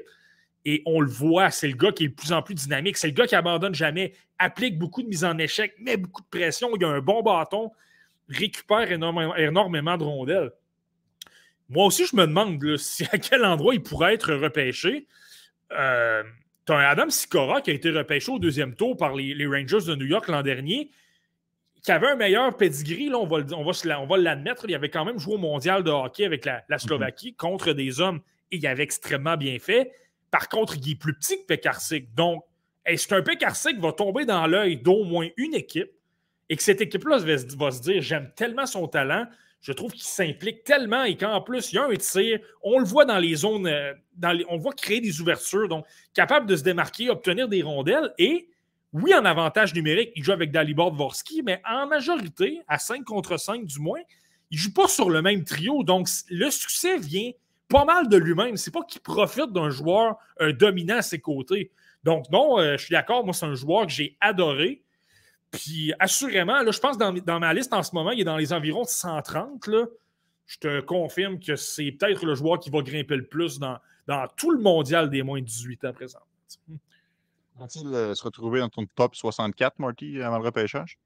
Et 0.65 0.83
on 0.87 1.01
le 1.01 1.11
voit, 1.11 1.51
c'est 1.51 1.67
le 1.67 1.75
gars 1.75 1.91
qui 1.91 2.05
est 2.05 2.09
de 2.09 2.15
plus 2.15 2.33
en 2.33 2.41
plus 2.41 2.55
dynamique. 2.55 2.97
C'est 2.97 3.09
le 3.09 3.15
gars 3.15 3.27
qui 3.27 3.35
abandonne 3.35 3.75
jamais, 3.75 4.13
applique 4.39 4.79
beaucoup 4.79 5.03
de 5.03 5.09
mise 5.09 5.25
en 5.25 5.37
échec, 5.39 5.75
met 5.81 5.97
beaucoup 5.97 6.23
de 6.23 6.29
pression. 6.29 6.71
Il 6.77 6.85
a 6.85 6.89
un 6.89 7.01
bon 7.01 7.23
bâton, 7.23 7.73
récupère 8.29 8.91
énormément, 8.93 9.35
énormément 9.35 9.97
de 9.97 10.05
rondelles. 10.05 10.53
Moi 11.69 11.87
aussi, 11.87 12.07
je 12.07 12.15
me 12.15 12.27
demande 12.27 12.63
à 13.13 13.19
quel 13.19 13.45
endroit 13.45 13.75
il 13.75 13.83
pourrait 13.83 14.15
être 14.15 14.33
repêché. 14.35 15.09
Euh, 15.73 16.23
tu 16.65 16.73
as 16.73 16.77
un 16.77 16.85
Adam 16.85 17.11
Sikora 17.11 17.61
qui 17.61 17.71
a 17.71 17.75
été 17.75 17.91
repêché 17.91 18.31
au 18.31 18.39
deuxième 18.39 18.77
tour 18.77 18.97
par 18.97 19.17
les 19.17 19.47
Rangers 19.47 19.85
de 19.85 19.97
New 19.97 20.07
York 20.07 20.29
l'an 20.29 20.43
dernier 20.43 20.93
qui 21.83 21.91
avait 21.91 22.09
un 22.09 22.17
meilleur 22.17 22.57
pedigree, 22.57 23.09
là, 23.09 23.19
on 23.19 23.27
va, 23.27 23.39
on 23.57 24.07
va, 24.07 24.17
l'admettre. 24.17 24.65
Il 24.69 24.75
avait 24.75 24.91
quand 24.91 25.05
même 25.05 25.19
joué 25.19 25.35
au 25.35 25.39
mondial 25.39 25.83
de 25.83 25.91
hockey 25.91 26.25
avec 26.25 26.45
la. 26.45 26.79
Slovaquie 26.79 27.35
contre 27.35 27.73
des 27.73 28.01
hommes 28.01 28.21
et 28.51 28.57
il 28.57 28.67
avait 28.67 28.85
extrêmement 28.85 29.37
bien 29.37 29.59
fait. 29.59 29.93
Par 30.31 30.49
contre, 30.49 30.77
il 30.77 30.93
est 30.93 30.95
plus 30.95 31.15
petit 31.15 31.39
que 31.39 31.47
Pekarsik. 31.47 32.15
Donc, 32.15 32.45
est-ce 32.87 33.07
qu'un 33.09 33.23
Pekarsik 33.23 33.79
va 33.79 33.93
tomber 33.93 34.25
dans 34.25 34.47
l'œil 34.47 34.77
d'au 34.77 35.05
moins 35.05 35.29
une 35.37 35.55
équipe 35.55 35.91
et 36.49 36.57
que 36.57 36.63
cette 36.63 36.81
équipe-là 36.81 37.19
va, 37.19 37.71
se 37.71 37.81
dire 37.81 38.03
j'aime 38.03 38.31
tellement 38.37 38.67
son 38.67 38.89
talent, 38.89 39.27
je 39.61 39.73
trouve 39.73 39.93
qu'il 39.93 40.03
s'implique 40.03 40.65
tellement 40.65 41.05
et 41.05 41.17
qu'en 41.17 41.41
plus, 41.41 41.73
il 41.73 41.77
y 41.77 41.79
a 41.79 41.85
un 41.85 41.95
tir, 41.95 42.41
on 42.63 42.79
le 42.79 42.85
voit 42.85 43.05
dans 43.05 43.19
les 43.19 43.37
zones, 43.37 43.67
euh, 43.67 43.95
on 44.49 44.57
le 44.57 44.61
voit 44.61 44.73
créer 44.73 45.01
des 45.01 45.21
ouvertures, 45.21 45.69
donc 45.69 45.87
capable 46.15 46.47
de 46.47 46.57
se 46.57 46.63
démarquer, 46.63 47.11
obtenir 47.11 47.49
des 47.49 47.63
rondelles 47.63 48.13
et 48.19 48.49
oui, 48.93 49.15
en 49.15 49.25
avantage 49.25 49.75
numérique, 49.75 50.13
il 50.17 50.23
joue 50.23 50.33
avec 50.33 50.51
Dalibor 50.51 50.93
Dvorsky, 50.93 51.43
mais 51.43 51.63
en 51.69 51.87
majorité, 51.87 52.61
à 52.69 52.79
5 52.79 53.05
contre 53.05 53.39
5 53.39 53.65
du 53.65 53.79
moins, 53.79 54.01
il 54.51 54.57
ne 54.57 54.61
joue 54.61 54.73
pas 54.73 54.87
sur 54.87 55.09
le 55.09 55.23
même 55.23 55.45
trio. 55.45 55.83
Donc, 55.83 56.09
le 56.29 56.51
succès 56.51 56.99
vient 56.99 57.31
pas 57.69 57.87
mal 57.87 58.09
de 58.09 58.19
lui-même. 58.19 58.59
C'est 58.59 58.71
pas 58.71 58.83
qu'il 58.83 59.01
profite 59.01 59.51
d'un 59.51 59.71
joueur 59.71 60.17
dominant 60.59 60.99
à 60.99 61.03
ses 61.03 61.21
côtés. 61.21 61.71
Donc, 62.05 62.29
non, 62.31 62.59
euh, 62.59 62.77
je 62.77 62.85
suis 62.85 62.93
d'accord. 62.93 63.25
Moi, 63.25 63.33
c'est 63.33 63.47
un 63.47 63.55
joueur 63.55 63.87
que 63.87 63.93
j'ai 63.93 64.17
adoré. 64.21 64.83
Puis, 65.51 65.93
assurément, 65.99 66.63
là, 66.63 66.71
je 66.71 66.79
pense 66.79 66.99
que 66.99 67.21
dans, 67.21 67.41
ma 67.41 67.55
liste 67.55 67.73
en 67.73 67.83
ce 67.83 67.95
moment, 67.95 68.11
il 68.11 68.21
est 68.21 68.25
dans 68.25 68.37
les 68.37 68.53
environs 68.53 68.83
de 68.83 68.89
130. 68.89 69.67
Là. 69.69 69.87
Je 70.47 70.59
te 70.59 70.81
confirme 70.81 71.39
que 71.39 71.57
c'est 71.57 71.93
peut-être 71.93 72.27
le 72.27 72.35
joueur 72.35 72.59
qui 72.59 72.69
va 72.71 72.83
grimper 72.83 73.17
le 73.17 73.27
plus 73.27 73.59
dans, 73.59 73.79
dans 74.07 74.27
tout 74.37 74.51
le 74.51 74.61
mondial 74.61 75.09
des 75.09 75.23
moins 75.23 75.41
de 75.41 75.47
18 75.47 75.85
ans 75.85 75.93
présent. 75.93 76.19
Euh, 77.87 78.15
se 78.15 78.25
retrouver 78.25 78.61
dans 78.61 78.69
ton 78.69 78.87
top 78.95 79.15
64, 79.15 79.79
Marty, 79.79 80.21
avant 80.21 80.39
le 80.39 80.45
repêchage? 80.45 80.99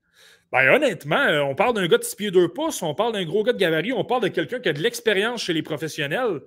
Ben, 0.52 0.74
honnêtement, 0.74 1.16
euh, 1.16 1.42
on 1.42 1.54
parle 1.54 1.74
d'un 1.74 1.86
gars 1.86 1.98
de 1.98 2.04
6 2.04 2.16
pieds 2.16 2.30
2 2.30 2.48
pouces, 2.48 2.82
on 2.82 2.94
parle 2.94 3.12
d'un 3.12 3.24
gros 3.24 3.42
gars 3.42 3.52
de 3.52 3.58
gabarit, 3.58 3.92
on 3.92 4.04
parle 4.04 4.22
de 4.22 4.28
quelqu'un 4.28 4.60
qui 4.60 4.68
a 4.68 4.72
de 4.72 4.80
l'expérience 4.80 5.42
chez 5.42 5.52
les 5.52 5.62
professionnels. 5.62 6.40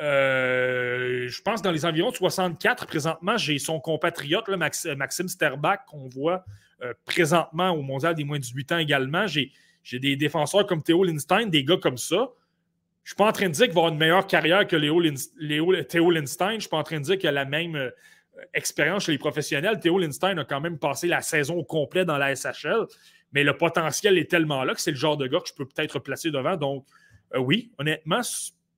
Euh, 0.00 1.28
je 1.28 1.42
pense 1.42 1.60
dans 1.60 1.70
les 1.70 1.84
environs 1.84 2.10
de 2.10 2.16
64 2.16 2.86
présentement, 2.86 3.36
j'ai 3.36 3.58
son 3.58 3.78
compatriote, 3.78 4.48
Maxime 4.48 5.28
Sterbach, 5.28 5.84
qu'on 5.86 6.08
voit 6.08 6.44
présentement 7.04 7.70
au 7.70 7.82
Mondial 7.82 8.14
des 8.14 8.24
moins 8.24 8.38
de 8.38 8.42
18 8.42 8.72
ans 8.72 8.78
également. 8.78 9.26
J'ai, 9.26 9.52
des 9.92 10.16
défenseurs 10.16 10.66
comme 10.66 10.82
Théo 10.82 11.04
Lindstein, 11.04 11.46
des 11.46 11.64
gars 11.64 11.76
comme 11.76 11.98
ça. 11.98 12.30
Je 13.04 13.08
ne 13.08 13.14
suis 13.14 13.16
pas 13.16 13.28
en 13.28 13.32
train 13.32 13.48
de 13.48 13.52
dire 13.52 13.66
qu'il 13.66 13.74
va 13.74 13.80
avoir 13.80 13.92
une 13.92 13.98
meilleure 13.98 14.26
carrière 14.26 14.66
que 14.66 15.82
Théo 15.82 16.10
Lindstein. 16.10 16.50
Je 16.50 16.54
ne 16.54 16.60
suis 16.60 16.68
pas 16.68 16.78
en 16.78 16.82
train 16.82 16.98
de 16.98 17.04
dire 17.04 17.18
qu'il 17.18 17.28
a 17.28 17.32
la 17.32 17.44
même 17.44 17.92
expérience 18.54 19.04
chez 19.04 19.12
les 19.12 19.18
professionnels, 19.18 19.80
Théo 19.80 19.98
Lindstein 19.98 20.38
a 20.38 20.44
quand 20.44 20.60
même 20.60 20.78
passé 20.78 21.06
la 21.06 21.20
saison 21.20 21.56
au 21.56 21.64
complet 21.64 22.04
dans 22.04 22.18
la 22.18 22.34
SHL, 22.34 22.86
mais 23.32 23.44
le 23.44 23.56
potentiel 23.56 24.18
est 24.18 24.30
tellement 24.30 24.64
là 24.64 24.74
que 24.74 24.80
c'est 24.80 24.90
le 24.90 24.96
genre 24.96 25.16
de 25.16 25.26
gars 25.26 25.40
que 25.40 25.48
je 25.48 25.54
peux 25.54 25.66
peut-être 25.66 25.98
placer 25.98 26.30
devant. 26.30 26.56
Donc, 26.56 26.86
euh, 27.34 27.38
oui, 27.38 27.72
honnêtement, 27.78 28.20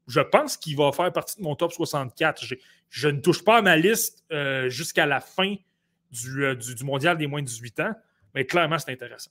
je 0.07 0.21
pense 0.21 0.57
qu'il 0.57 0.77
va 0.77 0.93
faire 0.93 1.13
partie 1.13 1.39
de 1.39 1.43
mon 1.43 1.57
top 1.57 1.73
64. 1.73 2.45
Je, 2.91 3.09
ne 3.09 3.21
touche 3.21 3.43
pas 3.43 3.59
à 3.59 3.63
ma 3.63 3.77
liste 3.77 4.25
euh, 4.33 4.69
jusqu'à 4.69 5.07
la 5.07 5.21
fin 5.21 5.55
euh, 6.37 6.55
du, 6.55 6.75
du, 6.75 6.85
mondial 6.85 7.17
des 7.19 7.27
moins 7.27 7.43
de 7.43 7.47
18 7.47 7.81
ans, 7.81 7.95
mais 8.35 8.47
clairement, 8.47 8.79
c'est 8.79 8.93
intéressant. 8.93 9.31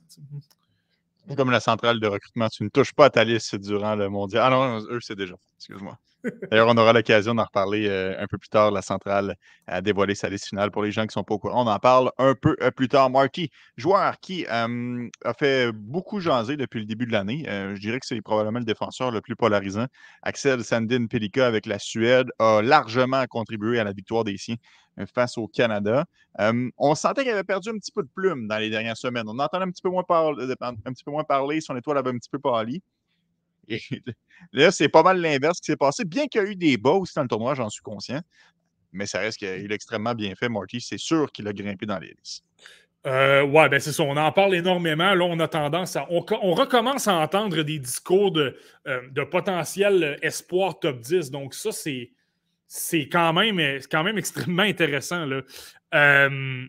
Comme 1.37 1.51
la 1.51 1.59
centrale 1.59 1.99
de 1.99 2.07
recrutement, 2.07 2.49
tu 2.49 2.63
ne 2.63 2.69
touches 2.69 2.93
pas 2.93 3.05
à 3.05 3.09
ta 3.09 3.23
liste 3.23 3.55
durant 3.55 3.95
le 3.95 4.09
mondial. 4.09 4.43
Ah 4.45 4.49
non, 4.49 4.79
eux, 4.89 4.99
c'est 5.01 5.15
déjà. 5.15 5.35
Excuse-moi. 5.57 5.97
D'ailleurs, 6.51 6.67
on 6.69 6.77
aura 6.77 6.93
l'occasion 6.93 7.35
d'en 7.35 7.43
reparler 7.43 7.87
euh, 7.87 8.21
un 8.21 8.27
peu 8.27 8.37
plus 8.37 8.49
tard. 8.49 8.71
La 8.71 8.81
centrale 8.81 9.35
a 9.67 9.81
dévoilé 9.81 10.15
sa 10.15 10.29
liste 10.29 10.47
finale 10.47 10.71
pour 10.71 10.83
les 10.83 10.91
gens 10.91 11.03
qui 11.03 11.07
ne 11.07 11.11
sont 11.13 11.23
pas 11.23 11.33
au 11.35 11.39
courant. 11.39 11.65
On 11.65 11.67
en 11.67 11.79
parle 11.79 12.11
un 12.17 12.33
peu 12.33 12.55
euh, 12.61 12.71
plus 12.71 12.87
tard. 12.87 13.09
Marty, 13.09 13.49
joueur 13.77 14.19
qui 14.19 14.45
a 14.47 14.67
fait 15.37 15.71
beaucoup 15.71 16.19
jaser 16.19 16.57
depuis 16.57 16.79
le 16.79 16.85
début 16.85 17.05
de 17.05 17.11
l'année. 17.11 17.45
Euh, 17.47 17.75
je 17.75 17.81
dirais 17.81 17.99
que 17.99 18.05
c'est 18.05 18.21
probablement 18.21 18.59
le 18.59 18.65
défenseur 18.65 19.11
le 19.11 19.21
plus 19.21 19.35
polarisant. 19.35 19.87
Axel 20.21 20.63
Sandin 20.63 21.07
Pelika 21.07 21.45
avec 21.47 21.65
la 21.65 21.79
Suède 21.79 22.27
a 22.39 22.61
largement 22.61 23.25
contribué 23.27 23.79
à 23.79 23.83
la 23.83 23.91
victoire 23.91 24.23
des 24.23 24.37
siens 24.37 24.55
face 25.13 25.37
au 25.37 25.47
Canada. 25.47 26.05
on 26.77 26.95
sentait 26.95 27.23
qu'il 27.23 27.31
avait 27.31 27.43
perdu 27.43 27.69
un 27.69 27.77
petit 27.77 27.91
peu 27.91 28.03
de 28.03 28.09
plume 28.13 28.47
dans 28.47 28.57
les 28.57 28.69
dernières 28.69 28.97
semaines. 28.97 29.25
On 29.27 29.39
entendait 29.39 29.65
un 29.65 29.71
petit 29.71 29.81
peu 29.81 29.89
moins, 29.89 30.05
moins 31.07 31.23
parler, 31.23 31.61
son 31.61 31.75
étoile 31.75 31.97
avait 31.97 32.11
un 32.11 32.17
petit 32.17 32.29
peu 32.29 32.39
pâli. 32.39 32.81
Et 33.69 33.81
là, 34.51 34.71
c'est 34.71 34.89
pas 34.89 35.03
mal 35.03 35.21
l'inverse 35.21 35.59
qui 35.59 35.71
s'est 35.71 35.77
passé, 35.77 36.03
bien 36.03 36.27
qu'il 36.27 36.41
y 36.41 36.43
a 36.45 36.47
eu 36.47 36.55
des 36.55 36.77
bas 36.77 36.91
aussi 36.91 37.13
dans 37.15 37.21
le 37.21 37.27
tournoi, 37.27 37.55
j'en 37.55 37.69
suis 37.69 37.81
conscient. 37.81 38.21
Mais 38.91 39.05
ça 39.05 39.19
reste 39.19 39.39
qu'il 39.39 39.47
a 39.47 39.75
extrêmement 39.75 40.13
bien 40.13 40.35
fait, 40.35 40.49
Marty. 40.49 40.79
C'est 40.79 40.99
sûr 40.99 41.31
qu'il 41.31 41.47
a 41.47 41.53
grimpé 41.53 41.85
dans 41.85 41.97
les 41.97 42.09
listes. 42.09 42.45
Euh, 43.05 43.43
ouais, 43.43 43.67
ben 43.67 43.79
c'est 43.79 43.91
ça. 43.91 44.03
On 44.03 44.15
en 44.15 44.31
parle 44.31 44.55
énormément. 44.55 45.13
Là, 45.13 45.25
on 45.25 45.39
a 45.39 45.47
tendance 45.47 45.95
à. 45.95 46.07
On, 46.09 46.21
recommence 46.53 47.07
à 47.07 47.15
entendre 47.15 47.61
des 47.63 47.79
discours 47.79 48.31
de, 48.31 48.55
euh, 48.87 49.01
de 49.09 49.23
potentiel 49.23 50.19
espoir 50.21 50.79
top 50.79 50.99
10. 50.99 51.31
Donc, 51.31 51.53
ça, 51.53 51.71
c'est, 51.71 52.11
c'est 52.75 53.07
quand, 53.07 53.33
même, 53.33 54.17
extrêmement 54.17 54.63
intéressant. 54.63 55.29
Euh, 55.93 56.65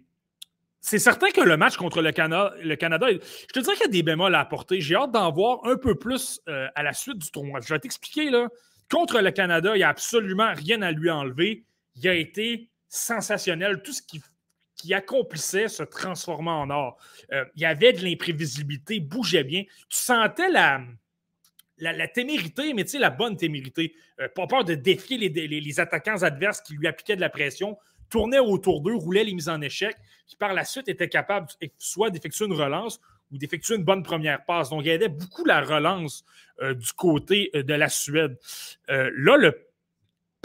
c'est 0.83 0.99
certain 0.99 1.31
que 1.31 1.41
le 1.41 1.57
match 1.57 1.79
contre 1.79 2.03
le, 2.03 2.13
Canada, 2.13 2.53
je 2.63 2.75
te 2.75 3.61
dirais 3.61 3.75
qu'il 3.75 3.87
y 3.87 3.89
a 3.89 3.89
des 3.89 4.03
bémols 4.03 4.35
à 4.35 4.41
apporter. 4.41 4.83
J'ai 4.83 4.97
hâte 4.97 5.13
d'en 5.13 5.33
voir 5.33 5.61
un 5.65 5.79
peu 5.79 5.95
plus 5.95 6.43
euh, 6.47 6.69
à 6.75 6.83
la 6.83 6.93
suite 6.93 7.17
du 7.17 7.31
tournoi. 7.31 7.61
Je 7.63 7.73
vais 7.73 7.81
t'expliquer, 7.81 8.29
là. 8.29 8.49
Contre 8.91 9.19
le 9.23 9.31
Canada, 9.31 9.75
il 9.75 9.79
n'y 9.79 9.83
a 9.83 9.89
absolument 9.89 10.53
rien 10.55 10.83
à 10.83 10.93
lui 10.93 11.11
enlever. 11.11 11.65
Il 11.97 12.07
a 12.07 12.15
été 12.15 12.69
sensationnel. 12.87 13.81
Tout 13.83 13.95
ce 13.95 14.03
qui, 14.03 14.21
qui 14.77 14.93
accomplissait 14.93 15.69
se 15.69 15.85
transformait 15.85 16.51
en 16.51 16.69
or. 16.69 16.99
Euh, 17.33 17.47
il 17.55 17.63
y 17.63 17.65
avait 17.65 17.95
de 17.95 18.05
l'imprévisibilité, 18.05 19.01
bougeait 19.01 19.45
bien. 19.45 19.63
Tu 19.89 19.97
sentais 19.97 20.51
la, 20.51 20.83
la, 21.79 22.09
témérité, 22.09 22.73
mais 22.75 22.85
tu 22.85 22.91
sais, 22.91 22.99
la 22.99 23.11
bonne 23.11 23.37
témérité. 23.37 23.95
Euh, 24.21 24.29
pas 24.29 24.47
peur 24.47 24.65
de 24.65 24.75
défier 24.75 25.19
les, 25.19 25.29
les 25.49 25.81
attaquants 25.81 26.23
adverses 26.23 26.61
qui 26.61 26.75
lui 26.75 26.87
appliquaient 26.87 27.17
de 27.17 27.21
la 27.21 27.31
pression 27.31 27.77
tournait 28.11 28.39
autour 28.39 28.81
d'eux, 28.81 28.95
roulait 28.95 29.25
les 29.25 29.35
mises 29.35 29.49
en 29.49 29.61
échec, 29.61 29.97
qui 30.27 30.37
par 30.37 30.55
la 30.55 30.65
suite 30.65 30.89
était 30.89 31.09
capable 31.09 31.49
soit 31.79 32.11
d'effectuer 32.11 32.45
une 32.45 32.53
relance 32.53 33.01
ou 33.33 33.39
d'effectuer 33.39 33.77
une 33.77 33.85
bonne 33.85 34.03
première 34.03 34.45
passe. 34.45 34.71
Donc, 34.71 34.83
il 34.85 34.91
aidait 34.91 35.09
beaucoup 35.09 35.45
la 35.45 35.61
relance 35.61 36.25
euh, 36.63 36.75
du 36.75 36.93
côté 36.93 37.51
euh, 37.55 37.63
de 37.63 37.75
la 37.75 37.89
Suède. 37.89 38.39
Là, 38.89 39.51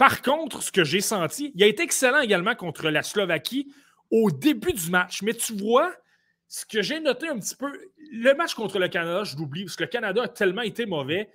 par 0.00 0.22
contre, 0.22 0.62
ce 0.62 0.72
que 0.72 0.82
j'ai 0.82 1.02
senti, 1.02 1.52
il 1.54 1.62
a 1.62 1.66
été 1.66 1.82
excellent 1.82 2.20
également 2.20 2.54
contre 2.54 2.88
la 2.88 3.02
Slovaquie 3.02 3.70
au 4.10 4.30
début 4.30 4.72
du 4.72 4.90
match. 4.90 5.20
Mais 5.20 5.34
tu 5.34 5.54
vois, 5.54 5.92
ce 6.50 6.66
que 6.66 6.82
j'ai 6.82 7.00
noté 7.00 7.28
un 7.28 7.38
petit 7.38 7.56
peu, 7.56 7.72
le 8.12 8.34
match 8.34 8.52
contre 8.52 8.78
le 8.78 8.88
Canada, 8.88 9.24
je 9.24 9.36
l'oublie, 9.36 9.64
parce 9.64 9.76
que 9.76 9.84
le 9.84 9.88
Canada 9.88 10.24
a 10.24 10.28
tellement 10.28 10.62
été 10.62 10.84
mauvais 10.84 11.30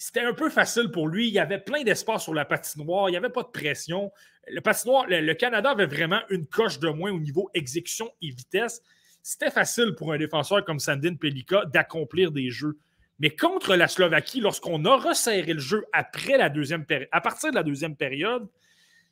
c'était 0.00 0.20
un 0.20 0.32
peu 0.32 0.48
facile 0.48 0.90
pour 0.90 1.08
lui. 1.08 1.28
Il 1.28 1.34
y 1.34 1.38
avait 1.38 1.58
plein 1.58 1.82
d'espace 1.82 2.22
sur 2.22 2.32
la 2.32 2.46
patinoire. 2.46 3.10
Il 3.10 3.12
n'y 3.12 3.18
avait 3.18 3.28
pas 3.28 3.42
de 3.42 3.48
pression. 3.48 4.10
Le 4.48 4.62
patinoire, 4.62 5.04
le, 5.06 5.34
Canada 5.34 5.72
avait 5.72 5.84
vraiment 5.84 6.20
une 6.30 6.46
coche 6.46 6.78
de 6.78 6.88
moins 6.88 7.12
au 7.12 7.20
niveau 7.20 7.50
exécution 7.52 8.10
et 8.22 8.30
vitesse. 8.30 8.80
C'était 9.22 9.50
facile 9.50 9.94
pour 9.94 10.14
un 10.14 10.16
défenseur 10.16 10.64
comme 10.64 10.78
Sandin 10.78 11.16
Pelika 11.16 11.66
d'accomplir 11.66 12.32
des 12.32 12.48
jeux. 12.48 12.78
Mais 13.18 13.28
contre 13.28 13.76
la 13.76 13.88
Slovaquie, 13.88 14.40
lorsqu'on 14.40 14.86
a 14.86 14.96
resserré 14.96 15.52
le 15.52 15.60
jeu 15.60 15.84
après 15.92 16.38
la 16.38 16.48
deuxième 16.48 16.86
à 17.12 17.20
partir 17.20 17.50
de 17.50 17.56
la 17.56 17.62
deuxième 17.62 17.94
période, 17.94 18.48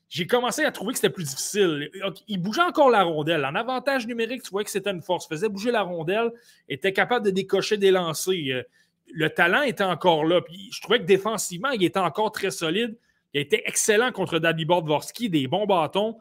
j'ai 0.09 0.27
commencé 0.27 0.65
à 0.65 0.73
trouver 0.73 0.93
que 0.93 0.99
c'était 0.99 1.13
plus 1.13 1.25
difficile. 1.25 1.91
Il 2.29 2.41
bougeait 2.41 2.63
encore 2.63 2.91
la 2.91 3.03
rondelle. 3.03 3.45
En 3.45 3.55
avantage 3.55 4.07
numérique, 4.07 4.43
tu 4.43 4.51
vois 4.51 4.65
que 4.65 4.71
c'était 4.71 4.91
une 4.91 5.03
force. 5.03 5.29
Faisait 5.29 5.49
bouger 5.49 5.71
la 5.71 5.83
rondelle, 5.83 6.31
était 6.69 6.95
capable 6.95 7.27
de 7.27 7.31
décocher 7.31 7.77
des 7.77 7.91
lancers 7.91 8.65
le 9.13 9.31
talent 9.31 9.63
était 9.63 9.85
encore 9.85 10.25
là. 10.25 10.41
Puis 10.41 10.71
je 10.73 10.81
trouvais 10.81 11.01
que 11.01 11.05
défensivement, 11.05 11.71
il 11.71 11.85
était 11.85 11.99
encore 11.99 12.33
très 12.33 12.51
solide. 12.51 12.97
Il 13.33 13.39
a 13.39 13.41
été 13.43 13.63
excellent 13.67 14.13
contre 14.13 14.39
Dalibor 14.39 14.83
Dvorsky, 14.83 15.29
des 15.29 15.47
bons 15.47 15.67
bâtons, 15.67 16.19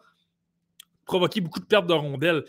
provoqué 1.05 1.41
beaucoup 1.41 1.59
de 1.59 1.65
pertes 1.65 1.87
de 1.87 1.93
rondelles. 1.93 2.43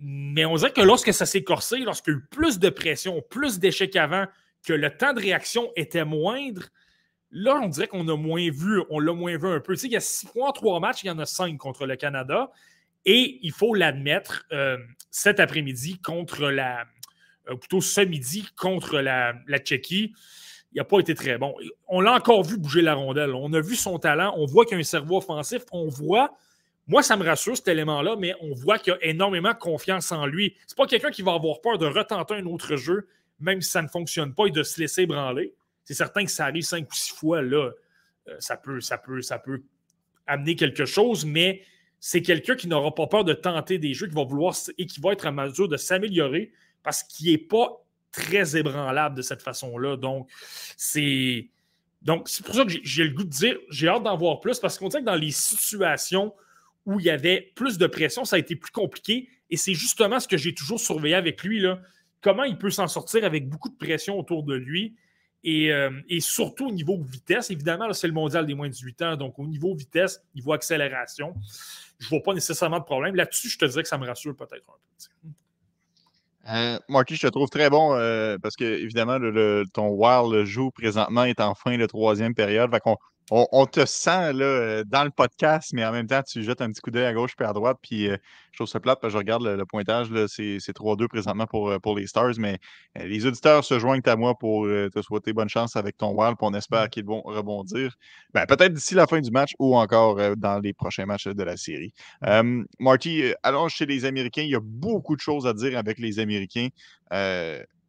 Mais 0.00 0.44
on 0.44 0.54
dirait 0.54 0.72
que 0.72 0.80
lorsque 0.80 1.12
ça 1.12 1.26
s'est 1.26 1.42
corsé, 1.42 1.78
lorsqu'il 1.78 2.12
y 2.12 2.16
a 2.16 2.18
eu 2.20 2.24
plus 2.30 2.58
de 2.58 2.68
pression, 2.68 3.22
plus 3.28 3.58
d'échecs 3.58 3.96
avant, 3.96 4.26
que 4.64 4.72
le 4.72 4.96
temps 4.96 5.12
de 5.12 5.20
réaction 5.20 5.72
était 5.76 6.04
moindre, 6.04 6.64
là, 7.30 7.60
on 7.62 7.68
dirait 7.68 7.88
qu'on 7.88 8.08
a 8.08 8.16
moins 8.16 8.50
vu, 8.50 8.82
on 8.90 8.98
l'a 8.98 9.12
moins 9.12 9.36
vu 9.36 9.48
un 9.48 9.60
peu. 9.60 9.74
Tu 9.74 9.80
sais, 9.80 9.86
il 9.88 9.92
y 9.92 9.96
a 9.96 10.00
six 10.00 10.26
points, 10.26 10.52
trois 10.52 10.80
matchs, 10.80 11.02
il 11.04 11.08
y 11.08 11.10
en 11.10 11.18
a 11.18 11.26
cinq 11.26 11.56
contre 11.58 11.86
le 11.86 11.96
Canada. 11.96 12.50
Et 13.04 13.38
il 13.42 13.52
faut 13.52 13.74
l'admettre, 13.74 14.44
euh, 14.52 14.76
cet 15.10 15.40
après-midi 15.40 15.98
contre 16.00 16.50
la, 16.50 16.84
euh, 17.48 17.56
plutôt 17.56 17.80
ce 17.80 18.00
midi 18.00 18.46
contre 18.56 19.00
la, 19.00 19.34
Tchéquie, 19.58 20.12
il 20.72 20.76
n'a 20.76 20.84
pas 20.84 20.98
été 20.98 21.14
très 21.14 21.38
bon. 21.38 21.54
On 21.86 22.00
l'a 22.00 22.12
encore 22.12 22.44
vu 22.44 22.58
bouger 22.58 22.82
la 22.82 22.94
rondelle. 22.94 23.34
On 23.34 23.52
a 23.54 23.60
vu 23.60 23.74
son 23.74 23.98
talent. 23.98 24.34
On 24.36 24.44
voit 24.44 24.66
qu'il 24.66 24.76
a 24.76 24.80
un 24.80 24.84
cerveau 24.84 25.16
offensif. 25.16 25.62
On 25.72 25.88
voit, 25.88 26.36
moi, 26.86 27.02
ça 27.02 27.16
me 27.16 27.24
rassure 27.24 27.56
cet 27.56 27.68
élément-là, 27.68 28.16
mais 28.18 28.34
on 28.42 28.54
voit 28.54 28.78
qu'il 28.78 28.92
a 28.92 28.98
énormément 29.02 29.54
confiance 29.54 30.12
en 30.12 30.26
lui. 30.26 30.56
C'est 30.66 30.76
pas 30.76 30.86
quelqu'un 30.86 31.10
qui 31.10 31.22
va 31.22 31.32
avoir 31.32 31.60
peur 31.62 31.78
de 31.78 31.86
retenter 31.86 32.34
un 32.34 32.44
autre 32.44 32.76
jeu, 32.76 33.08
même 33.40 33.62
si 33.62 33.70
ça 33.70 33.80
ne 33.80 33.88
fonctionne 33.88 34.34
pas, 34.34 34.46
et 34.46 34.50
de 34.50 34.62
se 34.62 34.78
laisser 34.78 35.06
branler. 35.06 35.54
C'est 35.88 35.94
certain 35.94 36.22
que 36.22 36.30
ça 36.30 36.44
arrive 36.44 36.64
cinq 36.64 36.86
ou 36.86 36.94
six 36.94 37.14
fois, 37.14 37.40
là, 37.40 37.70
euh, 38.28 38.36
ça, 38.40 38.58
peut, 38.58 38.78
ça, 38.78 38.98
peut, 38.98 39.22
ça 39.22 39.38
peut 39.38 39.62
amener 40.26 40.54
quelque 40.54 40.84
chose, 40.84 41.24
mais 41.24 41.62
c'est 41.98 42.20
quelqu'un 42.20 42.56
qui 42.56 42.68
n'aura 42.68 42.94
pas 42.94 43.06
peur 43.06 43.24
de 43.24 43.32
tenter 43.32 43.78
des 43.78 43.94
jeux, 43.94 44.06
qui 44.06 44.12
vouloir 44.12 44.54
et 44.76 44.84
qui 44.84 45.00
va 45.00 45.12
être 45.12 45.26
en 45.26 45.32
mesure 45.32 45.66
de 45.66 45.78
s'améliorer 45.78 46.52
parce 46.82 47.02
qu'il 47.02 47.32
n'est 47.32 47.38
pas 47.38 47.82
très 48.12 48.54
ébranlable 48.54 49.16
de 49.16 49.22
cette 49.22 49.40
façon-là. 49.40 49.96
Donc, 49.96 50.28
c'est. 50.76 51.48
Donc, 52.02 52.28
c'est 52.28 52.44
pour 52.44 52.54
ça 52.54 52.66
que 52.66 52.72
j'ai 52.82 53.04
le 53.04 53.14
goût 53.14 53.24
de 53.24 53.30
dire, 53.30 53.56
j'ai 53.70 53.88
hâte 53.88 54.02
d'en 54.02 54.16
voir 54.18 54.40
plus 54.40 54.58
parce 54.58 54.76
qu'on 54.76 54.88
dirait 54.88 55.00
que 55.00 55.06
dans 55.06 55.14
les 55.14 55.30
situations 55.30 56.34
où 56.84 57.00
il 57.00 57.06
y 57.06 57.10
avait 57.10 57.50
plus 57.54 57.78
de 57.78 57.86
pression, 57.86 58.26
ça 58.26 58.36
a 58.36 58.38
été 58.38 58.56
plus 58.56 58.72
compliqué. 58.72 59.30
Et 59.48 59.56
c'est 59.56 59.72
justement 59.72 60.20
ce 60.20 60.28
que 60.28 60.36
j'ai 60.36 60.52
toujours 60.52 60.80
surveillé 60.80 61.14
avec 61.14 61.42
lui. 61.42 61.64
Comment 62.20 62.44
il 62.44 62.58
peut 62.58 62.68
s'en 62.68 62.88
sortir 62.88 63.24
avec 63.24 63.48
beaucoup 63.48 63.70
de 63.70 63.76
pression 63.76 64.18
autour 64.18 64.42
de 64.42 64.54
lui. 64.54 64.94
Et, 65.44 65.72
euh, 65.72 65.90
surtout 66.20 66.68
au 66.68 66.72
niveau 66.72 66.98
vitesse. 67.00 67.50
Évidemment, 67.50 67.92
c'est 67.92 68.08
le 68.08 68.12
mondial 68.12 68.46
des 68.46 68.54
moins 68.54 68.68
de 68.68 68.72
18 68.72 69.02
ans. 69.02 69.16
Donc, 69.16 69.38
au 69.38 69.46
niveau 69.46 69.74
vitesse, 69.74 70.22
niveau 70.34 70.52
accélération, 70.52 71.34
je 71.98 72.06
ne 72.06 72.10
vois 72.10 72.22
pas 72.22 72.34
nécessairement 72.34 72.78
de 72.78 72.84
problème. 72.84 73.14
Là-dessus, 73.14 73.48
je 73.48 73.58
te 73.58 73.64
dirais 73.64 73.82
que 73.82 73.88
ça 73.88 73.98
me 73.98 74.06
rassure 74.06 74.34
peut-être 74.34 74.64
un 74.68 74.72
peu. 74.72 75.28
Euh, 76.50 76.78
Marky, 76.88 77.16
je 77.16 77.26
te 77.26 77.26
trouve 77.26 77.50
très 77.50 77.68
bon 77.68 77.94
euh, 77.94 78.38
parce 78.38 78.56
que, 78.56 78.64
évidemment, 78.64 79.18
ton 79.74 79.88
Wild 79.88 80.44
joue 80.46 80.70
présentement 80.70 81.24
est 81.24 81.40
en 81.40 81.54
fin 81.54 81.76
de 81.76 81.86
troisième 81.86 82.34
période. 82.34 82.70
Fait 82.70 82.82
on, 83.30 83.66
te 83.66 83.84
sent 83.84 84.32
là, 84.32 84.44
euh, 84.44 84.84
dans 84.86 85.04
le 85.04 85.10
podcast, 85.10 85.72
mais 85.74 85.84
en 85.84 85.92
même 85.92 86.06
temps, 86.06 86.22
tu 86.22 86.42
jettes 86.42 86.62
un 86.62 86.70
petit 86.70 86.80
coup 86.80 86.90
d'œil 86.90 87.04
à 87.04 87.12
gauche 87.12 87.36
puis 87.36 87.46
à 87.46 87.52
droite. 87.52 87.78
Puis 87.82 88.08
euh, 88.08 88.16
je 88.52 88.58
trouve 88.58 88.68
ça 88.68 88.80
plate 88.80 89.00
parce 89.00 89.12
que 89.12 89.16
je 89.16 89.18
regarde 89.18 89.42
le, 89.42 89.66
pointage. 89.66 90.08
C'est 90.28 90.58
3-2 90.58 91.08
présentement 91.08 91.46
pour, 91.46 91.68
euh, 91.68 91.78
pour 91.78 91.96
les 91.96 92.06
Stars. 92.06 92.34
Mais 92.38 92.58
les 92.96 93.26
auditeurs 93.26 93.64
se 93.64 93.78
joignent 93.78 94.02
à 94.06 94.16
moi 94.16 94.34
pour 94.38 94.66
te 94.66 95.02
souhaiter 95.02 95.32
bonne 95.32 95.48
chance 95.48 95.76
avec 95.76 95.96
ton 95.96 96.12
Wild. 96.14 96.36
Puis 96.38 96.46
on 96.50 96.54
espère 96.54 96.88
qu'ils 96.88 97.04
vont 97.04 97.20
rebondir. 97.22 97.94
Ben, 98.32 98.46
Peut-être 98.46 98.72
d'ici 98.72 98.94
la 98.94 99.06
fin 99.06 99.20
du 99.20 99.30
match 99.30 99.52
ou 99.58 99.76
encore 99.76 100.36
dans 100.36 100.58
les 100.58 100.72
prochains 100.72 101.06
matchs 101.06 101.28
de 101.28 101.42
la 101.42 101.56
série. 101.56 101.92
Marty, 102.78 103.32
allons 103.42 103.68
chez 103.68 103.86
les 103.86 104.04
Américains. 104.04 104.42
Il 104.42 104.50
y 104.50 104.56
a 104.56 104.60
beaucoup 104.62 105.16
de 105.16 105.20
choses 105.20 105.46
à 105.46 105.52
dire 105.52 105.76
avec 105.78 105.98
les 105.98 106.18
Américains. 106.18 106.68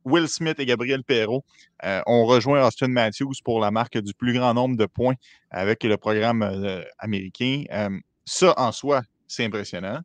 Will 0.05 0.27
Smith 0.27 0.59
et 0.59 0.65
Gabriel 0.65 1.03
Perrault 1.03 1.43
euh, 1.83 2.01
ont 2.05 2.25
rejoint 2.25 2.65
Austin 2.65 2.87
Matthews 2.87 3.33
pour 3.43 3.59
la 3.59 3.71
marque 3.71 3.97
du 3.97 4.13
plus 4.13 4.33
grand 4.33 4.53
nombre 4.53 4.77
de 4.77 4.85
points 4.85 5.15
avec 5.51 5.83
le 5.83 5.97
programme 5.97 6.41
euh, 6.41 6.83
américain. 6.97 7.63
Euh, 7.71 7.89
ça, 8.25 8.53
en 8.57 8.71
soi, 8.71 9.01
c'est 9.27 9.45
impressionnant. 9.45 10.01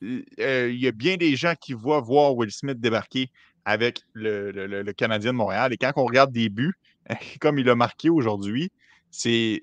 Il 0.00 0.24
y 0.38 0.86
a 0.86 0.92
bien 0.92 1.16
des 1.16 1.36
gens 1.36 1.54
qui 1.58 1.72
voient 1.72 2.00
voir 2.00 2.36
Will 2.36 2.50
Smith 2.50 2.78
débarquer 2.78 3.30
avec 3.64 4.02
le, 4.12 4.92
Canadien 4.92 5.32
de 5.32 5.36
Montréal. 5.36 5.72
Et 5.72 5.78
quand 5.78 5.92
on 5.96 6.04
regarde 6.04 6.32
des 6.32 6.48
buts, 6.48 6.74
comme 7.40 7.58
il 7.58 7.68
a 7.70 7.74
marqué 7.74 8.10
aujourd'hui, 8.10 8.70
c'est 9.10 9.62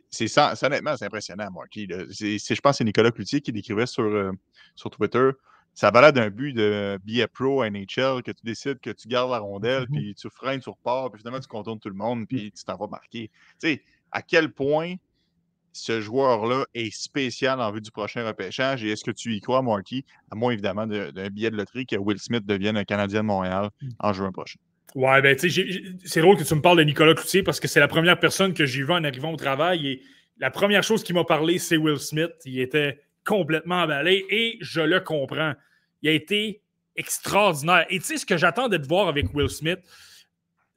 honnêtement, 0.64 0.98
c'est 0.98 1.06
impressionnant, 1.06 1.50
Marky. 1.52 1.88
Je 1.88 2.62
pense 2.62 2.72
que 2.72 2.78
c'est 2.78 2.84
Nicolas 2.84 3.12
Cloutier 3.12 3.42
qui 3.42 3.52
décrivait 3.52 3.86
sur, 3.86 4.32
sur 4.76 4.90
Twitter 4.90 5.30
ça 5.74 5.92
balade 5.92 6.16
d'un 6.16 6.30
but 6.30 6.54
de 6.54 7.00
billet 7.04 7.28
pro 7.28 7.64
NHL 7.64 8.22
que 8.24 8.32
tu 8.32 8.44
décides 8.44 8.80
que 8.80 8.92
tu 8.92 9.08
gardes 9.08 9.32
la 9.32 9.40
rondelle, 9.40 9.84
mmh 9.84 9.94
puis 9.94 10.16
tu 10.16 10.30
freines, 10.30 10.60
tu 10.60 10.70
repars, 10.70 11.12
puis 11.12 11.20
finalement 11.20 11.40
tu 11.40 11.48
contournes 11.48 11.80
tout 11.80 11.90
le 11.90 11.96
monde, 11.96 12.22
mmh. 12.22 12.28
puis 12.28 12.52
tu 12.52 12.64
t'en 12.64 12.78
vas 12.78 12.88
marquer. 12.88 13.30
Tu 13.60 13.68
sais, 13.68 13.84
à 14.12 14.22
quel 14.22 14.52
point 14.52 14.96
ce 15.72 16.02
joueur-là 16.02 16.66
est 16.76 16.94
spécial 16.94 17.60
en 17.60 17.72
vue 17.72 17.82
du 17.82 17.90
prochain 17.90 18.26
repêchage 18.26 18.84
et 18.84 18.92
est-ce 18.92 19.04
que 19.04 19.12
tu 19.12 19.34
y 19.34 19.42
crois, 19.42 19.64
Marky, 19.64 20.06
à 20.30 20.36
moins 20.36 20.52
évidemment 20.52 20.86
d'un 20.86 21.30
billet 21.30 21.50
de 21.50 21.58
loterie 21.58 21.88
que 21.88 21.96
Will 21.96 22.20
Smith 22.20 22.46
devienne 22.46 22.78
un 22.78 22.84
Canadien 22.84 23.22
de 23.22 23.28
Montréal 23.28 23.70
mmh. 23.82 23.90
en 24.00 24.14
juin 24.14 24.32
prochain? 24.32 24.60
Ouais, 24.94 25.24
ben 25.24 25.36
tu 25.36 25.50
sais, 25.50 25.66
c'est 26.06 26.22
drôle 26.22 26.38
que 26.38 26.44
tu 26.44 26.54
me 26.54 26.62
parles 26.62 26.78
de 26.78 26.84
Nicolas 26.84 27.16
Cloutier 27.16 27.42
parce 27.42 27.60
que 27.60 27.68
c'est 27.68 27.80
la 27.80 27.88
première 27.88 28.20
personne 28.20 28.54
que 28.54 28.68
j'ai 28.68 28.84
vue 28.84 28.92
en 28.92 29.04
arrivant 29.04 29.32
au 29.32 29.38
travail 29.38 29.88
et 29.88 30.02
la 30.38 30.52
première 30.52 30.84
chose 30.84 31.04
qui 31.04 31.14
m'a 31.14 31.24
parlé, 31.24 31.58
c'est 31.58 31.78
Will 31.78 31.98
Smith. 31.98 32.32
Il 32.46 32.60
était 32.60 33.00
complètement 33.26 33.84
emballé 33.84 34.26
et 34.30 34.58
je 34.62 34.82
le 34.82 35.00
comprends. 35.00 35.54
Il 36.02 36.10
a 36.10 36.14
été 36.14 36.62
extraordinaire. 36.96 37.86
Et 37.90 38.00
tu 38.00 38.06
sais, 38.06 38.18
ce 38.18 38.26
que 38.26 38.38
j'attendais 38.38 38.80
de 38.80 38.88
voir 38.88 39.08
avec 39.08 39.34
Will 39.34 39.50
Smith, 39.50 39.80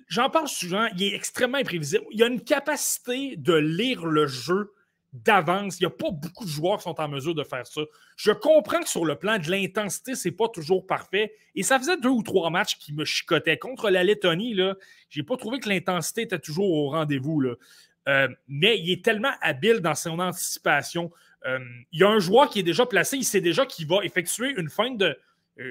j'en 0.09 0.31
parle 0.31 0.49
souvent, 0.49 0.87
il 0.97 1.03
est 1.03 1.15
extrêmement 1.15 1.59
imprévisible. 1.59 2.05
Il 2.11 2.23
a 2.23 2.27
une 2.27 2.43
capacité 2.43 3.37
de 3.37 3.55
lire 3.55 4.07
le 4.07 4.27
jeu 4.27 4.73
d'avance. 5.13 5.79
Il 5.81 5.85
n'y 5.85 5.87
a 5.87 5.91
pas 5.91 6.11
beaucoup 6.11 6.45
de 6.45 6.51
joueurs 6.51 6.79
qui 6.79 6.85
sont 6.85 7.01
en 7.01 7.09
mesure 7.09 7.35
de 7.35 7.45
faire 7.45 7.67
ça. 7.67 7.83
Je 8.17 8.33
comprends 8.33 8.81
que 8.81 8.89
sur 8.89 9.05
le 9.05 9.17
plan 9.17 9.39
de 9.39 9.51
l'intensité, 9.51 10.15
ce 10.15 10.29
n'est 10.29 10.35
pas 10.35 10.49
toujours 10.49 10.87
parfait. 10.87 11.35
Et 11.55 11.63
ça 11.63 11.79
faisait 11.79 11.97
deux 11.97 12.11
ou 12.11 12.23
trois 12.23 12.51
matchs 12.51 12.77
qui 12.79 12.93
me 12.93 13.05
chicotaient. 13.05 13.59
Contre 13.59 13.91
la 13.91 14.05
Lettonie, 14.05 14.55
je 14.55 14.75
n'ai 15.17 15.25
pas 15.25 15.37
trouvé 15.37 15.59
que 15.59 15.69
l'intensité 15.69 16.23
était 16.23 16.39
toujours 16.39 16.71
au 16.71 16.91
rendez-vous. 16.91 17.43
Euh, 18.09 18.29
mais 18.47 18.79
il 18.79 18.91
est 18.91 19.05
tellement 19.05 19.33
habile 19.41 19.81
dans 19.81 19.95
son 19.95 20.19
anticipation. 20.19 21.11
Euh, 21.45 21.59
il 21.93 22.01
y 22.01 22.05
a 22.05 22.09
un 22.09 22.19
joueur 22.19 22.49
qui 22.49 22.61
est 22.61 22.65
déjà 22.65 22.87
placé, 22.87 23.17
il 23.17 23.25
sait 23.25 23.41
déjà 23.41 23.67
qu'il 23.67 23.87
va 23.87 23.99
effectuer 24.03 24.55
une 24.57 24.69
feinte, 24.69 25.03
euh, 25.03 25.15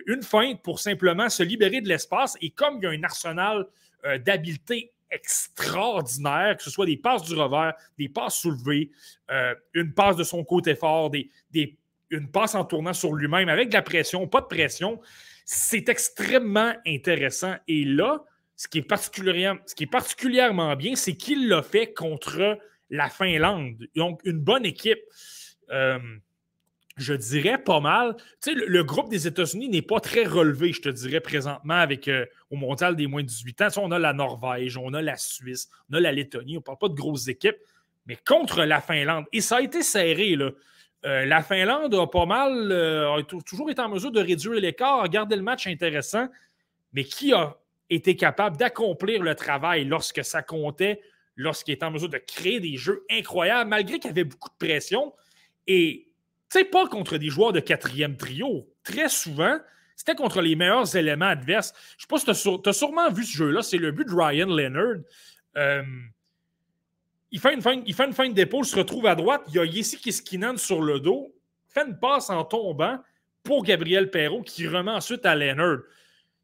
une 0.07 0.23
feinte 0.23 0.61
pour 0.61 0.79
simplement 0.79 1.29
se 1.29 1.43
libérer 1.43 1.81
de 1.81 1.89
l'espace. 1.89 2.37
Et 2.41 2.51
comme 2.51 2.77
il 2.77 2.83
y 2.83 2.87
a 2.87 2.91
un 2.91 3.03
arsenal 3.03 3.65
d'habileté 4.23 4.93
extraordinaire, 5.09 6.57
que 6.57 6.61
ce 6.61 6.69
soit 6.69 6.85
des 6.85 6.97
passes 6.97 7.23
du 7.23 7.33
revers, 7.33 7.73
des 7.97 8.07
passes 8.07 8.39
soulevées, 8.39 8.91
une 9.73 9.95
passe 9.95 10.15
de 10.15 10.23
son 10.23 10.43
côté 10.43 10.75
fort, 10.75 11.11
une 12.11 12.29
passe 12.29 12.53
en 12.53 12.65
tournant 12.65 12.93
sur 12.93 13.15
lui-même 13.15 13.49
avec 13.49 13.69
de 13.69 13.73
la 13.73 13.81
pression, 13.81 14.27
pas 14.27 14.41
de 14.41 14.45
pression, 14.45 15.01
c'est 15.43 15.89
extrêmement 15.89 16.73
intéressant. 16.85 17.55
Et 17.67 17.83
là, 17.83 18.23
ce 18.55 18.67
qui 18.67 18.79
est 18.79 18.83
particulièrement, 18.83 19.59
ce 19.65 19.75
qui 19.75 19.83
est 19.83 19.87
particulièrement 19.87 20.75
bien, 20.75 20.95
c'est 20.95 21.15
qu'il 21.15 21.47
l'a 21.47 21.61
fait 21.63 21.93
contre 21.93 22.59
la 22.89 23.09
Finlande. 23.09 23.87
Donc, 23.95 24.21
une 24.23 24.39
bonne 24.39 24.65
équipe. 24.65 24.99
Euh, 25.71 25.99
je 26.97 27.13
dirais 27.13 27.57
pas 27.57 27.79
mal. 27.79 28.15
Tu 28.41 28.51
sais, 28.51 28.53
le, 28.53 28.83
groupe 28.83 29.09
des 29.09 29.27
États-Unis 29.27 29.67
n'est 29.67 29.81
pas 29.81 29.99
très 29.99 30.23
relevé, 30.23 30.71
je 30.71 30.81
te 30.81 30.89
dirais, 30.89 31.19
présentement, 31.19 31.73
avec 31.73 32.07
euh, 32.07 32.25
au 32.49 32.55
mondial 32.55 32.95
des 32.95 33.07
moins 33.07 33.21
de 33.21 33.27
18 33.27 33.61
ans. 33.61 33.67
on 33.77 33.91
a 33.91 33.99
la 33.99 34.13
Norvège, 34.13 34.77
on 34.77 34.93
a 34.93 35.01
la 35.01 35.17
Suisse, 35.17 35.69
on 35.89 35.95
a 35.95 35.99
la 35.99 36.11
Lettonie, 36.11 36.55
on 36.57 36.59
ne 36.59 36.63
parle 36.63 36.77
pas 36.77 36.89
de 36.89 36.93
grosses 36.93 37.27
équipes, 37.27 37.57
mais 38.05 38.17
contre 38.25 38.63
la 38.63 38.79
Finlande. 38.79 39.25
Et 39.33 39.41
ça 39.41 39.57
a 39.57 39.61
été 39.61 39.81
serré, 39.81 40.35
là. 40.35 40.51
Euh, 41.05 41.25
la 41.25 41.43
Finlande 41.43 41.93
a 41.93 42.07
pas 42.07 42.25
mal, 42.25 42.71
a 42.71 43.21
toujours 43.23 43.69
été 43.69 43.79
en 43.79 43.89
mesure 43.89 44.11
de 44.11 44.19
réduire 44.19 44.59
l'écart, 44.59 45.01
a 45.01 45.07
gardé 45.07 45.35
le 45.35 45.43
match 45.43 45.67
intéressant, 45.67 46.27
mais 46.93 47.03
qui 47.03 47.31
a 47.31 47.57
était 47.89 48.15
capable 48.15 48.57
d'accomplir 48.57 49.21
le 49.21 49.35
travail 49.35 49.85
lorsque 49.85 50.23
ça 50.23 50.41
comptait, 50.41 51.01
lorsqu'il 51.35 51.73
était 51.73 51.85
en 51.85 51.91
mesure 51.91 52.09
de 52.09 52.17
créer 52.17 52.59
des 52.59 52.77
jeux 52.77 53.05
incroyables, 53.09 53.69
malgré 53.69 53.99
qu'il 53.99 54.09
y 54.09 54.11
avait 54.11 54.23
beaucoup 54.23 54.49
de 54.49 54.65
pression. 54.65 55.13
Et, 55.67 56.07
tu 56.51 56.59
sais, 56.59 56.65
pas 56.65 56.87
contre 56.87 57.17
des 57.17 57.29
joueurs 57.29 57.53
de 57.53 57.59
quatrième 57.59 58.17
trio. 58.17 58.67
Très 58.83 59.09
souvent, 59.09 59.57
c'était 59.95 60.15
contre 60.15 60.41
les 60.41 60.55
meilleurs 60.55 60.95
éléments 60.95 61.25
adverses. 61.25 61.73
Je 61.97 62.03
sais 62.03 62.07
pas 62.07 62.17
si 62.17 62.61
tu 62.61 62.69
as, 62.69 62.73
sûrement 62.73 63.09
vu 63.11 63.23
ce 63.23 63.37
jeu-là. 63.37 63.61
C'est 63.61 63.77
le 63.77 63.91
but 63.91 64.07
de 64.07 64.13
Ryan 64.13 64.47
Leonard. 64.47 65.01
Euh, 65.57 65.83
il, 67.31 67.39
fait 67.39 67.53
une 67.53 67.61
fin, 67.61 67.81
il 67.85 67.93
fait 67.93 68.05
une 68.05 68.63
se 68.63 68.75
retrouve 68.75 69.05
à 69.07 69.15
droite. 69.15 69.43
Il 69.49 69.55
y 69.55 69.59
a 69.59 69.65
Yessi 69.65 69.97
Kiskinan 69.97 70.57
sur 70.57 70.81
le 70.81 70.99
dos. 70.99 71.33
Fait 71.69 71.85
une 71.87 71.97
passe 71.97 72.29
en 72.29 72.43
tombant 72.43 72.99
pour 73.43 73.63
Gabriel 73.63 74.11
Perrault 74.11 74.43
qui 74.43 74.67
remet 74.67 74.91
ensuite 74.91 75.25
à 75.25 75.35
Leonard. 75.35 75.79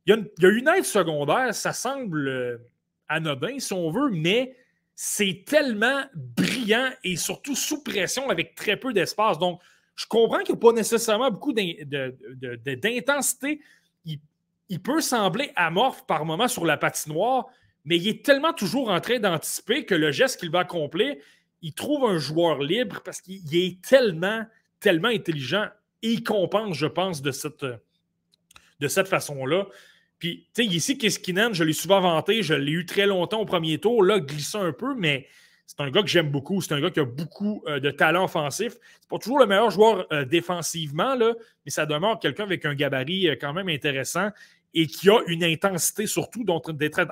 Il 0.06 0.16
y, 0.16 0.46
a 0.46 0.50
une, 0.50 0.68
aide 0.68 0.84
secondaire, 0.84 1.54
ça 1.54 1.74
semble 1.74 2.28
euh, 2.28 2.58
anodin 3.08 3.60
si 3.60 3.72
on 3.74 3.92
veut, 3.92 4.10
mais 4.10 4.56
c'est 5.04 5.46
tellement 5.48 6.04
brillant 6.14 6.92
et 7.04 7.16
surtout 7.16 7.56
sous 7.56 7.82
pression 7.82 8.30
avec 8.30 8.54
très 8.54 8.78
peu 8.78 8.94
d'espace. 8.94 9.40
Donc, 9.40 9.60
je 9.96 10.06
comprends 10.06 10.44
qu'il 10.44 10.54
n'y 10.54 10.60
a 10.60 10.62
pas 10.62 10.74
nécessairement 10.74 11.32
beaucoup 11.32 11.54
d'intensité. 11.54 13.62
Il, 14.06 14.80
peut 14.80 15.02
sembler 15.02 15.54
amorphe 15.56 16.06
par 16.06 16.24
moment 16.24 16.48
sur 16.48 16.68
la 16.68 16.78
patinoire, 16.78 17.48
mais 17.84 17.98
il 17.98 18.10
est 18.10 18.24
tellement 18.24 18.54
toujours 18.54 18.92
en 18.92 19.02
train 19.02 19.18
d'anticiper 19.18 19.86
que 19.86 19.96
le 19.96 20.12
geste 20.12 20.40
qu'il 20.40 20.52
va 20.52 20.60
accomplir, 20.60 21.16
il 21.64 21.74
trouve 21.74 22.06
un 22.06 22.20
joueur 22.20 22.60
libre 22.60 23.02
parce 23.04 23.22
qu'il 23.22 23.56
est 23.56 23.82
tellement, 23.82 24.46
tellement 24.80 25.08
intelligent 25.08 25.66
et 26.04 26.12
il 26.12 26.24
compense, 26.24 26.78
je 26.78 26.86
pense, 26.86 27.24
de 27.24 27.32
cette, 27.32 27.66
de 28.80 28.88
cette 28.88 29.08
façon-là. 29.08 29.66
Puis, 30.22 30.46
tu 30.54 30.64
sais, 30.64 30.70
ici, 30.70 31.00
Kiskinen, 31.00 31.52
je 31.56 31.64
l'ai 31.64 31.74
souvent 31.74 32.00
vanté, 32.00 32.44
je 32.44 32.54
l'ai 32.54 32.74
eu 32.74 32.86
très 32.86 33.08
longtemps 33.08 33.42
au 33.42 33.46
premier 33.46 33.80
tour, 33.80 34.04
là, 34.04 34.20
glissant 34.20 34.62
un 34.62 34.72
peu, 34.72 34.94
mais 34.94 35.26
c'est 35.66 35.80
un 35.82 35.90
gars 35.90 36.04
que 36.04 36.10
j'aime 36.10 36.30
beaucoup. 36.30 36.62
C'est 36.62 36.76
un 36.76 36.80
gars 36.80 36.92
qui 36.92 37.00
a 37.00 37.06
beaucoup 37.06 37.64
euh, 37.66 37.80
de 37.80 37.90
talent 37.90 38.26
offensif. 38.26 38.74
C'est 39.02 39.10
pas 39.10 39.18
toujours 39.18 39.40
le 39.40 39.48
meilleur 39.48 39.72
joueur 39.72 40.06
euh, 40.14 40.24
défensivement, 40.24 41.16
là, 41.16 41.34
mais 41.66 41.72
ça 41.72 41.88
demeure 41.88 42.20
quelqu'un 42.20 42.44
avec 42.44 42.66
un 42.66 42.76
gabarit 42.76 43.30
euh, 43.30 43.36
quand 43.42 43.52
même 43.52 43.68
intéressant 43.68 44.30
et 44.76 44.86
qui 44.86 45.10
a 45.10 45.22
une 45.26 45.44
intensité 45.44 46.06
surtout 46.06 46.44
d'être 46.44 47.04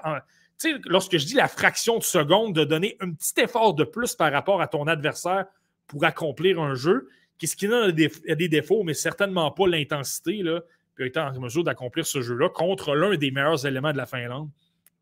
tu 0.61 0.72
sais, 0.72 0.77
lorsque 0.86 1.18
je 1.18 1.26
dis 1.26 1.34
la 1.34 1.48
fraction 1.48 1.98
de 1.98 2.03
seconde, 2.03 2.53
de 2.53 2.64
donner 2.64 2.95
un 2.99 3.11
petit 3.11 3.34
effort 3.41 3.73
de 3.73 3.86
plus 3.86 4.14
par 4.14 4.31
rapport 4.31 4.61
à 4.61 4.68
ton 4.68 4.86
adversaire 4.86 5.45
pour 5.88 6.06
accomplir 6.06 6.61
un 6.61 6.76
jeu, 6.76 7.10
Kiskinen 7.40 7.90
a 7.90 7.91
des, 7.91 8.11
a 8.30 8.36
des 8.36 8.49
défauts, 8.49 8.84
mais 8.84 8.94
certainement 8.94 9.49
pas 9.49 9.68
l'intensité. 9.68 10.44
Là 10.44 10.61
a 11.04 11.06
été 11.06 11.20
en 11.20 11.40
mesure 11.40 11.64
d'accomplir 11.64 12.06
ce 12.06 12.22
jeu-là 12.22 12.50
contre 12.50 12.96
l'un 12.96 13.16
des 13.16 13.32
meilleurs 13.32 13.66
éléments 13.66 13.92
de 13.92 13.98
la 13.98 14.06
Finlande. 14.06 14.50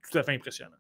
Tout 0.10 0.18
à 0.18 0.24
fait 0.24 0.34
impressionnant. 0.34 0.76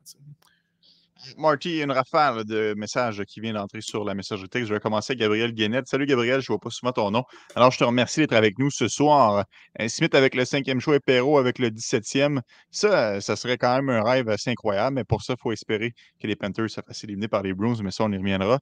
Marty, 1.37 1.81
une 1.81 1.91
rafale 1.91 2.45
de 2.45 2.73
messages 2.77 3.23
qui 3.25 3.39
vient 3.41 3.53
d'entrer 3.53 3.81
sur 3.81 4.03
la 4.03 4.13
messagerie 4.13 4.49
texte. 4.49 4.69
Je 4.69 4.73
vais 4.73 4.79
commencer 4.79 5.11
avec 5.11 5.19
Gabriel 5.19 5.51
Guénette. 5.53 5.87
Salut 5.87 6.05
Gabriel, 6.05 6.41
je 6.41 6.51
ne 6.51 6.55
vois 6.55 6.59
pas 6.59 6.69
souvent 6.69 6.91
ton 6.91 7.11
nom. 7.11 7.23
Alors, 7.55 7.71
je 7.71 7.79
te 7.79 7.83
remercie 7.83 8.19
d'être 8.19 8.33
avec 8.33 8.59
nous 8.59 8.69
ce 8.71 8.87
soir. 8.87 9.45
Smith 9.87 10.15
avec 10.15 10.35
le 10.35 10.45
cinquième 10.45 10.79
show 10.79 10.93
et 10.93 10.99
Perrault 10.99 11.37
avec 11.37 11.59
le 11.59 11.69
17e. 11.69 12.41
Ça, 12.71 13.21
ça 13.21 13.35
serait 13.35 13.57
quand 13.57 13.75
même 13.75 13.89
un 13.89 14.03
rêve 14.03 14.29
assez 14.29 14.51
incroyable, 14.51 14.95
mais 14.95 15.03
pour 15.03 15.21
ça, 15.21 15.33
il 15.33 15.41
faut 15.41 15.51
espérer 15.51 15.93
que 16.21 16.27
les 16.27 16.35
Panthers 16.35 16.69
se 16.69 16.81
fassent 16.81 17.03
éliminer 17.03 17.27
par 17.27 17.43
les 17.43 17.53
Bruins, 17.53 17.77
mais 17.83 17.91
ça, 17.91 18.03
on 18.03 18.11
y 18.11 18.17
reviendra. 18.17 18.59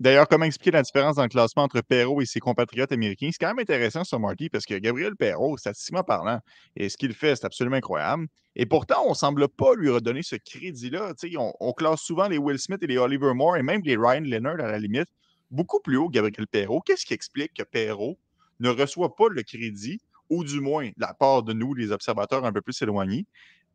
D'ailleurs, 0.00 0.28
comment 0.28 0.44
expliquer 0.44 0.70
la 0.70 0.82
différence 0.82 1.16
dans 1.16 1.24
le 1.24 1.28
classement 1.28 1.64
entre 1.64 1.80
Perrault 1.80 2.20
et 2.20 2.26
ses 2.26 2.38
compatriotes 2.38 2.92
américains? 2.92 3.30
C'est 3.32 3.38
quand 3.40 3.48
même 3.48 3.58
intéressant 3.58 4.04
sur 4.04 4.20
Marty 4.20 4.48
parce 4.48 4.64
que 4.64 4.74
Gabriel 4.74 5.16
Perrault, 5.16 5.56
statistiquement 5.56 6.04
parlant, 6.04 6.38
et 6.76 6.88
ce 6.88 6.96
qu'il 6.96 7.12
fait, 7.14 7.34
c'est 7.34 7.44
absolument 7.44 7.76
incroyable. 7.76 8.26
Et 8.58 8.66
pourtant, 8.66 9.04
on 9.06 9.10
ne 9.10 9.14
semble 9.14 9.48
pas 9.48 9.74
lui 9.76 9.88
redonner 9.88 10.22
ce 10.22 10.36
crédit-là. 10.36 11.14
On, 11.36 11.52
on, 11.60 11.72
classe 11.72 12.00
souvent 12.00 12.28
les 12.28 12.38
Will 12.38 12.58
Smith 12.58 12.82
et 12.82 12.88
les 12.88 12.98
Oliver 12.98 13.32
Moore 13.32 13.56
et 13.56 13.62
même 13.62 13.80
les 13.84 13.96
Ryan 13.96 14.22
Leonard 14.24 14.60
à 14.60 14.70
la 14.70 14.78
limite 14.78 15.08
beaucoup 15.50 15.80
plus 15.80 15.96
haut 15.96 16.08
que 16.08 16.14
Gabriel 16.14 16.46
Perrault. 16.46 16.80
Qu'est-ce 16.80 17.06
qui 17.06 17.14
explique 17.14 17.54
que 17.54 17.62
Perrault 17.62 18.18
ne 18.60 18.68
reçoit 18.68 19.14
pas 19.14 19.28
le 19.30 19.42
crédit, 19.42 20.00
ou 20.28 20.44
du 20.44 20.60
moins 20.60 20.90
la 20.96 21.14
part 21.14 21.42
de 21.42 21.52
nous, 21.52 21.74
les 21.74 21.92
observateurs 21.92 22.44
un 22.44 22.52
peu 22.52 22.60
plus 22.60 22.80
éloignés, 22.82 23.26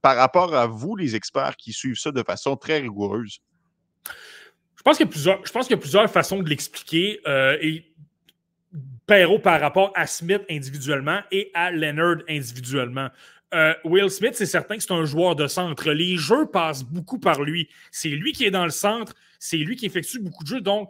par 0.01 0.17
rapport 0.17 0.53
à 0.53 0.67
vous, 0.67 0.95
les 0.95 1.15
experts 1.15 1.55
qui 1.55 1.71
suivent 1.71 1.97
ça 1.97 2.11
de 2.11 2.21
façon 2.21 2.57
très 2.57 2.79
rigoureuse? 2.79 3.39
Je 4.75 4.81
pense 4.83 4.97
qu'il 4.97 5.05
y 5.05 5.73
a 5.73 5.77
plusieurs, 5.77 6.11
façons 6.11 6.41
de 6.41 6.49
l'expliquer. 6.49 7.21
Euh, 7.25 7.57
Perrault 9.05 9.39
par 9.39 9.59
rapport 9.59 9.91
à 9.95 10.07
Smith 10.07 10.41
individuellement 10.49 11.21
et 11.31 11.51
à 11.53 11.71
Leonard 11.71 12.23
individuellement. 12.27 13.09
Euh, 13.53 13.73
Will 13.83 14.09
Smith, 14.09 14.33
c'est 14.33 14.45
certain 14.45 14.77
que 14.77 14.83
c'est 14.83 14.93
un 14.93 15.05
joueur 15.05 15.35
de 15.35 15.47
centre. 15.47 15.91
Les 15.91 16.17
jeux 16.17 16.45
passent 16.47 16.83
beaucoup 16.83 17.19
par 17.19 17.41
lui. 17.41 17.69
C'est 17.91 18.09
lui 18.09 18.31
qui 18.31 18.45
est 18.45 18.51
dans 18.51 18.65
le 18.65 18.71
centre, 18.71 19.13
c'est 19.39 19.57
lui 19.57 19.75
qui 19.75 19.85
effectue 19.85 20.19
beaucoup 20.19 20.43
de 20.43 20.49
jeux. 20.49 20.61
Donc, 20.61 20.89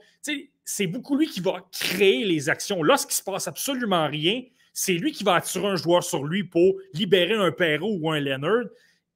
c'est 0.63 0.87
beaucoup 0.87 1.17
lui 1.17 1.27
qui 1.27 1.41
va 1.41 1.65
créer 1.71 2.23
les 2.25 2.49
actions. 2.49 2.83
Lorsqu'il 2.83 3.15
se 3.15 3.23
passe 3.23 3.47
absolument 3.47 4.07
rien, 4.07 4.43
c'est 4.71 4.93
lui 4.93 5.11
qui 5.11 5.23
va 5.23 5.35
attirer 5.35 5.67
un 5.67 5.75
joueur 5.75 6.03
sur 6.03 6.23
lui 6.23 6.43
pour 6.43 6.75
libérer 6.93 7.33
un 7.33 7.51
Perrault 7.51 7.97
ou 7.99 8.09
un 8.11 8.19
Leonard 8.19 8.65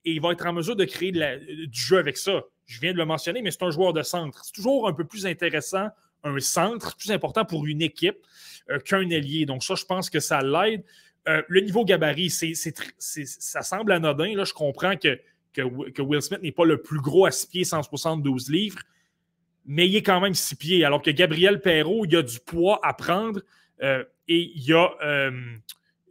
et 0.06 0.11
il 0.11 0.22
va 0.22 0.32
être 0.32 0.45
en 0.45 0.53
mesure 0.53 0.76
de 0.76 0.86
créer 0.86 1.11
du 1.11 1.80
jeu 1.80 1.98
avec 1.98 2.18
ça 2.18 2.44
je 2.68 2.82
viens 2.82 2.91
de 2.91 2.98
le 2.98 3.06
mentionner, 3.06 3.41
mais 3.41 3.49
c'est 3.49 3.64
un 3.64 3.72
joueur 3.72 3.94
de 3.94 4.03
centre. 4.03 4.44
C'est 4.44 4.52
toujours 4.52 4.88
un 4.88 4.94
peu 4.94 5.06
plus 5.06 5.26
intéressant, 5.26 5.88
un 6.24 6.40
centre, 6.40 6.95
plus 6.98 7.11
important 7.11 7.45
pour 7.45 7.65
une 7.65 7.82
équipe 7.82 8.18
euh, 8.69 8.80
qu'un 8.80 9.10
ailier. 9.10 9.45
Donc, 9.45 9.64
ça, 9.64 9.76
je 9.76 9.86
pense 9.86 10.10
que 10.10 10.19
ça 10.19 10.41
l'aide. 10.41 10.84
Euh, 11.28 11.41
le 11.48 11.62
niveau 11.62 11.86
gabarit, 11.86 12.30
ça 12.30 13.62
semble 13.62 13.91
anodin. 13.91 14.36
Là, 14.36 14.44
je 14.44 14.54
comprends 14.54 14.95
que, 14.95 15.20
Will 15.99 16.22
Smith 16.22 16.41
n'est 16.41 16.52
pas 16.52 16.66
le 16.66 16.82
plus 16.82 16.99
gros 16.99 17.26
à 17.26 17.32
6 17.32 17.48
pieds, 17.48 17.64
172 17.64 18.49
livres, 18.49 18.80
mais 19.66 19.88
il 19.88 19.95
est 19.95 20.04
quand 20.04 20.22
même 20.22 20.34
6 20.34 20.56
pieds. 20.56 20.86
Alors 20.86 21.02
que 21.02 21.12
Gabriel 21.12 21.62
Perrault, 21.62 22.06
il 22.06 22.16
a 22.16 22.22
du 22.22 22.40
poids 22.40 22.80
à 22.84 22.94
prendre 22.94 23.41
euh, 23.82 24.04
et 24.28 24.52
il 24.56 24.74
a. 24.74 25.30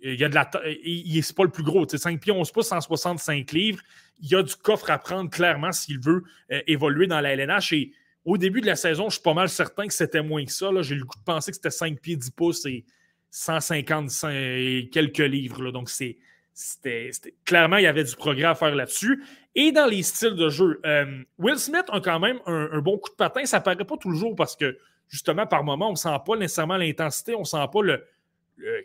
il 0.02 0.20
y 0.20 0.24
a 0.24 0.28
de 0.28 0.34
la. 0.34 0.50
Il, 0.84 1.22
c'est 1.22 1.36
pas 1.36 1.44
le 1.44 1.50
plus 1.50 1.62
gros. 1.62 1.86
5 1.88 2.20
pieds, 2.20 2.32
11 2.32 2.50
pouces, 2.50 2.68
165 2.68 3.52
livres 3.52 3.82
il 4.20 4.34
a 4.34 4.42
du 4.42 4.54
coffre 4.56 4.90
à 4.90 4.98
prendre 4.98 5.30
clairement 5.30 5.72
s'il 5.72 6.00
veut 6.00 6.24
euh, 6.50 6.60
évoluer 6.66 7.06
dans 7.06 7.20
la 7.20 7.32
LNH. 7.32 7.72
Et 7.72 7.92
au 8.24 8.38
début 8.38 8.60
de 8.60 8.66
la 8.66 8.76
saison, 8.76 9.08
je 9.08 9.14
suis 9.14 9.22
pas 9.22 9.34
mal 9.34 9.48
certain 9.48 9.86
que 9.86 9.94
c'était 9.94 10.22
moins 10.22 10.44
que 10.44 10.52
ça. 10.52 10.70
J'ai 10.80 10.94
le 10.94 11.04
goût 11.04 11.18
de 11.18 11.24
penser 11.24 11.50
que 11.50 11.56
c'était 11.56 11.70
5 11.70 12.00
pieds 12.00 12.16
10 12.16 12.30
pouces 12.30 12.66
et 12.66 12.84
155 13.30 14.30
et 14.30 14.88
quelques 14.92 15.18
livres. 15.18 15.70
Donc, 15.70 15.90
c'est. 15.90 16.18
C'était, 16.58 17.10
clairement, 17.44 17.76
il 17.76 17.82
y 17.82 17.86
avait 17.86 18.02
du 18.02 18.16
progrès 18.16 18.44
à 18.44 18.54
faire 18.54 18.74
là-dessus. 18.74 19.22
Et 19.54 19.72
dans 19.72 19.84
les 19.84 20.02
styles 20.02 20.36
de 20.36 20.48
jeu, 20.48 20.80
euh, 20.86 21.22
Will 21.38 21.58
Smith 21.58 21.84
a 21.88 22.00
quand 22.00 22.18
même 22.18 22.40
un, 22.46 22.78
bon 22.78 22.96
coup 22.96 23.10
de 23.10 23.14
patin. 23.14 23.44
Ça 23.44 23.60
paraît 23.60 23.84
pas 23.84 23.98
toujours 23.98 24.34
parce 24.34 24.56
que, 24.56 24.78
justement, 25.06 25.46
par 25.46 25.64
moment, 25.64 25.88
on 25.88 25.92
ne 25.92 25.96
sent 25.96 26.16
pas 26.24 26.34
nécessairement 26.34 26.78
l'intensité, 26.78 27.34
on 27.34 27.40
ne 27.40 27.44
sent 27.44 27.66
pas 27.70 27.82
le, 27.82 28.02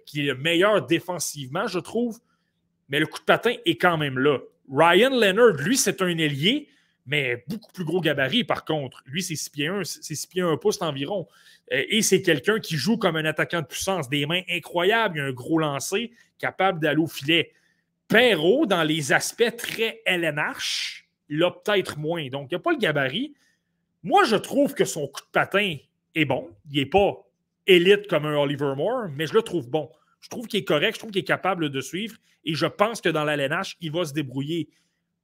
qui 0.05 0.19
est 0.19 0.33
le 0.33 0.35
meilleur 0.35 0.85
défensivement, 0.85 1.67
je 1.67 1.79
trouve. 1.79 2.19
Mais 2.89 2.99
le 2.99 3.07
coup 3.07 3.19
de 3.19 3.25
patin 3.25 3.53
est 3.65 3.77
quand 3.77 3.97
même 3.97 4.19
là. 4.19 4.39
Ryan 4.69 5.11
Leonard, 5.11 5.53
lui, 5.53 5.77
c'est 5.77 6.01
un 6.01 6.17
ailier, 6.17 6.67
mais 7.05 7.43
beaucoup 7.47 7.71
plus 7.71 7.83
gros 7.83 8.01
gabarit 8.01 8.43
par 8.43 8.65
contre. 8.65 9.01
Lui, 9.05 9.23
c'est 9.23 9.35
6 9.35 9.49
pieds 9.49 9.67
1, 9.67 9.83
c'est 9.83 10.15
6 10.15 10.27
pieds 10.27 10.41
1 10.41 10.57
pouce 10.57 10.81
environ. 10.81 11.27
Euh, 11.71 11.83
et 11.89 12.01
c'est 12.01 12.21
quelqu'un 12.21 12.59
qui 12.59 12.75
joue 12.75 12.97
comme 12.97 13.15
un 13.15 13.25
attaquant 13.25 13.61
de 13.61 13.67
puissance, 13.67 14.09
des 14.09 14.25
mains 14.25 14.41
incroyables, 14.49 15.17
il 15.17 15.21
a 15.21 15.25
un 15.25 15.31
gros 15.31 15.59
lancer, 15.59 16.11
capable 16.37 16.79
d'aller 16.79 17.01
au 17.01 17.07
filet. 17.07 17.51
Perrault, 18.07 18.65
dans 18.65 18.83
les 18.83 19.13
aspects 19.13 19.55
très 19.57 20.01
LNH, 20.05 21.07
l'a 21.29 21.51
peut-être 21.51 21.97
moins. 21.97 22.27
Donc, 22.27 22.47
il 22.51 22.55
n'y 22.55 22.57
a 22.57 22.59
pas 22.59 22.71
le 22.71 22.77
gabarit. 22.77 23.33
Moi, 24.03 24.23
je 24.25 24.35
trouve 24.35 24.73
que 24.73 24.83
son 24.83 25.07
coup 25.07 25.21
de 25.21 25.31
patin 25.31 25.77
est 26.15 26.25
bon. 26.25 26.49
Il 26.69 26.79
n'est 26.79 26.85
pas 26.85 27.25
élite 27.67 28.07
comme 28.07 28.25
un 28.25 28.35
Oliver 28.35 28.73
Moore, 28.75 29.07
mais 29.15 29.27
je 29.27 29.33
le 29.33 29.41
trouve 29.41 29.69
bon. 29.69 29.89
Je 30.19 30.29
trouve 30.29 30.47
qu'il 30.47 30.59
est 30.59 30.65
correct, 30.65 30.95
je 30.95 30.99
trouve 30.99 31.11
qu'il 31.11 31.21
est 31.21 31.25
capable 31.25 31.69
de 31.69 31.81
suivre 31.81 32.15
et 32.43 32.53
je 32.53 32.65
pense 32.65 33.01
que 33.01 33.09
dans 33.09 33.23
l'LNH, 33.23 33.77
il 33.81 33.91
va 33.91 34.05
se 34.05 34.13
débrouiller. 34.13 34.69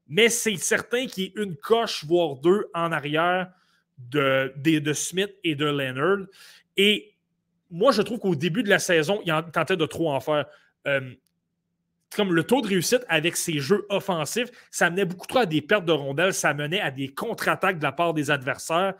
Mais 0.09 0.29
c'est 0.29 0.55
certain 0.57 1.05
qu'il 1.05 1.23
y 1.23 1.27
ait 1.27 1.33
une 1.35 1.55
coche, 1.55 2.05
voire 2.05 2.35
deux 2.35 2.69
en 2.73 2.91
arrière 2.91 3.51
de, 3.97 4.93
Smith 4.93 5.33
et 5.43 5.55
de 5.55 5.65
Leonard. 5.65 6.27
Et 6.77 7.13
moi, 7.69 7.91
je 7.91 8.01
trouve 8.01 8.19
qu'au 8.19 8.35
début 8.35 8.63
de 8.63 8.69
la 8.69 8.79
saison, 8.79 9.21
il 9.25 9.33
tentait 9.51 9.77
de 9.77 9.85
trop 9.85 10.11
en 10.11 10.19
faire. 10.19 10.45
Euh, 10.87 11.13
comme 12.15 12.33
le 12.33 12.43
taux 12.43 12.61
de 12.61 12.67
réussite 12.67 13.03
avec 13.09 13.35
ses 13.35 13.59
jeux 13.59 13.85
offensifs, 13.89 14.49
ça 14.71 14.89
menait 14.89 15.05
beaucoup 15.05 15.27
trop 15.27 15.39
à 15.39 15.45
des 15.45 15.61
pertes 15.61 15.85
de 15.85 15.91
rondelles, 15.91 16.33
ça 16.33 16.53
menait 16.53 16.79
à 16.79 16.89
des 16.89 17.09
contre-attaques 17.09 17.79
de 17.79 17.83
la 17.83 17.91
part 17.91 18.13
des 18.13 18.31
adversaires. 18.31 18.93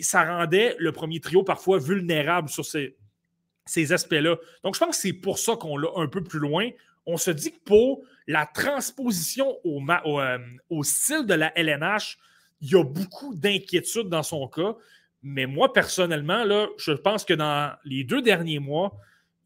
ça 0.00 0.24
rendait 0.24 0.74
le 0.78 0.90
premier 0.90 1.20
trio 1.20 1.44
parfois 1.44 1.78
vulnérable 1.78 2.48
sur 2.48 2.64
ces 2.64 3.92
aspects-là. 3.92 4.36
Donc, 4.64 4.74
je 4.74 4.80
pense 4.80 4.96
que 4.96 5.02
c'est 5.02 5.12
pour 5.12 5.38
ça 5.38 5.54
qu'on 5.54 5.76
l'a 5.76 5.88
un 5.96 6.08
peu 6.08 6.22
plus 6.22 6.40
loin. 6.40 6.68
On 7.10 7.16
se 7.16 7.30
dit 7.30 7.52
que 7.52 7.58
pour 7.64 8.02
la 8.26 8.44
transposition 8.44 9.56
au, 9.64 9.80
euh, 10.20 10.38
style 10.82 11.24
de 11.24 11.32
la 11.32 11.58
LNH, 11.58 12.18
il 12.60 12.70
y 12.70 12.76
a 12.76 12.84
beaucoup 12.84 13.34
d'inquiétudes 13.34 14.10
dans 14.10 14.22
son 14.22 14.46
cas. 14.46 14.76
Mais 15.22 15.46
moi, 15.46 15.72
personnellement, 15.72 16.44
je 16.76 16.92
pense 16.92 17.24
que 17.24 17.32
dans 17.32 17.74
les 17.84 18.04
deux 18.04 18.20
derniers 18.20 18.58
mois, 18.58 18.94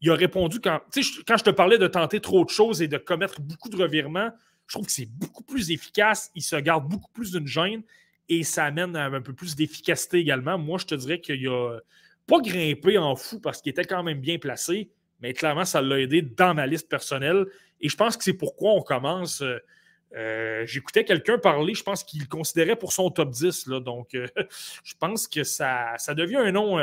il 0.01 0.11
a 0.11 0.15
répondu 0.15 0.59
quand, 0.59 0.81
quand 1.25 1.37
je 1.37 1.43
te 1.43 1.49
parlais 1.49 1.77
de 1.77 1.87
tenter 1.87 2.19
trop 2.19 2.43
de 2.43 2.49
choses 2.49 2.81
et 2.81 2.89
de 2.89 2.97
commettre 2.97 3.39
beaucoup 3.39 3.69
de 3.69 3.77
revirements, 3.77 4.31
je 4.67 4.75
trouve 4.75 4.85
que 4.85 4.91
c'est 4.91 5.09
beaucoup 5.09 5.43
plus 5.43 5.71
efficace. 5.71 6.31
Il 6.35 6.41
se 6.41 6.57
garde 6.57 6.89
beaucoup 6.89 7.11
plus 7.13 7.31
d'une 7.31 7.47
gêne 7.47 7.83
et 8.27 8.43
ça 8.43 8.65
amène 8.65 8.95
à 8.97 9.05
un 9.05 9.21
peu 9.21 9.33
plus 9.33 9.55
d'efficacité 9.55 10.17
également. 10.17 10.57
Moi, 10.57 10.79
je 10.79 10.85
te 10.85 10.95
dirais 10.95 11.21
qu'il 11.21 11.47
a 11.47 11.79
pas 12.27 12.41
grimpé 12.41 12.97
en 12.97 13.15
fou 13.15 13.39
parce 13.39 13.61
qu'il 13.61 13.69
était 13.69 13.85
quand 13.85 14.03
même 14.03 14.19
bien 14.19 14.37
placé, 14.37 14.91
mais 15.23 15.33
clairement, 15.33 15.63
ça 15.63 15.81
l'a 15.81 16.01
aidé 16.01 16.21
dans 16.21 16.53
ma 16.53 16.67
liste 16.67 16.89
personnelle. 16.89 17.45
Et 17.79 17.87
je 17.87 17.95
pense 17.95 18.17
que 18.17 18.25
c'est 18.25 18.33
pourquoi 18.33 18.73
on 18.73 18.81
commence. 18.81 19.41
Euh, 19.41 19.57
euh, 20.15 20.63
j'écoutais 20.67 21.05
quelqu'un 21.05 21.37
parler, 21.37 21.73
je 21.73 21.81
pense 21.81 22.03
qu'il 22.03 22.19
le 22.19 22.27
considérait 22.27 22.75
pour 22.75 22.91
son 22.91 23.09
top 23.09 23.31
10. 23.31 23.67
Là, 23.67 23.79
donc, 23.79 24.13
euh, 24.15 24.27
je 24.83 24.93
pense 24.99 25.29
que 25.29 25.45
ça, 25.45 25.93
ça 25.97 26.13
devient 26.13 26.35
un 26.35 26.51
nom 26.51 26.77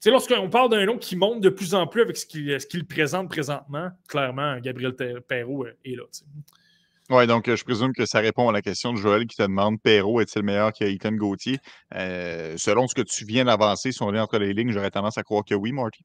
sais, 0.00 0.10
lorsqu'on 0.10 0.50
parle 0.50 0.70
d'un 0.70 0.84
nom 0.84 0.98
qui 0.98 1.14
monte 1.14 1.40
de 1.40 1.50
plus 1.50 1.72
en 1.72 1.86
plus 1.86 2.02
avec 2.02 2.16
ce 2.16 2.26
qu'il 2.26 2.86
présente 2.86 3.30
présentement, 3.30 3.90
clairement, 4.08 4.58
Gabriel 4.58 4.94
Perrault 5.28 5.66
est 5.66 5.94
là. 5.94 6.02
Oui, 7.10 7.26
donc 7.26 7.48
je 7.52 7.64
présume 7.64 7.92
que 7.92 8.06
ça 8.06 8.20
répond 8.20 8.48
à 8.48 8.52
la 8.52 8.62
question 8.62 8.92
de 8.92 8.98
Joël 8.98 9.26
qui 9.26 9.36
te 9.36 9.42
demande 9.42 9.80
Perrault 9.80 10.20
est-il 10.20 10.42
meilleur 10.42 10.72
qu'Ethan 10.72 11.12
Gauthier? 11.12 11.58
Selon 11.92 12.88
ce 12.88 12.94
que 12.94 13.02
tu 13.02 13.24
viens 13.24 13.44
d'avancer, 13.44 13.92
si 13.92 14.02
on 14.02 14.14
est 14.14 14.20
entre 14.20 14.38
les 14.38 14.52
lignes, 14.52 14.72
j'aurais 14.72 14.90
tendance 14.90 15.18
à 15.18 15.22
croire 15.22 15.44
que 15.44 15.54
oui, 15.54 15.70
Marty. 15.70 16.04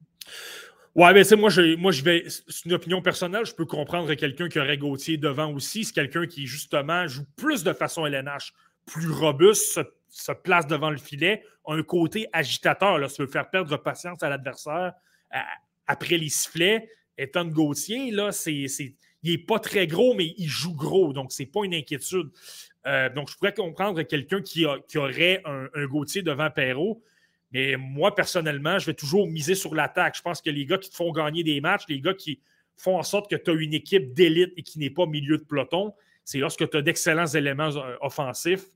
Ouais, 0.96 1.12
mais 1.12 1.24
c'est 1.24 1.36
moi, 1.36 1.50
je, 1.50 1.76
moi, 1.76 1.92
je 1.92 2.02
vais. 2.02 2.24
C'est 2.26 2.64
une 2.64 2.72
opinion 2.72 3.02
personnelle. 3.02 3.44
Je 3.44 3.54
peux 3.54 3.66
comprendre 3.66 4.12
quelqu'un 4.14 4.48
qui 4.48 4.58
aurait 4.58 4.78
Gauthier 4.78 5.18
devant 5.18 5.52
aussi. 5.52 5.84
C'est 5.84 5.92
quelqu'un 5.92 6.26
qui, 6.26 6.46
justement, 6.46 7.06
joue 7.06 7.26
plus 7.36 7.62
de 7.62 7.74
façon 7.74 8.06
LNH, 8.06 8.54
plus 8.86 9.10
robuste, 9.10 9.78
se 10.08 10.32
place 10.32 10.66
devant 10.66 10.88
le 10.88 10.96
filet, 10.96 11.42
a 11.66 11.74
un 11.74 11.82
côté 11.82 12.28
agitateur. 12.32 12.96
Là, 12.96 13.10
ça 13.10 13.22
veut 13.22 13.28
faire 13.28 13.50
perdre 13.50 13.76
patience 13.76 14.22
à 14.22 14.30
l'adversaire 14.30 14.94
après 15.86 16.16
les 16.16 16.30
sifflets. 16.30 16.88
Étant 17.18 17.44
Gauthier, 17.44 18.10
là, 18.10 18.32
c'est, 18.32 18.54
il 18.54 18.94
n'est 19.22 19.38
pas 19.38 19.58
très 19.58 19.86
gros, 19.86 20.14
mais 20.14 20.32
il 20.38 20.48
joue 20.48 20.74
gros, 20.74 21.12
donc 21.12 21.30
c'est 21.30 21.46
pas 21.46 21.64
une 21.64 21.74
inquiétude. 21.74 22.30
Euh, 22.86 23.10
donc, 23.10 23.30
je 23.30 23.36
pourrais 23.36 23.54
comprendre 23.54 24.02
quelqu'un 24.02 24.40
qui, 24.40 24.64
aurait 24.64 25.42
un, 25.44 25.68
un, 25.74 25.86
Gauthier 25.86 26.22
devant 26.22 26.50
Perrault, 26.50 27.02
mais 27.52 27.76
moi, 27.76 28.14
personnellement, 28.14 28.78
je 28.78 28.86
vais 28.86 28.94
toujours 28.94 29.28
miser 29.28 29.54
sur 29.54 29.74
l'attaque. 29.74 30.16
Je 30.16 30.22
pense 30.22 30.42
que 30.42 30.50
les 30.50 30.66
gars 30.66 30.78
qui 30.78 30.90
te 30.90 30.96
font 30.96 31.12
gagner 31.12 31.44
des 31.44 31.60
matchs, 31.60 31.84
les 31.88 32.00
gars 32.00 32.14
qui 32.14 32.40
font 32.76 32.98
en 32.98 33.02
sorte 33.02 33.30
que 33.30 33.36
tu 33.36 33.50
as 33.50 33.54
une 33.54 33.74
équipe 33.74 34.12
d'élite 34.12 34.52
et 34.56 34.62
qui 34.62 34.78
n'est 34.78 34.90
pas 34.90 35.06
milieu 35.06 35.38
de 35.38 35.44
peloton, 35.44 35.94
c'est 36.24 36.38
lorsque 36.38 36.68
tu 36.68 36.76
as 36.76 36.82
d'excellents 36.82 37.26
éléments 37.26 37.76
euh, 37.76 37.96
offensifs 38.00 38.66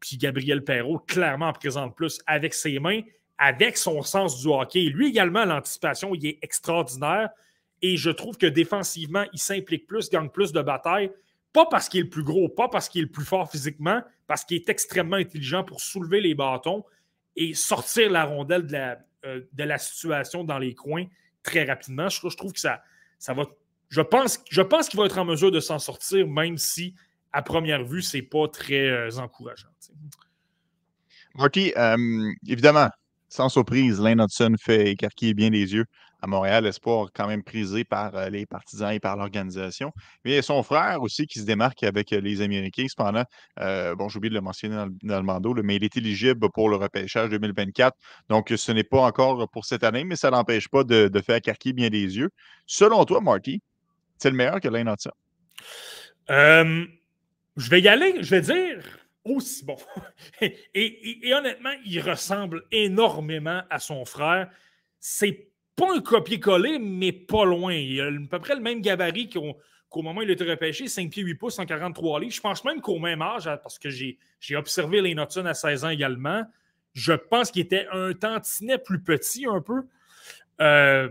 puis 0.00 0.16
Gabriel 0.16 0.64
Perrault, 0.64 1.00
clairement, 1.00 1.52
présente 1.52 1.96
plus 1.96 2.20
avec 2.26 2.54
ses 2.54 2.78
mains, 2.78 3.00
avec 3.38 3.76
son 3.76 4.02
sens 4.02 4.40
du 4.40 4.48
hockey. 4.48 4.82
Lui 4.82 5.08
également, 5.08 5.44
l'anticipation, 5.44 6.14
il 6.14 6.26
est 6.26 6.38
extraordinaire. 6.42 7.30
Et 7.82 7.96
je 7.96 8.10
trouve 8.10 8.36
que 8.36 8.46
défensivement, 8.46 9.24
il 9.32 9.38
s'implique 9.38 9.86
plus, 9.86 10.10
gagne 10.10 10.28
plus 10.28 10.52
de 10.52 10.60
batailles. 10.60 11.10
Pas 11.52 11.66
parce 11.66 11.88
qu'il 11.88 12.00
est 12.00 12.04
le 12.04 12.08
plus 12.10 12.24
gros, 12.24 12.48
pas 12.48 12.68
parce 12.68 12.88
qu'il 12.88 13.00
est 13.00 13.04
le 13.04 13.10
plus 13.10 13.24
fort 13.24 13.50
physiquement, 13.50 14.02
parce 14.26 14.44
qu'il 14.44 14.56
est 14.56 14.68
extrêmement 14.68 15.16
intelligent 15.16 15.64
pour 15.64 15.80
soulever 15.80 16.20
les 16.20 16.34
bâtons 16.34 16.84
et 17.38 17.54
sortir 17.54 18.10
la 18.10 18.24
rondelle 18.24 18.66
de 18.66 18.72
la, 18.72 18.98
euh, 19.24 19.42
de 19.52 19.64
la 19.64 19.78
situation 19.78 20.42
dans 20.42 20.58
les 20.58 20.74
coins 20.74 21.06
très 21.44 21.64
rapidement. 21.64 22.08
Je, 22.08 22.36
trouve 22.36 22.52
que 22.52 22.60
ça, 22.60 22.82
ça 23.18 23.32
va. 23.32 23.44
Je 23.88 24.00
pense, 24.00 24.40
je 24.50 24.60
pense 24.60 24.88
qu'il 24.88 24.98
va 24.98 25.06
être 25.06 25.18
en 25.18 25.24
mesure 25.24 25.52
de 25.52 25.60
s'en 25.60 25.78
sortir, 25.78 26.26
même 26.26 26.58
si 26.58 26.94
à 27.32 27.42
première 27.42 27.84
vue, 27.84 28.02
c'est 28.02 28.22
pas 28.22 28.48
très 28.48 28.88
euh, 28.88 29.10
encourageant. 29.18 29.68
Marty, 31.36 31.72
euh, 31.76 32.32
évidemment, 32.46 32.88
sans 33.28 33.48
surprise, 33.48 34.00
Lane 34.00 34.20
Hudson 34.20 34.54
fait 34.58 34.90
écarquiller 34.90 35.34
bien 35.34 35.50
les 35.50 35.74
yeux 35.74 35.84
à 36.20 36.26
Montréal, 36.26 36.66
espoir 36.66 37.10
quand 37.14 37.28
même 37.28 37.44
prisé 37.44 37.84
par 37.84 38.16
euh, 38.16 38.28
les 38.28 38.44
partisans 38.46 38.92
et 38.92 38.98
par 38.98 39.16
l'organisation. 39.16 39.92
Mais 40.24 40.32
il 40.32 40.34
y 40.34 40.38
a 40.38 40.42
son 40.42 40.62
frère 40.62 41.00
aussi 41.02 41.26
qui 41.26 41.38
se 41.38 41.44
démarque 41.44 41.82
avec 41.84 42.10
les 42.10 42.40
Américains. 42.40 42.86
Cependant, 42.88 43.24
bon, 43.56 44.08
j'ai 44.08 44.16
oublié 44.16 44.30
de 44.30 44.34
le 44.34 44.40
mentionner 44.40 44.74
dans, 45.02 45.18
le, 45.18 45.22
mando, 45.22 45.54
mais 45.62 45.76
il 45.76 45.84
est 45.84 45.96
éligible 45.96 46.48
pour 46.52 46.68
le 46.70 46.76
repêchage 46.76 47.30
2024. 47.30 47.96
Donc, 48.28 48.52
ce 48.56 48.72
n'est 48.72 48.82
pas 48.82 49.02
encore 49.02 49.48
pour 49.50 49.64
cette 49.64 49.84
année, 49.84 50.02
mais 50.04 50.16
ça 50.16 50.30
n'empêche 50.30 50.68
pas 50.68 50.82
de, 50.82 51.20
faire 51.24 51.36
écarquiller 51.36 51.72
bien 51.72 51.88
les 51.88 52.16
yeux. 52.16 52.30
Selon 52.66 53.04
toi, 53.04 53.20
Marty, 53.20 53.62
c'est 54.18 54.30
le 54.30 54.36
meilleur 54.36 54.60
que 54.60 54.68
Lane 54.68 54.88
Hudson? 54.88 55.12
Je 57.58 57.70
vais 57.70 57.80
y 57.80 57.88
aller, 57.88 58.22
je 58.22 58.30
vais 58.30 58.40
dire 58.40 59.07
aussi 59.36 59.64
bon. 59.64 59.76
et, 60.40 61.32
honnêtement, 61.32 61.72
il 61.84 62.00
ressemble 62.00 62.64
énormément 62.70 63.62
à 63.70 63.78
son 63.78 64.04
frère. 64.04 64.50
C'est 64.98 65.48
pas 65.76 65.94
un 65.94 66.00
copier-coller, 66.00 66.78
mais 66.78 67.12
pas 67.12 67.44
loin. 67.44 67.72
Il 67.72 68.00
a 68.00 68.06
à 68.06 68.28
peu 68.30 68.38
près 68.38 68.54
le 68.54 68.60
même 68.60 68.80
gabarit 68.80 69.30
qu'au 69.30 70.02
moment 70.02 70.20
où 70.20 70.22
il 70.22 70.30
a 70.30 70.32
été 70.32 70.44
repêché, 70.44 70.88
5 70.88 71.10
pieds 71.10 71.22
8 71.22 71.34
pouces, 71.34 71.54
143 71.56 72.20
livres. 72.20 72.32
Je 72.32 72.40
pense 72.40 72.64
même 72.64 72.80
qu'au 72.80 72.98
même 72.98 73.22
âge, 73.22 73.44
parce 73.62 73.78
que 73.78 73.88
j'ai 73.90 74.56
observé 74.56 75.00
les 75.00 75.14
Notson 75.14 75.46
à 75.46 75.54
16 75.54 75.84
ans 75.84 75.90
également, 75.90 76.44
je 76.94 77.12
pense 77.12 77.50
qu'il 77.50 77.62
était 77.62 77.86
un 77.92 78.12
tantinet 78.12 78.78
plus 78.78 79.02
petit 79.02 79.46
un 79.46 79.60
peu. 79.60 79.82
Euh, 80.60 81.08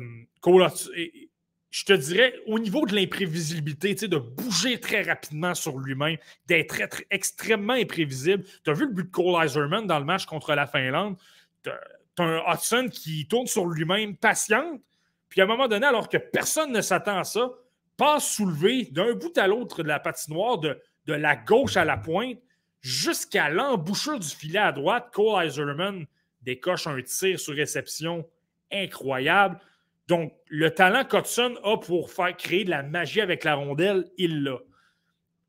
je 1.78 1.86
te 1.86 1.94
dirais, 1.94 2.34
au 2.48 2.58
niveau 2.58 2.88
de 2.88 2.96
l'imprévisibilité, 2.96 3.94
de 3.94 4.18
bouger 4.18 4.80
très 4.80 5.04
rapidement 5.04 5.54
sur 5.54 5.78
lui-même, 5.78 6.18
d'être 6.48 6.82
extrêmement 7.12 7.74
imprévisible. 7.74 8.44
Tu 8.64 8.72
as 8.72 8.74
vu 8.74 8.88
le 8.88 8.94
but 8.94 9.04
de 9.04 9.12
Cole 9.12 9.46
Iserman 9.46 9.86
dans 9.86 10.00
le 10.00 10.06
match 10.06 10.26
contre 10.26 10.56
la 10.56 10.66
Finlande? 10.66 11.18
Tu 11.62 11.70
un 12.18 12.42
Hudson 12.52 12.90
qui 12.92 13.28
tourne 13.28 13.46
sur 13.46 13.68
lui-même, 13.68 14.18
patiente, 14.18 14.82
puis 15.30 15.40
à 15.40 15.44
un 15.44 15.48
moment 15.48 15.68
donné, 15.68 15.86
alors 15.86 16.10
que 16.10 16.18
personne 16.18 16.72
ne 16.72 16.82
s'attend 16.82 17.20
à 17.20 17.24
ça, 17.24 17.52
passe 17.96 18.28
soulevé 18.28 18.86
d'un 18.86 19.14
bout 19.14 19.38
à 19.38 19.46
l'autre 19.46 19.84
de 19.84 19.88
la 19.88 20.00
patinoire, 20.00 20.58
de, 20.58 20.82
de 21.06 21.14
la 21.14 21.36
gauche 21.36 21.78
à 21.78 21.86
la 21.86 21.98
pointe, 21.98 22.40
jusqu'à 22.82 23.50
l'embouchure 23.50 24.18
du 24.18 24.28
filet 24.28 24.58
à 24.58 24.72
droite. 24.72 25.10
Cole 25.14 25.46
Iserman 25.46 26.08
décoche 26.42 26.88
un 26.88 27.00
tir 27.04 27.40
sur 27.40 27.54
réception 27.54 28.28
incroyable. 28.72 29.60
Donc, 30.08 30.34
le 30.48 30.72
talent 30.72 31.04
qu'Hudson 31.04 31.56
a 31.64 31.78
pour 31.78 32.12
faire 32.12 32.36
créer 32.36 32.64
de 32.64 32.70
la 32.70 32.84
magie 32.84 33.22
avec 33.22 33.44
la 33.44 33.56
rondelle, 33.56 34.10
il 34.18 34.44
l'a. 34.44 34.60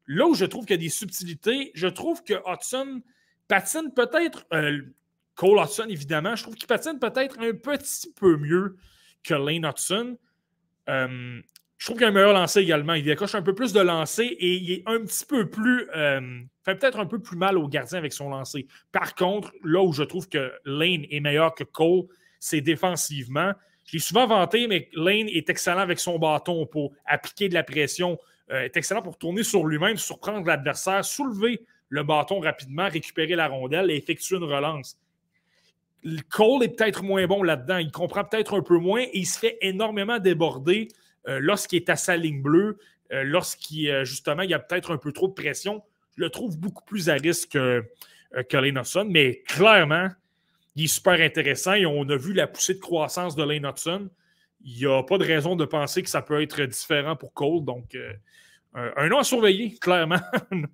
Là 0.06 0.26
où 0.26 0.34
je 0.34 0.46
trouve 0.46 0.64
qu'il 0.64 0.76
y 0.76 0.78
a 0.78 0.82
des 0.82 0.88
subtilités, 0.88 1.70
je 1.74 1.86
trouve 1.86 2.24
que 2.24 2.34
Hudson 2.46 3.02
patine 3.46 3.92
peut-être, 3.94 4.46
euh, 4.52 4.80
Cole 5.34 5.60
Hudson 5.60 5.86
évidemment, 5.88 6.34
je 6.34 6.42
trouve 6.42 6.54
qu'il 6.54 6.66
patine 6.66 6.98
peut-être 6.98 7.38
un 7.38 7.52
petit 7.52 8.12
peu 8.14 8.36
mieux 8.36 8.76
que 9.22 9.34
Lane 9.34 9.66
Hudson. 9.66 10.16
Euh, 10.88 11.40
je 11.76 11.86
trouve 11.86 11.98
qu'il 11.98 12.06
a 12.06 12.08
un 12.08 12.12
meilleur 12.12 12.32
lancer 12.32 12.60
également. 12.60 12.94
Il 12.94 13.04
décoche 13.04 13.34
un 13.36 13.42
peu 13.42 13.54
plus 13.54 13.72
de 13.72 13.80
lancer 13.80 14.24
et 14.24 14.56
il 14.56 14.72
est 14.72 14.82
un 14.86 15.00
petit 15.04 15.24
peu 15.24 15.48
plus. 15.48 15.88
Euh, 15.94 16.40
fait 16.64 16.74
peut-être 16.74 16.98
un 16.98 17.06
peu 17.06 17.20
plus 17.20 17.36
mal 17.36 17.56
au 17.56 17.68
gardien 17.68 17.98
avec 17.98 18.12
son 18.12 18.30
lancer. 18.30 18.66
Par 18.90 19.14
contre, 19.14 19.52
là 19.62 19.82
où 19.82 19.92
je 19.92 20.02
trouve 20.02 20.28
que 20.28 20.52
Lane 20.64 21.04
est 21.10 21.20
meilleur 21.20 21.54
que 21.54 21.64
Cole, 21.64 22.06
c'est 22.40 22.60
défensivement. 22.60 23.52
Je 23.88 23.94
l'ai 23.94 24.00
souvent 24.00 24.26
vanté, 24.26 24.66
mais 24.68 24.90
Lane 24.92 25.30
est 25.30 25.48
excellent 25.48 25.78
avec 25.78 25.98
son 25.98 26.18
bâton 26.18 26.66
pour 26.66 26.92
appliquer 27.06 27.48
de 27.48 27.54
la 27.54 27.62
pression, 27.62 28.18
euh, 28.50 28.64
est 28.64 28.76
excellent 28.76 29.00
pour 29.00 29.16
tourner 29.16 29.42
sur 29.42 29.64
lui-même, 29.64 29.96
surprendre 29.96 30.46
l'adversaire, 30.46 31.02
soulever 31.06 31.64
le 31.88 32.02
bâton 32.02 32.38
rapidement, 32.38 32.86
récupérer 32.90 33.34
la 33.34 33.48
rondelle 33.48 33.90
et 33.90 33.96
effectuer 33.96 34.36
une 34.36 34.44
relance. 34.44 34.98
Cole 36.28 36.64
est 36.64 36.76
peut-être 36.76 37.02
moins 37.02 37.26
bon 37.26 37.42
là-dedans. 37.42 37.78
Il 37.78 37.90
comprend 37.90 38.24
peut-être 38.24 38.58
un 38.58 38.62
peu 38.62 38.76
moins 38.76 39.00
et 39.00 39.10
il 39.14 39.26
se 39.26 39.38
fait 39.38 39.56
énormément 39.62 40.18
déborder 40.18 40.88
euh, 41.26 41.38
lorsqu'il 41.40 41.78
est 41.78 41.88
à 41.88 41.96
sa 41.96 42.14
ligne 42.18 42.42
bleue, 42.42 42.76
euh, 43.14 43.22
lorsqu'il 43.24 44.04
justement 44.04 44.42
il 44.42 44.50
y 44.50 44.54
a 44.54 44.58
peut-être 44.58 44.92
un 44.92 44.98
peu 44.98 45.12
trop 45.12 45.28
de 45.28 45.32
pression. 45.32 45.82
Je 46.14 46.20
le 46.20 46.28
trouve 46.28 46.58
beaucoup 46.58 46.84
plus 46.84 47.08
à 47.08 47.14
risque 47.14 47.52
que, 47.52 47.82
que 48.50 49.04
mais 49.04 49.42
clairement, 49.46 50.08
il 50.78 50.84
est 50.84 50.88
super 50.88 51.20
intéressant 51.20 51.74
et 51.74 51.86
on 51.86 52.08
a 52.08 52.16
vu 52.16 52.32
la 52.32 52.46
poussée 52.46 52.74
de 52.74 52.78
croissance 52.78 53.34
de 53.34 53.42
Lane 53.42 53.66
Hudson. 53.66 54.08
Il 54.62 54.76
n'y 54.76 54.86
a 54.86 55.02
pas 55.02 55.18
de 55.18 55.24
raison 55.24 55.56
de 55.56 55.64
penser 55.64 56.02
que 56.02 56.08
ça 56.08 56.22
peut 56.22 56.40
être 56.40 56.62
différent 56.62 57.16
pour 57.16 57.34
Cole. 57.34 57.64
Donc, 57.64 57.96
un 58.74 59.08
nom 59.08 59.18
à 59.18 59.24
surveiller, 59.24 59.76
clairement. 59.78 60.20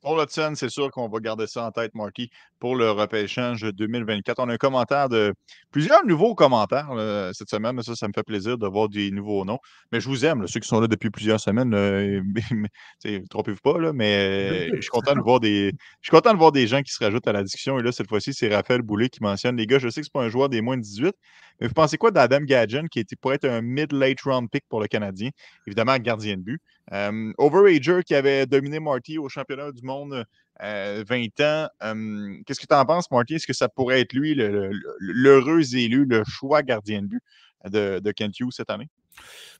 Pour 0.00 0.20
Hudson, 0.20 0.54
c'est 0.56 0.70
sûr 0.70 0.90
qu'on 0.90 1.08
va 1.08 1.20
garder 1.20 1.46
ça 1.46 1.66
en 1.66 1.72
tête, 1.72 1.94
Marky, 1.94 2.30
pour 2.60 2.76
le 2.76 2.90
repêchage 2.90 3.62
2024. 3.62 4.38
On 4.38 4.48
a 4.48 4.54
un 4.54 4.56
commentaire 4.56 5.08
de 5.08 5.34
plusieurs 5.72 6.04
nouveaux 6.06 6.34
commentaires 6.34 6.90
cette 7.32 7.50
semaine. 7.50 7.82
Ça, 7.82 7.96
ça 7.96 8.06
me 8.06 8.12
fait 8.14 8.22
plaisir 8.22 8.58
de 8.58 8.66
voir 8.66 8.88
des 8.88 9.10
nouveaux 9.10 9.44
noms. 9.44 9.58
Mais 9.90 10.00
je 10.00 10.08
vous 10.08 10.24
aime, 10.24 10.46
ceux 10.46 10.60
qui 10.60 10.68
sont 10.68 10.80
là 10.80 10.86
depuis 10.86 11.10
plusieurs 11.10 11.40
semaines. 11.40 11.72
Trompez-vous 13.30 13.60
pas, 13.62 13.78
là, 13.78 13.92
mais 13.92 14.68
je 14.76 14.80
suis 14.82 14.90
content 14.90 15.14
de 15.14 15.20
voir 15.20 15.40
des. 15.40 15.72
Je 16.00 16.08
suis 16.08 16.10
content 16.10 16.32
de 16.32 16.38
voir 16.38 16.52
des 16.52 16.66
gens 16.66 16.82
qui 16.82 16.92
se 16.92 17.02
rajoutent 17.02 17.26
à 17.26 17.32
la 17.32 17.42
discussion. 17.42 17.78
Et 17.78 17.82
là, 17.82 17.92
cette 17.92 18.08
fois-ci, 18.08 18.34
c'est 18.34 18.54
Raphaël 18.54 18.82
Boulet 18.82 19.08
qui 19.08 19.22
mentionne 19.22 19.56
les 19.56 19.66
gars, 19.66 19.78
je 19.78 19.88
sais 19.88 20.02
que 20.02 20.06
ce 20.06 20.10
n'est 20.10 20.20
pas 20.20 20.26
un 20.26 20.28
joueur 20.28 20.48
des 20.48 20.60
moins 20.60 20.76
de 20.76 20.82
18, 20.82 21.14
mais 21.60 21.66
vous 21.66 21.74
pensez 21.74 21.96
quoi 21.96 22.10
d'Adam 22.10 22.40
Gadgen, 22.40 22.88
qui 22.88 23.00
était, 23.00 23.16
pourrait 23.16 23.36
être 23.36 23.48
un 23.48 23.60
mid-late 23.60 24.20
round 24.22 24.48
pick 24.50 24.64
pour 24.68 24.80
le 24.80 24.86
Canadien? 24.86 25.30
Évidemment, 25.66 25.96
gardien 25.98 26.36
de 26.36 26.42
but. 26.42 26.62
Euh, 26.92 27.32
Overager 27.38 28.00
qui 28.04 28.14
avait 28.14 28.46
dominé 28.46 28.80
Marty 28.80 29.18
au 29.18 29.28
championnat 29.28 29.70
du 29.72 29.82
monde 29.82 30.24
20 30.60 30.64
euh, 30.64 31.04
ans. 31.40 32.42
Qu'est-ce 32.46 32.60
que 32.60 32.66
tu 32.66 32.74
en 32.74 32.84
penses, 32.84 33.10
Marty? 33.10 33.34
Est-ce 33.34 33.46
que 33.46 33.52
ça 33.52 33.68
pourrait 33.68 34.00
être 34.00 34.12
lui, 34.12 34.34
l'heureux 34.34 35.74
élu, 35.74 36.04
le 36.04 36.22
choix 36.24 36.62
gardien 36.62 37.02
de 37.02 37.06
but 37.06 37.22
de, 37.64 37.98
de 37.98 38.12
Kent 38.12 38.40
Hughes 38.40 38.52
cette 38.52 38.70
année? 38.70 38.88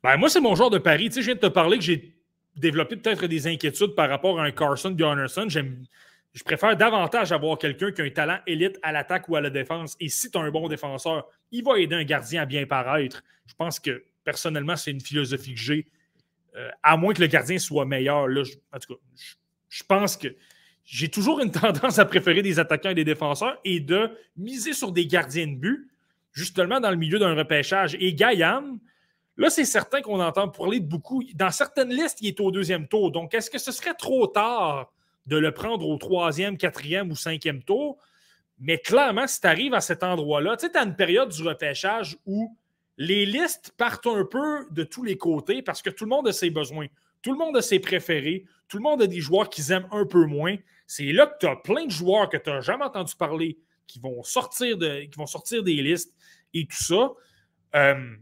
Ben, 0.02 0.16
moi, 0.16 0.28
c'est 0.28 0.40
mon 0.40 0.54
genre 0.54 0.70
de 0.70 0.78
pari. 0.78 1.08
Tu 1.08 1.14
sais, 1.14 1.20
je 1.20 1.26
viens 1.26 1.34
de 1.34 1.40
te 1.40 1.46
parler 1.46 1.78
que 1.78 1.84
j'ai 1.84 2.16
développé 2.56 2.96
peut-être 2.96 3.26
des 3.26 3.46
inquiétudes 3.46 3.94
par 3.94 4.08
rapport 4.08 4.40
à 4.40 4.44
un 4.44 4.50
Carson 4.50 4.90
Gunnarsson. 4.90 5.48
Je 5.48 6.44
préfère 6.44 6.76
davantage 6.76 7.32
avoir 7.32 7.58
quelqu'un 7.58 7.90
qui 7.90 8.02
a 8.02 8.04
un 8.04 8.10
talent 8.10 8.38
élite 8.46 8.78
à 8.82 8.92
l'attaque 8.92 9.28
ou 9.28 9.36
à 9.36 9.40
la 9.40 9.50
défense. 9.50 9.96
Et 10.00 10.08
si 10.08 10.30
tu 10.30 10.38
as 10.38 10.40
un 10.40 10.50
bon 10.50 10.68
défenseur, 10.68 11.26
il 11.50 11.64
va 11.64 11.78
aider 11.78 11.96
un 11.96 12.04
gardien 12.04 12.42
à 12.42 12.46
bien 12.46 12.66
paraître. 12.66 13.22
Je 13.46 13.54
pense 13.54 13.80
que 13.80 14.04
personnellement, 14.24 14.76
c'est 14.76 14.90
une 14.90 15.00
philosophie 15.00 15.54
que 15.54 15.60
j'ai 15.60 15.88
euh, 16.56 16.68
à 16.82 16.96
moins 16.96 17.14
que 17.14 17.20
le 17.20 17.26
gardien 17.26 17.58
soit 17.58 17.84
meilleur. 17.84 18.28
Là, 18.28 18.42
en 18.72 18.78
tout 18.78 18.94
cas, 18.94 19.00
je, 19.68 19.82
pense 19.84 20.16
que 20.16 20.28
j'ai 20.90 21.08
toujours 21.08 21.38
une 21.38 21.52
tendance 21.52 22.00
à 22.00 22.04
préférer 22.04 22.42
des 22.42 22.58
attaquants 22.58 22.90
et 22.90 22.94
des 22.94 23.04
défenseurs 23.04 23.58
et 23.64 23.78
de 23.78 24.10
miser 24.36 24.72
sur 24.72 24.90
des 24.90 25.06
gardiens 25.06 25.46
de 25.46 25.54
but, 25.54 25.88
justement 26.32 26.80
dans 26.80 26.90
le 26.90 26.96
milieu 26.96 27.20
d'un 27.20 27.34
repêchage. 27.34 27.96
Et 28.00 28.12
Gaïan, 28.12 28.76
là, 29.36 29.50
c'est 29.50 29.64
certain 29.64 30.00
qu'on 30.02 30.20
entend 30.20 30.48
parler 30.48 30.80
de 30.80 30.86
beaucoup. 30.86 31.22
Dans 31.34 31.52
certaines 31.52 31.90
listes, 31.90 32.18
il 32.22 32.28
est 32.28 32.40
au 32.40 32.50
deuxième 32.50 32.88
tour. 32.88 33.12
Donc, 33.12 33.34
est-ce 33.34 33.50
que 33.50 33.58
ce 33.58 33.70
serait 33.70 33.94
trop 33.94 34.26
tard 34.26 34.92
de 35.26 35.38
le 35.38 35.52
prendre 35.52 35.88
au 35.88 35.96
troisième, 35.96 36.58
quatrième 36.58 37.12
ou 37.12 37.14
cinquième 37.14 37.62
tour? 37.62 37.96
Mais 38.58 38.78
clairement, 38.78 39.28
si 39.28 39.40
tu 39.40 39.46
arrives 39.46 39.74
à 39.74 39.80
cet 39.80 40.02
endroit-là, 40.02 40.56
tu 40.56 40.66
sais, 40.66 40.72
tu 40.72 40.78
as 40.78 40.82
une 40.82 40.96
période 40.96 41.28
du 41.28 41.44
repêchage 41.44 42.18
où 42.26 42.56
les 42.96 43.26
listes 43.26 43.72
partent 43.76 44.08
un 44.08 44.24
peu 44.24 44.66
de 44.72 44.82
tous 44.82 45.04
les 45.04 45.16
côtés 45.16 45.62
parce 45.62 45.82
que 45.82 45.90
tout 45.90 46.04
le 46.04 46.10
monde 46.10 46.26
a 46.26 46.32
ses 46.32 46.50
besoins, 46.50 46.88
tout 47.22 47.30
le 47.30 47.38
monde 47.38 47.56
a 47.56 47.62
ses 47.62 47.78
préférés, 47.78 48.44
tout 48.66 48.76
le 48.76 48.82
monde 48.82 49.02
a 49.02 49.06
des 49.06 49.20
joueurs 49.20 49.48
qu'ils 49.48 49.70
aiment 49.70 49.88
un 49.92 50.04
peu 50.04 50.24
moins. 50.24 50.56
C'est 50.90 51.12
là 51.12 51.28
que 51.28 51.38
tu 51.38 51.46
as 51.46 51.54
plein 51.54 51.86
de 51.86 51.90
joueurs 51.92 52.28
que 52.28 52.36
tu 52.36 52.50
n'as 52.50 52.62
jamais 52.62 52.82
entendu 52.82 53.14
parler 53.14 53.60
qui 53.86 54.00
vont, 54.00 54.24
sortir 54.24 54.76
de, 54.76 55.02
qui 55.02 55.16
vont 55.16 55.26
sortir 55.26 55.62
des 55.62 55.76
listes 55.76 56.12
et 56.52 56.66
tout 56.66 56.82
ça. 56.82 57.12
Euh, 57.76 58.16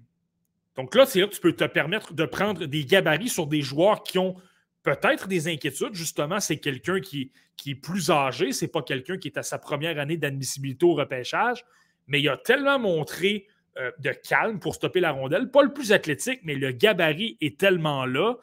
donc 0.76 0.94
là, 0.94 1.06
c'est 1.06 1.18
là 1.18 1.28
que 1.28 1.32
tu 1.32 1.40
peux 1.40 1.54
te 1.54 1.64
permettre 1.64 2.12
de 2.12 2.26
prendre 2.26 2.66
des 2.66 2.84
gabarits 2.84 3.30
sur 3.30 3.46
des 3.46 3.62
joueurs 3.62 4.02
qui 4.02 4.18
ont 4.18 4.34
peut-être 4.82 5.28
des 5.28 5.48
inquiétudes. 5.48 5.94
Justement, 5.94 6.40
c'est 6.40 6.58
quelqu'un 6.58 7.00
qui, 7.00 7.32
qui, 7.56 7.70
est 7.70 7.74
plus 7.74 8.10
âgé, 8.10 8.52
c'est 8.52 8.68
pas 8.68 8.82
quelqu'un 8.82 9.16
qui 9.16 9.28
est 9.28 9.38
à 9.38 9.42
sa 9.42 9.58
première 9.58 9.98
année 9.98 10.18
d'admissibilité 10.18 10.84
au 10.84 10.92
repêchage, 10.92 11.64
mais 12.06 12.20
il 12.20 12.28
a 12.28 12.36
tellement 12.36 12.78
montré 12.78 13.46
euh, 13.78 13.90
de 13.98 14.10
calme 14.10 14.58
pour 14.58 14.74
stopper 14.74 15.00
la 15.00 15.12
rondelle. 15.12 15.50
Pas 15.50 15.62
le 15.62 15.72
plus 15.72 15.90
athlétique, 15.90 16.40
mais 16.42 16.54
le 16.54 16.72
gabarit 16.72 17.38
est 17.40 17.58
tellement 17.58 18.04
là. 18.04 18.34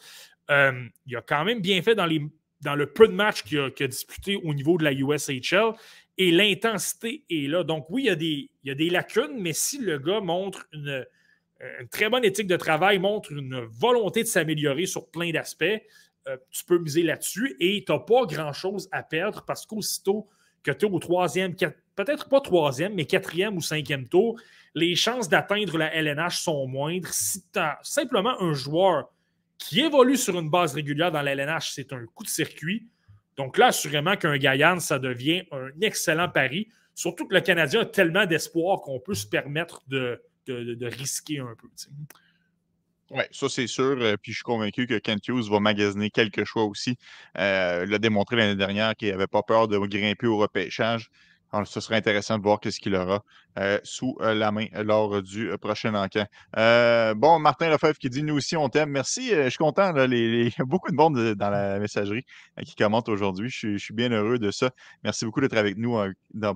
Euh, 0.50 0.84
il 1.06 1.16
a 1.16 1.22
quand 1.22 1.46
même 1.46 1.62
bien 1.62 1.80
fait 1.84 1.94
dans, 1.94 2.08
les, 2.08 2.28
dans 2.66 2.76
le 2.76 2.88
peu 2.88 3.08
de 3.08 3.14
matchs 3.14 3.44
qu'il 3.44 3.60
a, 3.60 3.88
disputé 3.88 4.38
au 4.44 4.54
niveau 4.54 4.78
de 4.78 4.84
la 4.84 4.92
USHL 4.92 5.74
et 6.18 6.32
l'intensité 6.32 7.24
est 7.30 7.48
là. 7.48 7.64
Donc, 7.64 7.86
oui, 7.90 8.04
il 8.04 8.50
y, 8.64 8.72
a 8.72 8.76
des, 8.76 8.90
lacunes, 8.90 9.38
mais 9.40 9.54
si 9.54 9.78
le 9.78 10.00
gars 10.00 10.20
montre 10.20 10.66
une, 10.74 11.06
très 11.92 12.10
bonne 12.10 12.26
éthique 12.26 12.48
de 12.48 12.58
travail, 12.58 13.00
montre 13.00 13.32
une 13.32 13.62
volonté 13.66 14.24
de 14.24 14.28
s'améliorer 14.28 14.88
sur 14.88 15.10
plein 15.10 15.32
d'aspects, 15.32 15.64
euh, 16.28 16.38
tu 16.50 16.66
peux 16.66 16.80
miser 16.80 17.04
là-dessus 17.04 17.56
et 17.60 17.84
tu 17.86 17.92
n'as 17.92 18.00
pas 18.00 18.26
grand-chose 18.26 18.90
à 18.92 19.04
perdre 19.04 19.44
parce 19.46 19.66
qu'aussitôt 19.66 20.28
que 20.64 20.72
tu 20.72 20.88
es 20.88 20.90
au 20.90 21.00
troisième, 21.00 21.56
peut-être 21.96 22.28
pas 22.28 22.42
troisième, 22.42 22.96
mais 22.96 23.06
quatrième 23.06 23.56
ou 23.56 23.62
cinquième 23.62 24.08
tour, 24.08 24.40
les 24.74 24.96
chances 24.96 25.30
d'atteindre 25.30 25.78
la 25.78 25.94
LNH 25.94 26.42
sont 26.42 26.66
moindres. 26.68 27.10
Si 27.10 27.44
tu 27.54 27.60
as 27.60 27.78
simplement 27.84 28.42
un 28.42 28.54
joueur 28.54 29.12
qui 29.58 29.82
évolue 29.82 30.18
sur 30.18 30.38
une 30.40 30.50
base 30.50 30.74
régulière 30.74 31.12
dans 31.12 31.22
la 31.22 31.32
LNH, 31.32 31.72
c'est 31.74 31.94
un 31.94 32.06
coup 32.14 32.24
de 32.24 32.30
circuit. 32.30 32.88
Donc 33.38 33.58
là, 33.58 33.68
assurément 33.68 34.16
qu'un 34.16 34.38
Gaïan, 34.38 34.80
ça 34.80 35.00
devient 35.00 35.44
un 35.52 35.70
excellent 35.82 36.30
pari. 36.30 36.70
Surtout 36.94 37.28
que 37.28 37.34
le 37.34 37.42
Canadien 37.42 37.82
a 37.82 37.86
tellement 37.86 38.26
d'espoir 38.26 38.82
qu'on 38.82 39.00
peut 39.00 39.14
se 39.14 39.28
permettre 39.28 39.82
de, 39.88 40.22
risquer 40.48 41.40
un 41.40 41.56
peu. 41.60 41.68
Oui, 43.12 43.24
ça 43.32 43.50
c'est 43.50 43.68
sûr. 43.68 43.98
Euh, 44.02 44.16
puis 44.22 44.32
je 44.32 44.38
suis 44.38 44.44
convaincu 44.44 44.88
que 44.88 44.98
Kent 44.98 45.28
Hughes 45.28 45.50
va 45.50 45.60
magasiner 45.60 46.10
quelques 46.10 46.44
choix 46.46 46.64
aussi. 46.64 46.98
Euh, 47.38 47.84
il 47.86 47.92
l'a 47.92 48.00
démontré 48.00 48.36
l'année 48.36 48.56
dernière 48.56 48.96
qu'il 48.96 49.10
n'avait 49.10 49.28
pas 49.28 49.44
peur 49.44 49.68
de 49.68 49.78
grimper 49.78 50.28
au 50.28 50.38
repêchage 50.38 51.10
ce 51.64 51.80
serait 51.80 51.96
intéressant 51.96 52.38
de 52.38 52.44
voir 52.44 52.60
ce 52.64 52.80
qu'il 52.80 52.96
aura 52.96 53.24
euh, 53.58 53.80
sous 53.84 54.18
euh, 54.20 54.34
la 54.34 54.52
main 54.52 54.66
lors 54.74 55.22
du 55.22 55.50
euh, 55.50 55.58
prochain 55.58 55.94
enquête. 55.96 56.28
bon, 57.16 57.40
Martin 57.40 57.70
Lefebvre 57.70 57.98
qui 57.98 58.10
dit 58.10 58.22
Nous 58.22 58.36
aussi, 58.36 58.58
on 58.58 58.68
t'aime. 58.68 58.90
Merci. 58.90 59.30
je 59.30 59.48
suis 59.48 59.58
content. 59.58 59.96
il 59.96 60.48
y 60.48 60.62
a 60.62 60.66
beaucoup 60.66 60.92
de 60.92 60.96
monde 60.96 61.36
dans 61.36 61.50
la 61.50 61.80
messagerie 61.80 62.26
qui 62.66 62.76
commente 62.76 63.08
aujourd'hui. 63.08 63.50
Je, 63.50 63.78
suis 63.78 63.94
bien 63.94 64.10
heureux 64.10 64.40
de 64.40 64.52
ça. 64.52 64.72
Merci 65.04 65.26
beaucoup 65.26 65.40
d'être 65.40 65.56
avec 65.56 65.78
nous 65.78 65.98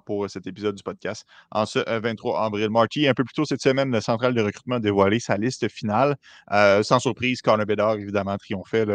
pour 0.06 0.30
cet 0.30 0.48
épisode 0.48 0.76
du 0.76 0.84
podcast. 0.84 1.26
En 1.52 1.66
ce 1.66 1.80
23 1.80 2.46
avril, 2.46 2.70
Marty, 2.70 3.08
un 3.08 3.14
peu 3.14 3.24
plus 3.24 3.34
tôt 3.34 3.46
cette 3.46 3.62
semaine, 3.62 3.92
la 3.92 4.02
centrale 4.02 4.34
de 4.34 4.42
recrutement 4.42 4.76
a 4.76 4.80
dévoilé 4.80 5.20
sa 5.20 5.38
liste 5.38 5.70
finale. 5.70 6.18
sans 6.50 7.00
surprise, 7.00 7.42
Connor 7.42 7.66
Bedard, 7.66 7.96
évidemment, 7.96 8.38
triomphait 8.38 8.86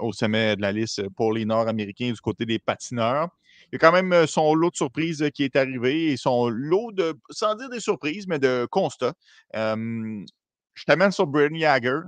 au 0.00 0.12
sommet 0.12 0.56
de 0.56 0.62
la 0.62 0.72
liste 0.72 1.08
pour 1.10 1.32
les 1.32 1.44
Nord-Américains 1.44 2.12
du 2.12 2.20
côté 2.20 2.46
des 2.46 2.58
patineurs 2.58 3.28
il 3.72 3.74
y 3.74 3.76
a 3.76 3.78
quand 3.78 3.92
même 3.92 4.12
euh, 4.12 4.26
son 4.26 4.54
lot 4.54 4.70
de 4.70 4.76
surprises 4.76 5.22
euh, 5.22 5.30
qui 5.30 5.44
est 5.44 5.56
arrivé 5.56 6.12
et 6.12 6.16
son 6.16 6.48
lot 6.48 6.92
de, 6.92 7.14
sans 7.30 7.54
dire 7.54 7.68
des 7.68 7.80
surprises, 7.80 8.26
mais 8.26 8.38
de 8.38 8.66
constats. 8.70 9.14
je 9.54 10.84
t'amène 10.86 11.10
sur 11.10 11.26
Braden 11.26 11.58
Jagger, 11.58 12.00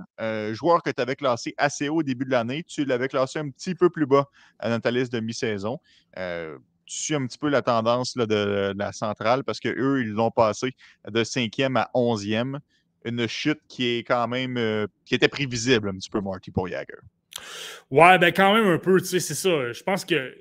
joueur 0.53 0.83
que 0.83 0.91
tu 0.91 1.01
avais 1.01 1.15
classé 1.15 1.53
assez 1.57 1.89
haut 1.89 1.97
au 1.97 2.03
début 2.03 2.25
de 2.25 2.31
l'année. 2.31 2.63
Tu 2.63 2.85
l'avais 2.85 3.07
classé 3.07 3.39
un 3.39 3.49
petit 3.49 3.75
peu 3.75 3.89
plus 3.89 4.05
bas 4.05 4.25
dans 4.63 4.79
ta 4.79 4.91
liste 4.91 5.11
de 5.11 5.19
mi-saison. 5.19 5.79
tu 6.15 6.21
suis 6.85 7.15
un 7.15 7.25
petit 7.25 7.39
peu 7.39 7.49
la 7.49 7.63
tendance 7.63 8.15
de, 8.15 8.73
la 8.77 8.91
centrale 8.91 9.43
parce 9.43 9.59
qu'eux, 9.59 10.01
ils 10.01 10.11
l'ont 10.11 10.31
passé 10.31 10.75
de 11.07 11.23
5e 11.23 11.77
à 11.77 11.89
11e. 11.95 12.59
Une 13.05 13.27
chute 13.27 13.61
qui 13.67 13.85
est 13.87 14.03
quand 14.03 14.27
même 14.27 14.57
euh, 14.57 14.87
qui 15.05 15.15
était 15.15 15.29
prévisible 15.29 15.89
un 15.89 15.93
petit 15.93 16.09
peu, 16.09 16.19
Marty, 16.19 16.51
pour 16.51 16.67
Jagger. 16.67 16.97
Ouais, 17.89 18.19
ben 18.19 18.33
quand 18.33 18.53
même 18.53 18.67
un 18.67 18.77
peu, 18.77 18.99
tu 18.99 19.07
sais, 19.07 19.19
c'est 19.19 19.35
ça. 19.35 19.71
Je 19.71 19.83
pense 19.83 20.03
que 20.03 20.35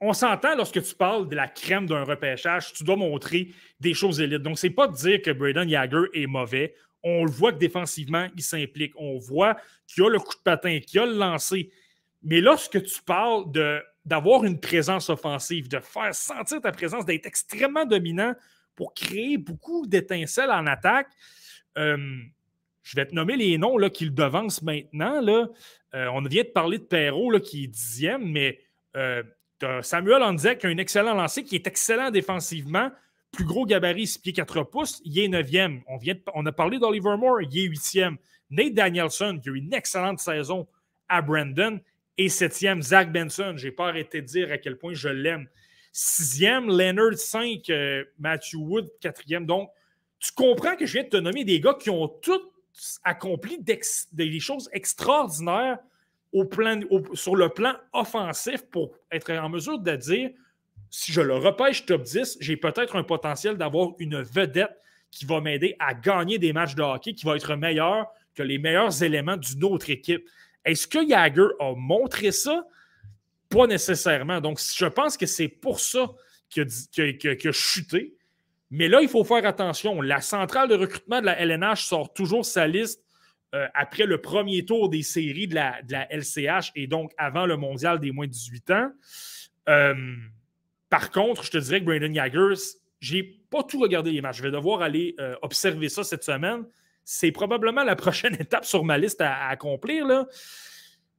on 0.00 0.12
s'entend 0.12 0.56
lorsque 0.56 0.82
tu 0.82 0.94
parles 0.94 1.28
de 1.28 1.36
la 1.36 1.48
crème 1.48 1.86
d'un 1.86 2.02
repêchage, 2.04 2.72
tu 2.72 2.82
dois 2.82 2.96
montrer 2.96 3.48
des 3.78 3.94
choses 3.94 4.20
élites. 4.20 4.42
Donc, 4.42 4.58
c'est 4.58 4.70
pas 4.70 4.88
de 4.88 4.96
dire 4.96 5.22
que 5.22 5.30
Braden 5.30 5.68
Jagger 5.68 6.06
est 6.12 6.26
mauvais. 6.26 6.74
On 7.04 7.24
le 7.24 7.30
voit 7.30 7.52
que 7.52 7.58
défensivement, 7.58 8.28
il 8.36 8.42
s'implique. 8.42 8.92
On 8.96 9.18
voit 9.18 9.56
qu'il 9.86 10.04
a 10.04 10.08
le 10.08 10.18
coup 10.18 10.34
de 10.34 10.42
patin, 10.42 10.80
qu'il 10.80 11.00
a 11.00 11.06
le 11.06 11.14
lancer. 11.14 11.70
Mais 12.22 12.40
lorsque 12.40 12.82
tu 12.82 13.02
parles 13.02 13.44
d'avoir 14.04 14.44
une 14.44 14.60
présence 14.60 15.08
offensive, 15.08 15.68
de 15.68 15.78
faire 15.80 16.14
sentir 16.14 16.60
ta 16.60 16.72
présence, 16.72 17.04
d'être 17.04 17.26
extrêmement 17.26 17.84
dominant 17.84 18.34
pour 18.74 18.94
créer 18.94 19.38
beaucoup 19.38 19.86
d'étincelles 19.86 20.50
en 20.50 20.66
attaque, 20.66 21.08
euh, 21.78 21.96
je 22.82 22.96
vais 22.96 23.06
te 23.06 23.14
nommer 23.14 23.36
les 23.36 23.58
noms 23.58 23.78
là, 23.78 23.90
qui 23.90 24.04
le 24.04 24.10
devancent 24.10 24.62
maintenant. 24.62 25.20
Là. 25.20 25.46
Euh, 25.94 26.06
on 26.12 26.22
vient 26.22 26.42
de 26.42 26.48
parler 26.48 26.78
de 26.78 26.84
Perrault 26.84 27.38
qui 27.40 27.64
est 27.64 27.68
dixième, 27.68 28.24
mais 28.24 28.58
euh, 28.96 29.22
Samuel 29.82 30.22
Anzek 30.22 30.58
qui 30.60 30.66
a 30.66 30.70
un 30.70 30.78
excellent 30.78 31.14
lancer, 31.14 31.44
qui 31.44 31.54
est 31.54 31.66
excellent 31.66 32.10
défensivement. 32.10 32.90
Plus 33.30 33.44
gros 33.44 33.64
gabarit, 33.64 34.06
6 34.06 34.18
pieds 34.18 34.32
4 34.32 34.64
pouces, 34.64 35.00
il 35.04 35.18
est 35.18 35.28
9e. 35.28 35.82
On, 35.86 35.96
vient 35.96 36.16
on 36.34 36.44
a 36.44 36.52
parlé 36.52 36.78
d'Oliver 36.78 37.16
Moore, 37.16 37.42
il 37.42 37.58
est 37.58 37.68
8e. 37.68 38.16
Nate 38.50 38.74
Danielson, 38.74 39.38
qui 39.42 39.48
a 39.48 39.52
eu 39.52 39.56
une 39.56 39.72
excellente 39.72 40.18
saison 40.18 40.66
à 41.08 41.22
Brandon, 41.22 41.80
Et 42.18 42.28
septième, 42.28 42.82
Zach 42.82 43.10
Benson. 43.10 43.54
Je 43.56 43.66
n'ai 43.66 43.72
pas 43.72 43.88
arrêté 43.88 44.20
de 44.20 44.26
dire 44.26 44.52
à 44.52 44.58
quel 44.58 44.76
point 44.76 44.92
je 44.92 45.08
l'aime. 45.08 45.48
Sixième, 45.92 46.68
Leonard 46.68 47.16
5, 47.16 47.68
euh, 47.70 48.04
Matthew 48.18 48.56
Wood, 48.56 48.90
quatrième. 49.00 49.46
Donc, 49.46 49.70
tu 50.18 50.32
comprends 50.32 50.76
que 50.76 50.84
je 50.84 50.92
viens 50.92 51.04
de 51.04 51.08
te 51.08 51.16
nommer 51.16 51.44
des 51.44 51.60
gars 51.60 51.74
qui 51.74 51.90
ont 51.90 52.08
tous 52.08 52.40
accompli 53.04 53.58
des 53.58 54.40
choses 54.40 54.68
extraordinaires 54.72 55.78
au 56.32 56.48
sur 57.14 57.36
le 57.36 57.48
plan 57.50 57.74
offensif 57.92 58.62
pour 58.70 58.92
être 59.10 59.32
en 59.32 59.48
mesure 59.48 59.78
de 59.78 59.96
dire 59.96 60.30
si 60.90 61.10
je 61.10 61.20
le 61.22 61.36
repêche 61.36 61.86
top 61.86 62.02
10, 62.02 62.38
j'ai 62.40 62.56
peut-être 62.56 62.96
un 62.96 63.02
potentiel 63.02 63.56
d'avoir 63.56 63.90
une 63.98 64.22
vedette 64.22 64.76
qui 65.10 65.24
va 65.24 65.40
m'aider 65.40 65.74
à 65.78 65.94
gagner 65.94 66.38
des 66.38 66.52
matchs 66.52 66.74
de 66.74 66.82
hockey, 66.82 67.14
qui 67.14 67.24
va 67.24 67.36
être 67.36 67.56
meilleur 67.56 68.06
que 68.34 68.42
les 68.42 68.58
meilleurs 68.58 69.02
éléments 69.02 69.36
d'une 69.36 69.64
autre 69.64 69.90
équipe. 69.90 70.28
Est-ce 70.64 70.86
que 70.86 71.06
Jagger 71.06 71.48
a 71.60 71.74
montré 71.74 72.30
ça? 72.30 72.66
Pas 73.48 73.66
nécessairement. 73.66 74.40
Donc, 74.40 74.58
je 74.60 74.86
pense 74.86 75.16
que 75.16 75.26
c'est 75.26 75.48
pour 75.48 75.80
ça 75.80 76.10
qu'il 76.48 76.62
a, 76.62 77.52
chuté. 77.52 78.14
Mais 78.70 78.88
là, 78.88 79.00
il 79.02 79.08
faut 79.08 79.24
faire 79.24 79.44
attention. 79.44 80.00
La 80.00 80.20
centrale 80.20 80.68
de 80.68 80.74
recrutement 80.74 81.20
de 81.20 81.26
la 81.26 81.38
LNH 81.40 81.84
sort 81.84 82.12
toujours 82.12 82.44
sa 82.44 82.66
liste 82.66 83.02
euh, 83.54 83.66
après 83.74 84.06
le 84.06 84.18
premier 84.18 84.64
tour 84.64 84.88
des 84.88 85.02
séries 85.02 85.46
de 85.46 85.54
la, 85.54 85.80
LCH 86.10 86.72
et 86.74 86.86
donc 86.86 87.12
avant 87.18 87.44
le 87.44 87.58
mondial 87.58 88.00
des 88.00 88.10
moins 88.10 88.26
de 88.26 88.32
18 88.32 88.70
ans. 88.70 88.90
Euh, 89.68 89.94
par 90.88 91.10
contre, 91.10 91.44
je 91.44 91.50
te 91.50 91.58
dirais 91.58 91.80
que 91.80 91.84
Brandon 91.84 92.14
Jagger, 92.14 92.54
j'ai 93.00 93.22
pas 93.50 93.62
tout 93.62 93.78
regardé 93.78 94.10
les 94.10 94.22
matchs. 94.22 94.38
Je 94.38 94.42
vais 94.42 94.50
devoir 94.50 94.80
aller 94.80 95.14
euh, 95.20 95.34
observer 95.42 95.90
ça 95.90 96.02
cette 96.02 96.24
semaine. 96.24 96.64
C'est 97.04 97.30
probablement 97.30 97.84
la 97.84 97.94
prochaine 97.94 98.34
étape 98.40 98.64
sur 98.64 98.84
ma 98.84 98.96
liste 98.96 99.20
à, 99.20 99.48
accomplir. 99.48 100.06
Là. 100.06 100.26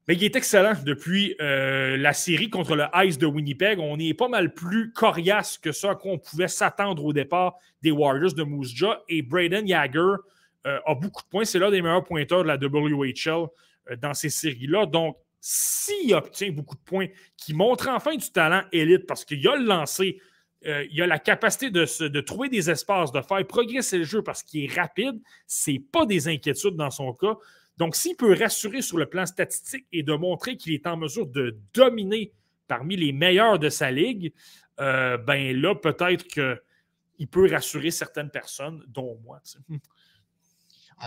Mais 0.08 0.16
il 0.16 0.24
est 0.24 0.36
excellent 0.36 0.74
depuis 0.84 1.36
la 1.40 2.12
série 2.14 2.50
contre 2.50 2.76
le 2.76 2.86
Ice 3.06 3.18
de 3.18 3.26
Winnipeg. 3.26 3.80
On 3.80 3.98
est 4.00 4.14
pas 4.14 4.28
mal 4.28 4.54
plus 4.54 4.92
coriace 4.92 5.58
que 5.58 5.72
ça 5.72 5.96
qu'on 5.96 6.18
pouvait 6.18 6.50
s'attendre 6.50 7.06
au 7.06 7.14
départ 7.14 7.58
des 7.84 7.92
Warriors 7.92 8.34
de 8.34 8.44
Moose 8.44 8.74
Jaw. 8.76 8.96
Et 9.08 9.22
Braden 9.22 9.66
euh, 9.72 10.18
a 10.66 10.96
beaucoup 10.96 11.22
de 11.22 11.28
points. 11.28 11.46
C'est 11.46 11.60
l'un 11.60 11.72
des 11.72 11.82
meilleurs 11.82 12.04
pointeurs 12.04 12.44
de 12.44 12.48
la 12.48 12.58
WHL 12.58 13.48
euh, 13.90 13.96
dans 13.98 14.14
ces 14.14 14.30
séries-là. 14.30 14.86
Donc, 14.86 15.18
s'il 15.40 16.14
obtient 16.14 16.52
beaucoup 16.52 16.76
de 16.76 16.82
points, 16.82 17.08
qui 17.36 17.54
montre 17.54 17.90
enfin 17.90 18.16
du 18.16 18.32
talent 18.32 18.64
élite 18.72 19.06
parce 19.06 19.26
qu'il 19.26 19.46
a 19.48 19.58
le 19.58 19.66
lancé, 19.66 20.22
il 20.66 21.02
a 21.02 21.08
la 21.08 21.20
capacité 21.20 21.70
de, 21.70 22.08
de, 22.08 22.22
trouver 22.22 22.48
des 22.48 22.70
espaces, 22.70 23.12
de 23.12 23.20
faire 23.20 23.46
progresser 23.46 23.98
le 23.98 24.06
jeu 24.06 24.22
parce 24.22 24.42
qu'il 24.42 24.64
est 24.64 24.74
rapide, 24.74 25.20
c'est 25.46 25.80
pas 25.92 26.06
des 26.06 26.30
inquiétudes 26.30 26.78
dans 26.78 26.90
son 26.90 27.12
cas. 27.12 27.36
Donc, 27.78 27.96
s'il 27.96 28.16
peut 28.16 28.34
rassurer 28.34 28.82
sur 28.82 28.98
le 28.98 29.08
plan 29.08 29.26
statistique 29.26 29.86
et 29.92 30.04
de 30.04 30.14
montrer 30.14 30.58
qu'il 30.58 30.74
est 30.74 30.86
en 30.86 30.96
mesure 30.96 31.26
de 31.28 31.58
dominer 31.74 32.32
parmi 32.68 32.96
les 32.96 33.12
meilleurs 33.12 33.60
de 33.60 33.70
sa 33.70 33.92
ligue, 33.92 34.34
euh, 34.80 35.18
ben 35.18 35.60
là, 35.60 35.76
peut-être 35.76 36.24
qu'il 36.28 37.28
peut 37.28 37.50
rassurer 37.50 37.92
certaines 37.92 38.30
personnes, 38.30 38.84
dont 38.88 39.20
moi. 39.24 39.42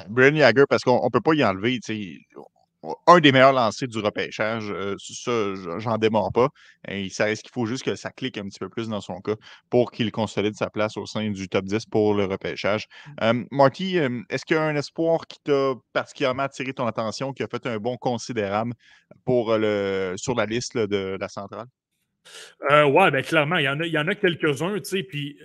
Brian 0.09 0.37
Jagger, 0.37 0.65
parce 0.69 0.83
qu'on 0.83 1.05
ne 1.05 1.11
peut 1.11 1.21
pas 1.21 1.35
y 1.35 1.45
enlever 1.45 1.81
un 3.07 3.19
des 3.19 3.33
meilleurs 3.33 3.53
lancers 3.53 3.89
du 3.89 3.99
repêchage. 3.99 4.71
Euh, 4.71 4.95
ça, 4.99 5.55
j'en 5.79 5.99
démords 5.99 6.33
pas. 6.33 6.49
Et 6.87 7.09
ça 7.09 7.25
reste 7.25 7.43
qu'il 7.43 7.51
faut 7.51 7.67
juste 7.67 7.85
que 7.85 7.97
ça 7.97 8.11
clique 8.11 8.39
un 8.39 8.45
petit 8.45 8.61
peu 8.61 8.69
plus 8.69 8.89
dans 8.89 9.01
son 9.01 9.21
cas 9.21 9.35
pour 9.71 9.91
qu'il 9.91 10.13
consolide 10.13 10.55
sa 10.55 10.71
place 10.71 10.97
au 10.97 11.05
sein 11.05 11.31
du 11.31 11.49
top 11.49 11.65
10 11.65 11.87
pour 11.87 12.15
le 12.15 12.25
repêchage. 12.27 12.87
Mmh. 13.21 13.45
Marty, 13.51 13.97
est-ce 14.31 14.45
qu'il 14.45 14.57
y 14.57 14.61
a 14.61 14.63
un 14.63 14.77
espoir 14.77 15.27
qui 15.27 15.39
t'a 15.43 15.75
particulièrement 15.93 16.45
attiré 16.45 16.73
ton 16.73 16.87
attention, 16.87 17.33
qui 17.33 17.43
a 17.43 17.49
fait 17.49 17.67
un 17.67 17.79
bon 17.79 17.97
considérable 17.97 18.73
pour 19.25 19.57
le, 19.57 20.15
sur 20.17 20.35
la 20.35 20.47
liste 20.47 20.77
de 20.77 21.17
la 21.19 21.29
centrale? 21.29 21.67
Euh, 22.71 22.85
oui, 22.85 23.11
ben, 23.11 23.23
clairement, 23.23 23.57
il 23.57 23.65
y 23.65 23.69
en 23.69 23.81
a, 24.09 24.11
a 24.11 24.15
quelques-uns, 24.15 24.77
tu 24.79 24.85
sais, 24.85 25.03
puis 25.03 25.39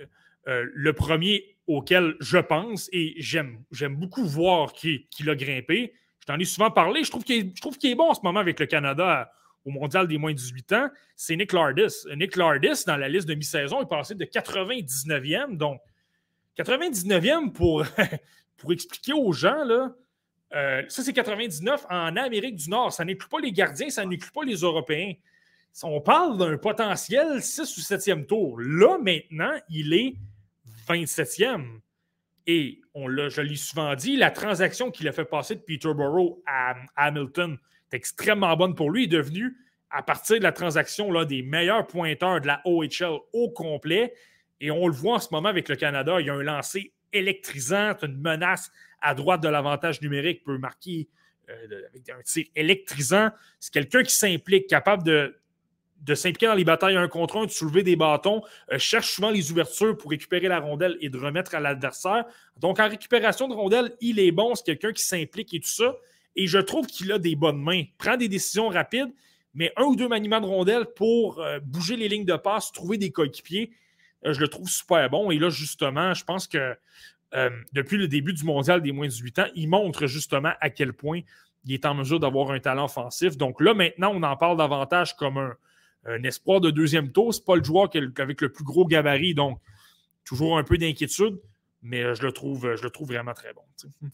euh, 0.48 0.66
le 0.72 0.92
premier 0.92 1.51
auquel 1.66 2.16
je 2.20 2.38
pense, 2.38 2.88
et 2.92 3.14
j'aime 3.18 3.64
beaucoup 3.90 4.24
voir 4.24 4.72
qu'il 4.72 5.06
a 5.28 5.34
grimpé, 5.34 5.92
je 6.22 6.26
t'en 6.26 6.38
ai 6.38 6.44
souvent 6.44 6.70
parlé. 6.70 7.02
Je 7.02 7.10
trouve 7.10 7.24
qu'il 7.24 7.54
est, 7.90 7.94
bon 7.94 8.10
en 8.10 8.14
ce 8.14 8.20
moment 8.22 8.40
avec 8.40 8.60
le 8.60 8.66
Canada 8.66 9.32
au 9.64 9.70
mondial 9.70 10.06
des 10.06 10.18
moins 10.18 10.32
de 10.32 10.36
18 10.36 10.72
ans. 10.72 10.88
C'est 11.16 11.34
Nick 11.34 11.52
Lardis. 11.52 12.06
Nick 12.16 12.36
Lardis, 12.36 12.84
dans 12.86 12.96
la 12.96 13.08
liste 13.08 13.28
de 13.28 13.34
mi-saison, 13.34 13.82
est 13.82 13.88
passé 13.88 14.14
de 14.14 14.24
99e. 14.24 15.56
Donc, 15.56 15.80
99e 16.56 17.52
pour, 17.52 17.84
pour 18.56 18.72
expliquer 18.72 19.12
aux 19.12 19.32
gens, 19.32 19.64
là, 19.64 19.92
euh, 20.54 20.82
ça, 20.88 21.02
c'est 21.02 21.12
99 21.12 21.86
en 21.90 22.16
Amérique 22.16 22.56
du 22.56 22.70
Nord. 22.70 22.92
Ça 22.92 23.04
n'inclut 23.04 23.28
pas 23.28 23.40
les 23.40 23.52
gardiens, 23.52 23.90
ça 23.90 24.04
n'inclut 24.04 24.30
pas 24.32 24.44
les 24.44 24.56
Européens. 24.56 25.14
On 25.82 26.00
parle 26.00 26.38
d'un 26.38 26.56
potentiel 26.58 27.42
6 27.42 27.76
ou 27.78 27.80
7e 27.80 28.26
tour. 28.26 28.60
Là, 28.60 28.98
maintenant, 28.98 29.54
il 29.68 29.92
est 29.94 30.14
27e. 30.88 31.80
Et 32.46 32.80
on 32.94 33.06
l'a, 33.06 33.28
je 33.28 33.40
l'ai 33.40 33.56
souvent 33.56 33.94
dit, 33.94 34.16
la 34.16 34.30
transaction 34.30 34.90
qu'il 34.90 35.06
a 35.08 35.12
fait 35.12 35.24
passer 35.24 35.54
de 35.54 35.60
Peterborough 35.60 36.42
à, 36.46 36.74
Hamilton 36.96 37.56
est 37.90 37.96
extrêmement 37.96 38.56
bonne 38.56 38.74
pour 38.74 38.90
lui. 38.90 39.04
Est 39.04 39.08
devenu, 39.08 39.56
à 39.90 40.02
partir 40.02 40.38
de 40.38 40.42
la 40.42 40.52
transaction, 40.52 41.12
l'un 41.12 41.24
des 41.24 41.42
meilleurs 41.42 41.86
pointeurs 41.86 42.40
de 42.40 42.46
la 42.46 42.60
OHL 42.64 43.20
au 43.32 43.50
complet. 43.50 44.14
Et 44.60 44.70
on 44.70 44.86
le 44.86 44.94
voit 44.94 45.16
en 45.16 45.20
ce 45.20 45.28
moment 45.32 45.48
avec 45.48 45.68
le 45.68 45.76
Canada. 45.76 46.20
Il 46.20 46.26
y 46.26 46.30
a 46.30 46.34
un 46.34 46.42
lancer 46.42 46.92
électrisant, 47.12 47.94
une 48.02 48.20
menace 48.20 48.70
à 49.00 49.14
droite 49.14 49.42
de 49.42 49.48
l'avantage 49.48 50.00
numérique, 50.00 50.44
peut 50.44 50.58
marquer 50.58 51.08
euh, 51.48 51.82
avec 51.90 52.08
un 52.08 52.22
tir 52.22 52.46
électrisant. 52.54 53.30
C'est 53.58 53.72
quelqu'un 53.72 54.02
qui 54.02 54.14
s'implique, 54.14 54.68
capable 54.68 55.02
de 55.02 55.41
de 56.02 56.14
s'impliquer 56.14 56.46
dans 56.46 56.54
les 56.54 56.64
batailles 56.64 56.96
un 56.96 57.08
contre 57.08 57.36
un, 57.36 57.46
de 57.46 57.50
soulever 57.50 57.82
des 57.82 57.96
bâtons, 57.96 58.42
euh, 58.72 58.78
cherche 58.78 59.12
souvent 59.12 59.30
les 59.30 59.52
ouvertures 59.52 59.96
pour 59.96 60.10
récupérer 60.10 60.48
la 60.48 60.58
rondelle 60.58 60.96
et 61.00 61.08
de 61.08 61.18
remettre 61.18 61.54
à 61.54 61.60
l'adversaire. 61.60 62.24
Donc, 62.56 62.80
en 62.80 62.88
récupération 62.88 63.48
de 63.48 63.54
rondelle, 63.54 63.94
il 64.00 64.18
est 64.18 64.32
bon. 64.32 64.54
C'est 64.54 64.64
quelqu'un 64.64 64.92
qui 64.92 65.04
s'implique 65.04 65.54
et 65.54 65.60
tout 65.60 65.68
ça. 65.68 65.94
Et 66.34 66.46
je 66.46 66.58
trouve 66.58 66.86
qu'il 66.86 67.12
a 67.12 67.18
des 67.18 67.36
bonnes 67.36 67.62
mains. 67.62 67.84
Prend 67.98 68.16
des 68.16 68.28
décisions 68.28 68.68
rapides, 68.68 69.12
mais 69.54 69.72
un 69.76 69.84
ou 69.84 69.96
deux 69.96 70.08
maniements 70.08 70.40
de 70.40 70.46
rondelle 70.46 70.86
pour 70.96 71.40
euh, 71.40 71.60
bouger 71.60 71.96
les 71.96 72.08
lignes 72.08 72.24
de 72.24 72.36
passe, 72.36 72.72
trouver 72.72 72.98
des 72.98 73.10
coéquipiers, 73.10 73.70
euh, 74.26 74.32
je 74.32 74.40
le 74.40 74.48
trouve 74.48 74.68
super 74.68 75.08
bon. 75.08 75.30
Et 75.30 75.38
là, 75.38 75.50
justement, 75.50 76.14
je 76.14 76.24
pense 76.24 76.46
que 76.46 76.74
depuis 77.72 77.96
le 77.96 78.08
début 78.08 78.34
du 78.34 78.44
mondial 78.44 78.82
des 78.82 78.92
moins 78.92 79.06
de 79.06 79.10
18 79.10 79.38
ans, 79.38 79.46
il 79.54 79.66
montre 79.66 80.06
justement 80.06 80.52
à 80.60 80.68
quel 80.68 80.92
point 80.92 81.22
il 81.64 81.72
est 81.72 81.86
en 81.86 81.94
mesure 81.94 82.20
d'avoir 82.20 82.50
un 82.50 82.60
talent 82.60 82.84
offensif. 82.84 83.38
Donc 83.38 83.58
là, 83.62 83.72
maintenant, 83.72 84.12
on 84.14 84.22
en 84.22 84.36
parle 84.36 84.58
davantage 84.58 85.16
comme 85.16 85.38
un, 85.38 85.56
un 86.04 86.22
espoir 86.24 86.60
de 86.60 86.70
deuxième 86.70 87.12
tour. 87.12 87.32
Ce 87.32 87.40
n'est 87.40 87.44
pas 87.44 87.56
le 87.56 87.64
joueur 87.64 87.90
avec 88.18 88.40
le 88.40 88.52
plus 88.52 88.64
gros 88.64 88.86
gabarit, 88.86 89.34
donc 89.34 89.58
toujours 90.24 90.58
un 90.58 90.64
peu 90.64 90.78
d'inquiétude, 90.78 91.40
mais 91.82 92.02
euh, 92.02 92.14
je 92.14 92.22
le 92.22 92.32
trouve, 92.32 92.66
euh, 92.66 92.76
vraiment 93.00 93.34
très 93.34 93.52
bon. 93.52 93.62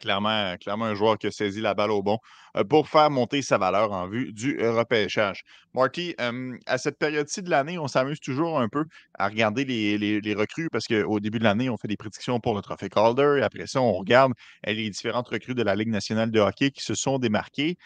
clairement, 0.00 0.56
clairement, 0.56 0.86
un 0.86 0.94
joueur 0.94 1.16
qui 1.16 1.28
a 1.28 1.30
saisi 1.30 1.60
la 1.60 1.74
balle 1.74 1.92
au 1.92 2.02
bon 2.02 2.18
euh, 2.56 2.64
pour 2.64 2.88
faire 2.88 3.08
monter 3.08 3.40
sa 3.40 3.56
valeur 3.56 3.92
en 3.92 4.08
vue 4.08 4.32
du 4.32 4.58
repêchage. 4.60 5.44
Marty, 5.74 6.16
à 6.66 6.78
cette 6.78 6.98
période-ci 6.98 7.42
de 7.42 7.50
l'année, 7.50 7.78
on 7.78 7.86
s'amuse 7.86 8.18
toujours 8.18 8.58
un 8.58 8.68
peu 8.68 8.86
à 9.14 9.28
regarder 9.28 9.64
les, 9.64 10.34
recrues 10.34 10.68
parce 10.70 10.86
qu'au 10.86 11.20
début 11.20 11.38
de 11.38 11.44
l'année, 11.44 11.68
on 11.70 11.76
fait 11.76 11.86
des 11.86 11.98
prédictions 11.98 12.40
pour 12.40 12.54
le 12.54 12.62
trophée 12.62 12.88
Calder 12.88 13.36
et 13.38 13.42
après 13.42 13.66
ça, 13.66 13.80
on 13.80 13.92
regarde 13.92 14.32
les 14.66 14.90
différentes 14.90 15.28
recrues 15.28 15.54
de 15.54 15.62
la 15.62 15.76
Ligue 15.76 15.90
nationale 15.90 16.30
de 16.30 16.40
hockey 16.40 16.70
qui 16.70 16.82
se 16.82 16.94
sont 16.94 17.18
démarquées 17.18 17.76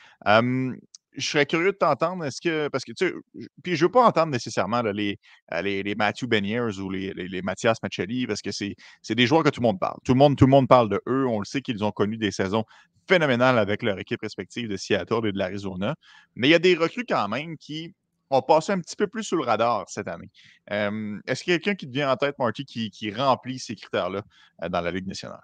je 1.16 1.28
serais 1.28 1.46
curieux 1.46 1.72
de 1.72 1.76
t'entendre. 1.76 2.24
Est-ce 2.24 2.40
que. 2.40 2.68
Parce 2.68 2.84
que, 2.84 2.92
tu 2.92 3.08
sais, 3.08 3.14
puis 3.62 3.76
je 3.76 3.84
ne 3.84 3.88
veux 3.88 3.92
pas 3.92 4.06
entendre 4.06 4.32
nécessairement 4.32 4.82
les, 4.82 5.18
euh, 5.52 5.62
les, 5.62 5.82
les, 5.82 5.94
Matthew 5.94 6.26
Beniers 6.26 6.78
ou 6.78 6.90
les, 6.90 7.12
les, 7.14 7.42
Mathias 7.42 7.78
Machelli 7.82 8.26
parce 8.26 8.42
que 8.42 8.50
c'est 8.52 8.76
des 9.10 9.26
joueurs 9.26 9.42
que 9.42 9.50
tout 9.50 9.60
le 9.60 9.66
monde 9.66 9.80
parle. 9.80 9.98
Tout 10.04 10.12
le 10.12 10.18
monde, 10.18 10.36
tout 10.36 10.46
le 10.46 10.50
monde 10.50 10.68
parle 10.68 10.88
de 10.88 11.00
eux. 11.08 11.26
On 11.26 11.40
le 11.40 11.44
sait 11.44 11.62
qu'ils 11.62 11.82
ont 11.84 11.92
connu 11.92 12.16
des 12.16 12.30
saisons 12.30 12.64
phénoménales 13.08 13.58
avec 13.58 13.82
leur 13.82 13.98
équipe 13.98 14.20
respective 14.20 14.68
de 14.68 14.76
Seattle 14.76 15.26
et 15.26 15.32
de 15.32 15.38
l'Arizona. 15.38 15.96
Mais 16.36 16.48
il 16.48 16.50
y 16.52 16.54
a 16.54 16.60
des 16.60 16.76
recrues 16.76 17.06
quand 17.08 17.28
même 17.28 17.56
qui 17.56 17.92
ont 18.30 18.42
passé 18.42 18.72
un 18.72 18.78
petit 18.78 18.94
peu 18.94 19.08
plus 19.08 19.24
sous 19.24 19.36
le 19.36 19.42
radar 19.42 19.88
cette 19.88 20.06
année. 20.06 20.30
Est-ce 20.68 21.42
qu'il 21.42 21.52
y 21.52 21.56
a 21.56 21.58
quelqu'un 21.58 21.74
qui 21.74 21.86
te 21.86 21.92
vient 21.92 22.10
en 22.10 22.16
tête, 22.16 22.38
Marty, 22.38 22.64
qui, 22.64 22.90
qui 22.90 23.12
remplit 23.12 23.58
ces 23.58 23.74
critères-là 23.74 24.22
euh, 24.62 24.68
dans 24.68 24.80
la 24.80 24.92
Ligue 24.92 25.08
nationale? 25.08 25.42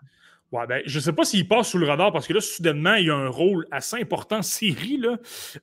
Ben, 0.53 0.83
je 0.87 0.99
ne 0.99 1.03
sais 1.03 1.13
pas 1.13 1.25
s'il 1.25 1.47
passe 1.47 1.71
sous 1.71 1.79
le 1.79 1.87
radar 1.87 2.13
parce 2.13 2.27
que 2.27 2.33
là, 2.33 2.41
soudainement, 2.41 2.95
il 2.95 3.07
y 3.07 3.11
a 3.11 3.17
un 3.17 3.29
rôle 3.29 3.67
assez 3.71 3.97
important 3.97 4.43
série. 4.43 4.97
Là. 4.97 5.19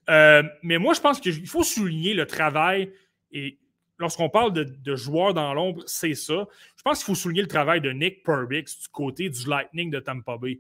Euh, 0.09 0.43
mais 0.61 0.77
moi, 0.77 0.93
je 0.93 1.01
pense 1.01 1.19
qu'il 1.19 1.47
faut 1.47 1.63
souligner 1.63 2.13
le 2.13 2.27
travail. 2.27 2.91
Et 3.31 3.57
lorsqu'on 3.97 4.29
parle 4.29 4.53
de, 4.53 4.95
joueurs 4.95 5.33
dans 5.33 5.53
l'ombre, 5.53 5.83
c'est 5.87 6.13
ça. 6.13 6.47
Je 6.75 6.81
pense 6.83 6.99
qu'il 6.99 7.05
faut 7.05 7.19
souligner 7.19 7.41
le 7.41 7.47
travail 7.47 7.81
de 7.81 7.91
Nick 7.91 8.23
Perbix 8.23 8.79
du 8.81 8.87
côté 8.89 9.29
du 9.29 9.47
Lightning 9.47 9.89
de 9.89 9.99
Tampa 9.99 10.37
Bay. 10.37 10.59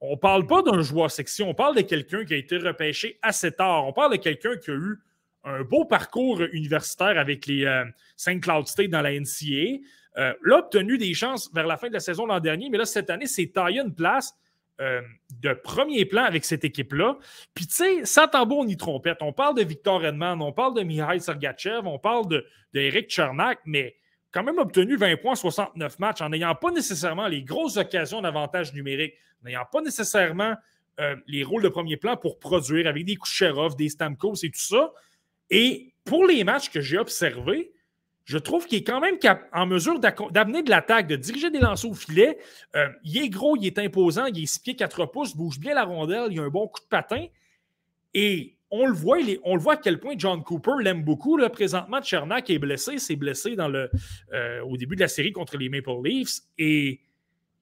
On 0.00 0.12
ne 0.12 0.16
parle 0.16 0.46
pas 0.46 0.62
d'un 0.62 0.80
joueur 0.80 1.10
sexy, 1.10 1.42
on 1.42 1.52
parle 1.52 1.76
de 1.76 1.82
quelqu'un 1.82 2.24
qui 2.24 2.32
a 2.32 2.36
été 2.38 2.56
repêché 2.56 3.18
assez 3.22 3.52
tard. 3.52 3.86
On 3.86 3.92
parle 3.92 4.12
de 4.12 4.16
quelqu'un 4.16 4.56
qui 4.56 4.70
a 4.70 4.74
eu 4.74 4.98
un 5.44 5.62
beau 5.62 5.84
parcours 5.84 6.40
universitaire 6.52 7.18
avec 7.18 7.46
les 7.46 7.64
euh, 7.64 7.84
St. 8.16 8.40
Cloud 8.40 8.66
State 8.66 8.90
dans 8.90 9.02
la 9.02 9.12
NCA. 9.12 9.78
Euh, 10.18 10.34
là, 10.42 10.58
obtenu 10.58 10.98
des 10.98 11.14
chances 11.14 11.50
vers 11.54 11.66
la 11.66 11.76
fin 11.76 11.88
de 11.88 11.92
la 11.92 12.00
saison 12.00 12.26
l'an 12.26 12.40
dernier, 12.40 12.68
mais 12.70 12.78
là, 12.78 12.84
cette 12.84 13.10
année, 13.10 13.26
c'est 13.26 13.52
taillé 13.52 13.80
une 13.80 13.94
place 13.94 14.34
euh, 14.80 15.02
de 15.42 15.52
premier 15.52 16.04
plan 16.04 16.24
avec 16.24 16.44
cette 16.44 16.64
équipe-là. 16.64 17.18
Puis, 17.54 17.66
tu 17.66 17.74
sais, 17.74 18.04
sans 18.04 18.26
tambour 18.26 18.64
ni 18.64 18.76
trompette, 18.76 19.18
on 19.20 19.32
parle 19.32 19.56
de 19.56 19.62
Victor 19.62 20.04
Edman, 20.04 20.40
on 20.40 20.52
parle 20.52 20.74
de 20.74 20.82
Mihail 20.82 21.20
Sergachev, 21.20 21.86
on 21.86 21.98
parle 21.98 22.26
d'Eric 22.72 23.06
de, 23.06 23.10
Chernak, 23.10 23.60
mais 23.66 23.96
quand 24.32 24.42
même 24.42 24.58
obtenu 24.58 24.96
20 24.96 25.16
points 25.18 25.34
69 25.34 25.98
matchs 25.98 26.22
en 26.22 26.30
n'ayant 26.30 26.54
pas 26.54 26.70
nécessairement 26.70 27.28
les 27.28 27.42
grosses 27.42 27.76
occasions 27.76 28.22
d'avantage 28.22 28.72
numérique, 28.72 29.14
n'ayant 29.42 29.66
pas 29.70 29.82
nécessairement 29.82 30.54
euh, 30.98 31.16
les 31.26 31.44
rôles 31.44 31.62
de 31.62 31.68
premier 31.68 31.96
plan 31.96 32.16
pour 32.16 32.38
produire 32.38 32.86
avec 32.86 33.04
des 33.04 33.16
Kucherov, 33.16 33.76
des 33.76 33.88
Stamkos 33.88 34.36
et 34.42 34.50
tout 34.50 34.60
ça. 34.60 34.92
Et 35.50 35.92
pour 36.04 36.26
les 36.26 36.42
matchs 36.44 36.70
que 36.70 36.80
j'ai 36.80 36.98
observés, 36.98 37.72
je 38.30 38.38
trouve 38.38 38.64
qu'il 38.64 38.78
est 38.78 38.84
quand 38.84 39.00
même 39.00 39.16
en 39.52 39.66
mesure 39.66 39.98
d'amener 39.98 40.62
de 40.62 40.70
l'attaque, 40.70 41.08
de 41.08 41.16
diriger 41.16 41.50
des 41.50 41.58
lancers 41.58 41.90
au 41.90 41.94
filet. 41.94 42.38
Euh, 42.76 42.88
il 43.02 43.18
est 43.18 43.28
gros, 43.28 43.56
il 43.56 43.66
est 43.66 43.76
imposant, 43.80 44.26
il 44.26 44.44
est 44.44 44.46
6 44.46 44.60
pieds 44.60 44.76
4 44.76 45.06
pouces, 45.06 45.34
bouge 45.34 45.58
bien 45.58 45.74
la 45.74 45.82
rondelle, 45.82 46.28
il 46.30 46.38
a 46.38 46.44
un 46.44 46.48
bon 46.48 46.68
coup 46.68 46.78
de 46.78 46.86
patin. 46.86 47.26
Et 48.14 48.54
on 48.70 48.86
le 48.86 48.92
voit, 48.92 49.18
on 49.42 49.56
le 49.56 49.60
voit 49.60 49.72
à 49.72 49.76
quel 49.78 49.98
point 49.98 50.14
John 50.16 50.44
Cooper 50.44 50.74
l'aime 50.80 51.02
beaucoup. 51.02 51.36
Là. 51.36 51.50
Présentement, 51.50 52.00
Chernak 52.00 52.48
est 52.50 52.60
blessé, 52.60 52.98
s'est 52.98 53.16
blessé 53.16 53.56
dans 53.56 53.66
le, 53.66 53.90
euh, 54.32 54.60
au 54.60 54.76
début 54.76 54.94
de 54.94 55.00
la 55.00 55.08
série 55.08 55.32
contre 55.32 55.56
les 55.56 55.68
Maple 55.68 55.90
Leafs. 56.04 56.42
Et 56.56 57.00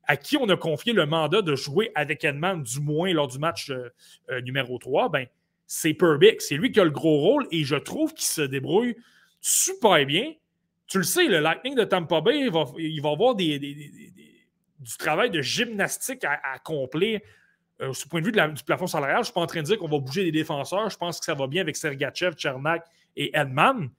à 0.04 0.18
qui 0.18 0.36
on 0.36 0.50
a 0.50 0.56
confié 0.58 0.92
le 0.92 1.06
mandat 1.06 1.40
de 1.40 1.56
jouer 1.56 1.92
avec 1.94 2.26
Edman, 2.26 2.62
du 2.62 2.80
moins 2.80 3.10
lors 3.14 3.28
du 3.28 3.38
match 3.38 3.70
euh, 3.70 4.42
numéro 4.42 4.76
3, 4.76 5.08
ben, 5.08 5.24
c'est 5.66 5.94
Perbix. 5.94 6.46
C'est 6.46 6.56
lui 6.56 6.72
qui 6.72 6.80
a 6.80 6.84
le 6.84 6.90
gros 6.90 7.20
rôle 7.20 7.46
et 7.52 7.64
je 7.64 7.76
trouve 7.76 8.12
qu'il 8.12 8.26
se 8.26 8.42
débrouille 8.42 8.96
super 9.40 10.04
bien 10.04 10.34
tu 10.88 10.98
le 10.98 11.04
sais, 11.04 11.26
le 11.26 11.38
Lightning 11.38 11.74
de 11.74 11.84
Tampa 11.84 12.20
Bay, 12.20 12.40
il 12.40 12.50
va, 12.50 12.64
il 12.78 13.00
va 13.00 13.10
avoir 13.10 13.34
du 13.34 14.96
travail 14.98 15.30
de 15.30 15.42
gymnastique 15.42 16.24
à, 16.24 16.40
accomplir 16.54 17.20
euh, 17.82 17.92
point 18.10 18.20
de 18.20 18.26
vue 18.26 18.32
du 18.32 18.64
plafond 18.64 18.86
salarial. 18.86 19.16
Je 19.16 19.20
ne 19.20 19.24
suis 19.24 19.32
pas 19.34 19.42
en 19.42 19.46
train 19.46 19.60
de 19.60 19.66
dire 19.66 19.78
qu'on 19.78 19.88
va 19.88 19.98
bouger 19.98 20.24
des 20.24 20.32
défenseurs. 20.32 20.88
Je 20.88 20.96
pense 20.96 21.20
que 21.20 21.26
ça 21.26 21.34
va 21.34 21.46
bien 21.46 21.62
avec 21.62 21.76
Sergachev, 21.76 22.34
Chernak 22.36 22.84
et 23.16 23.30
Edman. 23.36 23.90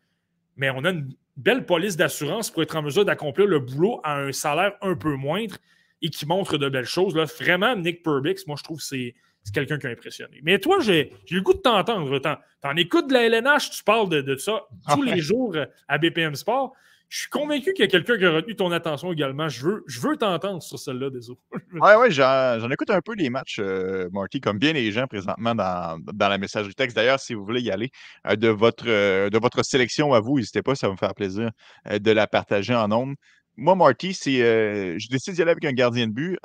Mais 0.58 0.70
on 0.72 0.84
a 0.84 0.90
une 0.90 1.14
belle 1.38 1.66
police 1.66 1.96
d'assurance 1.96 2.50
pour 2.50 2.64
être 2.64 2.76
en 2.76 2.82
mesure 2.82 3.06
d'accomplir 3.06 3.46
le 3.46 3.60
boulot 3.60 4.02
à 4.04 4.20
un 4.20 4.32
salaire 4.32 4.74
un 4.82 4.96
peu 4.96 5.16
moindre 5.16 5.56
et 6.02 6.10
qui 6.10 6.26
montre 6.26 6.58
de 6.58 6.68
belles 6.70 6.86
choses. 6.86 7.16
Là, 7.16 7.26
vraiment, 7.26 7.76
Nick 7.76 8.04
Perbix, 8.04 8.48
moi, 8.48 8.56
je 8.58 8.64
trouve 8.64 8.80
que 8.80 8.84
c'est 8.84 9.16
quelqu'un 9.54 9.78
qui 9.78 9.88
a 9.88 9.90
impressionné. 9.90 10.40
Mais 10.44 10.60
toi, 10.60 10.80
j'ai 10.80 11.14
le 11.30 11.42
goût 11.42 11.54
de 11.54 11.60
t'entendre. 11.60 12.20
Tu 12.20 12.30
en, 12.68 12.76
écoutes 12.76 13.08
de 13.08 13.14
la 13.14 13.26
LNH, 13.26 13.72
tu 13.72 13.84
parles 13.84 14.10
de, 14.10 14.36
ça 14.38 14.62
tous 14.92 15.02
les 15.02 15.20
jours 15.20 15.56
à 15.88 15.98
BPM 15.98 16.36
Sport. 16.36 16.74
Je 17.10 17.22
suis 17.22 17.30
convaincu 17.30 17.74
qu'il 17.74 17.84
y 17.84 17.88
a 17.88 17.90
quelqu'un 17.90 18.20
qui 18.20 18.26
a 18.26 18.32
retenu 18.32 18.56
ton 18.56 18.72
attention 18.72 19.12
également. 19.12 19.50
Je 19.50 19.66
veux, 19.66 19.84
je 19.88 20.00
veux 20.00 20.16
t'entendre 20.16 20.62
sur 20.62 20.78
celle-là, 20.78 21.10
désolé. 21.10 21.40
Oui, 21.74 21.92
oui, 22.00 22.12
j'en 22.12 22.70
écoute 22.70 22.90
un 22.90 23.02
peu 23.02 23.14
les 23.14 23.30
matchs, 23.30 23.58
euh, 23.60 24.10
Marty, 24.12 24.42
comme 24.42 24.58
bien 24.58 24.74
les 24.74 24.92
gens 24.92 25.08
présentement 25.08 25.56
dans, 25.56 26.00
la 26.20 26.38
messagerie 26.38 26.74
texte. 26.74 26.96
D'ailleurs, 26.96 27.20
si 27.20 27.34
vous 27.34 27.44
voulez 27.46 27.62
y 27.62 27.72
aller 27.72 27.90
euh, 28.28 28.36
de, 28.36 28.48
votre, 28.48 28.86
euh, 28.88 29.30
de 29.30 29.38
votre 29.38 29.64
sélection 29.64 30.14
à 30.14 30.20
vous, 30.20 30.38
n'hésitez 30.38 30.62
pas, 30.62 30.76
ça 30.76 30.88
va 30.88 30.94
me 30.94 30.98
faire 30.98 31.16
plaisir 31.16 31.52
de 31.92 32.12
la 32.12 32.28
partager 32.28 32.76
en 32.76 32.88
nombre 32.88 33.16
moi, 33.60 33.76
Marty, 33.76 34.14
c'est, 34.14 34.42
euh, 34.42 34.98
je 34.98 35.10
décide 35.10 35.36
d'y 35.36 35.42
aller 35.42 35.52
avec 35.52 35.66
un 35.66 35.74
gardien 35.74 36.08
de 36.08 36.14
but. 36.14 36.40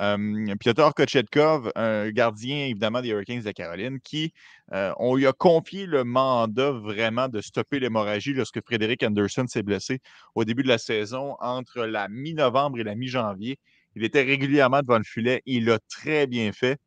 Piotr 0.59 0.93
Kochetkov, 0.93 1.71
un 1.75 2.09
gardien 2.11 2.65
évidemment 2.65 3.01
des 3.01 3.09
Hurricanes 3.09 3.41
de 3.41 3.51
Caroline, 3.51 3.99
qui, 4.01 4.33
euh, 4.73 4.93
on 4.97 5.15
lui 5.15 5.25
a 5.25 5.31
confié 5.31 5.85
le 5.85 6.03
mandat 6.03 6.71
vraiment 6.71 7.29
de 7.29 7.41
stopper 7.41 7.79
l'hémorragie 7.79 8.33
lorsque 8.33 8.61
Frédéric 8.61 9.01
Anderson 9.03 9.45
s'est 9.47 9.63
blessé 9.63 10.01
au 10.35 10.43
début 10.43 10.63
de 10.63 10.67
la 10.67 10.77
saison, 10.77 11.35
entre 11.39 11.85
la 11.85 12.09
mi-novembre 12.09 12.79
et 12.79 12.83
la 12.83 12.95
mi-janvier. 12.95 13.57
Il 13.95 14.03
était 14.03 14.23
régulièrement 14.23 14.81
devant 14.81 14.97
le 14.97 15.05
filet. 15.05 15.41
Il 15.45 15.65
l'a 15.65 15.79
très 15.89 16.27
bien 16.27 16.51
fait. 16.51 16.77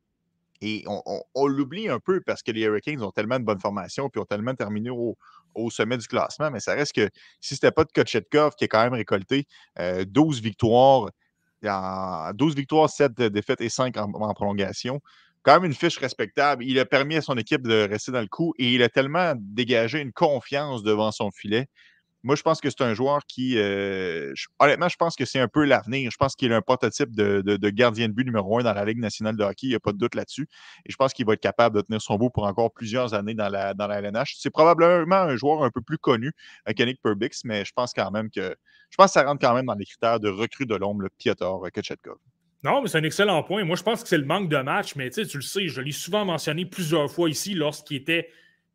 Et 0.60 0.84
on, 0.86 1.46
l'oublie 1.46 1.88
un 1.88 2.00
peu 2.00 2.20
parce 2.20 2.42
que 2.42 2.50
les 2.50 2.62
Hurricanes 2.62 3.02
ont 3.02 3.12
tellement 3.12 3.38
de 3.38 3.44
bonne 3.44 3.60
formation 3.60 4.08
puis 4.08 4.20
ont 4.20 4.24
tellement 4.24 4.54
terminé 4.54 4.90
au, 4.90 5.16
sommet 5.70 5.96
du 5.96 6.06
classement. 6.06 6.50
Mais 6.50 6.60
ça 6.60 6.74
reste 6.74 6.92
que 6.94 7.08
si 7.40 7.54
ce 7.54 7.66
n'était 7.66 7.72
pas 7.72 7.84
de 7.84 7.92
Kochetkov 7.92 8.54
qui 8.54 8.64
a 8.64 8.68
quand 8.68 8.82
même 8.82 8.94
récolté 8.94 9.46
12 9.78 10.38
euh, 10.38 10.40
victoires, 10.40 11.10
12 11.62 12.54
victoires, 12.54 12.88
7 12.88 13.12
défaites 13.12 13.60
et 13.60 13.68
5 13.68 13.96
en, 13.96 14.34
prolongation, 14.34 15.00
quand 15.42 15.54
même 15.54 15.64
une 15.64 15.74
fiche 15.74 15.98
respectable. 15.98 16.64
Il 16.64 16.78
a 16.78 16.84
permis 16.84 17.16
à 17.16 17.22
son 17.22 17.36
équipe 17.36 17.66
de 17.66 17.88
rester 17.88 18.12
dans 18.12 18.20
le 18.20 18.28
coup 18.28 18.54
et 18.58 18.72
il 18.74 18.82
a 18.82 18.88
tellement 18.88 19.34
dégagé 19.36 20.00
une 20.00 20.12
confiance 20.12 20.82
devant 20.82 21.10
son 21.10 21.30
filet 21.30 21.68
moi, 22.24 22.34
je 22.34 22.42
pense 22.42 22.60
que 22.60 22.68
c'est 22.68 22.82
un 22.82 22.94
joueur 22.94 23.24
qui, 23.26 23.58
euh, 23.58 24.32
honnêtement, 24.58 24.88
je 24.88 24.96
pense 24.96 25.14
que 25.14 25.24
c'est 25.24 25.38
un 25.38 25.46
peu 25.46 25.64
l'avenir. 25.64 26.10
Je 26.10 26.16
pense 26.16 26.34
qu'il 26.34 26.50
est 26.50 26.54
un 26.54 26.62
prototype 26.62 27.14
de, 27.14 27.68
gardien 27.70 28.08
de 28.08 28.12
but 28.12 28.24
numéro 28.24 28.58
un 28.58 28.62
dans 28.62 28.72
la 28.74 28.84
Ligue 28.84 28.98
nationale 28.98 29.36
de 29.36 29.44
hockey. 29.44 29.68
Il 29.68 29.70
n'y 29.70 29.74
a 29.76 29.80
pas 29.80 29.92
de 29.92 29.98
doute 29.98 30.14
là-dessus. 30.14 30.48
Et 30.84 30.90
je 30.90 30.96
pense 30.96 31.12
qu'il 31.12 31.26
va 31.26 31.34
être 31.34 31.40
capable 31.40 31.76
de 31.76 31.82
tenir 31.82 32.02
son 32.02 32.16
bout 32.16 32.30
pour 32.30 32.44
encore 32.44 32.72
plusieurs 32.72 33.14
années 33.14 33.34
dans 33.34 33.48
la, 33.48 33.72
LNH. 33.72 34.34
C'est 34.38 34.50
probablement 34.50 35.16
un 35.16 35.36
joueur 35.36 35.62
un 35.62 35.70
peu 35.70 35.80
plus 35.80 35.98
connu 35.98 36.32
euh, 36.68 36.72
qu'Yannick 36.72 37.00
Perbix, 37.02 37.44
mais 37.44 37.64
je 37.64 37.72
pense 37.72 37.92
quand 37.92 38.10
même 38.10 38.30
que 38.30 38.54
je 38.90 38.96
pense 38.96 39.06
que 39.06 39.12
ça 39.12 39.24
rentre 39.24 39.40
quand 39.40 39.54
même 39.54 39.66
dans 39.66 39.74
les 39.74 39.84
critères 39.84 40.18
de 40.18 40.28
recrue 40.28 40.66
de 40.66 40.74
l'ombre, 40.74 41.02
le 41.02 41.10
Piotr 41.18 41.60
Kochetkov. 41.72 42.16
Non, 42.64 42.82
mais 42.82 42.88
c'est 42.88 42.98
un 42.98 43.04
excellent 43.04 43.42
point. 43.44 43.64
Moi, 43.64 43.76
je 43.76 43.82
pense 43.82 44.02
que 44.02 44.08
c'est 44.08 44.18
le 44.18 44.24
manque 44.24 44.48
de 44.48 44.56
match, 44.56 44.96
mais 44.96 45.10
tu 45.10 45.22
le 45.22 45.42
sais, 45.42 45.68
je 45.68 45.80
l'ai 45.80 45.92
souvent 45.92 46.24
mentionné 46.24 46.66
plusieurs 46.66 47.08
fois 47.10 47.30
ici 47.30 47.54
lorsqu'il 47.54 47.98
était 47.98 48.28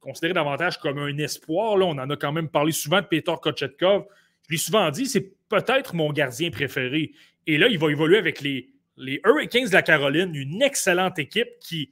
considéré 0.04 0.34
davantage 0.34 0.78
comme 0.78 1.00
un 1.00 1.18
espoir. 1.18 1.78
Là, 1.78 1.86
on 1.86 1.98
en 1.98 2.10
a 2.10 2.16
quand 2.16 2.32
même 2.32 2.50
parlé 2.50 2.72
souvent 2.72 3.02
de 3.02 3.06
Peter 3.06 3.34
Kochetkov. 3.42 4.06
Je 4.48 4.54
l'ai 4.54 4.58
souvent 4.58 4.90
dit, 4.92 5.06
c'est 5.06 5.32
peut-être 5.50 5.96
mon 5.96 6.12
gardien 6.12 6.52
préféré. 6.52 7.14
Et 7.48 7.58
là, 7.58 7.68
il 7.68 7.80
va 7.80 7.90
évoluer 7.90 8.18
avec 8.18 8.42
les, 8.42 8.70
les 8.98 9.22
Hurricanes 9.26 9.68
de 9.68 9.74
la 9.74 9.82
Caroline, 9.82 10.36
une 10.36 10.62
excellente 10.62 11.18
équipe 11.20 11.50
qui, 11.60 11.92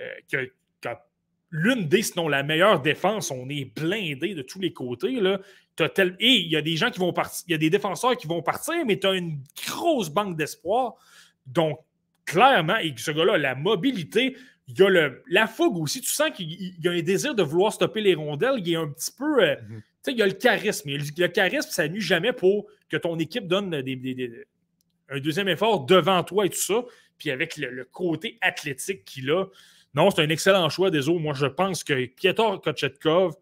euh, 0.00 0.46
a, 0.86 1.06
l'une 1.50 1.86
des, 1.86 2.02
sinon 2.02 2.28
la 2.28 2.42
meilleure 2.42 2.80
défense. 2.80 3.30
On 3.30 3.48
est 3.48 3.64
blindé 3.64 4.34
de 4.34 4.42
tous 4.42 4.60
les 4.60 4.72
côtés. 4.72 5.20
Là. 5.20 5.40
Et 5.98 6.14
il 6.20 6.48
y 6.50 6.56
a 6.56 6.62
des 6.62 6.76
gens 6.76 6.90
qui 6.90 6.98
vont 6.98 7.12
partir, 7.12 7.44
il 7.48 7.52
y 7.52 7.54
a 7.54 7.58
des 7.58 7.70
défenseurs 7.70 8.16
qui 8.16 8.26
vont 8.26 8.42
partir, 8.42 8.74
mais 8.86 8.98
tu 8.98 9.06
as 9.06 9.14
une 9.14 9.40
grosse 9.66 10.10
banque 10.10 10.36
d'espoir. 10.36 10.94
Donc, 11.46 11.78
clairement, 12.24 12.76
et 12.76 12.94
ce 12.96 13.10
gars-là, 13.10 13.38
la 13.38 13.54
mobilité, 13.54 14.36
il 14.70 14.78
y 14.78 14.82
a 14.82 14.88
le, 14.88 15.22
la 15.28 15.46
fougue 15.46 15.78
aussi. 15.78 16.00
Tu 16.00 16.12
sens 16.12 16.30
qu'il 16.30 16.50
y 16.50 16.88
a 16.88 16.90
un 16.90 17.02
désir 17.02 17.34
de 17.34 17.42
vouloir 17.42 17.72
stopper 17.72 18.00
les 18.00 18.14
rondelles. 18.14 18.58
Il 18.58 18.68
y 18.68 18.76
a 18.76 18.80
un 18.80 18.88
petit 18.88 19.10
peu. 19.16 19.42
Euh, 19.42 19.56
mhm. 19.68 19.80
Tu 19.80 19.84
sais, 20.02 20.12
il 20.12 20.18
y 20.18 20.22
a 20.22 20.26
le 20.26 20.32
charisme. 20.32 20.90
Le 20.90 21.26
charisme, 21.28 21.70
ça 21.70 21.88
nuit 21.88 22.00
jamais 22.00 22.32
pour 22.32 22.66
que 22.88 22.96
ton 22.96 23.18
équipe 23.18 23.46
donne 23.46 23.74
un 23.74 25.20
deuxième 25.20 25.48
effort 25.48 25.84
devant 25.84 26.22
toi 26.22 26.46
et 26.46 26.50
tout 26.50 26.56
ça. 26.56 26.82
Puis 27.18 27.30
avec 27.30 27.56
le, 27.56 27.84
côté 27.90 28.38
athlétique 28.40 29.04
qu'il 29.04 29.30
a. 29.30 29.46
Non, 29.94 30.10
c'est 30.10 30.22
un 30.22 30.28
excellent 30.28 30.68
choix 30.68 30.90
des 30.90 31.08
autres. 31.08 31.20
Moi, 31.20 31.34
je 31.34 31.46
pense 31.46 31.82
que 31.82 32.06
Piotr 32.06 32.60
Kochetkov, 32.62 33.34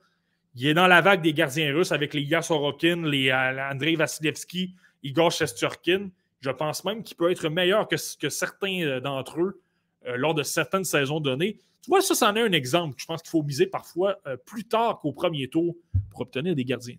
il 0.56 0.66
est 0.66 0.74
dans 0.74 0.86
la 0.86 1.00
vague 1.00 1.22
des 1.22 1.34
gardiens 1.34 1.72
russes 1.74 1.92
avec 1.92 2.14
les 2.14 2.22
Igor 2.22 2.42
Sorokin, 2.42 3.04
les 3.04 3.28
euh, 3.30 3.70
Andrei 3.70 3.94
Vasilevski, 3.96 4.74
Igor 5.02 5.30
Shesturkin. 5.30 6.08
Je 6.40 6.50
pense 6.50 6.84
même 6.84 7.02
qu'il 7.02 7.16
peut 7.16 7.30
être 7.30 7.48
meilleur 7.48 7.86
que, 7.86 7.96
que 8.18 8.28
certains 8.28 8.82
euh, 8.82 9.00
d'entre 9.00 9.40
eux 9.40 9.60
euh, 10.06 10.16
lors 10.16 10.34
de 10.34 10.42
certaines 10.42 10.84
saisons 10.84 11.20
données. 11.20 11.58
Tu 11.82 11.90
vois, 11.90 12.00
ça, 12.02 12.14
c'en 12.14 12.34
est 12.36 12.42
un 12.42 12.52
exemple. 12.52 12.94
Je 12.98 13.06
pense 13.06 13.22
qu'il 13.22 13.30
faut 13.30 13.42
miser 13.42 13.66
parfois 13.66 14.16
euh, 14.26 14.36
plus 14.36 14.64
tard 14.64 15.00
qu'au 15.00 15.12
premier 15.12 15.48
tour 15.48 15.76
pour 16.10 16.22
obtenir 16.22 16.54
des 16.54 16.64
gardiens. 16.64 16.96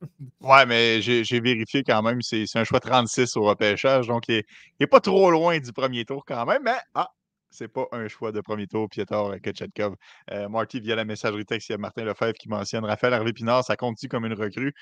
ouais, 0.40 0.66
mais 0.66 1.00
j'ai 1.02 1.40
vérifié 1.40 1.82
quand 1.82 2.02
même. 2.02 2.20
C'est 2.22 2.46
un 2.54 2.64
choix 2.64 2.80
36 2.80 3.36
au 3.36 3.42
repêchage. 3.42 4.08
Donc, 4.08 4.28
il 4.28 4.42
n'est 4.80 4.86
pas 4.86 5.00
trop 5.00 5.30
loin 5.30 5.58
du 5.58 5.72
premier 5.72 6.04
tour 6.04 6.24
quand 6.24 6.44
même. 6.46 6.62
Mais, 6.64 6.78
ah, 6.94 7.10
c'est 7.52 7.68
pas 7.68 7.86
un 7.92 8.08
choix 8.08 8.32
de 8.32 8.40
premier 8.40 8.66
tour, 8.66 8.88
Piotr 8.88 9.40
Ketchetkov. 9.42 9.94
Euh, 10.30 10.48
Marty, 10.48 10.80
via 10.80 10.96
la 10.96 11.04
messagerie 11.04 11.44
texte, 11.44 11.68
il 11.68 11.72
y 11.72 11.74
a 11.74 11.78
Martin 11.78 12.04
Lefebvre 12.04 12.32
qui 12.32 12.48
mentionne 12.48 12.84
Raphaël 12.84 13.14
Harvey-Pinard, 13.14 13.64
ça 13.64 13.76
compte-tu 13.76 14.08
comme 14.08 14.24
une 14.24 14.32
recrue? 14.32 14.72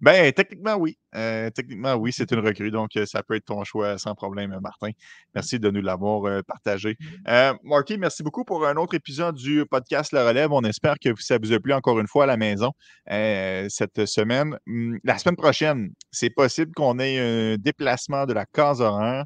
Ben, 0.00 0.32
techniquement, 0.32 0.76
oui. 0.76 0.96
Euh, 1.14 1.50
techniquement, 1.50 1.94
oui, 1.94 2.12
c'est 2.12 2.30
une 2.30 2.38
recrue. 2.38 2.70
Donc, 2.70 2.96
euh, 2.96 3.04
ça 3.04 3.22
peut 3.22 3.34
être 3.34 3.44
ton 3.44 3.64
choix 3.64 3.98
sans 3.98 4.14
problème, 4.14 4.58
Martin. 4.62 4.90
Merci 5.34 5.58
de 5.58 5.70
nous 5.70 5.82
l'avoir 5.82 6.42
partagé. 6.44 6.96
Mm-hmm. 7.26 7.58
Marty, 7.64 7.98
merci 7.98 8.22
beaucoup 8.22 8.44
pour 8.44 8.66
un 8.66 8.76
autre 8.76 8.94
épisode 8.94 9.34
du 9.34 9.66
podcast 9.66 10.12
Le 10.12 10.20
Relève. 10.20 10.52
On 10.52 10.62
espère 10.62 10.94
que 10.98 11.10
ça 11.18 11.36
vous 11.36 11.52
a 11.52 11.60
plu 11.60 11.74
encore 11.74 12.00
une 12.00 12.06
fois 12.06 12.24
à 12.24 12.26
la 12.26 12.36
maison 12.38 12.72
cette 13.06 14.06
semaine. 14.06 14.56
Hum, 14.66 14.98
la 15.04 15.18
semaine 15.18 15.36
prochaine, 15.36 15.92
c'est 16.10 16.30
possible 16.30 16.72
qu'on 16.74 16.98
ait 16.98 17.18
un 17.18 17.56
déplacement 17.58 18.24
de 18.24 18.32
la 18.32 18.46
case 18.46 18.80
horaire. 18.80 19.24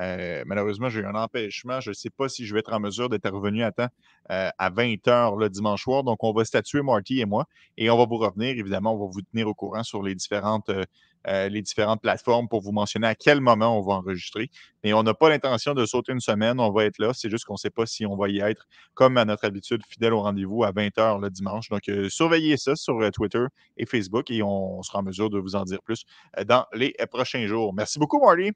Euh, 0.00 0.42
malheureusement, 0.46 0.88
j'ai 0.88 1.00
eu 1.00 1.06
un 1.06 1.14
empêchement. 1.14 1.80
Je 1.80 1.90
ne 1.90 1.94
sais 1.94 2.10
pas 2.10 2.28
si 2.28 2.46
je 2.46 2.54
vais 2.54 2.60
être 2.60 2.72
en 2.72 2.80
mesure 2.80 3.08
d'être 3.08 3.30
revenu 3.30 3.62
à 3.62 3.72
temps 3.72 3.88
euh, 4.30 4.50
à 4.58 4.70
20 4.70 4.94
h 5.06 5.38
le 5.38 5.48
dimanche 5.48 5.82
soir. 5.82 6.02
Donc, 6.02 6.22
on 6.24 6.32
va 6.32 6.44
statuer, 6.44 6.82
Marty 6.82 7.20
et 7.20 7.26
moi, 7.26 7.46
et 7.76 7.90
on 7.90 7.96
va 7.96 8.06
vous 8.06 8.16
revenir. 8.16 8.50
Évidemment, 8.58 8.94
on 8.94 9.06
va 9.06 9.10
vous 9.12 9.22
tenir 9.22 9.48
au 9.48 9.54
courant 9.54 9.82
sur 9.82 10.02
les 10.02 10.14
différentes, 10.14 10.70
euh, 10.70 11.48
les 11.48 11.62
différentes 11.62 12.02
plateformes 12.02 12.48
pour 12.48 12.60
vous 12.60 12.72
mentionner 12.72 13.06
à 13.06 13.14
quel 13.14 13.40
moment 13.40 13.78
on 13.78 13.82
va 13.82 13.94
enregistrer. 13.94 14.50
Mais 14.82 14.92
on 14.92 15.02
n'a 15.02 15.14
pas 15.14 15.28
l'intention 15.28 15.74
de 15.74 15.86
sauter 15.86 16.12
une 16.12 16.20
semaine. 16.20 16.60
On 16.60 16.70
va 16.70 16.84
être 16.84 16.98
là. 16.98 17.12
C'est 17.14 17.30
juste 17.30 17.44
qu'on 17.44 17.54
ne 17.54 17.58
sait 17.58 17.70
pas 17.70 17.86
si 17.86 18.04
on 18.06 18.16
va 18.16 18.28
y 18.28 18.40
être, 18.40 18.66
comme 18.94 19.16
à 19.16 19.24
notre 19.24 19.44
habitude, 19.44 19.82
fidèle 19.88 20.12
au 20.12 20.22
rendez-vous 20.22 20.64
à 20.64 20.72
20 20.72 20.88
h 20.96 21.20
le 21.20 21.30
dimanche. 21.30 21.68
Donc, 21.68 21.90
surveillez 22.08 22.56
ça 22.56 22.76
sur 22.76 22.98
Twitter 23.12 23.44
et 23.76 23.86
Facebook 23.86 24.30
et 24.30 24.42
on 24.42 24.82
sera 24.82 24.98
en 24.98 25.02
mesure 25.02 25.30
de 25.30 25.38
vous 25.38 25.56
en 25.56 25.62
dire 25.62 25.82
plus 25.82 26.04
dans 26.46 26.66
les 26.74 26.94
prochains 27.10 27.46
jours. 27.46 27.72
Merci 27.74 27.98
beaucoup, 27.98 28.20
Marty. 28.20 28.52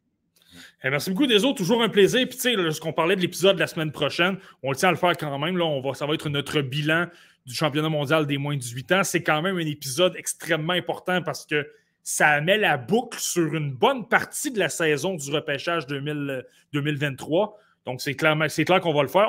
Eh, 0.84 0.90
merci 0.90 1.10
beaucoup 1.10 1.26
des 1.26 1.44
autres, 1.44 1.58
toujours 1.58 1.82
un 1.82 1.88
plaisir. 1.88 2.26
Puis 2.28 2.36
tu 2.36 2.42
sais, 2.42 2.54
lorsqu'on 2.54 2.92
parlait 2.92 3.16
de 3.16 3.20
l'épisode 3.20 3.56
de 3.56 3.60
la 3.60 3.66
semaine 3.66 3.92
prochaine, 3.92 4.38
on 4.62 4.70
le 4.70 4.76
tient 4.76 4.88
à 4.88 4.92
le 4.92 4.98
faire 4.98 5.16
quand 5.16 5.38
même. 5.38 5.56
Là, 5.56 5.64
on 5.64 5.80
va, 5.80 5.94
ça 5.94 6.06
va 6.06 6.14
être 6.14 6.28
notre 6.28 6.60
bilan 6.60 7.06
du 7.46 7.54
championnat 7.54 7.88
mondial 7.88 8.26
des 8.26 8.38
moins 8.38 8.54
de 8.54 8.60
18 8.60 8.92
ans. 8.92 9.04
C'est 9.04 9.22
quand 9.22 9.42
même 9.42 9.56
un 9.56 9.66
épisode 9.66 10.14
extrêmement 10.16 10.74
important 10.74 11.22
parce 11.22 11.46
que 11.46 11.66
ça 12.02 12.40
met 12.40 12.56
la 12.56 12.76
boucle 12.76 13.18
sur 13.18 13.54
une 13.54 13.72
bonne 13.72 14.08
partie 14.08 14.50
de 14.50 14.58
la 14.58 14.68
saison 14.68 15.14
du 15.14 15.30
repêchage 15.30 15.86
2023. 15.86 17.58
Donc, 17.84 18.00
c'est 18.00 18.14
clair, 18.14 18.36
clair 18.36 18.80
qu'on 18.80 18.94
va 18.94 19.02
le 19.02 19.08
faire. 19.08 19.28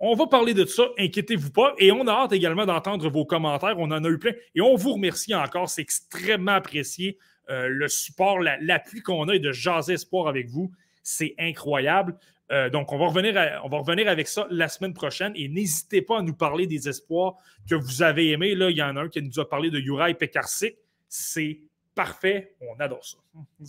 On, 0.00 0.14
va 0.14 0.26
parler 0.26 0.54
de 0.54 0.64
ça, 0.64 0.84
inquiétez-vous 0.98 1.50
pas. 1.50 1.74
Et 1.78 1.92
on 1.92 2.06
a 2.06 2.12
hâte 2.12 2.32
également 2.32 2.66
d'entendre 2.66 3.08
vos 3.10 3.24
commentaires. 3.24 3.74
On 3.78 3.90
en 3.90 4.04
a 4.04 4.08
eu 4.08 4.18
plein. 4.18 4.32
Et 4.54 4.60
on 4.60 4.74
vous 4.76 4.94
remercie 4.94 5.34
encore. 5.34 5.68
C'est 5.68 5.82
extrêmement 5.82 6.52
apprécié. 6.52 7.18
Euh, 7.48 7.68
le 7.68 7.88
support, 7.88 8.40
l'appui 8.40 9.00
qu'on 9.02 9.28
a 9.28 9.34
et 9.34 9.38
de 9.38 9.52
jaser 9.52 9.94
espoir 9.94 10.28
avec 10.28 10.48
vous, 10.48 10.72
c'est 11.02 11.34
incroyable. 11.38 12.16
Euh, 12.52 12.70
donc, 12.70 12.92
on 12.92 12.98
va, 12.98 13.06
revenir 13.06 14.08
avec 14.08 14.28
ça 14.28 14.46
la 14.50 14.68
semaine 14.68 14.94
prochaine 14.94 15.32
et 15.34 15.48
n'hésitez 15.48 16.02
pas 16.02 16.18
à 16.18 16.22
nous 16.22 16.34
parler 16.34 16.66
des 16.66 16.88
espoirs 16.88 17.34
que 17.68 17.74
vous 17.74 18.02
avez 18.02 18.30
aimés. 18.30 18.54
Là, 18.54 18.70
il 18.70 18.76
y 18.76 18.82
en 18.82 18.96
a 18.96 19.02
un 19.02 19.08
qui 19.08 19.22
nous 19.22 19.40
a 19.40 19.48
parlé 19.48 19.70
de 19.70 19.80
Juraj 19.80 20.14
Pekarsik. 20.14 20.76
C'est 21.08 21.60
parfait. 21.94 22.54
On 22.60 22.78
adore 22.80 23.04
ça. 23.04 23.18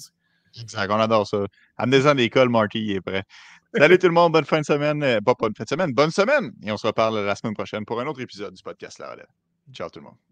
Exact, 0.59 0.89
on 0.91 0.99
adore 0.99 1.27
ça. 1.27 1.45
Amenez-en 1.77 2.13
l'école, 2.13 2.49
Marty, 2.49 2.79
il 2.79 2.91
est 2.93 3.01
prêt. 3.01 3.23
Salut 3.75 3.99
tout 3.99 4.07
le 4.07 4.13
monde, 4.13 4.33
bonne 4.33 4.45
fin 4.45 4.59
de 4.59 4.65
semaine. 4.65 5.03
Euh, 5.03 5.21
pas 5.21 5.33
bonne 5.37 5.53
fin 5.55 5.63
de 5.63 5.69
semaine, 5.69 5.93
bonne 5.93 6.11
semaine. 6.11 6.51
Et 6.63 6.71
on 6.71 6.77
se 6.77 6.87
reparle 6.87 7.19
la 7.23 7.35
semaine 7.35 7.53
prochaine 7.53 7.85
pour 7.85 7.99
un 7.99 8.07
autre 8.07 8.21
épisode 8.21 8.53
du 8.53 8.63
podcast 8.63 8.99
La. 8.99 9.15
Ciao 9.71 9.89
tout 9.89 9.99
le 9.99 10.05
monde. 10.05 10.26